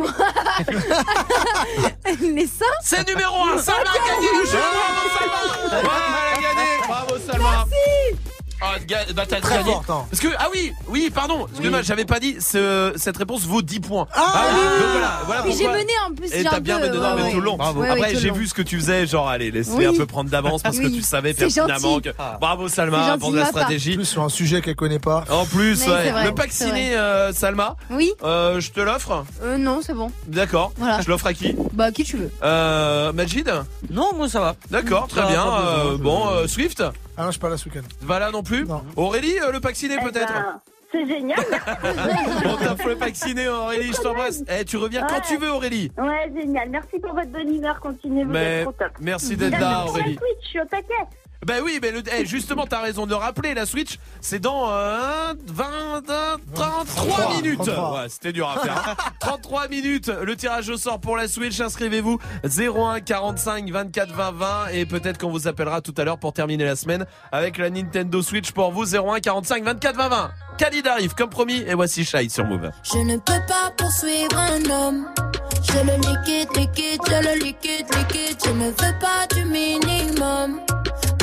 Les 2.21 2.47
seins 2.47 2.65
C'est 2.83 3.07
numéro 3.09 3.35
1 3.55 3.59
Salma 3.59 3.81
a 3.91 4.09
gagné 4.15 4.29
le 4.41 4.47
Salma. 4.47 5.81
Bravo 6.89 7.15
Salma 7.19 7.67
Ah, 8.67 8.79
ga- 8.87 9.13
bah, 9.15 9.25
t'as 9.29 9.41
Très 9.41 9.59
hein. 9.59 9.83
Parce 9.87 10.21
que, 10.21 10.29
ah 10.39 10.49
oui, 10.55 10.73
oui, 10.89 11.11
pardon, 11.15 11.47
excuse-moi, 11.51 11.83
j'avais 11.83 12.05
pas 12.07 12.19
dit, 12.19 12.37
ce- 12.41 12.93
cette 12.97 13.17
réponse 13.19 13.43
vaut 13.43 13.61
10 13.63 13.81
points. 13.81 14.07
Ah, 14.15 14.47
oui, 14.55 14.61
donc 14.81 14.91
voilà, 14.93 15.21
voilà 15.27 15.43
j'ai 15.57 15.69
mené 15.69 15.93
en 16.09 16.15
plus. 16.15 16.33
Et 16.33 16.39
j'ai 16.39 16.45
t'as 16.45 16.61
bien 16.61 16.79
mené 16.79 16.97
non, 16.97 17.03
ouais, 17.15 17.23
mais 17.25 17.31
tout 17.33 17.41
le 17.41 17.45
long. 17.45 17.59
Après, 17.61 18.15
j'ai 18.15 18.31
vu 18.31 18.47
ce 18.47 18.55
que 18.55 18.63
tu 18.63 18.77
faisais, 18.79 19.07
genre, 19.07 19.29
allez, 19.29 19.51
laissez 19.51 19.73
Oui. 19.73 19.85
un 19.87 19.93
peu 19.95 20.07
prendre 20.07 20.31
d'avance 20.31 20.63
parce 20.63 20.79
que 20.79 20.87
Oui. 20.87 20.93
tu 20.97 21.03
savais 21.03 21.35
pertinemment 21.35 22.01
que. 22.01 22.11
Bravo 22.41 22.69
Salma 22.69 23.19
pour 23.19 23.33
de 23.33 23.37
la 23.39 23.47
stratégie. 23.47 23.97
Plus 23.97 24.05
sur 24.07 24.23
un 24.23 24.29
sujet 24.29 24.61
qu'elle 24.63 24.77
connaît 24.77 24.99
pas. 24.99 25.25
En 25.31 25.45
plus, 25.45 25.83
Oui, 25.85 25.91
ouais. 25.93 26.01
c'est 26.05 26.11
vrai, 26.11 26.25
le 26.25 26.35
pack 26.35 26.53
ciné, 26.53 26.97
euh, 26.97 27.33
Salma, 27.33 27.77
Oui. 27.91 28.13
euh, 28.23 28.61
je 28.61 28.71
te 28.71 28.81
l'offre. 28.81 29.25
Euh, 29.43 29.59
non, 29.59 29.81
c'est 29.85 29.95
bon. 29.95 30.11
D'accord. 30.27 30.73
Voilà. 30.79 31.01
Je 31.03 31.09
l'offre 31.09 31.27
à 31.27 31.35
qui 31.35 31.55
Bah, 31.73 31.93
qui 31.93 32.05
tu 32.05 32.17
veux. 32.17 32.31
euh, 32.43 33.13
Majid 33.13 33.51
Non, 33.91 34.13
moi 34.17 34.29
ça 34.29 34.41
va. 34.41 34.57
D'accord, 34.71 35.07
très 35.09 35.27
bien. 35.27 35.45
Euh, 35.47 35.97
bon, 35.99 36.29
euh, 36.29 36.47
Swift 36.47 36.83
Ah 37.17 37.23
non, 37.23 37.27
je 37.27 37.33
suis 37.33 37.41
pas 37.41 37.49
là 37.49 37.57
ce 37.57 37.69
week-end. 37.69 37.83
Voilà 38.01 38.31
non 38.31 38.43
plus 38.43 38.67
Aurélie, 38.97 39.39
euh, 39.41 39.53
le 39.53 39.61
pack 39.61 39.77
ciné 39.77 39.97
Eh 40.01 40.05
peut-être 40.05 40.33
ben, 40.33 40.61
C'est 40.91 41.07
génial. 41.07 41.39
On 42.45 42.57
t'offre 42.57 42.89
le 42.89 42.97
pack 42.97 43.15
ciné, 43.15 43.49
Aurélie, 43.49 43.93
je 43.93 44.01
t'embrasse. 44.01 44.43
Eh, 44.49 44.65
tu 44.65 44.77
reviens 44.77 45.07
quand 45.09 45.21
tu 45.21 45.37
veux, 45.37 45.51
Aurélie. 45.51 45.91
Ouais, 45.97 46.33
génial. 46.35 46.71
Merci 46.71 46.99
pour 47.01 47.15
votre 47.15 47.29
bonne 47.31 47.55
humeur. 47.55 47.79
Continuez, 47.81 48.25
vous 48.25 48.31
Mais 48.33 48.59
êtes 48.59 48.63
trop 48.65 48.73
top. 48.73 48.93
merci 49.01 49.37
d'être 49.37 49.59
là, 49.61 49.85
Aurélie. 49.87 50.17
Switch, 50.17 50.43
je 50.43 50.49
suis 50.49 50.61
au 50.61 50.65
taquet. 50.65 50.95
Ben 51.47 51.63
oui, 51.63 51.79
mais 51.83 51.91
le, 51.91 52.03
eh, 52.17 52.25
justement, 52.27 52.67
t'as 52.67 52.81
raison 52.81 53.05
de 53.05 53.11
le 53.11 53.17
rappeler, 53.17 53.55
la 53.55 53.67
Switch, 53.67 53.99
c'est 54.21 54.39
dans 54.39 54.71
euh, 54.71 55.35
20, 55.47 55.65
20, 56.07 56.37
33 56.55 56.85
33, 56.87 57.35
minutes. 57.37 57.57
33. 57.59 57.93
Ouais, 58.03 58.09
c'était 58.09 58.33
dur 58.33 58.49
à 58.49 58.59
faire. 58.61 58.97
hein. 58.99 59.11
33 59.21 59.69
minutes, 59.69 60.09
le 60.09 60.37
tirage 60.37 60.69
au 60.71 60.77
sort 60.77 61.01
pour 61.01 61.17
la 61.17 61.29
Switch, 61.29 61.61
inscrivez-vous 61.61 62.19
01 62.45 63.01
45 63.01 63.71
24 63.71 64.13
20 64.13 64.31
20 64.33 64.67
et 64.73 64.87
peut-être 64.87 65.19
qu'on 65.19 65.31
vous 65.31 65.47
appellera 65.49 65.81
tout 65.81 65.95
à 65.99 66.05
l'heure 66.05 66.19
pour 66.19 66.33
terminer 66.33 66.65
la 66.65 66.77
semaine 66.77 67.05
avec 67.33 67.59
la 67.59 67.71
Nintendo 67.71 68.23
Switch 68.23 68.53
pour 68.53 68.73
vous 68.73 68.95
01 68.97 69.21
45 69.21 69.65
24 69.65 69.97
20 69.97 70.09
20. 70.09 70.31
Khalid 70.59 70.87
arrive 70.87 71.15
comme 71.15 71.31
promis 71.31 71.63
et 71.67 71.75
voici 71.75 72.05
Shai 72.05 72.29
sur 72.29 72.45
Move. 72.45 72.71
Je 72.85 72.99
ne 72.99 73.17
peux 73.17 73.41
pas 73.49 73.71
poursuivre 73.77 74.39
un 74.39 74.71
homme. 74.71 75.07
Je 75.63 75.79
le 75.81 75.97
liquide, 75.97 76.49
liquide, 76.57 77.01
je 77.07 77.29
le 77.29 77.45
liquide, 77.45 77.87
liquide. 77.97 78.39
Je 78.45 78.51
ne 78.51 78.67
veux 78.71 78.99
pas 79.01 79.27
du 79.35 79.45
minimum. 79.45 80.61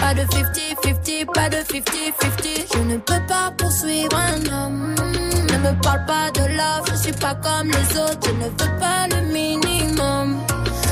Pas 0.01 0.13
de 0.15 0.21
50-50, 0.21 1.25
pas 1.33 1.47
de 1.49 1.57
50-50. 1.57 2.73
Je 2.73 2.79
ne 2.79 2.97
peux 2.97 3.21
pas 3.27 3.53
poursuivre 3.57 4.17
un 4.17 4.45
homme. 4.51 4.95
Ne 4.97 5.57
me 5.59 5.81
parle 5.81 6.05
pas 6.05 6.31
de 6.31 6.41
love, 6.57 6.85
je 6.91 6.95
suis 6.95 7.13
pas 7.13 7.35
comme 7.35 7.67
les 7.67 7.97
autres. 7.97 8.17
Je 8.25 8.31
ne 8.31 8.49
veux 8.49 8.79
pas 8.79 9.07
le 9.07 9.21
minimum. 9.31 10.37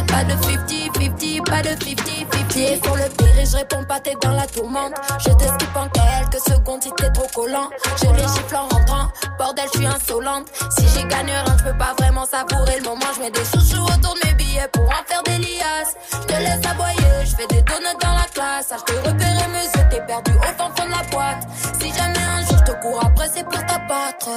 Pas 0.07 0.23
de 0.23 0.33
50-50, 0.33 1.43
pas 1.43 1.61
de 1.61 1.69
50-50. 1.69 2.83
Sur 2.83 2.95
le 2.95 3.09
pire 3.17 3.39
et 3.39 3.45
je 3.45 3.55
réponds 3.57 3.83
pas, 3.85 3.99
t'es 3.99 4.15
dans 4.21 4.31
la 4.31 4.45
tourmente. 4.45 4.93
Je 5.19 5.29
te 5.31 5.43
skip 5.43 5.75
en 5.75 5.87
quelques 5.89 6.43
secondes 6.43 6.83
si 6.83 6.91
t'es 6.97 7.09
trop 7.11 7.27
collant. 7.33 7.69
Je 7.97 8.05
les 8.05 8.23
gifle 8.23 8.55
en 8.55 8.67
rentrant. 8.67 9.07
Bordel, 9.37 9.65
je 9.73 9.79
suis 9.79 9.87
insolente. 9.87 10.47
Si 10.77 10.85
j'ai 10.89 11.07
gagné 11.07 11.31
rien, 11.31 11.57
je 11.57 11.63
peux 11.63 11.77
pas 11.77 11.93
vraiment 11.97 12.25
savourer 12.25 12.77
le 12.79 12.83
moment. 12.83 13.05
Je 13.15 13.21
mets 13.21 13.31
des 13.31 13.45
chouchous 13.45 13.83
autour 13.83 14.15
de 14.15 14.27
mes 14.27 14.33
pour 14.73 14.85
en 14.85 15.03
faire 15.05 15.23
des 15.23 15.37
liasses. 15.37 15.95
Je 16.11 16.17
te 16.27 16.33
laisse 16.33 16.65
aboyer, 16.65 17.25
je 17.25 17.35
fais 17.35 17.47
des 17.47 17.61
donuts 17.61 17.99
dans 18.01 18.13
la 18.13 18.27
classe. 18.33 18.71
Ah, 18.71 18.77
je 18.79 18.93
te 18.93 19.07
repérer 19.07 19.39
yeux, 19.75 19.85
t'es 19.89 20.01
perdu 20.05 20.31
au 20.31 20.51
fond 20.57 20.69
de 20.75 20.89
la 20.89 21.03
boîte. 21.11 21.47
Si 21.79 21.93
jamais 21.93 22.19
un 22.19 22.41
jour 22.45 22.57
je 22.59 22.71
te 22.71 22.81
cours 22.81 23.05
après, 23.05 23.29
c'est 23.33 23.43
pour 23.43 23.65
t'abattre. 23.65 24.29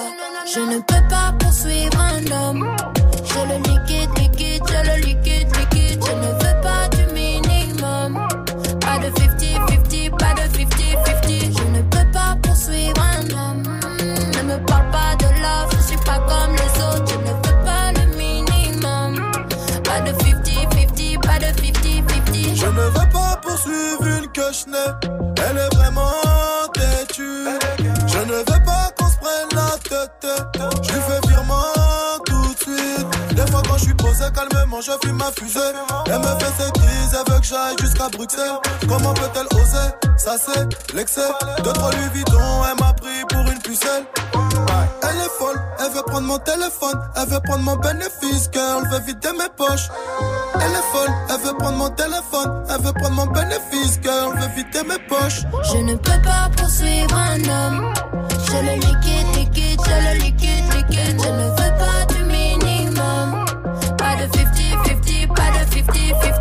Je 0.52 0.60
ne 0.60 0.78
peux 0.78 1.08
pas 1.08 1.34
poursuivre 1.38 2.00
un 2.00 2.30
homme. 2.30 2.76
Je 3.24 3.40
le 3.48 3.56
liquide, 3.68 4.10
liquide, 4.18 4.62
je 4.68 4.90
le 4.90 4.96
liquide, 5.06 5.56
liquide. 5.56 6.04
Je 6.04 6.12
ne 6.12 6.41
poursuivre 23.62 24.06
une 24.06 24.28
que 24.32 24.42
je 24.52 24.70
n'ai. 24.70 25.48
Elle 25.48 25.58
est 25.58 25.74
vraiment 25.74 26.10
têtue. 26.74 27.46
Je 28.06 28.18
ne 28.18 28.34
veux 28.34 28.64
pas 28.64 28.90
qu'on 28.98 29.08
se 29.08 29.16
prenne 29.16 29.48
la 29.54 29.78
tête. 29.88 30.26
Je 30.82 30.92
lui 30.92 31.00
fais 31.00 31.28
virement 31.28 31.62
tout 32.26 32.54
de 32.54 32.58
suite. 32.58 33.34
Des 33.34 33.50
fois 33.50 33.62
quand 33.66 33.78
je 33.78 33.84
suis 33.84 33.94
posé 33.94 34.24
calmement, 34.34 34.80
je 34.80 34.92
fume 35.04 35.16
ma 35.16 35.30
fusée. 35.32 35.60
Elle 36.06 36.18
me 36.18 36.38
fait 36.38 36.62
ses 36.62 36.70
crises, 36.72 37.12
elle 37.12 37.32
veut 37.32 37.40
que 37.40 37.46
j'aille 37.46 37.76
jusqu'à 37.80 38.08
Bruxelles. 38.08 38.58
Comment 38.88 39.14
peut-elle 39.14 39.46
oser? 39.58 40.16
Ça 40.16 40.36
c'est 40.38 40.94
l'excès. 40.94 41.28
De 41.62 41.70
trop 41.70 41.90
lui 41.90 42.08
Vuitton, 42.14 42.38
elle 42.70 42.84
m'a 42.84 42.92
pris 42.94 43.24
pour 43.28 43.40
une 43.40 43.51
elle 43.64 45.18
est 45.18 45.30
folle, 45.38 45.60
elle 45.78 45.92
veut 45.92 46.02
prendre 46.02 46.26
mon 46.26 46.38
téléphone, 46.38 47.00
elle 47.16 47.28
veut 47.28 47.40
prendre 47.44 47.62
mon 47.62 47.76
bénéfice, 47.76 48.50
girl, 48.52 48.88
veut 48.90 49.00
vider 49.06 49.32
mes 49.38 49.48
poches. 49.56 49.88
Elle 50.56 50.72
est 50.72 50.88
folle, 50.92 51.14
elle 51.30 51.40
veut 51.46 51.56
prendre 51.56 51.78
mon 51.78 51.90
téléphone, 51.90 52.64
elle 52.68 52.82
veut 52.82 52.92
prendre 52.92 53.14
mon 53.14 53.26
bénéfice, 53.26 54.00
girl, 54.02 54.36
veut 54.36 54.48
vider 54.56 54.82
mes 54.88 54.98
poches. 55.08 55.42
Je 55.72 55.78
ne 55.78 55.94
peux 55.94 56.20
pas 56.22 56.50
poursuivre 56.56 57.14
un 57.14 57.40
homme, 57.44 57.94
je 58.46 58.52
le 58.52 58.74
liquide, 58.74 59.36
liquide, 59.36 59.80
je 59.86 59.94
le 60.08 60.14
liquide, 60.24 60.64
liquide, 60.74 61.22
je 61.22 61.28
ne 61.28 61.48
veux 61.50 61.72
pas 61.78 62.04
du 62.12 62.24
minimum. 62.24 63.44
Pas 63.96 64.16
de 64.16 64.24
50-50, 64.26 65.28
pas 65.28 65.50
de 65.52 65.62
50-50. 65.70 66.31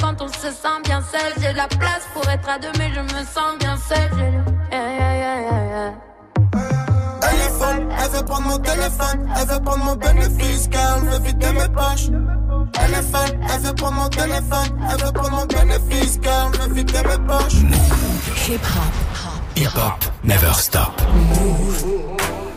Quand 0.00 0.20
on 0.20 0.28
se 0.28 0.50
sent 0.50 0.80
bien 0.84 1.00
seul. 1.02 1.32
J'ai 1.40 1.52
la 1.52 1.68
place 1.68 2.06
pour 2.12 2.28
être 2.28 2.48
à 2.48 2.58
deux, 2.58 2.72
mais 2.78 2.90
je 2.94 3.00
me 3.00 3.24
sens 3.24 3.58
bien 3.60 3.76
seul. 3.76 4.10
J'ai 4.16 4.30
le- 4.30 4.44
yeah, 4.72 4.98
yeah, 4.98 5.14
yeah, 5.16 5.40
yeah, 5.40 5.66
yeah. 5.68 5.92
Elle 7.22 7.36
est 7.40 7.58
folle, 7.58 7.88
elle 8.02 8.10
veut 8.10 8.24
prendre 8.24 8.48
mon 8.48 8.58
téléphone, 8.58 9.28
elle 9.36 9.46
veut 9.48 9.60
prendre 9.62 9.84
mon 9.84 9.96
bénéfice 9.96 10.68
car 10.68 10.98
elle 10.98 11.08
veut 11.10 11.18
vider 11.26 11.52
mes 11.52 11.68
poches. 11.68 12.08
Elle 12.80 12.92
est 12.94 13.02
folle, 13.02 13.38
elle 13.54 13.60
veut 13.60 13.74
prendre 13.74 13.94
mon 13.96 14.08
téléphone, 14.08 14.88
elle 14.90 15.04
veut 15.04 15.12
prendre 15.12 15.32
mon 15.36 15.46
bénéfice 15.46 16.18
car 16.22 16.50
elle 16.54 16.60
veut 16.68 16.74
vider 16.74 16.98
mes 17.02 17.26
poches. 17.26 17.62
Hip 18.48 18.60
hop. 18.62 18.92
Hip 19.56 19.68
hop 19.76 20.04
never 20.24 20.52
stop. 20.54 20.92
Can 20.96 22.47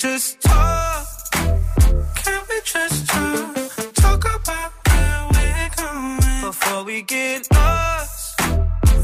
just 0.00 0.40
talk? 0.40 1.06
Can 1.34 2.40
we 2.48 2.60
just 2.64 3.06
talk? 3.06 3.54
Talk 3.92 4.24
about 4.34 4.72
where 4.88 5.26
we're 5.34 5.70
going 5.76 6.40
before 6.40 6.84
we 6.84 7.02
get 7.02 7.46
lost. 7.52 8.40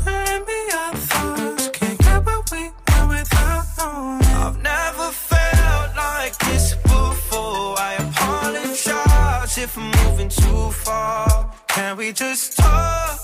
Let 0.06 0.46
me 0.46 0.58
our 0.72 0.94
thoughts. 0.94 1.68
Can't 1.68 1.98
get 1.98 2.24
what 2.24 2.50
we 2.50 2.70
want 2.88 3.08
without 3.10 3.66
knowing. 3.76 4.24
I've 4.42 4.62
never 4.62 5.10
felt 5.12 5.96
like 5.96 6.38
this 6.38 6.76
before. 6.76 7.78
I 7.78 7.96
apologize 8.00 9.58
if 9.58 9.76
I'm 9.76 9.90
moving 9.90 10.30
too 10.30 10.70
far. 10.70 11.52
Can 11.68 11.98
we 11.98 12.10
just 12.12 12.56
talk? 12.56 13.20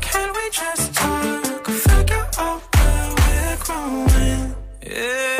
Can 0.00 0.32
we 0.36 0.50
just 0.52 0.94
talk? 0.94 1.66
Figure 1.66 2.28
out 2.38 2.62
where 2.76 3.08
we're 3.18 3.56
growing. 3.58 4.54
Yeah. 4.86 5.39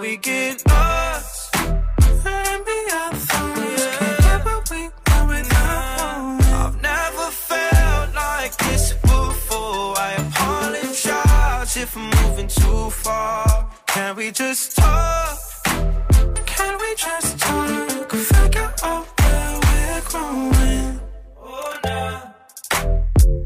we 0.00 0.16
get 0.16 0.66
lost. 0.68 1.56
And 1.56 2.64
be 2.66 2.78
our 2.92 3.12
thoughts. 3.14 3.98
Can't 3.98 4.18
get 4.20 4.44
what 4.44 4.70
we 4.70 4.82
want 5.06 5.28
without. 5.28 6.42
I've 6.62 6.82
never 6.82 7.30
felt 7.30 8.14
like 8.14 8.56
this 8.56 8.92
before. 8.92 9.98
I 9.98 10.14
apologize 10.24 11.76
if 11.76 11.96
I'm 11.96 12.10
moving 12.22 12.48
too 12.48 12.90
far. 12.90 13.70
Can 13.86 14.16
we 14.16 14.30
just 14.30 14.76
talk? 14.76 15.38
Can 16.46 16.78
we 16.80 16.94
just 16.94 17.38
talk? 17.38 18.12
Figure 18.12 18.74
out 18.84 19.06
where 19.20 19.60
we're 19.66 20.02
growing. 20.10 21.00
Oh, 21.40 21.76
nah. 21.84 22.20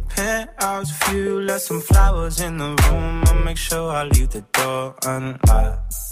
Penthouse 0.08 0.90
view, 1.04 1.40
left 1.40 1.62
some 1.62 1.80
flowers 1.80 2.40
in 2.40 2.58
the 2.58 2.70
room. 2.82 3.24
I'll 3.26 3.44
make 3.44 3.56
sure 3.56 3.90
I 3.90 4.04
leave 4.04 4.30
the 4.30 4.42
door 4.52 4.94
unlocked. 5.06 6.11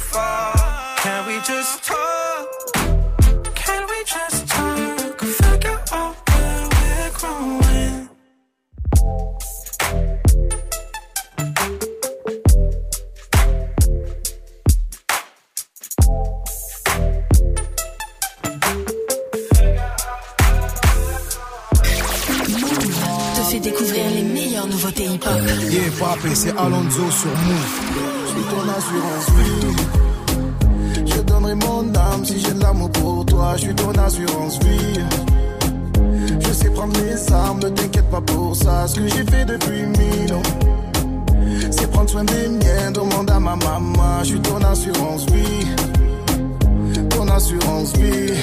far? 0.00 0.54
Can 1.02 1.26
we 1.26 1.36
just 1.40 1.84
talk? 1.84 2.48
Can 3.54 3.82
we 3.88 4.04
just 4.04 4.48
talk? 4.48 5.20
Figure 5.20 5.80
out 5.92 6.14
where 6.28 6.68
we're 6.72 7.10
growing. 7.18 8.08
Te 23.34 23.42
fait 23.50 23.60
découvrir 23.60 24.10
les 24.10 24.22
meilleures 24.22 24.66
nouveautés 24.66 25.04
hip 25.04 25.24
hop. 25.24 25.40
Yeah, 25.70 25.90
papé, 25.98 26.34
c'est 26.34 26.56
Alonso 26.56 27.10
sur 27.10 27.30
Move. 27.30 27.80
Je 28.22 28.30
suis 28.30 28.44
ton 28.50 28.68
assurance 28.68 29.26
si 32.24 32.38
j'ai 32.38 32.52
de 32.52 32.60
l'amour 32.60 32.90
pour 32.90 33.26
toi. 33.26 33.54
Je 33.56 33.62
suis 33.62 33.74
ton 33.74 33.92
assurance 33.92 34.58
vie. 34.60 35.00
Je 36.40 36.52
sais 36.52 36.70
prendre 36.70 36.92
mes 36.98 37.32
armes, 37.32 37.60
ne 37.60 37.68
t'inquiète 37.68 38.10
pas 38.10 38.20
pour 38.20 38.56
ça. 38.56 38.86
Ce 38.86 38.96
que 38.96 39.08
j'ai 39.08 39.24
fait 39.24 39.44
depuis 39.44 39.82
mille 39.82 40.32
ans, 40.32 40.42
c'est 41.70 41.90
prendre 41.90 42.10
soin 42.10 42.24
des 42.24 42.48
miens. 42.48 42.90
Demande 42.92 43.30
à 43.30 43.40
ma 43.40 43.56
maman. 43.56 44.20
Je 44.22 44.28
suis 44.28 44.40
ton 44.40 44.62
assurance 44.62 45.26
vie. 45.26 45.66
Ton 47.10 47.28
assurance 47.28 47.92
vie. 47.96 48.34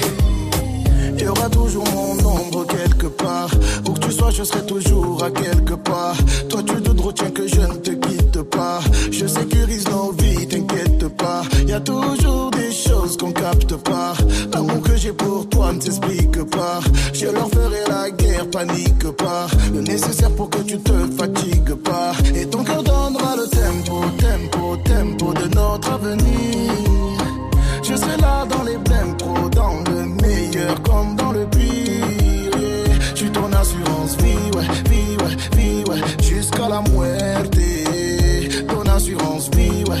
Il 1.18 1.24
y 1.24 1.28
aura 1.28 1.48
toujours 1.48 1.84
mon 1.92 2.12
ombre 2.26 2.64
quelque 2.66 3.06
part. 3.08 3.50
Où 3.88 3.92
que 3.92 4.00
tu 4.00 4.12
sois, 4.12 4.30
je 4.30 4.44
serai 4.44 4.64
toujours 4.66 5.22
à 5.22 5.30
quelque 5.30 5.74
part. 5.74 6.16
Toi, 6.48 6.62
tu 6.64 6.74
te 6.80 7.02
retiens 7.02 7.30
que 7.30 7.46
je 7.46 7.60
ne 7.60 7.74
te 7.74 7.90
quitte 7.90 8.42
pas. 8.42 8.80
Je 9.10 9.26
sécurise 9.26 9.88
nos 9.88 10.12
vies, 10.12 10.46
t'inquiète 10.46 11.08
pas. 11.16 11.42
Il 11.62 11.70
y 11.70 11.72
a 11.72 11.80
toujours 11.80 12.50
choses 12.78 13.16
qu'on 13.16 13.32
capte 13.32 13.74
pas. 13.76 14.14
L'amour 14.52 14.80
que 14.82 14.96
j'ai 14.96 15.12
pour 15.12 15.48
toi 15.48 15.72
ne 15.72 15.80
s'explique 15.80 16.42
pas. 16.44 16.80
Je 17.12 17.26
leur 17.26 17.48
ferai 17.48 17.82
la 17.88 18.10
guerre, 18.10 18.48
panique 18.50 19.10
pas. 19.16 19.46
Le 19.72 19.80
nécessaire 19.80 20.30
pour 20.36 20.48
que 20.50 20.58
tu 20.58 20.78
te 20.78 20.92
fatigues 21.18 21.74
pas. 21.74 22.12
Et 22.34 22.46
ton 22.46 22.62
cœur 22.62 22.82
donnera 22.82 23.36
le 23.36 23.46
tempo, 23.48 24.04
tempo, 24.18 24.76
tempo 24.84 25.34
de 25.34 25.54
notre 25.54 25.92
avenir. 25.92 26.72
Je 27.82 27.96
serai 27.96 28.16
là 28.18 28.46
dans 28.46 28.62
les 28.62 28.76
blèmes, 28.76 29.16
trop 29.16 29.48
dans 29.48 29.78
le 29.90 30.04
meilleur 30.22 30.82
comme 30.82 31.16
dans 31.16 31.32
le 31.32 31.46
pire. 31.46 32.94
suis 33.14 33.30
ton 33.30 33.50
assurance 33.52 34.16
vie, 34.18 34.56
ouais, 34.56 34.68
vie, 34.90 35.16
ouais, 35.22 35.36
vie, 35.56 35.84
ouais, 35.90 36.00
jusqu'à 36.22 36.68
la 36.68 36.82
muerte. 36.82 37.58
Ton 38.68 38.82
assurance 38.90 39.50
vie, 39.56 39.84
ouais, 39.88 40.00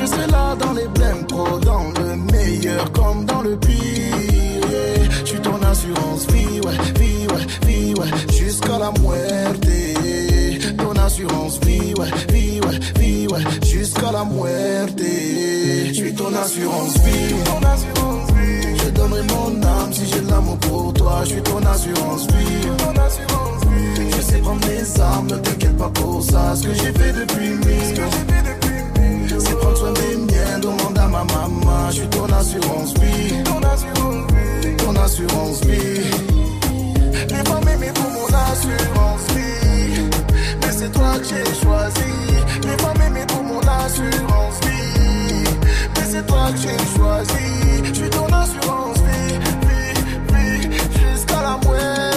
Je 0.00 0.06
serai 0.06 0.26
là 0.28 0.54
dans 0.54 0.72
les 0.74 0.86
blèmes 0.86 1.26
pro, 1.26 1.58
dans 1.58 1.90
le 2.00 2.14
meilleur 2.32 2.92
comme 2.92 3.24
dans 3.24 3.42
le 3.42 3.56
pire. 3.56 3.74
Je 5.24 5.26
suis 5.26 5.40
ton 5.40 5.60
assurance 5.60 6.26
vie, 6.28 6.60
ouais, 6.60 6.78
vie, 7.00 7.26
ouais, 7.26 7.66
vie, 7.66 7.94
ouais, 7.94 8.06
jusqu'à 8.32 8.78
la 8.78 8.92
muerte. 9.00 9.66
Ton 10.78 10.92
assurance 11.00 11.58
vie, 11.66 11.94
ouais, 11.98 12.10
vie, 12.32 12.60
ouais, 12.60 12.78
vie, 13.00 13.26
ouais, 13.26 13.42
jusqu'à 13.66 14.12
la 14.12 14.24
muerte. 14.24 15.00
Je 15.00 15.92
suis 15.92 16.14
ton 16.14 16.32
assurance 16.32 16.94
vie, 16.98 17.34
ton 17.44 17.66
assurance 17.66 18.30
vie. 18.32 18.78
Je 18.84 18.90
donnerai 18.90 19.22
mon 19.22 19.62
âme 19.62 19.92
si 19.92 20.06
j'ai 20.06 20.20
de 20.20 20.30
l'amour 20.30 20.58
pour 20.58 20.94
toi. 20.94 21.22
Je 21.24 21.30
suis 21.30 21.42
ton 21.42 21.58
assurance 21.58 22.26
vie, 22.28 22.68
ton 22.78 23.00
assurance 23.02 23.64
vie. 23.64 24.10
Je 24.16 24.22
sais 24.22 24.38
prendre 24.38 24.60
mes 24.64 25.00
armes, 25.00 25.26
ne 25.26 25.36
t'inquiète 25.38 25.76
pas 25.76 25.90
pour 25.90 26.22
ça. 26.22 26.54
Ce 26.54 26.62
que 26.68 26.74
j'ai 26.74 26.92
fait 26.92 27.12
depuis 27.12 27.48
mille. 27.50 27.96
C'est 27.96 28.67
prendre 29.58 29.76
soin 29.76 29.92
des 29.92 30.16
miens, 30.16 30.58
demande 30.60 30.98
à 30.98 31.06
ma 31.06 31.24
maman. 31.24 31.90
Je 31.90 31.96
suis 31.96 32.08
ton 32.08 32.26
assurance 32.26 32.94
vie. 32.94 33.42
Ton 33.44 33.60
assurance 33.62 34.26
vie. 34.32 34.76
Ton 34.76 34.96
assurance 34.96 35.60
vie. 35.64 36.38
Femmes 37.48 37.68
pour 37.94 38.10
mon 38.10 38.26
assurance 38.26 39.26
vie. 39.34 40.02
Mais 40.60 40.70
c'est 40.70 40.92
toi 40.92 41.18
que 41.18 41.24
j'ai 41.24 41.44
choisi. 41.62 42.12
Les 42.62 42.76
femmes 42.82 43.02
aimées 43.06 43.26
pour 43.26 43.42
mon 43.42 43.60
assurance 43.60 44.60
vie. 44.66 45.44
Mais 45.96 46.04
c'est 46.10 46.26
toi 46.26 46.50
que 46.52 46.58
j'ai 46.58 46.98
choisi. 46.98 47.84
Je 47.84 47.94
suis 47.94 48.10
ton 48.10 48.26
assurance 48.26 48.98
vie. 48.98 49.38
Vie, 49.66 50.68
vie. 50.68 50.78
Jusqu'à 51.10 51.40
la 51.40 51.58
muerte. 51.66 52.07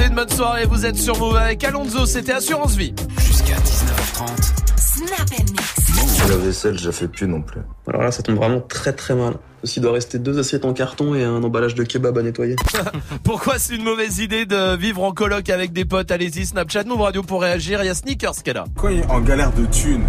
Passez 0.00 0.08
une 0.08 0.16
bonne 0.16 0.30
soirée, 0.30 0.64
vous 0.64 0.86
êtes 0.86 0.96
sur 0.96 1.18
Move 1.18 1.36
avec 1.36 1.62
Alonso, 1.62 2.06
c'était 2.06 2.32
Assurance 2.32 2.74
Vie. 2.74 2.94
Jusqu'à 3.18 3.56
19h30. 3.56 4.52
Snap 4.78 5.28
and 5.38 5.44
mix. 5.52 6.26
La 6.26 6.36
vaisselle, 6.38 6.78
je 6.78 6.86
la 6.86 6.92
fais 6.92 7.06
plus 7.06 7.28
non 7.28 7.42
plus. 7.42 7.60
Alors 7.86 8.00
là, 8.00 8.10
ça 8.10 8.22
tombe 8.22 8.36
vraiment 8.36 8.62
très 8.62 8.94
très 8.94 9.14
mal. 9.14 9.34
Aussi, 9.62 9.78
il 9.78 9.82
doit 9.82 9.92
rester 9.92 10.18
deux 10.18 10.38
assiettes 10.38 10.64
en 10.64 10.72
carton 10.72 11.14
et 11.14 11.22
un 11.22 11.44
emballage 11.44 11.74
de 11.74 11.84
kebab 11.84 12.16
à 12.16 12.22
nettoyer. 12.22 12.56
Pourquoi 13.24 13.58
c'est 13.58 13.76
une 13.76 13.82
mauvaise 13.82 14.20
idée 14.20 14.46
de 14.46 14.74
vivre 14.74 15.02
en 15.02 15.12
coloc 15.12 15.50
avec 15.50 15.74
des 15.74 15.84
potes? 15.84 16.10
Allez-y, 16.10 16.46
Snapchat, 16.46 16.84
Move 16.84 17.02
Radio 17.02 17.22
pour 17.22 17.42
réagir. 17.42 17.82
Il 17.82 17.86
y 17.86 17.90
a 17.90 17.94
Sneakers 17.94 18.42
qui 18.42 18.48
est 18.48 18.54
là. 18.54 18.64
Quand 18.76 18.88
il 18.88 19.00
est 19.00 19.10
en 19.10 19.20
galère 19.20 19.52
de 19.52 19.66
thunes 19.66 20.06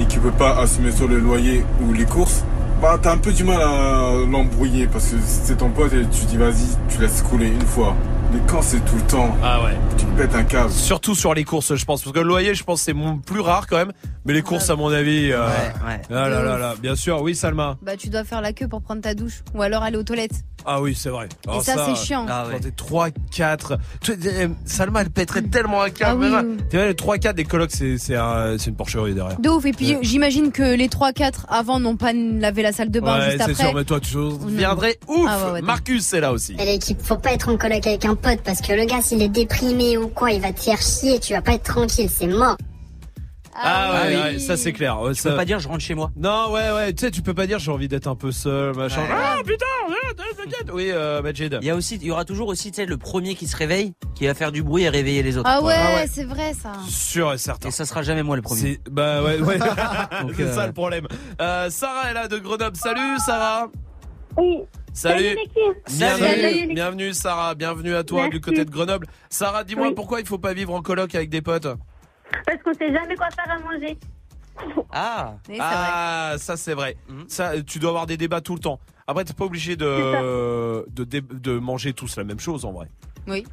et 0.00 0.06
qu'il 0.06 0.18
peut 0.18 0.32
pas 0.32 0.58
assumer 0.58 0.90
sur 0.90 1.06
le 1.06 1.20
loyer 1.20 1.64
ou 1.80 1.92
les 1.92 2.06
courses, 2.06 2.42
bah 2.82 2.98
t'as 3.00 3.12
un 3.12 3.18
peu 3.18 3.30
du 3.30 3.44
mal 3.44 3.62
à 3.62 4.14
l'embrouiller 4.28 4.88
parce 4.88 5.10
que 5.10 5.16
c'est 5.24 5.58
ton 5.58 5.70
pote 5.70 5.92
et 5.92 6.04
tu 6.08 6.26
dis 6.26 6.36
vas-y, 6.36 6.76
tu 6.88 7.00
laisses 7.00 7.22
couler 7.22 7.46
une 7.46 7.60
fois. 7.60 7.94
Mais 8.32 8.40
quand 8.46 8.60
c'est 8.60 8.80
tout 8.84 8.96
le 8.96 9.02
temps, 9.02 9.34
Ah 9.42 9.62
ouais. 9.64 9.76
tu 9.96 10.04
te 10.04 10.10
pètes 10.20 10.34
un 10.34 10.44
câble. 10.44 10.70
Surtout 10.70 11.14
sur 11.14 11.32
les 11.32 11.44
courses, 11.44 11.74
je 11.74 11.84
pense. 11.84 12.02
Parce 12.02 12.12
que 12.12 12.18
le 12.20 12.26
loyer, 12.26 12.54
je 12.54 12.62
pense, 12.62 12.82
c'est 12.82 12.92
mon- 12.92 13.18
plus 13.18 13.40
rare 13.40 13.66
quand 13.66 13.76
même. 13.78 13.92
Mais 14.26 14.34
les 14.34 14.42
courses, 14.42 14.68
à 14.68 14.76
mon 14.76 14.88
avis. 14.92 15.32
euh, 15.32 15.46
ouais. 15.46 16.02
Ah 16.10 16.28
là 16.28 16.42
là 16.42 16.58
là, 16.58 16.74
bien 16.80 16.94
sûr. 16.94 17.22
Oui, 17.22 17.34
Salma. 17.34 17.78
Bah, 17.80 17.96
tu 17.96 18.10
dois 18.10 18.24
faire 18.24 18.42
la 18.42 18.52
queue 18.52 18.68
pour 18.68 18.82
prendre 18.82 19.00
ta 19.00 19.14
douche. 19.14 19.40
Ou 19.54 19.62
alors 19.62 19.82
aller 19.82 19.96
aux 19.96 20.02
toilettes. 20.02 20.42
Ah 20.66 20.80
oui, 20.82 20.94
c'est 20.94 21.08
vrai. 21.08 21.28
Alors 21.46 21.62
ça, 21.62 21.74
c'est 21.86 21.94
chiant. 22.06 22.26
Ah 22.28 22.46
ouais. 22.46 22.54
Quand 22.54 22.60
t'es 22.60 22.70
3, 22.72 23.08
4. 23.34 23.78
Tu- 24.02 24.12
euh, 24.12 24.48
Salma, 24.64 25.00
elle 25.02 25.10
pèterait 25.10 25.42
tellement 25.42 25.80
un 25.82 25.90
câble. 25.90 26.24
Ah 26.24 26.26
oui, 26.26 26.30
même. 26.46 26.56
oui. 26.58 26.64
Tu 26.70 26.76
vois, 26.76 26.86
les 26.86 26.94
3, 26.94 27.18
4 27.18 27.36
des 27.36 27.44
colocs, 27.44 27.70
c'est, 27.72 27.96
c'est, 27.98 28.16
un- 28.16 28.56
c'est 28.58 28.70
une 28.70 28.76
porcherie 28.76 29.14
derrière. 29.14 29.38
De 29.40 29.48
ouf. 29.48 29.64
Et 29.64 29.72
puis, 29.72 29.94
Ouais. 29.94 29.98
j'imagine 30.02 30.52
que 30.52 30.74
les 30.74 30.88
3-4 30.88 31.46
avant 31.48 31.80
n'ont 31.80 31.96
pas 31.96 32.12
lavé 32.12 32.62
la 32.62 32.72
salle 32.72 32.90
de 32.90 33.00
bain 33.00 33.18
Ouais, 33.18 33.24
juste 33.30 33.36
c'est 33.38 33.42
après. 33.52 33.54
sûr, 33.64 33.74
mais 33.74 33.84
toi, 33.84 34.00
tu 34.00 34.16
viendrais 34.48 34.98
ouf. 35.08 35.26
Ah 35.28 35.46
ouais, 35.46 35.52
ouais, 35.52 35.62
Marcus, 35.62 36.04
c'est 36.04 36.20
là 36.20 36.32
aussi. 36.32 36.54
Et 36.58 36.64
l'équipe, 36.66 37.00
faut 37.02 37.16
pas 37.16 37.32
être 37.32 37.48
en 37.48 37.56
coloc 37.56 37.86
avec 37.86 38.04
un 38.04 38.14
pote 38.14 38.40
parce 38.44 38.60
que 38.60 38.72
le 38.72 38.84
gars, 38.84 39.00
s'il 39.00 39.22
est 39.22 39.28
déprimé 39.28 39.96
ou 39.96 40.08
quoi, 40.08 40.32
il 40.32 40.40
va 40.42 40.52
te 40.52 40.60
faire 40.60 40.80
chier, 40.80 41.18
tu 41.20 41.32
vas 41.32 41.40
pas 41.42 41.52
être 41.54 41.62
tranquille, 41.72 42.10
c'est 42.12 42.26
mort. 42.26 42.56
Ah, 43.54 43.92
ouais, 43.92 44.14
oui. 44.14 44.22
ouais, 44.34 44.38
ça 44.38 44.56
c'est 44.56 44.72
clair. 44.72 44.98
Tu 45.08 45.14
ça- 45.16 45.30
peux 45.30 45.36
pas 45.36 45.44
dire 45.44 45.58
je 45.58 45.68
rentre 45.68 45.80
chez 45.80 45.94
moi. 45.94 46.10
Non, 46.16 46.50
ouais, 46.52 46.70
ouais, 46.72 46.92
tu 46.92 47.04
sais, 47.04 47.10
tu 47.10 47.22
peux 47.22 47.34
pas 47.34 47.46
dire 47.46 47.58
j'ai 47.58 47.70
envie 47.70 47.88
d'être 47.88 48.06
un 48.06 48.14
peu 48.14 48.30
seul, 48.32 48.74
machin. 48.74 49.02
Ouais. 49.02 49.08
Ah 49.12 49.36
putain, 49.44 49.64
t'inquiète. 50.36 50.70
Oui, 50.72 50.90
euh, 50.92 51.22
Majid. 51.22 51.58
Il 51.60 51.66
y 51.66 51.70
a 51.70 51.74
aussi, 51.74 51.96
il 51.96 52.04
y 52.04 52.10
aura 52.10 52.24
toujours 52.24 52.48
aussi, 52.48 52.70
tu 52.70 52.76
sais, 52.76 52.86
le 52.86 52.96
premier 52.96 53.34
qui 53.34 53.46
se 53.46 53.56
réveille, 53.56 53.92
qui 54.14 54.26
va 54.26 54.34
faire 54.34 54.52
du 54.52 54.62
bruit 54.62 54.84
et 54.84 54.88
réveiller 54.88 55.22
les 55.22 55.36
autres. 55.36 55.48
Ah 55.50 55.62
ouais, 55.62 56.06
c'est 56.10 56.24
vrai 56.24 56.54
ça. 56.54 56.72
Sûr 56.88 57.32
et 57.32 57.38
certain. 57.38 57.68
Et 57.68 57.72
ça 57.72 57.84
sera 57.84 58.02
jamais 58.02 58.22
moi 58.22 58.36
le 58.36 58.42
premier. 58.42 58.80
Bah 58.90 59.22
ouais, 59.22 59.40
ouais. 59.40 59.58
C'est 60.36 60.42
euh, 60.42 60.54
ça 60.54 60.66
le 60.66 60.72
problème. 60.72 61.06
Euh, 61.40 61.68
Sarah 61.70 62.10
est 62.10 62.14
là 62.14 62.28
de 62.28 62.38
Grenoble. 62.38 62.76
Salut 62.76 63.18
Sarah. 63.24 63.68
Oui. 64.36 64.58
Salut. 64.92 65.22
l'équipe. 65.36 65.96
Bienvenue, 65.96 66.26
Salut. 66.28 66.74
bienvenue 66.74 67.12
Sarah, 67.14 67.54
bienvenue 67.54 67.94
à 67.94 68.02
toi 68.04 68.22
Merci. 68.22 68.30
du 68.32 68.40
côté 68.40 68.64
de 68.64 68.70
Grenoble. 68.70 69.06
Sarah, 69.30 69.62
dis-moi 69.64 69.88
Oui. 69.88 69.94
pourquoi 69.94 70.20
il 70.20 70.26
faut 70.26 70.38
pas 70.38 70.52
vivre 70.54 70.74
en 70.74 70.82
coloc 70.82 71.14
avec 71.14 71.28
des 71.30 71.42
potes? 71.42 71.66
Parce 72.46 72.62
qu'on 72.62 72.74
sait 72.74 72.92
jamais 72.92 73.14
quoi 73.16 73.28
faire 73.30 73.50
à 73.50 73.58
manger. 73.58 73.98
Ah. 74.92 75.34
Ah, 75.60 76.34
ça 76.38 76.56
c'est 76.56 76.74
vrai. 76.74 76.96
Mhm. 77.08 77.24
Ça, 77.28 77.52
tu 77.62 77.78
dois 77.78 77.90
avoir 77.90 78.06
des 78.06 78.16
débats 78.16 78.40
tout 78.40 78.54
le 78.54 78.60
temps. 78.60 78.80
Après, 79.06 79.24
t'es 79.24 79.32
pas 79.32 79.44
obligé 79.44 79.76
de, 79.76 80.84
de 80.90 81.04
dé- 81.04 81.20
de 81.22 81.58
manger 81.58 81.92
tous 81.92 82.16
la 82.16 82.24
même 82.24 82.40
chose 82.40 82.64
en 82.64 82.72
vrai. 82.72 82.88
Oui. 83.26 83.44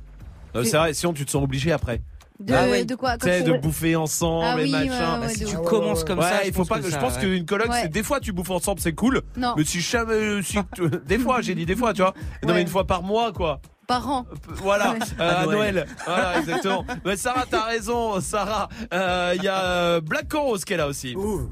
C'est 0.64 0.78
vrai, 0.78 0.94
sinon 0.94 1.14
tu 1.14 1.26
te 1.26 1.32
sens 1.32 1.44
obligé 1.44 1.72
après. 1.72 2.02
De, 2.40 2.54
Ah 2.54 2.66
ouais. 2.66 2.84
de 2.84 2.96
quoi 2.96 3.18
Tu 3.18 3.28
sais, 3.30 3.44
quand 3.46 3.52
de 3.54 3.58
bouffer 3.60 3.96
ensemble 3.96 4.46
Ah 4.46 4.60
et 4.60 4.64
oui, 4.64 4.72
machin. 4.72 4.90
ouais, 4.90 4.90
ouais, 4.90 5.20
Bah, 5.22 5.28
de 5.28 5.32
si 5.32 5.46
tu 5.46 5.56
Ouais, 5.56 5.64
commences 5.66 6.00
ouais, 6.02 6.06
comme 6.08 6.20
ouais. 6.20 6.26
ça, 6.26 6.36
Ouais, 6.40 6.48
il 6.48 6.54
faut 6.54 6.64
je 6.66 6.70
pas. 6.70 6.76
pense 6.76 6.84
que 6.84 6.90
je 6.90 6.96
ça, 6.96 7.00
pense 7.00 7.16
ouais. 7.16 7.22
qu'une 7.22 7.46
coloc, 7.46 7.70
Ouais. 7.70 7.82
c'est 7.84 7.88
des 7.90 8.04
fois 8.04 8.20
tu 8.20 8.34
bouffes 8.34 8.50
ensemble, 8.52 8.82
c'est 8.82 8.94
cool. 8.94 9.22
Non. 9.38 9.54
Mais 9.58 9.64
si 9.64 9.80
jamais, 9.80 10.42
si 10.42 10.58
tu- 10.76 10.90
des 11.06 11.18
fois, 11.18 11.40
j'ai 11.42 11.56
dit 11.56 11.66
des 11.66 11.76
fois, 11.78 11.94
tu 11.94 12.02
vois. 12.02 12.14
Non, 12.46 12.54
mais 12.54 12.62
une 12.62 12.68
fois 12.68 12.86
par 12.86 13.04
mois, 13.04 13.32
quoi. 13.32 13.62
Par 13.88 14.10
an. 14.10 14.26
Voilà, 14.48 14.96
euh, 15.20 15.42
à, 15.42 15.46
Noël. 15.46 15.58
Noël. 15.76 15.88
Voilà, 16.06 16.40
exactement. 16.40 16.86
Mais 17.06 17.16
Sarah, 17.18 17.46
t'as 17.50 17.66
raison, 17.66 18.20
Sarah. 18.20 18.68
Euh, 18.94 19.34
Il 19.38 19.44
y 19.44 19.48
a 19.48 19.64
euh, 19.64 20.02
Black 20.02 20.28
Coros 20.28 20.58
qui 20.58 20.74
est 20.74 20.78
là 20.78 20.88
aussi. 20.88 21.14
Vous 21.14 21.50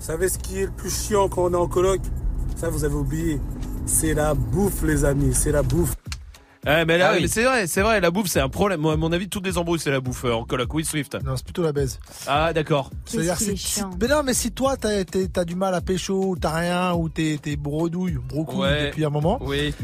savez 0.00 0.28
ce 0.28 0.38
qui 0.38 0.58
est 0.60 0.66
le 0.66 0.72
plus 0.72 0.90
chiant 0.90 1.28
quand 1.28 1.44
on 1.44 1.52
est 1.52 1.56
en 1.56 1.68
coloc 1.68 2.00
Ça, 2.56 2.68
vous 2.70 2.84
avez 2.84 2.94
oublié. 2.94 3.40
C'est 3.86 4.14
la 4.14 4.34
bouffe, 4.34 4.82
les 4.82 5.04
amis. 5.04 5.34
C'est 5.34 5.52
la 5.52 5.62
bouffe. 5.62 5.94
Ouais, 6.66 6.84
mais 6.84 6.98
là, 6.98 7.10
Ah 7.10 7.14
oui. 7.14 7.22
mais 7.22 7.28
c'est 7.28 7.44
vrai, 7.44 7.66
c'est 7.66 7.80
vrai, 7.80 8.00
la 8.02 8.10
bouffe, 8.10 8.26
c'est 8.26 8.40
un 8.40 8.50
problème. 8.50 8.80
Moi, 8.80 8.92
à 8.92 8.96
mon 8.96 9.12
avis, 9.12 9.30
toutes 9.30 9.46
les 9.46 9.56
embrouilles, 9.56 9.78
c'est 9.80 9.90
la 9.90 10.00
bouffe 10.00 10.26
euh, 10.26 10.32
en 10.34 10.44
coloc. 10.44 10.74
Oui, 10.74 10.84
Swift. 10.84 11.16
Non, 11.24 11.34
c'est 11.34 11.44
plutôt 11.44 11.62
la 11.62 11.72
baise. 11.72 11.98
Ah, 12.26 12.52
d'accord. 12.52 12.90
C'est-à-dire, 13.06 13.36
c'est- 13.38 13.56
chiant. 13.56 13.90
Mais 13.98 14.08
non, 14.08 14.22
mais 14.22 14.34
si 14.34 14.52
toi, 14.52 14.76
t'as 14.76 15.44
du 15.44 15.54
mal 15.54 15.74
à 15.74 15.80
pécho, 15.80 16.22
ou 16.32 16.36
t'as 16.36 16.50
rien, 16.54 16.92
ou 16.94 17.08
t'es 17.08 17.38
t'es 17.40 17.56
bredouille, 17.56 18.18
brocouille 18.28 18.60
Ouais. 18.60 18.86
depuis 18.88 19.04
un 19.06 19.10
moment, 19.10 19.38
Oui. 19.42 19.74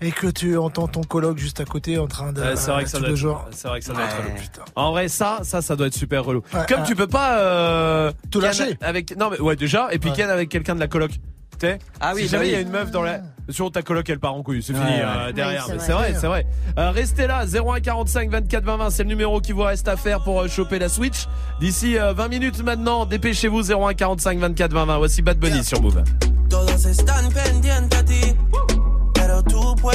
Et 0.00 0.12
que 0.12 0.26
tu 0.28 0.56
entends 0.56 0.88
ton 0.88 1.02
coloc 1.02 1.38
juste 1.38 1.60
à 1.60 1.64
côté 1.64 1.98
en 1.98 2.06
train 2.06 2.32
de. 2.32 2.40
Ouais, 2.40 2.56
c'est 2.56 2.70
vrai 2.70 2.84
que 2.84 2.90
ça 2.90 2.98
tout 2.98 3.04
doit 3.14 3.48
c'est 3.52 3.68
vrai 3.68 3.80
que 3.80 3.84
ça 3.86 3.92
doit 3.92 4.02
être 4.04 4.16
relou. 4.16 4.30
En 4.76 4.90
vrai, 4.92 5.08
ça, 5.08 5.40
ça, 5.42 5.60
ça 5.62 5.76
doit 5.76 5.88
être 5.88 5.94
super 5.94 6.24
relou. 6.24 6.42
Ouais, 6.54 6.60
Comme 6.68 6.80
ouais. 6.80 6.86
tu 6.86 6.94
peux 6.96 7.06
pas 7.06 7.38
euh, 7.38 8.12
Tout 8.30 8.40
ken 8.40 8.48
lâcher. 8.48 8.78
avec 8.80 9.16
non 9.16 9.30
mais 9.30 9.40
ouais 9.40 9.56
déjà 9.56 9.88
et 9.92 9.98
puis 9.98 10.10
Ouais. 10.10 10.16
ken 10.16 10.30
avec 10.30 10.48
quelqu'un 10.48 10.74
de 10.74 10.80
la 10.80 10.88
coloc. 10.88 11.10
Tu 11.12 11.66
sais 11.66 11.78
Ah 12.00 12.12
oui, 12.14 12.22
si 12.22 12.28
bah 12.28 12.38
jamais 12.38 12.48
il 12.48 12.52
y 12.52 12.54
a 12.54 12.60
une 12.60 12.70
meuf 12.70 12.90
dans 12.90 13.02
la 13.02 13.20
sur 13.50 13.70
ta 13.70 13.82
coloc 13.82 14.08
elle 14.08 14.18
part 14.20 14.32
en 14.34 14.42
couille, 14.42 14.62
c'est 14.62 14.72
Ouais, 14.72 14.78
fini 14.78 14.92
ouais. 14.92 15.02
euh, 15.04 15.32
derrière. 15.32 15.66
Oui, 15.68 15.74
c'est 15.78 15.92
vrai, 15.92 16.14
c'est 16.18 16.26
vrai. 16.28 16.46
Euh, 16.78 16.90
restez 16.90 17.26
là 17.26 17.44
0145 17.46 18.30
24 18.30 18.64
20 18.64 18.76
20, 18.78 18.90
c'est 18.90 19.02
le 19.02 19.08
numéro 19.10 19.40
qui 19.42 19.52
vous 19.52 19.62
reste 19.64 19.86
à 19.88 19.96
faire 19.98 20.22
pour 20.22 20.40
euh, 20.40 20.48
choper 20.48 20.78
la 20.78 20.88
Switch. 20.88 21.26
D'ici 21.60 21.98
euh, 21.98 22.14
20 22.14 22.28
minutes 22.28 22.62
maintenant, 22.62 23.04
dépêchez-vous 23.04 23.62
0145 23.64 24.38
24 24.38 24.72
20 24.72 24.84
20. 24.86 24.98
Voici 24.98 25.20
Bad 25.20 25.38
Bunny 25.38 25.62
sur 25.62 25.82
Move. 25.82 26.02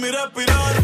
mi 0.00 0.10
respirar. 0.10 0.74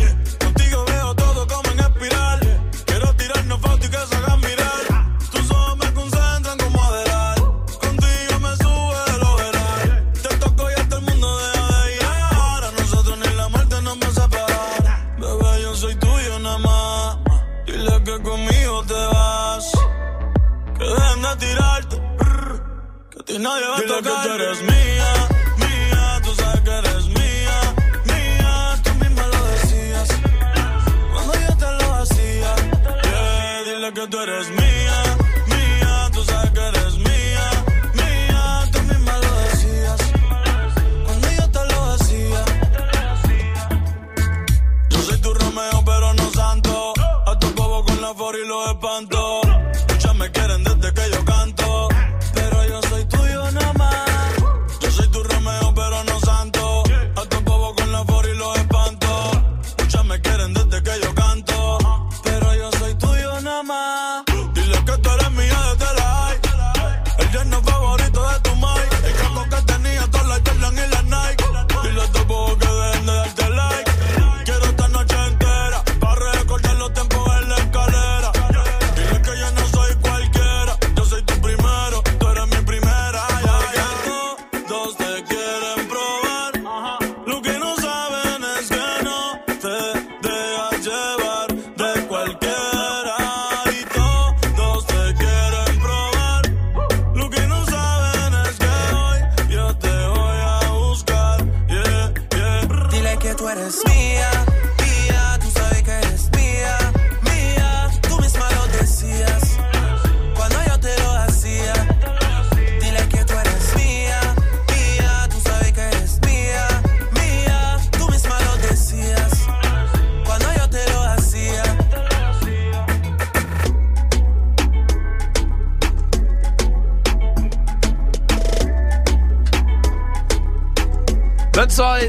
Contigo 0.44 0.84
veo 0.86 1.14
todo 1.14 1.46
como 1.46 1.70
en 1.70 1.80
espiral. 1.80 2.40
Quiero 2.84 3.14
tirarnos 3.14 3.60
fotos 3.60 3.86
y 3.86 3.90
que 3.90 3.96
se 3.96 4.16
hagan 4.16 4.40
mirar. 4.40 5.18
Tus 5.32 5.50
ojos 5.50 5.76
me 5.78 5.94
concentran 5.94 6.58
como 6.58 6.82
Adelar. 6.84 7.38
Contigo 7.84 8.34
me 8.44 8.56
sube 8.62 8.98
el 9.14 9.22
overall. 9.32 9.84
Yeah. 9.84 10.22
Te 10.22 10.36
toco 10.36 10.70
y 10.70 10.74
hasta 10.74 10.96
el 10.96 11.02
mundo 11.02 11.38
de 11.38 11.48
llegar. 11.94 12.64
A 12.64 12.70
nosotros 12.78 13.18
ni 13.18 13.36
la 13.36 13.48
muerte 13.48 13.82
nos 13.82 13.96
va 13.98 14.06
a 14.06 14.12
separar. 14.12 15.18
Bebé, 15.18 15.62
yo 15.62 15.74
soy 15.74 15.94
tuyo 15.96 16.38
nada 16.40 16.58
más. 16.58 17.18
Dile 17.66 18.02
que 18.04 18.22
conmigo 18.22 18.84
te 18.86 18.94
vas. 18.94 19.72
Que 20.78 20.84
dejen 20.84 21.22
de 21.22 21.36
tirarte. 21.46 21.96
Que 23.10 23.20
a 23.20 23.24
ti 23.24 23.38
nadie 23.38 23.66
va 23.66 23.78
a 23.78 23.82
tocar. 23.82 24.26
Que 24.26 24.34
eres 24.34 24.62
mío. 24.62 24.75
Tú 34.08 34.20
eres 34.20 34.50
mía, 34.50 34.65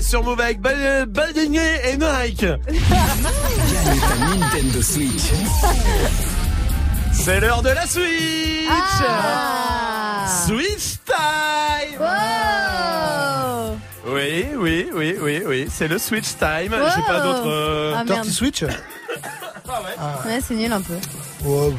sur 0.08 0.24
Move 0.24 0.40
avec 0.40 0.62
Bal- 0.62 1.06
Baldinier 1.08 1.82
et 1.84 1.98
Nike. 1.98 2.46
Nintendo 4.20 4.82
Switch. 4.82 5.32
C'est 7.14 7.40
l'heure 7.42 7.62
de 7.62 7.70
la 7.70 7.86
Switch. 7.86 8.70
Ah. 8.70 10.26
Switch 10.46 10.98
time. 11.06 12.00
Oui, 14.08 14.46
oui, 14.58 14.90
oui, 14.94 15.16
oui, 15.22 15.42
oui, 15.46 15.68
c'est 15.70 15.88
le 15.90 15.98
Switch 15.98 16.38
time. 16.40 16.72
J'ai 16.96 17.02
pas 17.04 17.18
Wow. 17.20 17.24
d'autre. 17.24 17.48
euh, 17.48 17.94
Ah. 17.98 18.04
Dirty 18.06 18.32
Switch 18.32 18.64
Ouais, 18.64 20.40
c'est 20.46 20.56
nul 20.56 20.72
un 20.72 20.82
peu. 20.82 20.94
Ouais, 21.44 21.74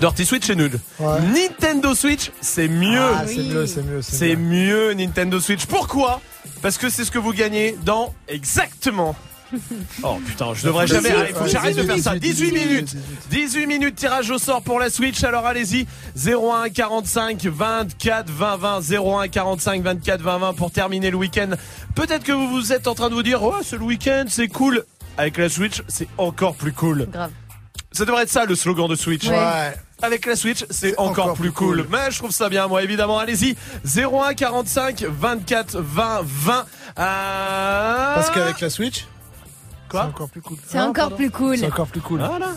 Dirty 0.00 0.26
Switch 0.26 0.46
c'est 0.46 0.56
nul. 0.56 0.78
Nintendo 1.00 1.94
Switch, 1.94 2.30
c'est 2.40 2.68
mieux. 2.68 3.00
Ah, 3.00 3.24
c'est 3.26 3.36
mieux, 3.42 3.66
c'est 3.66 3.82
mieux, 3.82 4.02
c'est 4.02 4.16
C'est 4.16 4.36
mieux 4.36 4.92
Nintendo 4.94 5.40
Switch. 5.40 5.66
Pourquoi? 5.66 6.20
Parce 6.60 6.78
que 6.78 6.88
c'est 6.88 7.04
ce 7.04 7.10
que 7.10 7.18
vous 7.18 7.32
gagnez 7.32 7.76
dans 7.84 8.14
exactement. 8.28 9.16
Oh 10.02 10.16
putain, 10.26 10.54
je 10.54 10.64
devrais 10.64 10.86
jamais. 10.86 11.10
Il 11.28 11.34
faut 11.34 11.44
que 11.44 11.50
j'arrête 11.50 11.76
de 11.76 11.82
faire 11.82 11.98
ça. 11.98 12.18
18 12.18 12.52
minutes. 12.52 12.96
18 13.30 13.66
minutes 13.66 13.96
tirage 13.96 14.30
au 14.30 14.38
sort 14.38 14.62
pour 14.62 14.80
la 14.80 14.88
Switch. 14.88 15.22
Alors 15.24 15.46
allez-y. 15.46 15.86
01 16.16 16.70
45 16.70 17.44
24 17.44 18.30
20 18.30 18.56
20. 18.56 18.80
01 18.92 19.28
45 19.28 19.82
24 19.82 20.22
20 20.22 20.38
20 20.38 20.52
pour 20.54 20.70
terminer 20.70 21.10
le 21.10 21.18
week-end. 21.18 21.50
Peut-être 21.94 22.24
que 22.24 22.32
vous 22.32 22.48
vous 22.48 22.72
êtes 22.72 22.86
en 22.88 22.94
train 22.94 23.10
de 23.10 23.14
vous 23.14 23.22
dire, 23.22 23.42
oh, 23.42 23.54
c'est 23.62 23.76
le 23.76 23.84
week-end, 23.84 24.24
c'est 24.28 24.48
cool. 24.48 24.84
Avec 25.18 25.36
la 25.36 25.50
Switch, 25.50 25.82
c'est 25.88 26.08
encore 26.16 26.54
plus 26.54 26.72
cool. 26.72 27.06
Grave. 27.12 27.30
Ça 27.92 28.04
devrait 28.04 28.22
être 28.22 28.30
ça 28.30 28.44
le 28.44 28.54
slogan 28.54 28.88
de 28.88 28.96
Switch. 28.96 29.28
Ouais. 29.28 29.74
Avec 30.02 30.26
la 30.26 30.34
Switch, 30.34 30.64
c'est 30.70 30.98
encore, 30.98 31.34
plus 31.34 31.52
cool. 31.52 31.86
Mais 31.90 32.10
je 32.10 32.18
trouve 32.18 32.32
ça 32.32 32.48
bien, 32.48 32.66
moi, 32.66 32.82
évidemment. 32.82 33.18
Allez-y. 33.18 33.56
01 33.84 34.34
45 34.34 35.04
24 35.04 35.78
20 35.78 36.20
20. 36.24 36.66
Euh... 36.98 38.14
Parce 38.14 38.30
qu'avec 38.30 38.60
la 38.60 38.70
Switch, 38.70 39.06
Quoi 39.88 40.02
c'est 40.02 40.08
encore 40.08 40.28
plus 40.30 40.40
cool. 40.40 40.56
C'est 40.66 40.80
encore 40.80 41.14
plus 41.14 41.30
cool. 41.30 41.58
C'est 41.58 41.66
encore 41.66 41.86
plus 41.86 42.00
cool. 42.00 42.20
Voilà. 42.20 42.48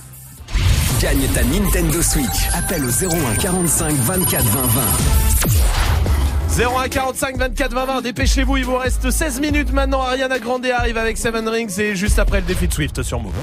Gagne 1.01 1.27
ta 1.33 1.43
Nintendo 1.43 2.01
Switch. 2.01 2.49
Appelle 2.53 2.85
au 2.85 2.89
01 2.89 3.35
45 3.35 3.93
24 3.93 4.43
20 4.43 4.61
20. 4.61 5.84
01 6.57 6.87
45 6.87 7.37
24 7.37 7.73
20 7.73 7.85
20. 7.85 8.01
Dépêchez-vous, 8.01 8.55
il 8.55 8.63
vous 8.63 8.77
reste 8.77 9.11
16 9.11 9.41
minutes 9.41 9.73
maintenant. 9.73 10.01
Ariana 10.01 10.39
Grande 10.39 10.65
arrive 10.65 10.97
avec 10.97 11.17
Seven 11.17 11.45
Rings 11.49 11.77
et 11.81 11.97
juste 11.97 12.17
après 12.17 12.39
le 12.39 12.45
défi 12.45 12.69
de 12.69 12.73
Swift 12.73 13.03
sur 13.03 13.19
Move. 13.19 13.33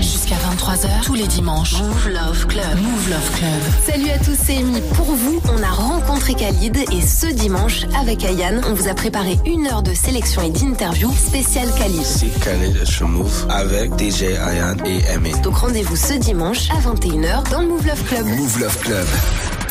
Jusqu'à 0.00 0.36
23h, 0.36 1.04
tous 1.04 1.12
les 1.12 1.26
dimanches. 1.26 1.82
Move 1.82 2.08
Love 2.08 2.46
Club. 2.46 2.80
Move 2.80 3.10
Love 3.10 3.30
Club. 3.36 3.60
Salut 3.86 4.08
à 4.08 4.18
tous, 4.18 4.38
c'est 4.42 4.56
Amy. 4.56 4.80
Pour 4.94 5.04
vous, 5.04 5.42
on 5.52 5.62
a 5.62 5.70
rencontré 5.70 6.32
Khalid 6.32 6.78
et 6.78 7.02
ce 7.02 7.26
dimanche, 7.26 7.82
avec 8.00 8.24
Ayane, 8.24 8.62
on 8.66 8.72
vous 8.72 8.88
a 8.88 8.94
préparé 8.94 9.38
une 9.44 9.66
heure 9.66 9.82
de 9.82 9.92
sélection 9.92 10.40
et 10.40 10.50
d'interview 10.50 11.12
spéciale 11.12 11.68
Khalid. 11.78 12.04
C'est 12.04 12.40
Khalid 12.40 12.86
sur 12.86 13.06
Move 13.06 13.46
avec 13.50 13.92
DJ 14.00 14.22
Ayan 14.42 14.76
et 14.86 15.00
Aimé. 15.12 15.32
Donc 15.42 15.58
rendez-vous 15.58 15.96
ce 15.96 16.14
dimanche 16.14 16.70
à 16.70 16.80
21h 16.80 17.50
dans 17.50 17.60
le 17.60 17.68
Move 17.68 17.86
Love 17.86 18.02
Club. 18.04 18.26
Move 18.28 18.60
Love 18.60 18.78
Club. 18.78 19.06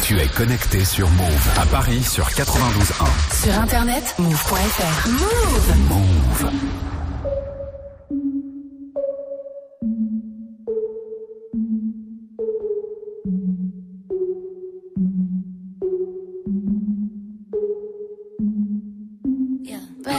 Tu 0.03 0.19
es 0.19 0.27
connecté 0.27 0.84
sur 0.84 1.07
Move 1.11 1.49
à 1.61 1.65
Paris 1.68 2.03
sur 2.11 2.27
92.1. 2.27 3.41
Sur 3.41 3.57
internet, 3.57 4.15
move.fr. 4.19 5.07
Move. 5.07 5.77
Move. 5.88 6.90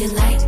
You 0.00 0.08
like 0.08 0.39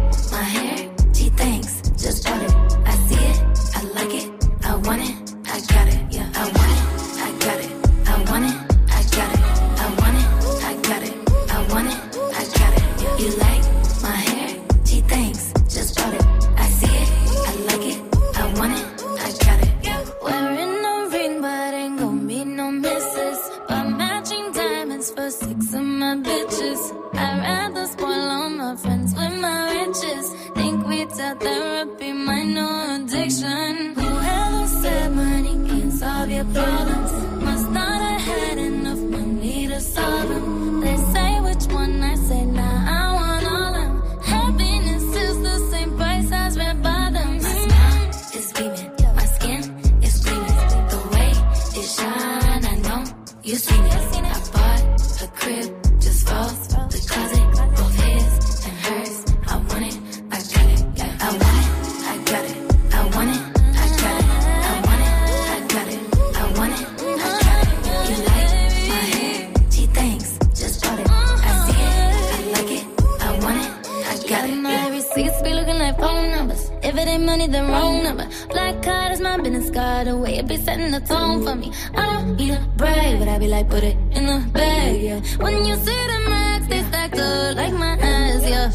wrong 77.70 78.02
number. 78.04 78.28
Black 78.48 78.82
card 78.82 79.12
is 79.12 79.20
my 79.20 79.36
business 79.38 79.70
card. 79.70 80.06
The 80.06 80.16
way 80.16 80.38
it 80.38 80.46
be 80.48 80.56
setting 80.56 80.90
the 80.90 81.00
tone 81.00 81.44
for 81.44 81.54
me. 81.54 81.72
I 81.94 82.06
don't 82.06 82.36
need 82.36 82.52
a 82.52 82.60
brag, 82.76 83.18
but 83.18 83.28
I 83.28 83.38
be 83.38 83.48
like, 83.48 83.68
put 83.68 83.84
it 83.84 83.96
in 84.12 84.26
the 84.26 84.48
bag, 84.52 85.02
yeah. 85.02 85.20
When 85.38 85.64
you 85.64 85.74
see 85.76 86.02
the 86.12 86.18
max, 86.28 86.66
they 86.66 86.82
stacked 86.82 87.18
up 87.18 87.56
like 87.56 87.74
my 87.74 87.96
ass, 87.98 88.42
yeah. 88.48 88.70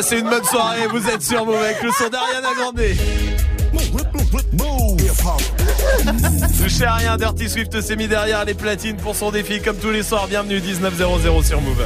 Passez 0.00 0.20
une 0.20 0.30
bonne 0.30 0.44
soirée, 0.44 0.86
vous 0.86 1.06
êtes 1.10 1.20
sur 1.20 1.44
Move 1.44 1.62
avec 1.62 1.82
le 1.82 1.90
son 1.92 2.08
d'Ariana 2.08 2.48
Grande. 2.56 2.80
Touchez 6.58 6.84
à 6.86 6.94
rien, 6.94 7.18
Dirty 7.18 7.50
Swift 7.50 7.78
s'est 7.82 7.96
mis 7.96 8.08
derrière 8.08 8.46
les 8.46 8.54
platines 8.54 8.96
pour 8.96 9.14
son 9.14 9.30
défi 9.30 9.60
comme 9.60 9.76
tous 9.76 9.90
les 9.90 10.02
soirs. 10.02 10.26
Bienvenue 10.26 10.58
19.00 10.58 11.44
sur 11.44 11.60
Move. 11.60 11.84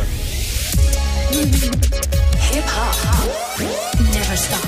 Hip 1.32 2.62
hop. 2.68 3.66
Never 3.98 4.36
stop. 4.36 4.64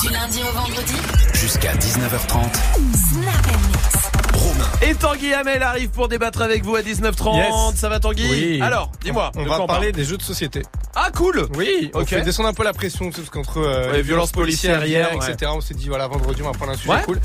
Du 0.00 0.08
lundi 0.12 0.42
au 0.48 0.52
vendredi. 0.56 0.94
Jusqu'à 1.34 1.74
19h30. 1.74 2.52
Snap 2.94 3.46
and 3.48 3.66
mix. 3.66 4.05
Et 4.88 4.94
Tanguy 4.94 5.32
Hamel 5.34 5.62
arrive 5.62 5.88
pour 5.90 6.06
débattre 6.06 6.42
avec 6.42 6.62
vous 6.64 6.76
à 6.76 6.80
19h30. 6.82 7.36
Yes. 7.36 7.74
Ça 7.80 7.88
va 7.88 7.98
Tanguy 7.98 8.26
Oui. 8.30 8.60
Alors, 8.62 8.92
dis-moi. 9.02 9.32
On 9.34 9.42
de 9.42 9.48
va 9.48 9.56
parler 9.66 9.66
parle 9.66 9.92
des 9.92 10.04
jeux 10.04 10.16
de 10.16 10.22
société. 10.22 10.62
Ah 10.94 11.10
cool 11.14 11.48
Oui, 11.56 11.90
on 11.92 12.00
Ok. 12.00 12.08
fait 12.08 12.22
descendre 12.22 12.48
un 12.48 12.54
peu 12.54 12.62
la 12.62 12.72
pression 12.72 13.10
parce 13.10 13.28
qu'entre 13.28 13.58
euh, 13.58 13.90
Ouais, 13.90 13.96
les 13.96 14.02
violences 14.02 14.30
policières 14.32 14.84
hier, 14.86 15.08
hier, 15.10 15.18
ouais. 15.18 15.30
etc. 15.32 15.50
On 15.54 15.60
s'est 15.60 15.74
dit 15.74 15.88
voilà 15.88 16.06
vendredi 16.06 16.40
on 16.42 16.46
va 16.46 16.52
prendre 16.52 16.72
un 16.72 16.76
sujet 16.76 16.90
Ouais. 16.90 17.02
cool. 17.04 17.20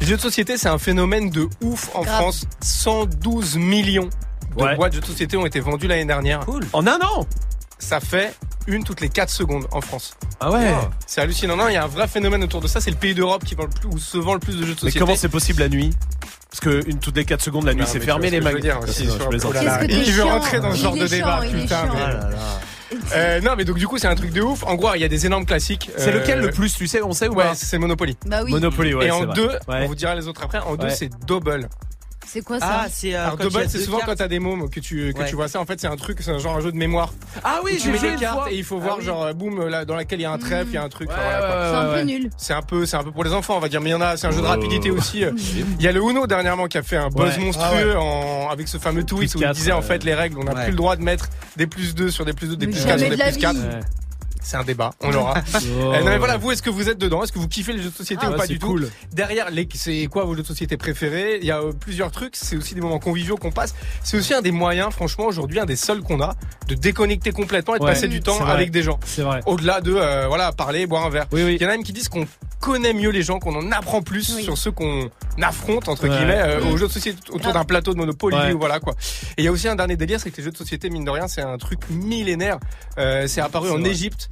Les 0.00 0.06
jeux 0.08 0.16
de 0.16 0.20
société 0.20 0.56
c'est 0.58 0.68
un 0.68 0.78
phénomène 0.78 1.30
de 1.30 1.48
ouf 1.62 1.88
en 1.94 2.02
Grave. 2.02 2.16
France. 2.20 2.46
112 2.60 3.56
millions 3.56 4.10
de 4.56 4.62
Ouais. 4.62 4.74
boîtes 4.76 4.90
de 4.92 4.96
jeux 4.96 5.00
de 5.02 5.06
société 5.06 5.36
ont 5.36 5.46
été 5.46 5.60
vendues 5.60 5.86
l'année 5.86 6.04
dernière. 6.04 6.40
Cool. 6.40 6.64
En 6.72 6.86
un 6.86 6.98
an 7.00 7.26
Ça 7.84 8.00
fait 8.00 8.32
une 8.66 8.82
toutes 8.82 9.02
les 9.02 9.10
4 9.10 9.28
secondes 9.28 9.66
en 9.70 9.82
France. 9.82 10.16
Ah 10.40 10.50
ouais 10.50 10.72
C'est 11.06 11.20
hallucinant. 11.20 11.54
Non, 11.54 11.68
il 11.68 11.74
y 11.74 11.76
a 11.76 11.84
un 11.84 11.86
vrai 11.86 12.08
phénomène 12.08 12.42
autour 12.42 12.62
de 12.62 12.66
ça. 12.66 12.80
C'est 12.80 12.90
le 12.90 12.96
pays 12.96 13.14
d'Europe 13.14 13.44
qui 13.44 13.54
vend 13.54 13.64
le 13.64 13.68
plus, 13.68 13.86
où 13.88 13.98
se 13.98 14.16
vend 14.16 14.32
le 14.32 14.40
plus 14.40 14.54
de 14.54 14.60
jeux 14.62 14.68
de 14.68 14.70
Mais 14.70 14.76
société. 14.80 14.98
comment 15.00 15.14
c'est 15.16 15.28
possible 15.28 15.60
la 15.60 15.68
nuit? 15.68 15.90
Parce 16.50 16.60
que 16.60 16.88
une 16.88 16.98
toutes 16.98 17.16
les 17.16 17.26
4 17.26 17.42
secondes 17.42 17.66
la 17.66 17.74
nuit 17.74 17.84
c'est 17.86 17.98
mais 17.98 18.04
fermé 18.06 18.30
les 18.30 18.40
vois 18.40 18.52
ce 18.52 18.56
que 18.56 18.62
je 18.62 18.66
veux 18.68 18.72
magasins. 18.72 18.90
Si, 18.92 19.08
oh 19.10 19.28
que 19.28 19.92
Il 19.92 20.12
veut 20.12 20.22
rentrer 20.24 20.60
dans 20.60 20.70
ce 20.72 20.76
Il 20.76 20.82
genre 20.82 20.96
de 20.96 21.06
débat, 21.06 21.40
putain. 21.42 21.86
mais- 21.92 22.00
Ah. 22.00 22.60
Euh, 23.16 23.40
non, 23.40 23.54
mais 23.56 23.64
donc 23.64 23.76
du 23.76 23.86
coup, 23.88 23.98
c'est 23.98 24.06
un 24.06 24.14
truc 24.14 24.32
de 24.32 24.40
ouf. 24.40 24.62
En 24.62 24.76
gros, 24.76 24.94
il 24.94 25.00
y 25.00 25.04
a 25.04 25.08
des 25.08 25.26
énormes 25.26 25.44
classiques. 25.46 25.90
C'est 25.98 26.10
Euh, 26.14 26.20
lequel 26.20 26.38
le 26.40 26.50
plus 26.50 26.72
tu 26.74 26.86
sais 26.86 27.02
on 27.02 27.12
sait 27.12 27.28
ou 27.28 27.34
Ouais, 27.34 27.44
pas? 27.44 27.54
c'est 27.54 27.76
Monopoly. 27.78 28.16
Bah 28.24 28.42
oui. 28.44 28.52
Monopoly 28.52 28.94
ouais. 28.94 29.06
Et 29.08 29.10
en 29.10 29.24
deux, 29.26 29.48
Ouais. 29.68 29.82
on 29.82 29.86
vous 29.88 29.94
dira 29.96 30.14
les 30.14 30.26
autres 30.28 30.42
après. 30.44 30.58
En 30.60 30.76
deux, 30.76 30.88
c'est 30.90 31.10
double. 31.26 31.68
C'est 32.26 32.42
quoi 32.42 32.58
ça 32.58 32.66
Ah, 32.68 32.86
c'est 32.90 33.14
euh, 33.14 33.22
Alors 33.26 33.36
quand 33.38 33.44
il 33.44 33.44
y 33.44 33.46
a 33.46 33.50
double, 33.60 33.70
c'est 33.70 33.78
deux 33.78 33.84
souvent 33.84 33.98
cartes. 33.98 34.10
quand 34.10 34.16
t'as 34.16 34.28
des 34.28 34.38
mômes 34.40 34.68
que 34.68 34.80
tu 34.80 35.12
que 35.14 35.20
Ouais. 35.20 35.28
tu 35.28 35.36
vois 35.36 35.46
ça. 35.48 35.60
En 35.60 35.66
fait, 35.66 35.80
c'est 35.80 35.86
un 35.86 35.96
truc, 35.96 36.18
c'est 36.20 36.30
un 36.32 36.38
genre 36.38 36.56
un 36.56 36.60
jeu 36.60 36.72
de 36.72 36.76
mémoire. 36.76 37.12
Ah 37.44 37.60
oui 37.64 37.72
tu 37.76 37.82
j'ai 37.84 37.92
mets 37.92 37.98
joué 37.98 38.08
des 38.08 38.14
une 38.14 38.20
cartes 38.20 38.38
fois. 38.40 38.52
et 38.52 38.56
il 38.56 38.64
faut 38.64 38.78
Ah 38.80 38.84
voir 38.84 38.98
oui. 38.98 39.04
genre 39.04 39.22
euh, 39.24 39.32
boum 39.32 39.68
là 39.68 39.84
dans 39.84 39.94
laquelle 39.94 40.18
il 40.18 40.22
y 40.22 40.26
a 40.26 40.32
un 40.32 40.38
trèfle, 40.38 40.70
il 40.70 40.74
y 40.74 40.78
a 40.78 40.82
un 40.82 40.88
truc. 40.88 41.08
Ouais, 41.10 41.14
enfin, 41.16 41.24
voilà, 41.24 41.46
quoi. 41.46 41.56
ouais, 41.56 41.68
C'est 41.70 41.76
un 41.76 41.84
peu 41.90 41.94
ouais. 41.96 42.04
nul. 42.04 42.30
C'est 42.36 42.52
un 42.54 42.62
peu, 42.62 42.86
c'est 42.86 42.96
un 42.96 43.04
peu 43.04 43.12
pour 43.12 43.24
les 43.24 43.32
enfants, 43.32 43.56
on 43.56 43.60
va 43.60 43.68
dire. 43.68 43.80
Mais 43.80 43.90
il 43.90 43.92
y 43.92 43.96
en 43.96 44.00
a, 44.00 44.16
c'est 44.16 44.26
un 44.26 44.30
jeu 44.32 44.40
de 44.40 44.46
Oh. 44.46 44.48
rapidité 44.48 44.90
aussi. 44.90 45.24
euh. 45.24 45.30
Il 45.78 45.84
y 45.84 45.88
a 45.88 45.92
le 45.92 46.00
Uno 46.00 46.26
dernièrement 46.26 46.66
qui 46.66 46.78
a 46.78 46.82
fait 46.82 46.96
un 46.96 47.08
buzz 47.08 47.36
Ouais. 47.38 47.44
monstrueux 47.44 47.92
Ah 47.96 48.00
en, 48.00 48.48
avec 48.50 48.66
ce 48.68 48.78
fameux 48.78 49.04
tweet 49.04 49.30
Plus 49.30 49.34
où 49.36 49.38
il 49.38 49.44
quatre, 49.44 49.54
disait 49.56 49.72
en 49.72 49.78
euh, 49.78 49.82
fait 49.82 50.02
les 50.02 50.14
règles, 50.14 50.38
on 50.38 50.44
n'a 50.44 50.54
ouais. 50.54 50.62
plus 50.64 50.70
le 50.72 50.76
droit 50.76 50.96
de 50.96 51.02
mettre 51.02 51.28
des 51.56 51.66
plus 51.66 51.94
2 51.94 52.10
sur 52.10 52.24
des 52.24 52.32
plus 52.32 52.48
2, 52.48 52.56
des 52.56 52.66
Mais 52.66 52.72
plus 52.72 52.80
jamais 52.82 52.92
4 52.92 53.00
sur 53.00 53.10
de 53.10 53.14
des 53.14 53.22
la 53.22 53.30
plus 53.30 53.40
4. 53.40 53.54
vie. 53.54 53.60
Ouais. 53.60 53.80
C'est 54.44 54.56
un 54.56 54.62
débat, 54.62 54.90
on 55.00 55.10
l'aura. 55.10 55.34
Euh, 55.64 55.98
non 56.00 56.04
mais 56.06 56.18
voilà, 56.18 56.36
vous 56.36 56.52
est-ce 56.52 56.62
que 56.62 56.70
vous 56.70 56.88
êtes 56.88 56.98
dedans? 56.98 57.22
Est-ce 57.24 57.32
que 57.32 57.38
vous 57.38 57.48
kiffez 57.48 57.72
les 57.72 57.82
jeux 57.82 57.90
de 57.90 57.94
société 57.94 58.22
Ah, 58.26 58.30
ou 58.30 58.36
pas 58.36 58.46
c'est 58.46 58.52
du 58.52 58.58
cool. 58.58 58.84
tout 58.86 58.90
Derrière, 59.12 59.50
les, 59.50 59.66
c'est 59.74 60.06
quoi 60.06 60.24
vos 60.24 60.34
jeux 60.34 60.42
de 60.42 60.46
société 60.46 60.76
préférés? 60.76 61.38
Il 61.40 61.46
y 61.46 61.50
a 61.50 61.58
euh, 61.60 61.72
plusieurs 61.72 62.10
trucs. 62.10 62.36
C'est 62.36 62.56
aussi 62.56 62.74
des 62.74 62.80
moments 62.80 62.98
conviviaux 62.98 63.36
qu'on 63.36 63.50
passe. 63.50 63.74
C'est 64.02 64.16
aussi 64.16 64.34
un 64.34 64.42
des 64.42 64.50
moyens, 64.52 64.92
franchement, 64.92 65.24
aujourd'hui, 65.26 65.58
un 65.60 65.64
des 65.64 65.76
seuls 65.76 66.02
qu'on 66.02 66.20
a 66.20 66.34
de 66.68 66.74
déconnecter 66.74 67.32
complètement 67.32 67.74
et 67.74 67.78
de 67.78 67.84
Ouais, 67.84 67.90
passer 67.92 68.08
du 68.08 68.20
temps 68.20 68.34
c'est 68.36 68.42
vrai. 68.44 68.52
avec 68.52 68.70
des 68.70 68.82
gens. 68.82 68.98
C'est 69.04 69.22
vrai. 69.22 69.40
Au-delà 69.46 69.80
de 69.80 69.94
euh, 69.94 70.26
voilà 70.28 70.52
parler, 70.52 70.86
boire 70.86 71.04
un 71.06 71.10
verre. 71.10 71.26
Oui 71.32 71.42
oui. 71.42 71.56
Il 71.56 71.62
y 71.62 71.64
en 71.66 71.68
a 71.68 71.72
même 71.72 71.82
qui 71.84 71.92
disent 71.92 72.08
qu'on 72.08 72.26
connaît 72.60 72.92
mieux 72.94 73.10
les 73.10 73.22
gens, 73.22 73.38
qu'on 73.38 73.54
en 73.56 73.72
apprend 73.72 74.02
plus 74.02 74.34
Oui. 74.36 74.42
sur 74.44 74.56
ceux 74.58 74.70
qu'on 74.70 75.10
affronte 75.42 75.88
entre 75.88 76.04
Ouais. 76.08 76.16
guillemets 76.16 76.38
euh, 76.38 76.60
Oui. 76.62 76.72
aux 76.72 76.76
jeux 76.76 76.88
de 76.88 76.92
société 76.92 77.18
autour 77.30 77.52
d'un 77.52 77.64
plateau 77.64 77.92
de 77.92 77.98
Monopoly 77.98 78.36
Ouais. 78.36 78.52
ou 78.52 78.58
voilà 78.58 78.80
quoi. 78.80 78.94
Et 79.36 79.42
il 79.42 79.44
y 79.44 79.48
a 79.48 79.52
aussi 79.52 79.68
un 79.68 79.76
dernier 79.76 79.96
délire, 79.96 80.20
c'est 80.20 80.30
que 80.30 80.36
les 80.36 80.42
jeux 80.44 80.50
de 80.52 80.56
société 80.56 80.90
mine 80.90 81.04
de 81.04 81.10
rien, 81.10 81.28
c'est 81.28 81.42
un 81.42 81.56
truc 81.58 81.80
millénaire. 81.90 82.58
Euh, 82.98 83.26
c'est 83.26 83.40
apparu 83.40 83.68
C'est 83.68 83.74
en. 83.74 83.84
Égypte. 83.84 84.28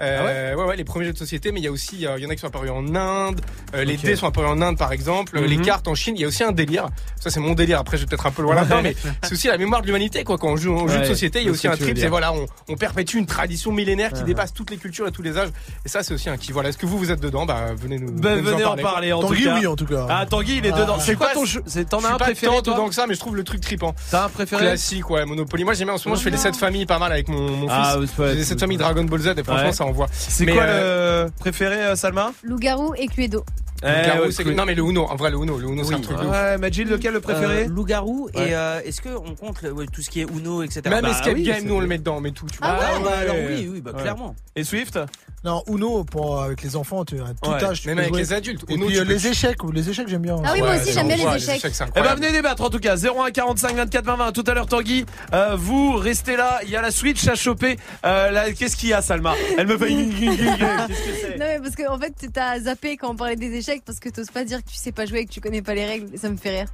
Euh, 0.00 0.54
ouais, 0.54 0.64
ouais, 0.64 0.76
les 0.76 0.84
premiers 0.84 1.04
jeux 1.06 1.12
de 1.12 1.18
société, 1.18 1.52
mais 1.52 1.60
il 1.60 1.64
y 1.64 1.68
a 1.68 1.72
aussi, 1.72 2.06
euh, 2.06 2.14
il 2.18 2.22
y 2.24 2.26
en 2.26 2.30
a 2.30 2.34
qui 2.34 2.40
sont 2.40 2.46
apparus 2.46 2.70
en 2.70 2.94
Inde. 2.94 3.40
euh, 3.74 3.84
les 3.84 3.96
dés 3.96 4.16
sont 4.16 4.26
apparus 4.26 4.48
en 4.50 4.60
Inde, 4.62 4.78
par 4.78 4.92
exemple. 4.92 5.38
Les 5.40 5.56
Mhm. 5.56 5.64
cartes 5.64 5.88
en 5.88 5.94
Chine. 5.94 6.14
Il 6.16 6.22
y 6.22 6.24
a 6.24 6.28
aussi 6.28 6.42
un 6.42 6.52
délire. 6.52 6.88
Ça, 7.20 7.30
c'est 7.30 7.40
mon 7.40 7.54
délire. 7.54 7.78
Après, 7.80 7.96
je 7.96 8.02
vais 8.02 8.08
peut-être 8.08 8.26
un 8.26 8.30
peu 8.30 8.42
loin 8.42 8.54
là-dedans, 8.54 8.80
mais 8.82 8.94
c'est 9.22 9.32
aussi 9.32 9.46
la 9.48 9.58
mémoire 9.58 9.80
de 9.82 9.86
l'humanité, 9.86 10.24
quoi. 10.24 10.38
Quand 10.38 10.48
on 10.48 10.56
joue 10.56 10.74
en 10.74 10.88
jeu 10.88 10.96
de 10.96 11.00
Ouais, 11.02 11.06
société, 11.06 11.40
il 11.40 11.46
y 11.46 11.48
a 11.48 11.52
aussi 11.52 11.68
un 11.68 11.76
trip. 11.76 11.96
C'est 11.98 12.08
voilà, 12.08 12.32
on, 12.32 12.46
on 12.68 12.76
perpétue 12.76 13.16
une 13.18 13.26
tradition 13.26 13.72
millénaire 13.72 14.12
qui 14.12 14.20
Ouais. 14.20 14.26
dépasse 14.26 14.52
toutes 14.52 14.70
les 14.70 14.76
cultures 14.76 15.06
et 15.06 15.12
tous 15.12 15.22
les 15.22 15.36
âges. 15.38 15.50
Et 15.84 15.88
ça, 15.88 16.02
c'est 16.02 16.14
aussi 16.14 16.28
un 16.30 16.36
qui. 16.36 16.52
Voilà. 16.52 16.70
Est-ce 16.70 16.78
que 16.78 16.86
vous, 16.86 16.98
vous 16.98 17.10
êtes 17.10 17.20
dedans? 17.20 17.46
Bah, 17.46 17.66
venez 17.76 17.98
nous. 17.98 18.10
Ben, 18.12 18.40
venez 18.40 18.64
en 18.64 18.76
parler 18.76 19.12
en 19.12 19.20
Tanguy, 19.20 19.42
tout 19.42 19.48
cas. 19.48 19.58
oui, 19.60 19.66
en 19.66 19.76
tout 19.76 19.86
cas. 19.86 20.06
Ah 20.08 20.26
Tanguy 20.28 20.56
il 20.58 20.66
est 20.66 20.72
Ah. 20.74 20.80
dedans. 20.80 20.98
C'est 20.98 21.14
quoi 21.16 21.28
pas- 21.28 21.34
ton 21.34 21.44
jeu? 21.44 21.62
C'est- 21.66 21.88
T'en 21.88 22.02
as 22.04 22.08
un 22.08 22.16
pas 22.16 22.24
préféré 22.26 22.54
tant 22.56 22.62
toi? 22.62 22.74
dedans 22.74 22.88
que 22.88 22.94
ça, 22.94 23.06
mais 23.06 23.14
je 23.14 23.20
trouve 23.20 23.36
le 23.36 23.44
truc 23.44 23.60
tripant. 23.60 23.94
T'as 24.10 24.24
un 24.24 24.28
préféré? 24.28 24.62
Classique, 24.62 25.08
ouais, 25.10 25.24
Monopoly. 25.26 25.64
Moi, 25.64 25.74
j'aime 25.74 25.86
bien. 25.88 25.94
En 25.94 25.98
ce 25.98 26.08
moment, 26.08 26.16
je 26.18 26.22
fais 26.24 26.30
les 26.30 26.36
7 26.36 26.56
familles 26.56 26.86
pas 26.86 26.98
mal 26.98 27.12
avec 27.12 27.28
mon, 27.28 27.50
mon 27.56 27.66
Ah, 27.70 27.96
fils. 28.00 28.18
ouais, 28.18 28.34
les 28.34 28.44
7 28.44 28.58
familles 28.60 28.76
Dragon 28.78 29.04
Ball 29.04 29.20
Z 29.20 29.28
et 29.36 29.44
franchement, 29.44 29.66
Ouais. 29.66 29.72
ça 29.72 29.84
envoie. 29.90 30.06
C'est 30.12 30.44
Mais, 30.46 30.52
quoi 30.54 30.62
euh, 30.62 31.24
le 31.26 31.30
préféré 31.32 31.76
euh, 31.76 31.96
Salma? 31.96 32.32
Loup-garou 32.42 32.94
et 32.96 33.06
Cluedo. 33.06 33.44
Eh, 33.82 33.86
ouais, 33.86 34.44
cool. 34.44 34.52
Non, 34.52 34.66
mais 34.66 34.74
le 34.74 34.82
Uno, 34.82 35.04
en 35.06 35.16
vrai, 35.16 35.30
le 35.30 35.38
Uno, 35.38 35.56
le 35.58 35.66
Uno, 35.68 35.82
c'est 35.84 35.94
un 35.94 36.00
truc. 36.00 36.18
Ouais, 36.20 36.58
Majid, 36.58 36.84
lequel 36.86 37.14
le 37.14 37.20
préféré? 37.22 37.64
Euh, 37.64 37.68
Loup-garou 37.68 38.28
Ouais. 38.34 38.50
et 38.50 38.54
euh, 38.54 38.80
est-ce 38.84 39.00
qu'on 39.00 39.34
compte 39.34 39.62
le- 39.62 39.72
ouais, 39.72 39.86
tout 39.90 40.02
ce 40.02 40.10
qui 40.10 40.20
est 40.20 40.26
Uno, 40.30 40.62
etc. 40.62 40.82
Même 40.90 41.00
Bah 41.00 41.10
Escape 41.10 41.32
oui, 41.34 41.44
Game, 41.44 41.64
nous, 41.64 41.76
on 41.76 41.80
le 41.80 41.86
met 41.86 41.96
dedans, 41.96 42.20
met 42.20 42.32
tout. 42.32 42.44
Tu 42.46 42.58
Ah 42.60 42.74
vois. 42.74 42.84
Ah, 42.84 42.98
ouais 42.98 43.04
bah 43.04 43.18
alors 43.22 43.36
oui, 43.48 43.68
oui, 43.72 43.80
bah 43.80 43.92
Ouais. 43.94 44.02
clairement. 44.02 44.36
Et 44.54 44.64
Swift? 44.64 44.98
Non, 45.42 45.62
Uno 45.68 46.04
pour 46.04 46.42
avec 46.42 46.62
les 46.62 46.76
enfants, 46.76 47.02
tu 47.04 47.14
as 47.20 47.32
tout 47.42 47.50
Ouais. 47.50 47.64
âge. 47.64 47.80
Tu 47.80 47.88
Même 47.88 47.96
peux 47.96 48.02
avec 48.02 48.12
jouer. 48.14 48.20
les 48.22 48.32
adultes. 48.34 48.64
Et 48.68 48.74
Uno, 48.74 48.86
puis 48.86 48.94
tu 48.96 49.00
euh, 49.00 49.04
peux- 49.04 49.10
les 49.12 49.26
échecs, 49.26 49.64
ou 49.64 49.72
les 49.72 49.88
échecs 49.88 50.06
j'aime 50.06 50.20
bien. 50.20 50.36
Ah 50.44 50.50
oui, 50.52 50.60
moi 50.60 50.76
aussi, 50.76 50.92
j'aime 50.92 51.06
bien 51.08 51.16
les 51.16 51.36
échecs. 51.42 51.60
c'est 51.62 51.68
Eh 51.68 51.78
ben 51.78 51.84
incroyable. 51.86 52.20
venez 52.20 52.32
débattre 52.32 52.62
en 52.62 52.68
tout 52.68 52.78
cas 52.78 52.96
01 52.96 53.30
45 53.30 53.74
24 53.74 54.04
20 54.04 54.16
20 54.16 54.32
tout 54.32 54.44
à 54.46 54.52
l'heure 54.54 54.66
Tanguy 54.66 55.06
euh, 55.32 55.56
vous 55.56 55.96
restez 55.96 56.36
là 56.36 56.60
il 56.64 56.68
y 56.70 56.76
a 56.76 56.82
la 56.82 56.90
Switch 56.90 57.26
à 57.26 57.34
choper 57.36 57.78
euh, 58.04 58.30
là, 58.30 58.52
qu'est-ce 58.52 58.76
qu'il 58.76 58.90
y 58.90 58.92
a 58.92 59.00
Salma? 59.00 59.34
Elle 59.56 59.66
me 59.66 59.78
fait 59.78 59.88
qu'est-ce 59.88 60.88
que 60.88 61.16
c'est? 61.22 61.38
Non 61.38 61.46
mais 61.46 61.58
parce 61.60 61.74
que 61.74 61.88
en 61.88 61.98
fait 61.98 62.12
t'as 62.32 62.60
zappé 62.60 62.96
quand 62.98 63.10
on 63.10 63.16
parlait 63.16 63.36
des 63.36 63.50
échecs 63.56 63.82
parce 63.86 63.98
que 63.98 64.10
t'oses 64.10 64.30
pas 64.30 64.44
dire 64.44 64.58
que 64.62 64.68
tu 64.70 64.76
sais 64.76 64.92
pas 64.92 65.06
jouer 65.06 65.20
et 65.20 65.24
que 65.26 65.32
tu 65.32 65.40
connais 65.40 65.62
pas 65.62 65.72
les 65.74 65.86
règles 65.86 66.18
ça 66.18 66.28
me 66.28 66.36
fait 66.36 66.50
rire. 66.60 66.68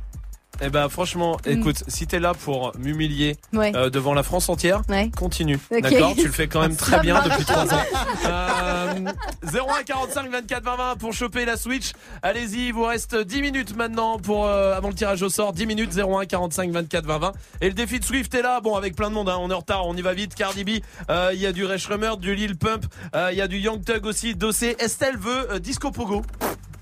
Eh 0.62 0.70
ben 0.70 0.88
franchement 0.88 1.36
Mm. 1.46 1.50
écoute 1.50 1.84
si 1.88 2.06
t'es 2.06 2.18
là 2.18 2.32
pour 2.34 2.72
m'humilier 2.78 3.36
Ouais. 3.52 3.72
euh, 3.76 3.90
devant 3.90 4.14
la 4.14 4.22
France 4.22 4.48
entière 4.48 4.82
Ouais. 4.88 5.10
continue 5.16 5.58
d'accord? 5.70 6.14
Tu 6.16 6.24
le 6.26 6.32
fais 6.32 6.48
quand 6.48 6.60
même 6.60 6.76
très 6.76 6.98
bien 7.00 7.22
depuis 7.22 7.44
3 7.44 7.74
ans. 7.74 7.78
Euh, 8.26 8.94
01 9.42 9.82
45 9.84 10.30
24 10.30 10.64
20 10.64 10.76
20 10.76 10.96
pour 10.96 11.12
choper 11.12 11.44
la 11.44 11.56
Switch. 11.56 11.92
Allez-y 12.22 12.68
il 12.68 12.72
vous 12.72 12.84
reste 12.84 13.14
10 13.16 13.42
minutes 13.42 13.76
maintenant 13.76 14.18
pour 14.18 14.46
euh, 14.46 14.74
avant 14.76 14.88
le 14.88 14.94
tirage 14.94 15.22
au 15.22 15.28
sort. 15.28 15.52
10 15.52 15.66
minutes 15.66 15.92
01 15.96 16.24
45 16.26 16.70
24 16.70 17.04
20 17.06 17.18
20 17.18 17.32
et 17.60 17.66
le 17.68 17.74
défi 17.74 18.00
de 18.00 18.04
Swift 18.04 18.34
est 18.34 18.42
là. 18.42 18.60
Bon 18.60 18.74
avec 18.76 18.96
plein 18.96 19.08
de 19.10 19.14
monde 19.14 19.28
hein, 19.28 19.36
on 19.40 19.50
est 19.50 19.54
en 19.54 19.58
retard 19.58 19.86
on 19.86 19.94
y 19.96 20.02
va 20.02 20.14
vite. 20.14 20.34
Cardi 20.34 20.64
B 20.64 20.70
euh, 21.10 21.30
il 21.34 21.40
y 21.40 21.46
a 21.46 21.52
du 21.52 21.64
Ray 21.64 21.78
Shrummer 21.78 22.16
du 22.16 22.34
Lil 22.34 22.56
Pump 22.56 22.84
il 23.30 23.36
y 23.36 23.40
a 23.42 23.48
du 23.48 23.58
Young 23.58 23.84
Thug 23.84 24.06
aussi. 24.06 24.34
Dossé 24.34 24.76
Estelle 24.78 25.16
veut 25.18 25.58
Disco 25.60 25.90
Pogo 25.90 26.22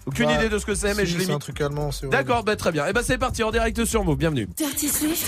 aucune 0.06 0.26
Bah, 0.26 0.35
idée 0.35 0.48
de 0.48 0.59
ce 0.59 0.66
que 0.66 0.74
c'est 0.74 0.94
mais 0.94 1.06
si, 1.06 1.12
je 1.12 1.18
l'ai 1.18 1.24
C'est 1.24 1.31
mis 1.31 1.36
un 1.36 1.39
truc 1.39 1.60
allemand, 1.60 1.90
c'est. 1.93 2.09
D'accord, 2.09 2.44
bah 2.44 2.56
très 2.56 2.72
bien. 2.72 2.86
Et 2.86 2.93
bah 2.93 3.02
c'est 3.02 3.18
parti 3.18 3.43
en 3.43 3.51
direct 3.51 3.85
sur 3.85 4.05
Move. 4.05 4.18
Bienvenue. 4.18 4.48
Dirty 4.56 4.89
Swift. 4.89 5.26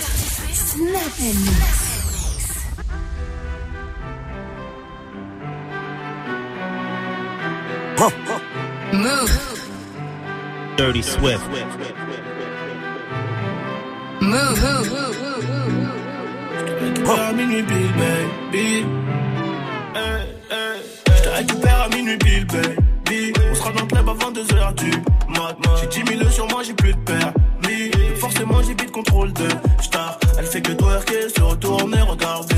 Snap 0.53 1.01
and 1.19 1.39
mix. 1.45 1.87
Move. 8.93 9.31
Dirty 10.77 11.03
Swift. 11.03 11.41
Move. 14.21 14.97
récupère 16.79 17.21
à 17.21 17.33
minuit, 17.33 17.63
Bill, 17.63 17.91
baby. 18.51 18.85
Je 21.07 21.23
te 21.23 21.29
récupère 21.29 21.81
à 21.81 21.89
minuit, 21.89 22.17
Bill, 22.17 22.45
baby. 22.45 22.86
On 23.09 23.55
sera 23.55 23.71
dans 23.71 23.81
le 23.81 23.87
club 23.87 24.09
avant 24.09 24.31
2h 24.31 24.73
du 24.75 24.91
mat. 25.29 25.55
J'ai 25.79 26.03
10 26.03 26.17
000 26.17 26.29
sur 26.29 26.47
moi, 26.47 26.61
j'ai 26.63 26.73
plus 26.73 26.93
de 26.93 26.99
permis. 26.99 27.91
Forcément, 28.17 28.61
j'ai 28.61 28.73
vite 28.73 28.91
contrôle 28.91 29.31
de 29.31 29.47
star. 29.81 30.19
Elle 30.37 30.45
fait 30.45 30.61
que 30.61 30.73
twerker, 30.73 31.29
se 31.35 31.41
retourner, 31.41 32.01
regarder 32.01 32.56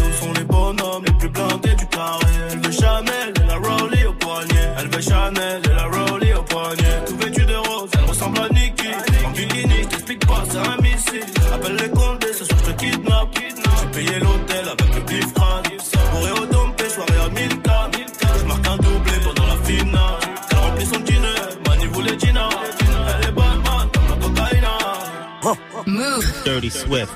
Dirty 26.50 26.72
Swift. 26.72 27.14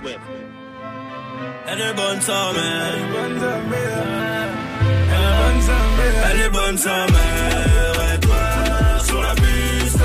Elle 1.66 1.82
est 1.82 1.94
bonne 1.96 2.22
sa 2.22 2.54
mère. 2.54 2.86
Elle 6.30 6.42
est 6.42 6.50
bonne 6.50 6.78
sa 6.78 7.08
mère. 7.08 8.14
Et 8.14 8.20
toi, 8.20 8.36
sur 9.04 9.22
la 9.24 9.34
piste, 9.34 9.98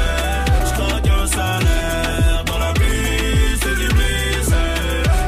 je 0.65 0.73
claque 0.77 1.09
un 1.09 1.27
salaire. 1.27 2.45
Dans 2.47 2.59
la 2.59 2.73
piste, 2.73 3.65
c'est 3.65 3.77
du 3.77 3.89
bliss. 3.89 4.51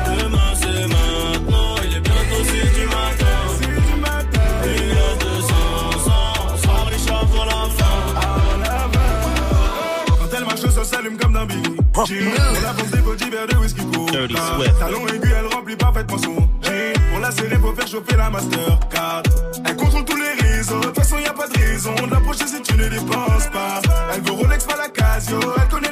Demain, 0.06 0.52
c'est 0.54 0.86
maintenant. 0.88 1.74
Il 1.84 1.96
est 1.96 2.00
bientôt 2.00 2.42
6 2.42 2.80
du 2.80 2.86
matin. 2.86 3.38
Il 4.64 4.88
y 4.88 4.92
a 4.92 5.12
200 5.20 5.52
ans. 6.08 6.34
On 6.54 6.56
sera 6.56 6.84
riche 6.84 7.10
avant 7.10 7.44
la 7.44 7.68
fin. 7.76 7.98
Quand 10.18 10.30
elle 10.38 10.44
marche, 10.46 10.60
ça 10.60 10.84
s'allume 10.84 11.18
comme 11.18 11.34
d'un 11.34 11.44
biggie. 11.44 11.76
On 11.96 12.02
la 12.02 12.72
fonce 12.72 12.90
des 12.92 13.00
body 13.00 13.28
vers 13.28 13.46
de 13.46 13.56
whisky. 13.56 13.89
Dirty 14.10 14.34
Swift. 14.34 14.78
Talon 14.78 15.06
aigu, 15.06 15.30
elle 15.38 15.46
remplit 15.54 15.76
parfaitement 15.76 16.18
son 16.18 16.36
jean. 16.62 16.92
Pour 17.10 17.20
la 17.20 17.30
serrer, 17.30 17.56
faut 17.56 17.72
faire 17.74 17.86
chauffer 17.86 18.16
la 18.16 18.30
Mastercard. 18.30 19.22
Elle 19.64 19.76
contrôle 19.76 20.04
tous 20.04 20.16
les 20.16 20.32
réseaux. 20.42 20.80
De 20.80 20.86
toute 20.86 20.96
façon, 20.96 21.18
y 21.18 21.26
a 21.26 21.32
pas 21.32 21.46
de 21.48 21.58
raison 21.58 21.94
d'approcher 22.10 22.46
si 22.46 22.60
tu 22.62 22.76
ne 22.76 22.88
dépenses 22.88 23.46
pas. 23.52 23.80
Elle 24.14 24.22
veut 24.22 24.32
Rolex, 24.32 24.64
pas 24.64 24.76
la 24.76 24.88
Casio. 24.88 25.38
Elle 25.56 25.68
connaît 25.68 25.89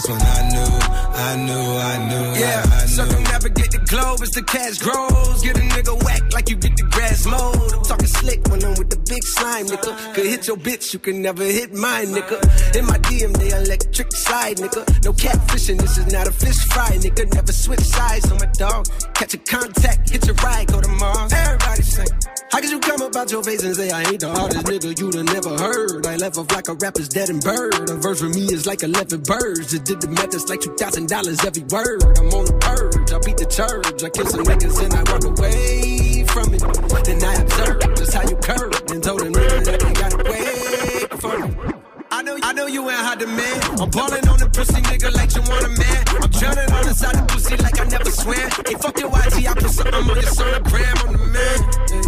That's 0.00 0.08
when 0.08 0.22
I 0.22 0.48
knew, 0.48 0.72
I 1.12 1.36
knew, 1.36 1.76
I 1.76 2.08
knew, 2.08 2.40
Yeah, 2.40 2.64
I, 2.72 2.74
I 2.74 2.80
knew. 2.80 2.88
circumnavigate 2.88 3.70
the 3.70 3.84
globe 3.84 4.22
as 4.22 4.30
the 4.30 4.42
cash 4.42 4.78
grows. 4.78 5.42
Get 5.42 5.58
a 5.58 5.60
nigga 5.60 6.02
whack 6.02 6.22
like 6.32 6.48
you 6.48 6.56
get 6.56 6.74
the 6.74 6.84
grass 6.84 7.26
mowed. 7.26 7.79
Talking 7.90 8.06
slick 8.06 8.46
when 8.46 8.62
I'm 8.62 8.78
with 8.78 8.88
the 8.88 9.02
big 9.10 9.24
slime, 9.24 9.66
nigga. 9.66 10.14
Could 10.14 10.26
hit 10.26 10.46
your 10.46 10.56
bitch, 10.56 10.92
you 10.92 11.00
can 11.00 11.20
never 11.20 11.42
hit 11.42 11.74
mine, 11.74 12.14
nigga. 12.14 12.38
In 12.78 12.86
my 12.86 12.98
DM, 12.98 13.34
they 13.34 13.50
electric 13.50 14.14
slide, 14.14 14.58
nigga. 14.58 14.86
No 15.04 15.12
catfishing, 15.12 15.76
this 15.76 15.98
is 15.98 16.06
not 16.12 16.28
a 16.28 16.30
fish 16.30 16.62
fry, 16.70 16.94
nigga. 17.02 17.34
Never 17.34 17.50
switch 17.50 17.80
sides 17.80 18.30
on 18.30 18.38
my 18.38 18.46
dog. 18.54 18.86
Catch 19.14 19.34
a 19.34 19.38
contact, 19.38 20.08
hit 20.08 20.24
your 20.24 20.36
ride, 20.36 20.68
go 20.68 20.80
to 20.80 20.88
Mars. 21.02 21.32
Everybody 21.32 21.82
say, 21.82 22.04
how 22.52 22.60
could 22.60 22.70
you 22.70 22.78
come 22.78 23.02
about 23.02 23.32
your 23.32 23.42
face 23.42 23.64
and 23.64 23.74
say 23.74 23.90
I 23.90 24.02
ain't 24.02 24.20
the 24.20 24.30
hardest 24.30 24.66
nigga 24.66 24.96
you'd 24.96 25.14
have 25.16 25.26
never 25.26 25.58
heard? 25.58 26.06
I 26.06 26.14
left 26.14 26.38
off 26.38 26.52
like 26.52 26.68
a 26.68 26.74
rapper's 26.74 27.08
dead 27.08 27.28
and 27.28 27.42
bird. 27.42 27.90
A 27.90 27.96
verse 27.96 28.20
for 28.20 28.28
me 28.30 28.54
is 28.54 28.66
like 28.68 28.84
11 28.84 29.22
birds. 29.26 29.72
Just 29.72 29.82
did 29.82 30.00
the 30.00 30.06
math, 30.06 30.32
it's 30.32 30.48
like 30.48 30.60
$2,000 30.60 31.10
every 31.44 31.66
word. 31.74 32.06
I'm 32.22 32.30
on 32.38 32.44
the 32.46 32.54
purge, 32.54 33.10
I 33.10 33.18
beat 33.26 33.36
the 33.36 33.50
church. 33.50 33.98
I 34.04 34.10
kill 34.10 34.26
some 34.26 34.44
niggas 34.46 34.78
and 34.78 34.94
I 34.94 35.02
walk 35.10 35.24
away 35.26 36.19
from 36.30 36.54
it. 36.54 36.62
Then 37.04 37.22
I 37.24 37.34
observe 37.42 37.80
just 37.96 38.14
how 38.14 38.22
you 38.22 38.36
curved 38.36 38.90
and 38.90 39.02
told 39.02 39.22
a 39.22 39.30
nigga 39.30 39.64
that 39.66 39.80
they 39.80 39.92
got 39.92 40.12
away 40.14 41.06
from 41.18 41.42
it. 41.42 41.74
I 42.10 42.22
know, 42.22 42.36
I 42.42 42.52
know 42.52 42.66
you 42.66 42.82
ain't 42.90 42.98
hot 42.98 43.18
demand. 43.18 43.80
I'm 43.80 43.90
balling 43.90 44.26
on 44.28 44.38
the 44.38 44.50
pussy 44.50 44.80
nigga 44.82 45.10
like 45.14 45.34
you 45.34 45.42
want 45.46 45.64
a 45.66 45.70
man. 45.74 46.02
I'm 46.22 46.30
drowning 46.30 46.70
on 46.70 46.84
the 46.86 46.94
side 46.94 47.16
of 47.16 47.26
pussy 47.28 47.56
like 47.56 47.80
I 47.80 47.84
never 47.84 48.10
swam. 48.10 48.50
Hey, 48.66 48.74
fuck 48.78 48.98
your 48.98 49.10
YG, 49.10 49.46
I 49.46 49.54
put 49.54 49.70
something 49.70 49.94
on 49.94 50.06
your 50.06 50.32
sonogram. 50.38 50.94
I'm 51.02 51.12
the 51.14 51.22
man. 51.34 51.58
Hey, 51.90 52.02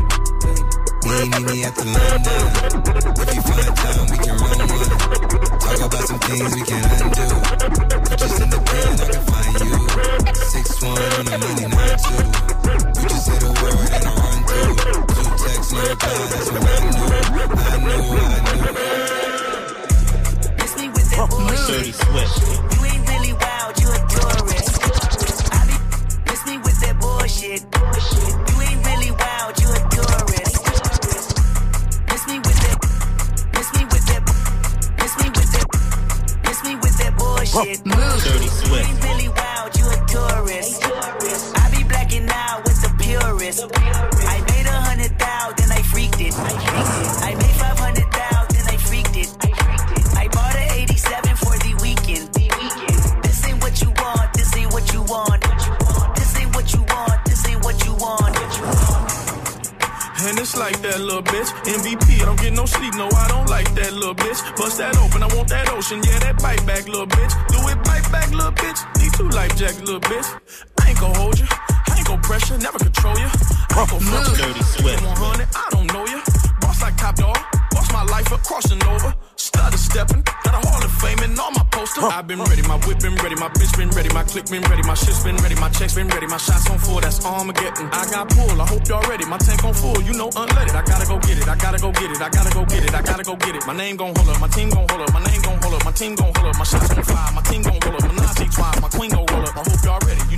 hey. 0.46 0.82
Me, 1.02 1.16
me, 1.30 1.40
me 1.42 1.64
at 1.64 1.74
the 1.74 1.84
London. 1.86 2.42
If 3.22 3.28
you 3.34 3.42
find 3.42 3.74
time, 3.74 4.06
we 4.10 4.18
can 4.22 4.34
run 4.38 4.58
one. 4.70 4.90
Talk 5.62 5.80
about 5.82 6.04
some 6.06 6.20
things 6.22 6.50
we 6.54 6.62
can 6.62 6.82
undo. 6.98 7.26
You 8.10 8.16
just 8.18 8.38
in 8.42 8.48
the 8.50 8.60
pen, 8.62 8.90
I 9.02 9.06
can 9.10 9.22
find 9.26 9.54
you. 9.66 9.74
Six 10.50 10.66
one 10.82 10.98
on 10.98 11.24
the 11.26 11.36
money, 11.42 11.66
nine 11.74 11.98
two. 11.98 13.01
You 13.22 13.28
just 13.28 13.38
say 13.38 13.46
the 13.46 13.54
word 13.62 13.78
and 13.92 14.02
I 14.02 14.10
run 14.18 14.42
through. 14.42 14.74
Two 15.14 15.30
texts, 15.38 15.70
no 15.72 15.78
reply. 15.78 16.10
That's 16.26 16.50
when 16.50 16.62
I 16.62 16.74
knew, 16.82 17.06
I 17.06 17.30
knew, 17.30 18.02
I 18.02 18.42
knew. 18.42 18.82
Miss 20.58 20.72
me 20.76 20.86
with 20.90 21.06
that 21.12 21.30
bullshit. 21.30 21.70
Dirty 21.70 21.94
You 22.74 22.82
ain't 22.82 23.06
really 23.06 23.32
wild, 23.38 23.78
you 23.78 23.88
a 23.94 23.98
tourist. 24.10 24.74
I 25.52 25.62
be 25.70 25.76
miss 26.26 26.42
me 26.46 26.58
with 26.66 26.78
that 26.82 26.98
bullshit. 26.98 27.62
You 27.62 28.58
ain't 28.58 28.82
really 28.90 29.12
wild, 29.14 29.54
you 29.62 29.70
a 29.70 29.78
tourist. 29.94 30.58
Miss 32.10 32.26
me 32.26 32.36
with 32.42 32.58
that. 32.58 32.78
Miss 33.54 33.70
me 33.70 33.84
with 33.86 34.02
that. 34.10 34.22
Miss 34.98 35.14
me 35.22 35.30
with 35.30 35.50
that. 35.54 35.66
Miss 36.42 36.58
me 36.64 36.74
with 36.74 36.96
that 36.98 37.14
bullshit. 37.16 37.84
Dirty 37.86 38.42
You 38.42 38.50
Swift. 38.50 39.51
Like 60.62 60.80
that 60.82 61.00
little 61.00 61.22
bitch. 61.22 61.50
MVP, 61.66 62.22
I 62.22 62.24
don't 62.24 62.38
get 62.38 62.52
no 62.52 62.64
sleep, 62.64 62.94
no, 62.94 63.10
I 63.10 63.26
don't 63.26 63.48
like 63.50 63.66
that 63.74 63.92
little 63.94 64.14
bitch. 64.14 64.38
Bust 64.54 64.78
that 64.78 64.94
open, 65.02 65.20
I 65.22 65.28
want 65.34 65.48
that 65.48 65.66
ocean, 65.74 65.98
yeah, 66.06 66.18
that 66.22 66.38
bite 66.38 66.64
back, 66.64 66.86
little 66.86 67.06
bitch. 67.06 67.34
Do 67.50 67.58
it 67.66 67.82
bite 67.82 68.06
back, 68.14 68.30
little 68.30 68.54
bitch. 68.54 68.78
Need 69.02 69.12
two 69.18 69.28
life 69.34 69.50
jackets, 69.58 69.82
little 69.82 69.98
bitch. 70.00 70.28
I 70.78 70.90
ain't 70.90 71.00
gon' 71.00 71.14
hold 71.18 71.36
you, 71.40 71.48
I 71.50 71.98
ain't 71.98 72.06
gon' 72.06 72.22
pressure, 72.22 72.56
never 72.58 72.78
control 72.78 73.18
you. 73.18 73.26
I 73.26 73.82
ain't 73.82 73.90
gon' 73.90 74.06
you. 74.06 74.36
Dirty 74.38 74.62
Swift. 74.62 75.02
100, 75.02 75.48
I 75.50 75.66
don't 75.74 75.88
know 75.90 76.06
you. 76.06 76.22
Boss 76.62 76.78
like 76.80 76.96
top 76.96 77.16
dog, 77.16 77.38
boss 77.74 77.90
my 77.90 78.04
life 78.06 78.30
up, 78.30 78.42
crossing 78.46 78.82
over. 78.86 79.10
Stutter 79.52 79.76
stepping, 79.76 80.22
got 80.44 80.54
a 80.56 80.66
Hall 80.66 80.82
of 80.82 80.92
Fame 80.92 81.18
all 81.38 81.50
my 81.52 81.64
poster. 81.70 82.00
I've 82.02 82.26
been 82.26 82.40
ready, 82.40 82.62
my 82.62 82.78
whip 82.86 83.00
been 83.00 83.14
ready, 83.16 83.34
my 83.36 83.48
bitch 83.52 83.76
been 83.76 83.90
ready, 83.90 84.08
my 84.14 84.24
click 84.24 84.46
been 84.48 84.62
ready, 84.62 84.82
my 84.82 84.94
shit's 84.94 85.22
been 85.24 85.36
ready, 85.36 85.54
my 85.56 85.68
checks 85.68 85.94
been 85.94 86.08
ready, 86.08 86.26
my 86.26 86.38
shots 86.38 86.70
on 86.70 86.78
full, 86.78 87.00
that's 87.00 87.24
Armageddon. 87.24 87.88
I 87.92 88.08
got 88.10 88.30
pull, 88.30 88.60
I 88.60 88.66
hope 88.66 88.88
y'all 88.88 89.02
ready, 89.10 89.24
my 89.26 89.38
tank 89.38 89.64
on 89.64 89.74
full, 89.74 90.00
you 90.02 90.14
know 90.14 90.30
unleaded. 90.30 90.74
I 90.74 90.82
gotta 90.82 91.06
go 91.06 91.18
get 91.20 91.36
it, 91.38 91.48
I 91.48 91.56
gotta 91.56 91.78
go 91.78 91.92
get 91.92 92.10
it, 92.10 92.20
I 92.20 92.28
gotta 92.30 92.50
go 92.54 92.64
get 92.64 92.84
it, 92.84 92.94
I 92.94 93.02
gotta 93.02 93.24
go 93.24 93.36
get 93.36 93.54
it. 93.56 93.66
My 93.66 93.76
name 93.76 93.96
gon' 93.96 94.14
hold 94.16 94.28
up, 94.28 94.40
my 94.40 94.48
team 94.48 94.70
gon' 94.70 94.88
hold 94.88 95.02
up, 95.02 95.12
my 95.12 95.22
name 95.24 95.42
gon' 95.42 95.58
hold 95.60 95.74
up, 95.74 95.84
my 95.84 95.92
team 95.92 96.14
gon' 96.14 96.32
hold 96.34 96.48
up, 96.48 96.58
my 96.58 96.64
shots 96.64 96.88
gon' 96.88 97.04
fly, 97.04 97.30
my 97.34 97.42
team 97.42 97.62
gon' 97.62 97.78
roll 97.84 97.96
up, 97.96 98.02
my 98.02 98.14
Nazi 98.14 98.46
twice, 98.48 98.80
my 98.80 98.88
queen 98.88 99.10
gon' 99.10 99.26
roll 99.26 99.42
up. 99.44 99.56
I 99.56 99.62
hope 99.68 99.84
y'all 99.84 100.00
ready, 100.00 100.00
you 100.00 100.00
know 100.00 100.00
I'm 100.02 100.30
ready, 100.30 100.31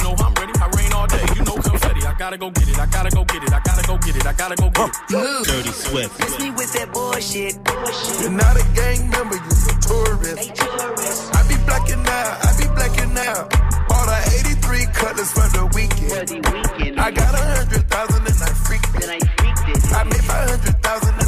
gotta 2.25 2.39
go 2.39 2.51
get 2.51 2.69
it, 2.71 2.79
I 2.79 2.87
gotta 2.87 3.11
go 3.11 3.25
get 3.27 3.43
it, 3.43 3.53
I 3.53 3.61
gotta 3.61 3.87
go 3.87 3.99
get 3.99 4.17
it, 4.17 4.27
I 4.27 4.33
gotta 4.33 4.57
go 4.57 4.71
get 4.71 4.89
it. 4.89 5.45
Dirty 5.45 5.69
Swift. 5.69 6.19
Miss 6.21 6.41
me 6.41 6.51
with 6.53 6.73
that 6.73 6.89
bullshit. 6.91 7.53
You're 8.23 8.33
not 8.33 8.57
a 8.57 8.65
gang 8.73 9.11
member, 9.11 9.37
you're 9.37 9.69
a 9.69 9.77
tourist. 9.85 10.57
I 11.37 11.41
be 11.45 11.57
blacking 11.69 12.01
out, 12.01 12.33
I 12.41 12.51
be 12.57 12.67
blacking 12.73 13.13
out. 13.29 13.53
All 13.93 14.07
the 14.09 14.17
83 14.41 14.87
cutlass 14.97 15.33
for 15.37 15.49
the 15.53 15.69
weekend. 15.77 16.97
I 16.99 17.11
got 17.11 17.35
a 17.35 17.45
hundred 17.61 17.85
thousand 17.93 18.25
and 18.25 18.41
I 18.41 18.53
freaked 18.65 18.97
it. 18.97 19.21
I 19.93 20.05
made 20.09 20.25
my 20.25 20.41
hundred 20.49 20.81
thousand 20.81 21.24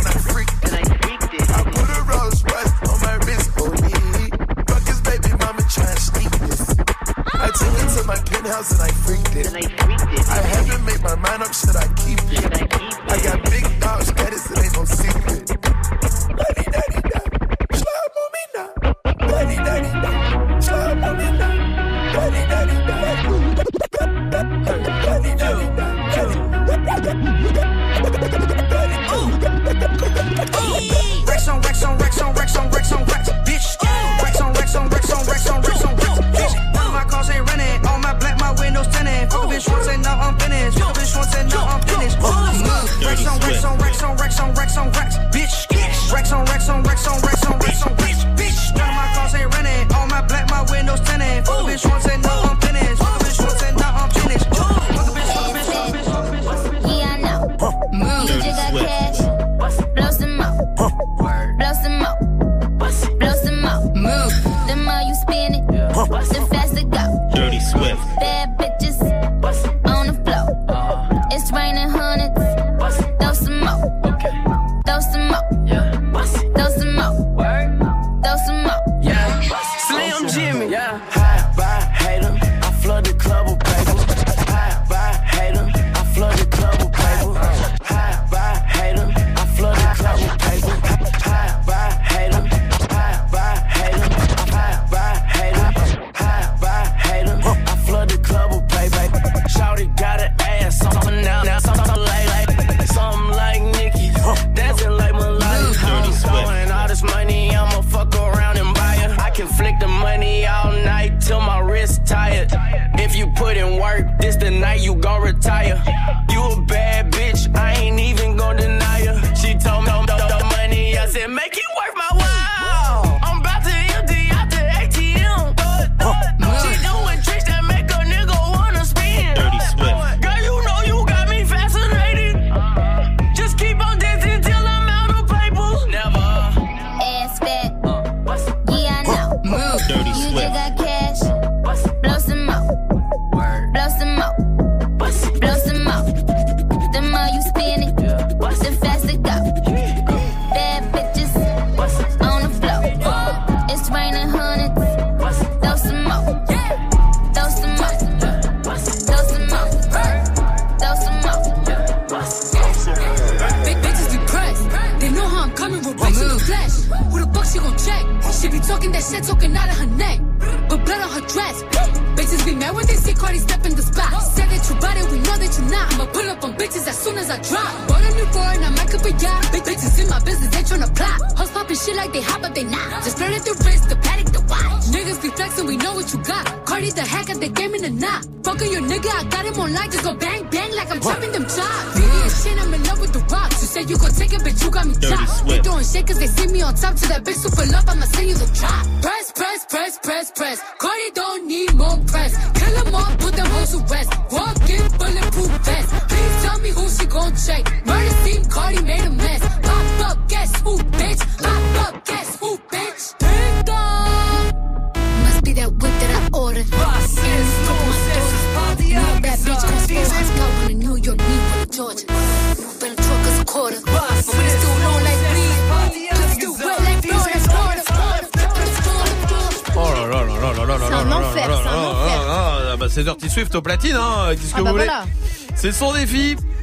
house 8.48 8.72
and 8.72 8.82
I 8.82 8.88
freaked 8.88 9.36
it. 9.36 9.46
And 9.46 9.56
I 9.56 9.62
freaked 9.62 10.12
it. 10.12 10.28
I 10.28 10.42
haven't 10.42 10.84
made 10.84 11.02
my 11.02 11.14
mind 11.16 11.42
up, 11.42 11.52
should 11.52 11.76
I 11.76 11.86
keep 11.94 12.18
it? 12.32 12.42
Should 12.42 12.54
I 12.54 12.66
keep 12.66 12.92
it? 12.92 13.12
I 13.12 13.22
got 13.22 13.44
big 13.50 13.64
thoughts, 13.80 14.12
that 14.12 14.32
is, 14.32 14.50
it 14.50 14.58
ain't 14.58 14.76
no 14.76 14.84
secret. 14.84 16.72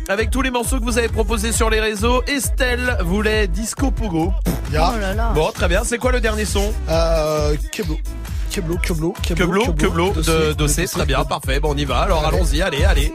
avec 0.10 0.30
tous 0.30 0.42
les 0.42 0.52
morceaux 0.52 0.80
que 0.80 0.84
vous 0.84 0.98
avez 0.98 1.10
proposés 1.10 1.52
sur 1.52 1.70
les 1.70 1.80
réseaux. 1.80 2.24
Estelle 2.28 2.98
voulait 3.02 3.48
Disco 3.48 3.92
Pogo. 3.92 4.34
Oh 4.76 4.80
bon, 5.36 5.52
très 5.52 5.68
bien. 5.68 5.84
C'est 5.84 5.98
quoi 5.98 6.12
le 6.12 6.20
dernier 6.20 6.46
son 6.46 6.74
euh, 6.90 7.56
Keblo. 7.72 7.98
Keblo, 8.50 8.78
Keblo, 8.78 9.14
Keblo, 9.24 9.46
Keblo, 9.48 9.74
Keblo, 9.74 10.14
de, 10.14 10.22
de, 10.22 10.54
de, 10.54 10.68
de, 10.68 10.86
très 10.88 11.06
bien, 11.06 11.24
parfait. 11.24 11.60
Bon, 11.60 11.74
on 11.74 11.78
y 11.78 11.86
va. 11.86 12.02
Alors, 12.02 12.24
allons-y, 12.24 12.62
allez, 12.62 12.84
allez. 12.84 13.12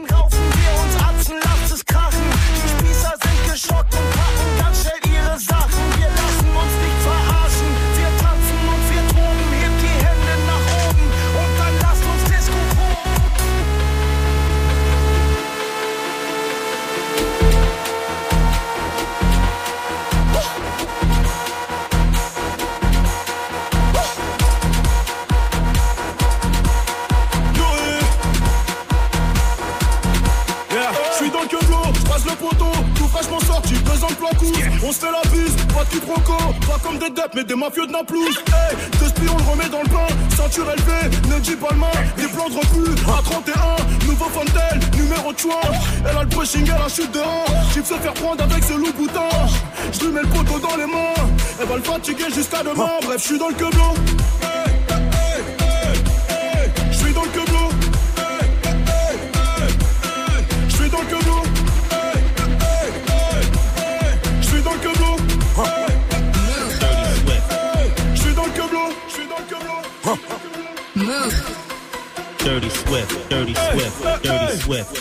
tas 52.63 52.69
de 52.69 52.75
bref, 52.75 53.17
je 53.17 53.23
suis 53.23 53.37
dans 53.37 53.49
le 53.49 53.53
queblon. 53.53 53.93
Je 56.91 56.97
suis 56.97 57.13
dans 57.13 57.23
le 57.23 57.29
queblon. 57.29 57.69
Je 60.67 60.75
suis 60.75 60.89
dans 60.89 60.99
le 60.99 61.05
queblon. 61.05 61.41
Je 64.41 64.45
suis 64.45 64.61
dans 64.61 64.73
le 64.73 64.79
queblon. 64.79 65.15
Je 68.11 68.17
suis 68.17 68.33
dans 68.33 68.45
le. 68.45 68.49
Je 69.07 69.11
suis 69.13 69.27
dans 69.27 69.37
le 69.37 69.43
queblon. 69.49 69.79
Dirty 72.39 72.69
Swift, 72.69 73.29
Dirty 73.29 73.53
Swift, 73.53 74.23
Dirty 74.23 74.57
Swift. 74.57 74.98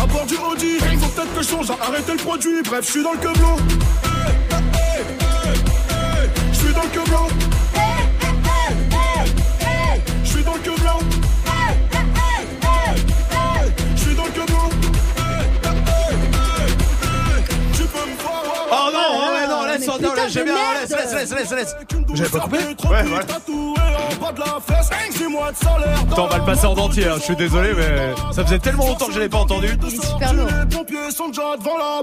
à 0.00 0.06
bord 0.06 0.26
du 0.26 0.36
Audi. 0.36 0.78
Il 0.92 0.98
faut 0.98 1.08
peut-être 1.08 1.34
que 1.34 1.42
je 1.42 1.48
change 1.48 1.70
à 1.70 1.76
arrêter 1.84 2.12
le 2.12 2.18
produit. 2.18 2.62
Bref, 2.64 2.84
je 2.86 2.90
suis 2.90 3.02
dans 3.02 3.12
le 3.12 3.18
queblot. 3.18 3.56
Je 6.52 6.58
suis 6.58 6.72
dans 6.72 6.82
le 6.82 6.88
queblot. 6.88 7.28
Je 10.24 10.28
suis 10.28 10.42
dans 10.42 10.54
le 10.54 10.60
queblot. 10.60 11.00
Je 13.94 14.00
suis 14.00 14.14
dans 14.14 14.24
le 14.24 14.30
queblot. 14.30 14.70
Tu 17.74 17.84
peux 17.84 18.10
me 18.10 18.22
voir. 18.22 18.42
Oh 18.72 18.90
non, 18.92 19.00
oh 19.12 19.48
non, 19.48 19.60
ah, 19.62 19.76
laisse, 19.76 19.86
non, 19.86 19.96
laisse, 19.98 20.34
laisse, 21.12 21.32
laisse, 21.32 21.50
laisse. 21.50 21.76
J'avais 22.14 22.30
pas 22.30 22.40
coupé 22.40 22.58
Ouais, 22.58 23.02
ouais 23.02 23.69
la 24.40 24.58
fesse. 24.60 24.90
Six 25.12 25.28
mois 25.28 25.52
de 25.52 25.56
salaire. 25.56 26.38
Le 26.40 26.46
passer 26.46 26.66
en 26.66 26.74
entier, 26.74 27.06
hein. 27.06 27.14
je 27.16 27.22
suis 27.22 27.36
désolé, 27.36 27.70
mais 27.76 28.14
ça 28.32 28.44
faisait 28.44 28.58
tellement 28.58 28.86
longtemps 28.86 29.06
que 29.06 29.12
je 29.12 29.20
l'ai 29.20 29.28
pas 29.28 29.38
entendu. 29.38 29.68
Il 29.68 29.86
est 29.86 29.90
super. 29.90 30.32
Les 30.32 30.76
pompiers 30.76 31.10
sont 31.10 31.28
déjà 31.28 31.56
devant 31.58 31.76
la. 31.76 32.02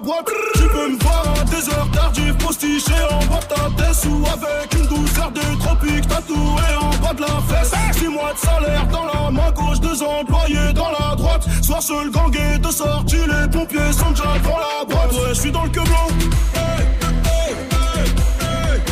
Tu 0.54 0.68
peux 0.68 0.90
me 0.90 1.00
voir 1.00 1.24
à 1.40 1.44
des 1.44 1.70
heures 1.70 1.90
tardives, 1.92 2.38
postiché 2.38 2.94
en 3.10 3.26
boîte 3.26 3.52
à 3.52 3.84
test 3.84 4.06
ou 4.06 4.24
avec 4.26 4.74
une 4.74 4.88
douceur 4.88 5.32
de 5.32 5.60
tropique 5.60 6.08
tatoué 6.08 6.64
en 6.80 6.90
bas 7.04 7.14
de 7.14 7.22
la 7.22 7.42
fesse. 7.50 7.74
Six 7.94 8.08
mois 8.08 8.34
de 8.34 8.38
salaire 8.38 8.88
dans 8.88 9.06
la 9.06 9.32
main 9.32 9.52
gauche, 9.52 9.80
deux 9.80 10.04
employés 10.04 10.74
dans 10.74 10.92
la 10.92 11.16
droite. 11.16 11.46
Soir 11.64 11.82
seul 11.82 12.12
gangué 12.12 12.58
de 12.60 12.70
sortie, 12.70 13.18
les 13.18 13.50
pompiers 13.50 13.92
sont 13.92 14.12
déjà 14.12 14.38
devant 14.44 14.58
la 14.58 14.86
boîte. 14.86 15.14
Ouais, 15.14 15.30
je 15.30 15.40
suis 15.42 15.52
dans 15.52 15.64
le 15.64 15.70
queue 15.70 15.82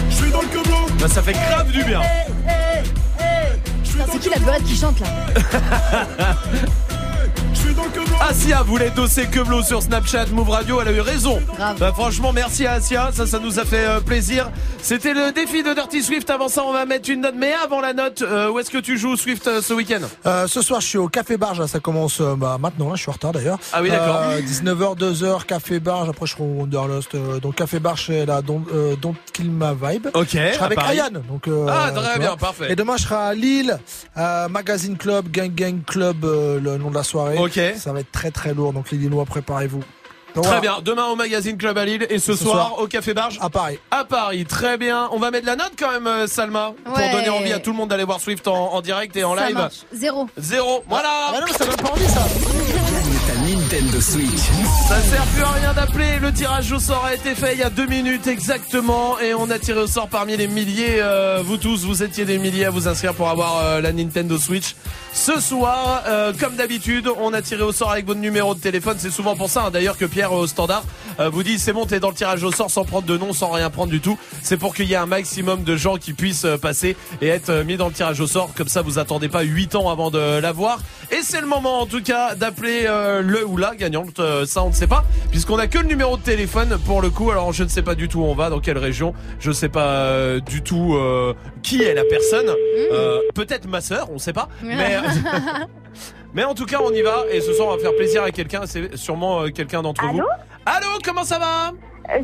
je 0.10 0.16
suis 0.16 0.32
dans 0.32 0.42
le 0.42 0.48
queue. 0.48 0.60
Bah, 1.00 1.08
ça 1.08 1.22
fait 1.22 1.34
grave 1.34 1.72
du 1.72 1.84
bien 1.84 2.02
qui 4.26 4.50
la 4.50 4.60
qui 4.60 4.76
chante 4.76 5.00
là 8.50 8.64
voulait 8.64 8.90
doser 8.90 9.28
Keblo 9.28 9.62
sur 9.62 9.84
Snapchat 9.84 10.28
Move 10.28 10.50
Radio, 10.50 10.82
elle 10.82 10.88
a 10.88 10.92
eu 10.92 11.02
raison. 11.02 11.40
Bah, 11.80 11.92
franchement, 11.94 12.32
merci 12.34 12.66
à 12.66 12.74
Asia, 12.74 13.10
ça, 13.14 13.28
ça 13.28 13.40
nous 13.40 13.60
a 13.60 13.66
fait 13.66 13.86
euh, 13.86 14.00
plaisir. 14.00 14.50
C'était 14.86 15.16
le 15.16 15.32
défi 15.32 15.64
de 15.64 15.74
Dirty 15.74 16.04
Swift. 16.04 16.30
Avant 16.30 16.48
ça, 16.48 16.62
on 16.64 16.72
va 16.72 16.86
mettre 16.86 17.10
une 17.10 17.22
note. 17.22 17.34
Mais 17.36 17.54
avant 17.54 17.82
la 17.82 17.92
note, 17.94 18.22
euh, 18.22 18.52
où 18.52 18.60
est-ce 18.60 18.70
que 18.70 18.78
tu 18.78 19.00
joues 19.00 19.16
Swift 19.16 19.48
euh, 19.48 19.60
ce 19.60 19.74
week-end 19.74 20.02
Euh, 20.28 20.46
ce 20.46 20.62
soir, 20.62 20.80
je 20.80 20.86
suis 20.86 20.98
au 21.00 21.08
Café 21.08 21.38
Barge. 21.38 21.60
là, 21.60 21.68
Ça 21.68 21.80
commence 21.80 22.22
bah, 22.22 22.58
maintenant. 22.60 22.90
Là, 22.90 22.96
je 22.96 23.02
suis 23.02 23.10
en 23.10 23.14
retard 23.14 23.32
d'ailleurs. 23.32 23.58
Ah 23.74 23.82
oui, 23.82 23.90
d'accord. 23.90 24.18
Euh, 24.22 24.42
19h, 24.42 24.96
2h, 24.96 25.46
Café 25.48 25.80
Barge. 25.80 26.10
Après, 26.10 26.28
je 26.28 26.34
serai 26.34 26.44
au 26.44 26.60
Wanderlust. 26.60 27.16
donc, 27.42 27.56
Café 27.56 27.80
Barge, 27.80 28.04
c'est 28.06 28.28
la 28.28 28.44
Don't, 28.44 28.64
Don't 29.02 29.16
Kill 29.34 29.50
My 29.50 29.74
Vibe. 29.74 30.10
Ok, 30.14 30.28
Je 30.34 30.54
serai 30.54 30.66
avec. 30.66 30.78
Ayane. 30.78 31.24
Donc, 31.28 31.48
euh, 31.48 31.66
Ah, 31.68 31.90
très 31.92 32.20
bien, 32.20 32.38
parfait. 32.38 32.72
Et 32.72 32.76
demain, 32.76 32.98
je 32.98 33.06
serai 33.06 33.16
à 33.16 33.34
Lille. 33.34 33.80
Magazine 34.52 34.98
Club, 34.98 35.32
Gang 35.32 35.50
Gang 35.56 35.84
Club, 35.84 36.24
le 36.26 36.78
nom 36.78 36.92
de 36.92 36.96
la 36.96 37.04
soirée. 37.04 37.40
Ok. 37.40 37.60
Ça 37.76 37.92
va 37.92 38.02
être 38.02 38.12
très 38.12 38.30
très 38.30 38.54
lourd. 38.54 38.72
Donc, 38.72 38.92
les 38.92 39.00
Lillois, 39.00 39.26
préparez-vous. 39.26 39.82
Donc, 40.36 40.44
Très 40.44 40.60
voilà. 40.60 40.62
bien. 40.62 40.82
Demain 40.84 41.06
au 41.06 41.16
magazine 41.16 41.58
Club 41.58 41.78
à 41.78 41.86
Lille 41.86 42.06
et 42.10 42.20
ce, 42.20 42.34
Ce 42.36 42.44
soir, 42.44 42.68
soir, 42.68 42.80
au 42.80 42.88
Café 42.88 43.14
Barge 43.14 43.38
à 43.42 43.50
Paris. 43.50 43.80
À 43.92 44.04
Paris. 44.04 44.46
Très 44.46 44.78
bien. 44.78 45.08
On 45.14 45.18
va 45.20 45.32
mettre 45.32 45.46
la 45.46 45.56
note 45.56 45.72
quand 45.80 45.92
même, 45.92 46.08
euh, 46.08 46.28
Salma, 46.28 46.74
pour 46.84 46.94
donner 46.94 47.30
envie 47.30 47.54
à 47.54 47.60
tout 47.60 47.72
le 47.72 47.78
monde 47.78 47.90
d'aller 47.90 48.04
voir 48.04 48.20
Swift 48.20 48.48
en, 48.48 48.74
en 48.74 48.82
direct 48.82 49.16
et 49.16 49.24
en 49.24 49.36
Ça 49.36 49.48
live. 49.48 49.56
marche. 49.56 49.76
Zéro. 49.94 50.28
Zéro. 50.38 50.84
Voilà. 50.88 51.10
Ah 51.30 51.40
non, 51.40 51.46
mais 51.48 51.54
ça 51.54 51.66
donne 51.66 51.76
pas 51.78 51.90
envie 51.92 52.08
ça. 52.08 52.26
Nintendo 53.46 54.02
Switch. 54.02 54.50
Ça 54.88 55.00
sert 55.02 55.24
plus 55.28 55.44
à 55.44 55.52
rien 55.52 55.74
d'appeler. 55.74 56.18
Le 56.20 56.34
tirage 56.34 56.72
au 56.72 56.80
sort 56.80 57.06
a 57.06 57.14
été 57.14 57.36
fait 57.36 57.54
il 57.54 57.60
y 57.60 57.64
a 57.64 57.70
deux 57.70 57.86
minutes 57.86 58.26
exactement 58.26 59.20
et 59.20 59.36
on 59.36 59.52
a 59.52 59.60
tiré 59.60 59.82
au 59.82 59.86
sort 59.88 60.08
parmi 60.08 60.36
les 60.36 60.48
milliers. 60.48 60.98
euh, 61.00 61.44
vous 61.46 61.58
tous, 61.58 61.86
vous 61.86 62.02
étiez 62.02 62.26
des 62.26 62.40
milliers 62.40 62.66
à 62.66 62.70
vous 62.72 62.88
inscrire 62.88 63.14
pour 63.14 63.30
avoir 63.30 63.58
euh, 63.58 63.82
la 63.82 63.94
Nintendo 63.94 64.40
Switch. 64.40 64.76
Ce 65.14 65.40
soir, 65.40 66.04
euh, 66.08 66.34
comme 66.40 66.56
d'habitude, 66.56 67.08
on 67.20 67.34
a 67.34 67.42
tiré 67.44 67.62
au 67.62 67.72
sort 67.72 67.92
avec 67.92 68.08
votre 68.08 68.20
numéro 68.20 68.56
de 68.56 68.60
téléphone. 68.60 68.96
C'est 68.98 69.12
souvent 69.12 69.36
pour 69.36 69.50
ça, 69.50 69.66
hein, 69.66 69.70
d'ailleurs, 69.72 69.98
que 69.98 70.06
Pierre 70.06 70.34
au 70.34 70.48
standard 70.48 70.84
euh, 71.20 71.30
vous 71.30 71.44
dit 71.44 71.60
c'est 71.60 71.72
bon, 71.72 71.86
t'es 71.86 72.00
dans 72.00 72.10
le 72.10 72.16
tirage 72.16 72.44
au 72.44 72.52
sort 72.52 72.72
sans 72.72 72.84
prendre 72.84 73.06
de 73.06 73.16
nom, 73.16 73.32
sans 73.32 73.52
rien 73.52 73.70
prendre 73.70 73.92
du 73.92 74.02
tout. 74.02 74.18
C'est 74.42 74.58
pour 74.58 74.74
qu'il 74.74 74.88
y 74.88 74.94
ait 74.94 74.98
un 74.98 75.06
maximum 75.06 75.64
de 75.64 75.78
gens 75.78 75.98
qui 75.98 76.14
puissent 76.14 76.48
passer 76.62 76.98
et 77.22 77.28
être 77.28 77.64
mis 77.64 77.78
dans 77.78 77.88
le 77.88 77.94
tirage 77.94 78.20
au 78.20 78.28
sort. 78.28 78.50
Comme 78.58 78.68
ça, 78.70 78.82
vous 78.82 78.98
attendez 78.98 79.30
pas 79.30 79.44
8 79.44 79.76
ans 79.76 79.90
avant 79.90 80.10
de 80.10 80.40
l'avoir. 80.40 80.80
Et 81.12 81.22
c'est 81.22 81.42
le 81.42 81.48
moment, 81.48 81.82
en 81.82 81.86
tout 81.86 82.02
cas, 82.02 82.34
d'appeler 82.36 82.86
euh, 82.88 83.22
le 83.36 83.46
ou 83.46 83.58
la 83.58 83.76
gagnante. 83.76 84.20
Euh, 84.20 84.46
ça, 84.46 84.64
on 84.64 84.70
ne 84.70 84.74
sait 84.74 84.88
pas, 84.88 85.04
puisqu'on 85.32 85.58
a 85.60 85.68
que 85.68 85.78
le 85.80 85.86
numéro 85.86 86.18
de 86.18 86.22
téléphone 86.22 86.78
pour 86.86 87.02
le 87.02 87.10
coup. 87.10 87.32
Alors, 87.32 87.52
je 87.54 87.64
ne 87.64 87.70
sais 87.70 87.82
pas 87.82 87.96
du 87.96 88.08
tout 88.08 88.20
où 88.22 88.26
on 88.26 88.36
va, 88.36 88.50
dans 88.50 88.60
quelle 88.60 88.78
région. 88.78 89.14
Je 89.40 89.50
ne 89.50 89.54
sais 89.54 89.70
pas 89.70 89.86
euh, 89.88 90.40
du 90.40 90.62
tout 90.62 90.96
euh, 90.96 91.34
qui 91.64 91.84
est 91.84 91.94
la 91.94 92.04
personne. 92.06 92.50
Euh, 92.92 93.20
Peut-être 93.34 93.68
ma 93.68 93.82
sœur, 93.82 94.08
on 94.10 94.14
ne 94.16 94.20
sait 94.20 94.34
pas. 94.34 94.48
Mais 94.64 94.98
Mais 96.34 96.44
en 96.44 96.54
tout 96.54 96.66
cas, 96.66 96.80
on 96.84 96.92
y 96.92 97.02
va 97.02 97.24
et 97.32 97.40
ce 97.40 97.54
soir, 97.54 97.70
on 97.70 97.76
va 97.76 97.82
faire 97.82 97.96
plaisir 97.96 98.24
à 98.24 98.32
quelqu'un. 98.32 98.62
C'est 98.66 98.98
sûrement 98.98 99.50
quelqu'un 99.50 99.82
d'entre 99.82 100.04
vous. 100.06 100.18
Allô? 100.20 100.28
Allô, 100.66 100.88
comment 101.04 101.24
ça 101.24 101.40
va? 101.40 101.72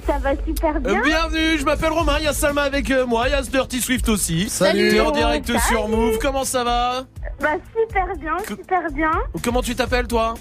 Ça 0.05 0.17
va 0.19 0.31
super 0.45 0.75
Euh, 0.75 0.79
bien. 0.79 1.01
Bienvenue, 1.01 1.57
je 1.57 1.65
m'appelle 1.65 1.91
Romain, 1.91 2.17
il 2.19 2.25
y 2.25 2.27
a 2.27 2.33
Salma 2.33 2.61
avec 2.63 2.91
euh, 2.91 3.05
moi, 3.07 3.23
il 3.27 3.31
y 3.31 3.33
a 3.33 3.41
Dirty 3.41 3.79
Swift 3.81 4.09
aussi. 4.09 4.47
Salut. 4.49 4.89
T'es 4.91 4.99
en 4.99 5.09
direct 5.11 5.47
Salut. 5.47 5.59
sur 5.67 5.87
Move, 5.87 6.19
comment 6.21 6.43
ça 6.43 6.63
va? 6.63 7.03
Bah 7.39 7.47
super 7.75 8.05
bien, 8.17 8.37
super 8.47 8.81
bien. 8.93 9.09
Comment 9.43 9.61
tu 9.63 9.73
t'appelles 9.75 10.07
toi? 10.07 10.35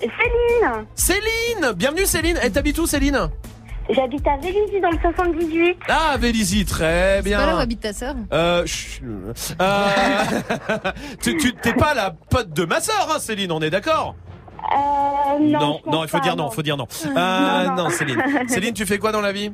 Céline 0.00 0.86
Céline 0.94 1.72
Bienvenue 1.74 2.04
Céline, 2.06 2.38
et 2.42 2.50
t'habites 2.50 2.78
où 2.78 2.86
Céline? 2.86 3.28
J'habite 3.88 4.26
à 4.26 4.36
Vélizy 4.38 4.80
dans 4.80 4.90
le 4.90 4.98
78. 4.98 5.78
Ah, 5.88 6.16
Vélizy, 6.18 6.64
très 6.64 7.22
bien. 7.22 7.38
Pas 7.38 7.46
là 7.46 7.54
où 7.56 7.58
habite 7.60 7.80
ta 7.80 7.92
sœur 7.92 8.16
Euh, 8.32 8.64
euh, 9.60 9.86
tu 11.22 11.54
t'es 11.54 11.72
pas 11.72 11.94
la 11.94 12.10
pote 12.10 12.50
de 12.50 12.64
ma 12.64 12.80
sœur, 12.80 13.08
hein, 13.14 13.20
Céline, 13.20 13.52
on 13.52 13.60
est 13.60 13.70
d'accord? 13.70 14.16
Euh, 14.74 15.38
non, 15.38 15.80
non, 15.86 16.02
il 16.02 16.08
faut 16.08 16.18
pas, 16.18 16.24
dire 16.24 16.34
non, 16.34 16.44
non. 16.44 16.50
faut 16.50 16.62
dire 16.62 16.76
non. 16.76 16.88
Euh, 17.06 17.10
Non, 17.14 17.76
non. 17.76 17.84
non, 17.84 17.90
Céline. 17.90 18.20
Céline, 18.48 18.74
tu 18.74 18.84
fais 18.86 18.98
quoi 18.98 19.12
dans 19.12 19.20
la 19.20 19.30
vie? 19.32 19.52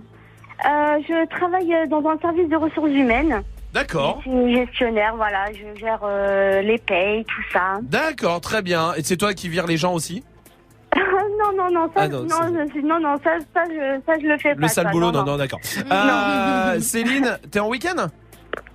Euh, 0.64 0.98
je 1.06 1.28
travaille 1.36 1.74
euh, 1.74 1.86
dans 1.86 2.02
un 2.08 2.18
service 2.18 2.48
de 2.48 2.56
ressources 2.56 2.90
humaines. 2.90 3.42
D'accord. 3.74 4.22
Je 4.24 4.30
suis 4.30 4.54
gestionnaire, 4.56 5.14
voilà, 5.16 5.46
je 5.52 5.78
gère 5.78 6.00
euh, 6.04 6.62
les 6.62 6.78
payes, 6.78 7.24
tout 7.24 7.42
ça. 7.52 7.78
D'accord, 7.82 8.40
très 8.40 8.62
bien. 8.62 8.94
Et 8.94 9.02
c'est 9.02 9.16
toi 9.18 9.34
qui 9.34 9.48
vires 9.50 9.66
les 9.66 9.76
gens 9.76 9.92
aussi? 9.92 10.24
non, 10.96 11.52
non, 11.56 11.70
non, 11.70 11.86
ça, 11.94 12.02
Ah, 12.02 12.08
non, 12.08 12.22
non, 12.22 12.66
je- 12.74 12.80
non, 12.86 13.00
non, 13.00 13.16
ça, 13.24 13.30
ça, 13.54 13.62
je, 13.68 14.00
ça, 14.06 14.12
je 14.20 14.26
le 14.26 14.38
fais 14.38 14.54
pas. 14.54 14.60
Le 14.62 14.68
sale 14.68 14.86
ça, 14.86 14.90
boulot, 14.90 15.10
non, 15.10 15.24
non, 15.24 15.36
d'accord. 15.36 15.60
Euh, 15.92 16.80
Céline, 16.80 17.38
t'es 17.50 17.60
en 17.60 17.68
week-end? 17.68 18.06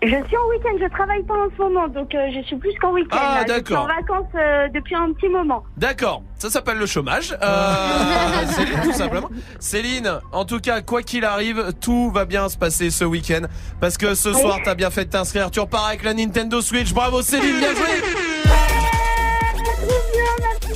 Je 0.02 0.08
suis 0.08 0.16
en 0.38 0.48
week-end, 0.50 0.76
je 0.80 0.88
travaille 0.90 1.24
pas 1.24 1.36
en 1.36 1.48
ce 1.56 1.62
moment, 1.62 1.88
donc 1.88 2.14
euh, 2.16 2.28
je 2.36 2.42
suis 2.48 2.56
plus 2.56 2.74
qu'en 2.82 2.92
week-end. 2.94 3.18
Ah. 3.20 3.44
Je 3.48 3.64
suis 3.64 3.76
en 3.76 3.86
vacances 3.86 4.26
euh, 4.36 4.68
depuis 4.74 4.96
un 4.96 5.12
petit 5.14 5.30
moment. 5.30 5.64
D'accord, 5.78 6.24
ça 6.38 6.50
s'appelle 6.50 6.78
le 6.78 6.86
chômage. 6.88 7.36
Euh, 7.42 8.46
Céline, 8.48 8.80
tout 8.84 8.94
simplement. 8.94 9.30
Céline, 9.60 10.12
en 10.32 10.46
tout 10.46 10.60
cas, 10.60 10.82
quoi 10.82 11.02
qu'il 11.04 11.26
arrive, 11.26 11.74
tout 11.80 12.10
va 12.12 12.26
bien 12.26 12.50
se 12.50 12.58
passer 12.58 12.90
ce 12.90 13.06
week-end. 13.06 13.42
Parce 13.80 13.98
que 13.98 14.16
ce 14.16 14.30
Oui. 14.30 14.42
soir, 14.42 14.60
t'as 14.64 14.76
bien 14.76 14.90
fait 14.90 15.06
de 15.06 15.10
t'inscrire. 15.12 15.52
Tu 15.52 15.60
repars 15.60 15.86
avec 15.88 16.04
la 16.04 16.14
Nintendo 16.16 16.60
Switch. 16.62 16.94
Bravo 16.94 17.22
Céline, 17.22 17.58
bien 17.60 17.74
joué 17.76 18.27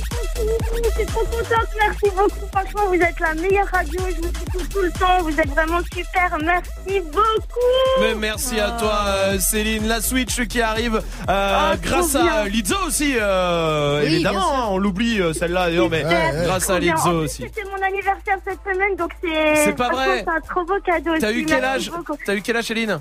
je 0.06 0.90
suis 0.90 1.06
trop 1.06 1.20
contente, 1.24 1.68
merci 1.78 2.16
beaucoup. 2.16 2.46
Franchement, 2.52 2.86
vous 2.88 2.94
êtes 2.94 3.20
la 3.20 3.34
meilleure 3.34 3.66
radio, 3.68 4.00
je 4.08 4.16
vous 4.16 4.28
écoute 4.28 4.68
tout 4.72 4.80
le 4.82 4.90
temps, 4.92 5.22
vous 5.22 5.40
êtes 5.40 5.48
vraiment 5.50 5.80
super, 5.92 6.38
merci 6.42 7.00
beaucoup. 7.00 8.00
Mais 8.00 8.14
merci 8.14 8.60
à 8.60 8.70
toi 8.72 9.04
euh, 9.06 9.38
Céline, 9.38 9.86
la 9.86 10.00
Switch 10.00 10.46
qui 10.46 10.60
arrive 10.60 11.00
euh, 11.28 11.74
grâce 11.82 12.14
Ah, 12.16 12.18
trop 12.18 12.28
à. 12.28 12.48
Lizzo 12.48 12.76
aussi, 12.86 13.14
euh, 13.18 14.00
Oui, 14.02 14.14
évidemment, 14.14 14.74
on 14.74 14.78
l'oublie 14.78 15.20
celle-là 15.34 15.66
d'ailleurs, 15.68 15.90
mais 15.90 16.02
grâce 16.44 16.70
à. 16.70 16.74
En 16.74 16.78
Lizzo 16.78 17.10
aussi. 17.10 17.42
C'était 17.42 17.68
mon 17.68 17.82
anniversaire 17.84 18.38
cette 18.46 18.60
semaine, 18.64 18.96
donc 18.96 19.10
c'est. 19.22 19.56
C'est 19.64 19.76
pas 19.76 19.90
vrai. 19.90 20.24
C'est 20.24 20.30
un 20.30 20.40
trop 20.40 20.64
beau 20.64 20.80
cadeau. 20.84 21.12
T'as 21.20 21.32
eu 21.32 21.44
quel 21.44 21.64
âge. 21.64 21.90
T'as 22.26 22.34
eu 22.34 22.42
quel 22.42 22.56
âge 22.56 22.64
Céline 22.64 23.00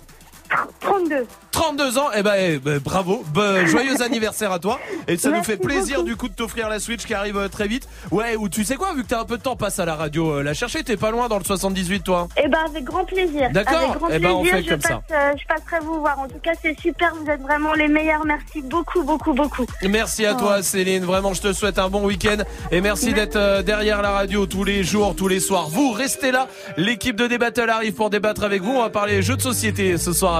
32. 0.81 1.25
32 1.51 1.97
ans, 1.97 2.07
eh 2.15 2.23
ben, 2.23 2.33
eh 2.37 2.57
ben, 2.59 2.79
bravo, 2.79 3.23
joyeux 3.65 4.01
anniversaire 4.05 4.51
à 4.51 4.59
toi. 4.59 4.79
Et 5.07 5.17
ça 5.17 5.29
nous 5.29 5.43
fait 5.43 5.57
plaisir 5.57 5.97
beaucoup. 5.97 6.09
du 6.09 6.15
coup 6.15 6.29
de 6.29 6.33
t'offrir 6.33 6.69
la 6.69 6.79
Switch 6.79 7.05
qui 7.05 7.13
arrive 7.13 7.37
euh, 7.37 7.47
très 7.47 7.67
vite. 7.67 7.87
Ouais, 8.11 8.35
ou 8.35 8.49
tu 8.49 8.63
sais 8.63 8.75
quoi, 8.75 8.93
vu 8.93 9.03
que 9.03 9.07
t'as 9.09 9.19
un 9.21 9.25
peu 9.25 9.37
de 9.37 9.43
temps, 9.43 9.55
passe 9.55 9.79
à 9.79 9.85
la 9.85 9.95
radio 9.95 10.37
euh, 10.39 10.43
la 10.43 10.53
chercher, 10.53 10.83
t'es 10.83 10.97
pas 10.97 11.11
loin 11.11 11.27
dans 11.27 11.37
le 11.37 11.43
78 11.43 12.03
toi. 12.03 12.27
Eh 12.41 12.47
ben 12.47 12.59
avec 12.67 12.83
grand 12.83 13.05
plaisir. 13.05 13.49
D'accord. 13.51 13.97
Eh 14.11 14.19
ben, 14.19 14.31
on 14.31 14.43
fait 14.43 14.63
je, 14.63 14.69
comme 14.69 14.79
passe, 14.79 14.91
ça. 14.91 15.01
euh, 15.15 15.33
je 15.39 15.45
passerai 15.47 15.85
vous 15.85 15.99
voir. 15.99 16.19
En 16.19 16.27
tout 16.27 16.39
cas, 16.41 16.51
c'est 16.61 16.79
super. 16.79 17.13
Vous 17.15 17.29
êtes 17.29 17.41
vraiment 17.41 17.73
les 17.73 17.87
meilleurs. 17.87 18.25
Merci 18.25 18.61
beaucoup, 18.61 19.03
beaucoup, 19.03 19.33
beaucoup. 19.33 19.65
Merci 19.87 20.25
à 20.25 20.33
Oh. 20.35 20.39
toi 20.39 20.63
Céline, 20.63 21.03
vraiment 21.03 21.33
je 21.33 21.41
te 21.41 21.51
souhaite 21.53 21.77
un 21.77 21.89
bon 21.89 22.05
week-end 22.05 22.37
et 22.71 22.79
merci 22.81 23.13
d'être 23.13 23.35
euh, 23.35 23.61
derrière 23.61 24.01
la 24.01 24.11
radio 24.11 24.45
tous 24.45 24.63
les 24.63 24.83
jours, 24.83 25.13
tous 25.15 25.27
les 25.27 25.39
soirs. 25.41 25.67
Vous 25.69 25.91
restez 25.91 26.31
là, 26.31 26.47
l'équipe 26.77 27.15
de 27.17 27.27
Débattle 27.27 27.69
arrive 27.69 27.93
pour 27.93 28.09
débattre 28.09 28.43
avec 28.43 28.61
vous, 28.61 28.71
on 28.71 28.81
va 28.81 28.89
parler 28.89 29.21
jeux 29.21 29.35
de 29.35 29.41
société 29.41 29.97
ce 29.97 30.13
soir 30.13 30.35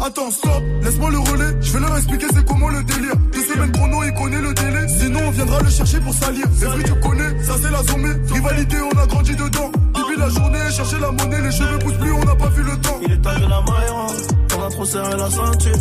Attends, 0.00 0.30
stop, 0.30 0.62
laisse-moi 0.82 1.10
le 1.10 1.18
relais. 1.18 1.56
Je 1.60 1.72
vais 1.72 1.80
leur 1.80 1.96
expliquer 1.96 2.26
c'est 2.34 2.44
comment 2.44 2.68
le 2.68 2.82
délire. 2.84 3.16
Deux 3.32 3.42
semaines 3.42 3.72
chrono, 3.72 4.02
il 4.04 4.14
connaît 4.14 4.40
le 4.40 4.54
délai. 4.54 4.88
Sinon, 4.88 5.20
on 5.26 5.30
viendra 5.30 5.60
le 5.60 5.70
chercher 5.70 6.00
pour 6.00 6.14
salir. 6.14 6.46
C'est 6.58 6.66
vrai, 6.66 6.82
tu 6.82 6.94
connais, 7.00 7.42
ça 7.42 7.54
c'est 7.62 7.70
la 7.70 7.82
zombie. 7.82 8.32
Rivalité, 8.32 8.76
on 8.80 8.98
a 8.98 9.06
grandi 9.06 9.36
dedans. 9.36 9.70
Depuis 9.94 10.16
la 10.18 10.28
journée, 10.28 10.58
chercher 10.70 10.98
la 11.00 11.10
monnaie, 11.10 11.40
les 11.40 11.52
cheveux 11.52 11.78
poussent 11.78 11.98
plus, 11.98 12.12
on 12.12 12.24
n'a 12.24 12.34
pas 12.34 12.48
vu 12.48 12.62
le 12.62 12.76
temps. 12.80 12.98
Il 13.02 13.12
est 13.12 13.16
temps 13.16 13.34
de 13.34 13.42
la 13.42 13.60
maille, 13.60 13.90
on 14.58 14.66
a 14.66 14.70
trop 14.70 14.84
serré 14.84 15.16
la 15.16 15.30
ceinture. 15.30 15.78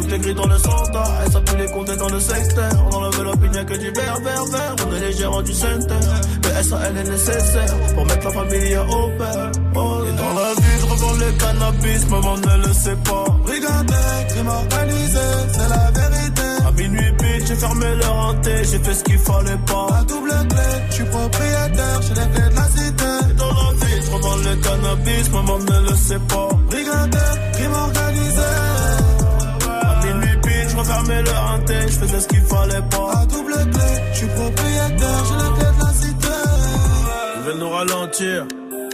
Tout 0.00 0.14
est 0.14 0.18
gris 0.18 0.34
dans 0.34 0.46
le 0.46 0.58
centre, 0.58 1.02
elle 1.24 1.32
s'appuie 1.32 1.56
les 1.56 1.66
comptes 1.66 1.96
dans 1.96 2.08
le 2.08 2.20
secteur. 2.20 2.70
On 2.90 2.96
enlève 2.96 3.22
l'opinion 3.22 3.64
que 3.64 3.74
du 3.74 3.90
vert, 3.90 4.20
vert, 4.24 4.44
vert. 4.44 4.76
On 4.86 4.96
est 4.96 5.00
les 5.00 5.12
gérants 5.12 5.42
du 5.42 5.52
center. 5.52 5.94
Le 6.44 6.62
SAL 6.62 6.96
est 6.96 7.10
nécessaire 7.10 7.76
pour 7.94 8.06
mettre 8.06 8.24
la 8.24 8.30
famille 8.30 8.76
au 8.76 9.08
père. 9.18 9.50
Oh, 9.74 10.02
et 10.08 10.12
dans 10.16 10.34
la 10.34 10.54
revends 11.00 11.18
le 11.18 11.32
cannabis, 11.32 12.08
maman 12.10 12.36
ne 12.36 12.66
le 12.66 12.72
sait 12.74 12.96
pas. 13.04 13.24
Brigandais, 13.44 14.26
crime 14.28 14.48
organisé, 14.48 15.18
c'est 15.52 15.68
la 15.68 15.90
vérité. 15.90 16.48
À 16.66 16.70
minuit, 16.72 17.12
bitch, 17.18 17.46
j'ai 17.46 17.54
fermé 17.56 17.94
leur 17.96 18.16
hanté, 18.16 18.64
j'ai 18.64 18.78
fait 18.78 18.94
ce 18.94 19.04
qu'il 19.04 19.18
fallait 19.18 19.58
pas. 19.66 19.86
La 19.90 20.02
double 20.04 20.30
clé, 20.48 20.70
je 20.88 20.94
suis 20.94 21.04
propriétaire, 21.04 22.02
j'ai 22.02 22.14
les 22.14 22.28
clés 22.32 22.50
de 22.50 22.56
la 22.56 22.68
cité. 22.68 23.10
Et 23.30 23.34
dans 23.34 23.52
la 23.52 23.70
vie, 23.80 24.02
je 24.04 24.10
revends 24.10 24.36
le 24.36 24.56
cannabis, 24.56 25.30
maman 25.30 25.58
ne 25.58 25.90
le 25.90 25.96
sait 25.96 26.18
pas. 26.28 26.48
Brigandais, 26.68 27.32
crime 27.54 27.72
organisé. 27.72 28.50
À 29.70 30.06
minuit, 30.06 30.36
bitch, 30.42 30.68
je 30.70 30.76
refermais 30.76 31.22
leur 31.22 31.52
hanté, 31.52 31.74
je 31.82 31.98
faisais 31.98 32.20
ce 32.20 32.28
qu'il 32.28 32.42
fallait 32.42 32.82
pas. 32.90 33.10
La 33.14 33.26
double 33.26 33.54
clé, 33.72 33.90
je 34.12 34.18
suis 34.18 34.26
propriétaire, 34.26 35.24
j'ai 35.28 35.34
les 35.34 35.52
clés 35.56 35.72
de 35.76 35.84
la 35.84 35.92
cité. 35.92 36.28
Ils 37.36 37.42
veulent 37.42 37.58
nous 37.58 37.70
ralentir. 37.70 38.46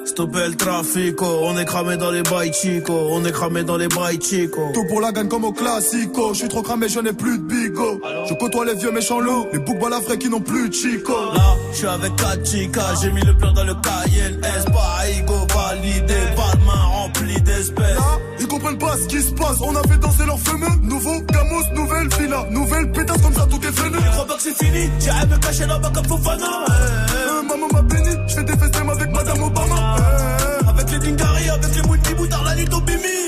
Stopper 0.06 0.48
le 0.48 0.54
trafic, 0.56 1.20
oh. 1.20 1.40
on 1.42 1.58
est 1.58 1.64
cramé 1.64 1.96
dans 1.96 2.12
les 2.12 2.22
bails 2.22 2.52
chico, 2.52 2.92
on 3.10 3.24
est 3.24 3.32
cramé 3.32 3.64
dans 3.64 3.76
les 3.76 3.88
bails 3.88 4.20
chico. 4.22 4.70
Tout 4.72 4.84
pour 4.88 5.00
la 5.00 5.10
gagne 5.10 5.26
comme 5.28 5.44
au 5.44 5.52
classico. 5.52 6.32
Je 6.32 6.38
suis 6.38 6.48
trop 6.48 6.62
cramé, 6.62 6.88
je 6.88 7.00
n'ai 7.00 7.12
plus 7.12 7.38
de 7.38 7.42
bigot. 7.42 8.00
Je 8.28 8.34
côtoie 8.34 8.64
les 8.64 8.74
vieux 8.74 8.92
méchants 8.92 9.18
loups, 9.18 9.46
les 9.52 9.58
boucs 9.58 9.78
balafrés 9.80 10.16
qui 10.16 10.28
n'ont 10.28 10.40
plus 10.40 10.68
de 10.68 10.74
chico. 10.74 11.12
Là, 11.34 11.56
je 11.72 11.76
suis 11.78 11.86
avec 11.86 12.14
Kachika, 12.16 12.82
j'ai 13.02 13.10
mis 13.10 13.20
le 13.22 13.36
plan 13.36 13.52
dans 13.52 13.64
le 13.64 13.74
cahier. 13.74 14.38
S, 14.42 14.64
pas 14.66 15.08
ego 15.10 15.34
validé, 15.52 16.14
pas 16.36 16.56
de 16.56 16.64
main 16.64 16.84
remplie 16.84 17.40
d'espèces. 17.42 17.96
Là, 17.96 18.18
ils 18.38 18.46
comprennent 18.46 18.78
pas 18.78 18.96
ce 18.96 19.06
qui 19.08 19.20
se 19.20 19.32
passe. 19.32 19.58
On 19.60 19.74
a 19.74 19.82
fait 19.82 19.98
danser 19.98 20.24
leurs 20.24 20.38
fameux. 20.38 20.66
Nouveau 20.82 21.20
Gamos, 21.20 21.64
nouvelle 21.74 22.08
villa, 22.18 22.46
nouvelle 22.50 22.92
pétasse 22.92 23.20
comme 23.22 23.34
ça, 23.34 23.46
tout 23.50 23.60
est 23.60 23.72
freiné. 23.72 23.98
Je 24.04 24.10
crois 24.12 24.26
pas 24.26 24.34
que 24.36 24.42
c'est 24.42 24.56
fini, 24.56 24.88
à 25.10 25.26
me 25.26 25.36
cacher 25.38 25.66
là-bas 25.66 25.90
comme 25.92 26.06
Fofana. 26.06 26.64
Euh, 26.70 27.42
maman 27.42 27.66
m'a 27.72 27.82
béni, 27.82 28.10
je 28.28 28.34
fais 28.34 28.44
des 28.44 28.52
FSM 28.52 28.88
avec 28.88 29.10
Madame 29.12 29.42
Obama. 29.42 29.75
Euh, 29.98 30.68
Avec 30.70 30.90
les 30.90 30.98
Dingari, 30.98 31.48
avec 31.48 31.74
les 31.74 31.82
Mouti 31.82 32.14
Boutard, 32.14 32.44
la 32.44 32.54
nuit 32.54 32.68
au 32.72 32.80
Bimi. 32.80 33.18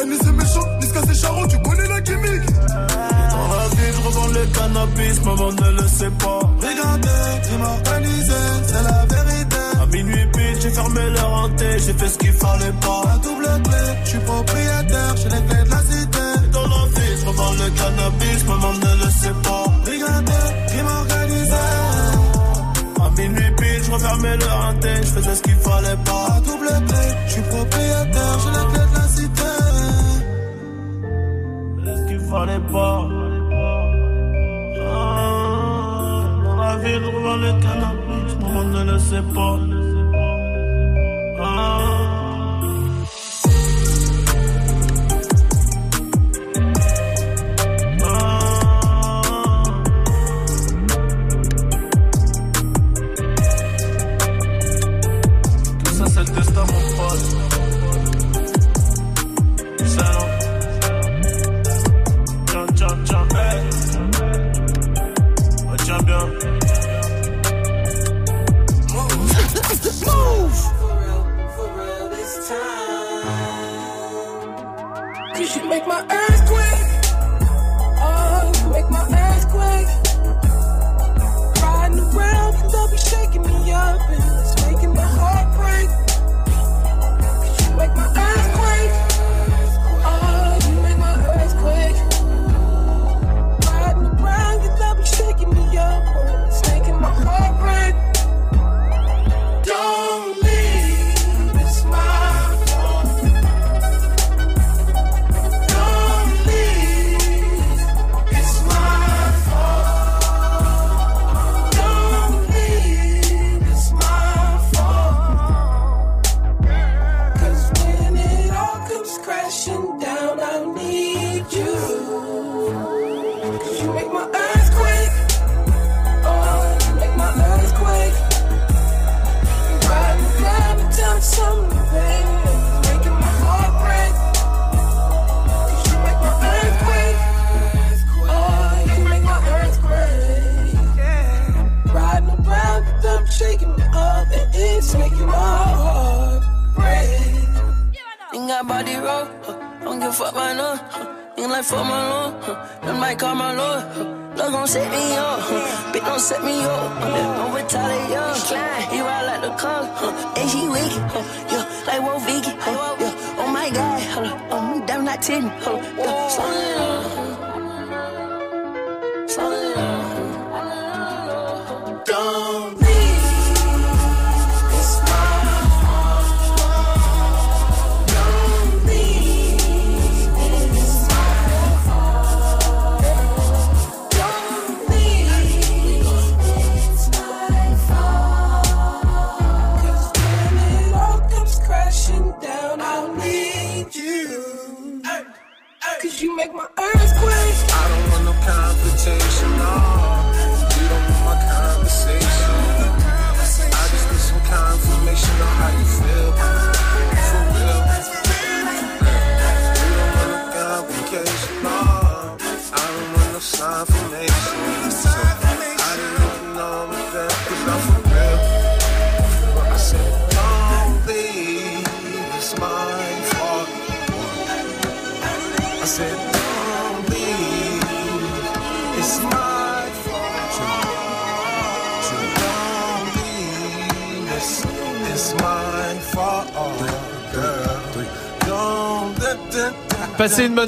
eh, 0.00 0.06
ni 0.06 0.16
c'est 0.22 0.32
méchant, 0.32 0.66
ni 0.80 0.86
ce 0.86 0.94
c'est 1.06 1.20
charron, 1.20 1.46
tu 1.48 1.58
connais 1.62 1.88
la 1.88 2.00
gimmick. 2.00 2.42
Dans 3.30 3.56
la 3.56 3.68
vie, 3.76 3.90
je 3.96 4.00
revends 4.06 4.26
le 4.28 4.46
cannabis, 4.56 5.24
maman 5.24 5.52
ne 5.52 5.70
le 5.82 5.88
sait 5.88 6.10
pas. 6.22 6.40
Regardez, 6.68 7.20
crime 7.44 7.62
organisé, 7.78 8.40
c'est 8.66 8.82
la 8.82 9.06
vérité. 9.14 9.56
À 9.82 9.86
minuit 9.86 10.26
pile, 10.32 10.60
j'ai 10.60 10.70
fermé 10.70 11.10
leur 11.10 11.32
hanté, 11.32 11.66
j'ai 11.84 11.92
fait 11.92 12.08
ce 12.08 12.18
qu'il 12.18 12.32
fallait 12.32 12.72
pas. 12.80 13.02
La 13.06 13.18
double 13.18 13.62
clé, 13.64 13.84
je 14.04 14.08
suis 14.10 14.18
propriétaire, 14.20 15.14
j'ai 15.16 15.28
les 15.28 15.42
clés 15.48 15.64
de 15.64 15.70
la 15.70 15.80
cité. 15.90 16.26
Dans 16.52 16.62
la 16.62 16.82
vie, 16.94 17.14
je 17.20 17.26
revends 17.26 17.52
le 17.52 17.70
cannabis, 17.78 18.44
maman 18.48 18.72
ne 18.72 19.04
le 19.04 19.10
sait 19.10 19.36
pas. 19.42 19.64
Regardez, 19.90 20.44
crime 20.68 20.86
organisé. 21.00 21.64
À 23.04 23.10
minuit 23.20 23.50
pile, 23.58 23.82
je 23.84 23.90
refermais 23.90 24.36
leur 24.36 24.60
hanté, 24.68 24.88
je 25.02 25.06
faisais 25.08 25.34
ce 25.36 25.42
qu'il 25.42 25.56
fallait 32.34 32.66
pas. 32.72 33.08
Ah, 34.80 36.24
dans 36.44 36.56
la 36.56 36.76
vie, 36.82 36.96
revends 36.96 37.36
le 37.36 37.52
cannabis, 37.64 38.32
maman 38.40 38.64
ne 38.74 38.92
le 38.92 38.98
sait 38.98 39.26
pas. 39.34 39.58
Ah. 41.40 42.03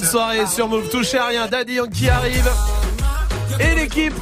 Soirée 0.07 0.47
sur 0.47 0.69
Move. 0.69 0.89
Touchez 0.89 1.19
à 1.19 1.27
rien. 1.27 1.47
Daddy 1.47 1.75
Yankee 1.75 2.09
arrive. 2.09 2.51
Et 3.61 3.75
l'équipe 3.75 4.15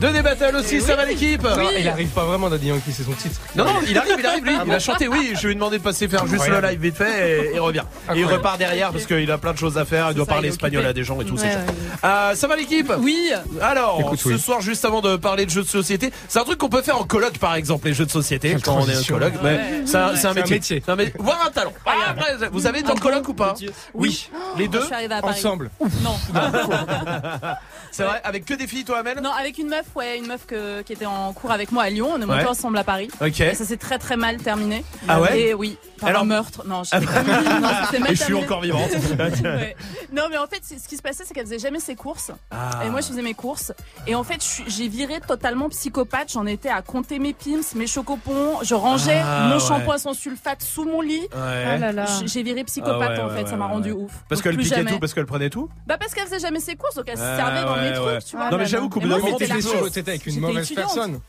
Deux 0.00 0.10
des 0.12 0.22
battles 0.22 0.56
aussi, 0.56 0.80
ça 0.80 0.96
va 0.96 1.04
l'équipe 1.04 1.44
Non, 1.44 1.68
Il 1.78 1.86
arrive 1.88 2.08
pas 2.08 2.24
vraiment 2.24 2.50
Daddy 2.50 2.66
Yankee, 2.68 2.90
c'est 2.92 3.04
son 3.04 3.12
titre. 3.12 3.40
Non, 3.54 3.64
non, 3.64 3.74
il 3.88 3.96
arrive, 3.96 4.16
il 4.18 4.26
arrive, 4.26 4.44
lui. 4.44 4.54
Ah 4.56 4.62
il 4.64 4.68
bon 4.70 4.74
a 4.74 4.78
chanté, 4.80 5.06
oui. 5.06 5.34
Je 5.40 5.46
lui 5.46 5.52
ai 5.52 5.54
demandé 5.54 5.78
de 5.78 5.82
passer 5.84 6.08
faire 6.08 6.26
juste 6.26 6.48
le 6.48 6.60
live 6.60 6.80
vite 6.80 6.96
fait 6.96 7.44
et 7.46 7.50
il 7.54 7.60
revient. 7.60 7.84
Et 8.12 8.18
il 8.18 8.26
repart 8.26 8.58
derrière 8.58 8.90
parce 8.90 9.06
qu'il 9.06 9.30
a 9.30 9.38
plein 9.38 9.52
de 9.52 9.58
choses 9.58 9.78
à 9.78 9.84
faire. 9.84 10.08
Il 10.10 10.14
doit 10.14 10.24
ça, 10.24 10.32
parler 10.32 10.48
il 10.48 10.50
espagnol 10.52 10.84
à 10.86 10.92
des 10.92 11.04
gens 11.04 11.20
et 11.20 11.24
tout. 11.24 11.36
c'est 11.36 11.46
Ouais, 11.46 11.54
ouais, 11.54 11.60
Euh, 12.04 12.34
ça 12.34 12.48
va 12.48 12.56
l'équipe 12.56 12.92
Oui. 12.98 13.30
Alors, 13.60 14.00
Écoute, 14.00 14.18
ce 14.18 14.28
oui. 14.30 14.40
soir, 14.40 14.60
juste 14.60 14.84
avant 14.84 15.02
de 15.02 15.14
parler 15.14 15.46
de 15.46 15.50
jeux 15.50 15.62
de 15.62 15.68
société, 15.68 16.10
c'est 16.26 16.40
un 16.40 16.44
truc 16.44 16.58
qu'on 16.58 16.68
peut 16.68 16.82
faire 16.82 16.98
en 17.00 17.04
coloc, 17.04 17.38
par 17.38 17.54
exemple, 17.54 17.86
les 17.86 17.94
jeux 17.94 18.06
de 18.06 18.10
société, 18.10 18.50
Quelle 18.50 18.62
quand 18.62 18.78
on 18.78 18.88
est 18.88 18.96
en. 19.12 19.18
Mais 19.44 19.50
Ouais. 19.50 19.60
c'est 19.86 19.96
un, 20.26 20.34
métier. 20.34 20.56
métier. 20.56 20.82
C'est 20.84 20.90
un 20.90 20.96
mé- 20.96 21.12
Voir 21.20 21.38
un 21.46 21.50
talent. 21.50 21.72
Ah, 21.86 21.92
après, 22.10 22.48
vous 22.50 22.66
avez 22.66 22.80
été 22.80 22.90
en 22.90 22.96
coloc 22.96 23.28
ou 23.28 23.34
pas 23.34 23.54
Oui. 23.94 24.28
Les 24.56 24.68
deux. 24.68 24.82
Ensemble. 25.22 25.70
Non. 26.02 26.16
C'est 27.90 28.04
vrai 28.04 28.20
Avec 28.24 28.44
que 28.44 28.54
des 28.54 28.66
filles, 28.66 28.84
toi, 28.84 28.98
Amel 28.98 29.18
Non, 29.22 29.32
avec 29.32 29.58
une 29.58 29.68
meuf, 29.68 29.84
ouais, 29.94 30.18
une 30.18 30.26
meuf 30.26 30.46
que- 30.46 30.82
qui 30.82 30.92
était 30.94 31.06
en 31.06 31.32
cours 31.32 31.50
avec 31.50 31.72
moi 31.72 31.84
à 31.84 31.90
Lyon. 31.90 32.10
On 32.14 32.20
est 32.20 32.26
montés 32.26 32.46
ensemble 32.46 32.78
à 32.78 32.84
Paris. 32.84 33.08
Ok. 33.20 33.40
Et 33.40 33.54
ça 33.54 33.64
s'est 33.64 33.76
très 33.76 33.98
très 33.98 34.16
mal 34.16 34.36
terminé. 34.38 34.84
Ah 35.08 35.20
ouais 35.20 35.38
Et 35.40 35.54
oui, 35.54 35.76
par 36.00 36.08
Alors- 36.10 36.22
un 36.22 36.26
meurtre. 36.26 36.64
Non, 36.66 36.82
je. 36.84 36.96
Non, 37.62 37.68
ça 37.68 37.88
s'est 37.90 37.98
mal 37.98 38.12
Et 38.12 38.14
je 38.14 38.22
suis 38.24 38.34
encore 38.34 38.60
vivante. 38.62 38.90
Ouais. 39.18 39.76
Non, 40.12 40.24
mais 40.30 40.36
en 40.38 40.46
fait, 40.46 40.60
ce 40.64 40.86
qui 40.88 40.96
se 40.96 41.02
passait, 41.02 41.24
c'est 41.24 41.32
qu'elle 41.34 41.46
faisait 41.46 41.58
jamais 41.58 41.80
ses 41.80 41.94
courses. 41.96 42.30
Ah. 42.50 42.82
Et 42.84 42.90
moi, 42.90 43.00
je 43.00 43.06
faisais 43.08 43.22
mes 43.22 43.34
courses. 43.34 43.72
Et 44.06 44.14
en 44.14 44.24
fait, 44.24 44.40
j'ai 44.66 44.88
viré 44.88 45.20
totalement 45.20 45.68
psychopathe. 45.70 46.32
J'en 46.32 46.46
étais 46.46 46.68
à 46.68 46.82
compter 46.82 47.18
mes 47.18 47.32
pims, 47.32 47.60
mes 47.76 47.86
chocopons. 47.86 48.58
Je 48.62 48.74
rangeais 48.74 49.20
Ah, 49.24 49.46
mon 49.48 49.54
ouais. 49.54 49.60
shampoing 49.60 49.98
sans 49.98 50.14
sulfate 50.14 50.62
sous 50.62 50.84
mon 50.84 51.00
lit. 51.00 51.20
Ouais. 51.20 51.28
Oh 51.34 51.80
là 51.80 51.92
là. 51.92 52.04
J- 52.06 52.28
J'ai 52.28 52.42
viré 52.42 52.64
psychopathe 52.64 52.96
Ah 53.00 53.10
ouais, 53.12 53.20
en 53.20 53.28
ouais, 53.28 53.36
fait, 53.36 53.44
ouais, 53.44 53.50
ça 53.50 53.56
m'a 53.56 53.66
rendu 53.66 53.92
ouais. 53.92 54.02
ouf. 54.04 54.12
Parce 54.28 54.42
qu'elle 54.42 54.56
piquait 54.56 54.76
jamais. 54.76 54.92
tout, 54.92 54.98
parce 54.98 55.14
qu'elle 55.14 55.26
prenait 55.26 55.50
tout 55.50 55.68
Bah 55.86 55.96
parce 55.98 56.12
qu'elle 56.14 56.24
faisait 56.26 56.40
jamais 56.40 56.60
ses 56.60 56.76
courses, 56.76 56.94
donc 56.94 57.06
elle 57.08 57.16
se 57.18 57.22
Ah, 57.22 57.36
servait 57.36 57.62
dans 57.62 57.76
mes 57.76 57.88
ouais, 58.06 58.16
trucs, 58.18 58.24
tu 58.26 58.36
vois. 58.36 58.50
Non, 58.50 58.58
mais 58.58 58.66
j'avoue 58.66 58.88
qu'au 58.88 59.00
bout 59.00 59.08
d'un 59.08 59.18
moment. 59.18 59.36
T'étais 59.36 60.10
avec 60.10 60.26
une 60.26 60.40
mauvaise 60.40 60.70
personne. 60.72 61.20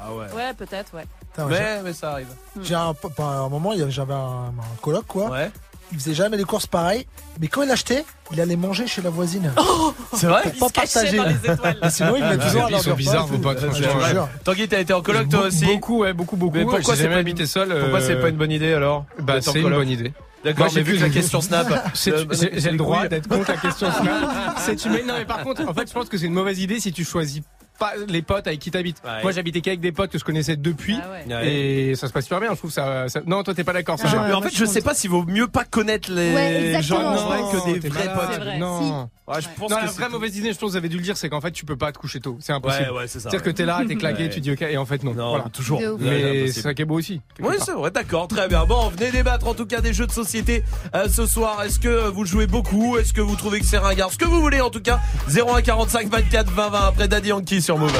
Ah 0.00 0.12
ouais. 0.12 0.26
Ouais, 0.36 0.54
peut-être, 0.56 0.94
ouais. 0.94 1.04
Mais, 1.48 1.82
mais 1.82 1.92
ça 1.92 2.12
arrive. 2.12 2.28
J'ai 2.62 2.74
un, 2.74 2.94
moment, 3.48 3.72
j'avais 3.88 4.14
un, 4.14 4.48
un 4.48 4.76
coloc, 4.80 5.06
quoi. 5.06 5.28
Ouais. 5.30 5.50
Il 5.92 5.98
faisait 5.98 6.14
jamais 6.14 6.36
les 6.36 6.44
courses 6.44 6.66
pareilles, 6.66 7.06
mais 7.40 7.48
quand 7.48 7.62
il 7.62 7.70
achetait, 7.70 8.04
il 8.32 8.40
allait 8.40 8.56
manger 8.56 8.86
chez 8.86 9.00
la 9.00 9.08
voisine. 9.10 9.50
C'est 10.14 10.26
vrai 10.26 10.42
Pour 10.58 10.70
pas 10.70 10.82
partager. 10.82 11.18
Ah, 11.80 11.90
Sinon, 11.90 12.16
il 12.16 12.22
venait 12.22 12.36
Ah, 12.40 12.46
toujours 12.46 12.64
à 12.66 12.70
ils 12.70 12.78
sont 12.80 12.94
bizarres, 12.94 13.26
et 13.26 13.36
vos 13.36 13.38
potes, 13.38 13.74
jure. 13.74 14.28
Tanguy, 14.44 14.68
t'as 14.68 14.80
été 14.80 14.92
en 14.92 15.00
coloc 15.00 15.28
toi 15.28 15.42
aussi 15.46 15.64
Beaucoup, 15.64 16.00
ouais, 16.00 16.12
beaucoup, 16.12 16.36
beaucoup. 16.36 16.56
Mais 16.58 16.64
pourquoi 16.64 16.94
c'est 16.94 17.08
pas- 17.08 17.16
habité 17.16 17.46
seul. 17.46 17.68
Pourquoi 17.68 18.00
euh, 18.00 18.06
c'est 18.06 18.16
pas 18.20 18.28
une 18.28 18.36
bonne 18.36 18.52
idée 18.52 18.72
alors 18.74 19.06
Bah, 19.20 19.40
c'est 19.40 19.60
une 19.60 19.70
bonne 19.70 19.88
idée. 19.88 20.12
D'accord, 20.44 20.66
Moi, 20.66 20.68
j'ai 20.72 20.82
vu 20.82 20.96
que 20.96 21.02
la 21.02 21.08
question 21.08 21.40
Snap. 21.40 21.66
J'ai 21.94 22.70
le 22.70 22.76
droit 22.76 23.08
d'être 23.08 23.28
contre 23.28 23.50
la 23.50 23.56
question 23.56 23.90
Snap. 23.90 24.86
Non, 25.06 25.14
mais 25.18 25.24
par 25.24 25.42
contre, 25.42 25.66
en 25.66 25.72
fait, 25.74 25.88
je 25.88 25.92
pense 25.94 26.08
que 26.08 26.18
c'est 26.18 26.26
une 26.26 26.32
mauvaise 26.34 26.60
idée 26.60 26.78
si 26.80 26.92
tu 26.92 27.04
choisis 27.04 27.42
pas 27.78 27.92
les 28.08 28.22
potes 28.22 28.46
avec 28.46 28.58
qui 28.58 28.70
t'habites. 28.70 29.00
Ouais. 29.04 29.22
Moi, 29.22 29.32
j'habitais 29.32 29.60
qu'avec 29.60 29.80
des 29.80 29.92
potes 29.92 30.10
que 30.10 30.18
je 30.18 30.24
connaissais 30.24 30.56
depuis. 30.56 30.98
Ah 31.02 31.10
ouais. 31.10 31.34
Ouais. 31.34 31.52
Et 31.52 31.94
ça 31.94 32.08
se 32.08 32.12
passe 32.12 32.24
super 32.24 32.40
bien, 32.40 32.50
je 32.50 32.56
trouve 32.58 32.70
ça. 32.72 33.08
ça- 33.08 33.20
Non, 33.26 33.42
toi, 33.42 33.54
t'es 33.54 33.64
pas 33.64 33.72
d'accord, 33.72 33.96
Ah, 34.02 34.36
en 34.36 34.42
fait, 34.42 34.50
je 34.52 34.58
je 34.58 34.64
sais 34.64 34.82
pas 34.82 34.94
s'il 34.94 35.10
vaut 35.10 35.24
mieux 35.24 35.46
pas 35.48 35.64
connaître 35.64 36.10
les 36.10 36.34
Ouais, 36.34 36.82
gens 36.82 37.14
vrai 37.26 37.38
que 37.52 37.72
des 37.80 37.88
vrais 37.88 38.12
potes. 38.14 38.40
Vrai. 38.40 38.58
Non. 38.58 39.08
Ouais, 39.28 39.40
je 39.42 39.48
pense 39.58 39.70
Non, 39.70 39.76
que 39.76 39.84
la 39.84 39.90
vraie 39.92 40.08
mauvaise 40.08 40.36
idée, 40.36 40.52
je 40.52 40.58
pense 40.58 40.68
que 40.68 40.72
vous 40.72 40.76
avez 40.76 40.88
dû 40.88 40.96
le 40.96 41.02
dire, 41.02 41.16
c'est 41.16 41.28
qu'en 41.28 41.40
fait, 41.40 41.50
tu 41.52 41.64
peux 41.64 41.76
pas 41.76 41.92
te 41.92 41.98
coucher 41.98 42.18
tôt. 42.20 42.38
C'est 42.40 42.52
impossible. 42.52 42.90
Ouais, 42.92 42.98
ouais, 43.00 43.06
c'est 43.06 43.20
ça. 43.20 43.28
C'est-à-dire 43.30 43.42
que 43.42 43.50
t'es 43.50 43.64
là, 43.66 43.82
t'es 43.86 43.96
claqué, 43.96 44.24
Ouais. 44.24 44.30
tu 44.30 44.40
dis 44.40 44.52
ok, 44.52 44.62
et 44.62 44.76
en 44.78 44.86
fait, 44.86 45.02
non. 45.04 45.12
Non, 45.14 45.28
Voilà. 45.30 45.44
toujours. 45.52 45.80
Mais 46.00 46.48
c'est 46.50 46.62
ça 46.62 46.72
qui 46.74 46.82
est 46.82 46.86
beau 46.86 46.96
aussi. 46.98 47.20
Oui, 47.40 47.56
c'est 47.64 47.72
vrai, 47.72 47.90
d'accord, 47.90 48.26
très 48.28 48.48
bien. 48.48 48.64
Bon, 48.64 48.88
venez 48.88 49.10
débattre 49.10 49.46
en 49.46 49.54
tout 49.54 49.66
cas 49.66 49.80
des 49.80 49.92
jeux 49.92 50.06
de 50.06 50.12
société 50.12 50.64
euh, 50.94 51.08
ce 51.08 51.26
soir. 51.26 51.62
Est-ce 51.62 51.78
que 51.78 52.08
vous 52.08 52.24
jouez 52.24 52.46
beaucoup? 52.46 52.96
Est-ce 52.96 53.12
que 53.12 53.20
vous 53.20 53.36
trouvez 53.36 53.60
que 53.60 53.66
c'est 53.66 53.78
ringard? 53.78 54.10
Ce 54.12 54.18
que 54.18 54.24
vous 54.24 54.40
voulez 54.40 54.60
en 54.60 54.70
tout 54.70 54.80
cas. 54.80 55.00
01 55.28 55.60
45 55.62 56.08
24 56.08 56.50
20 56.50 56.68
20 56.70 56.78
après 56.88 57.08
Daddy 57.08 57.28
Yankee 57.28 57.60
sur 57.60 57.76
Move. 57.78 57.92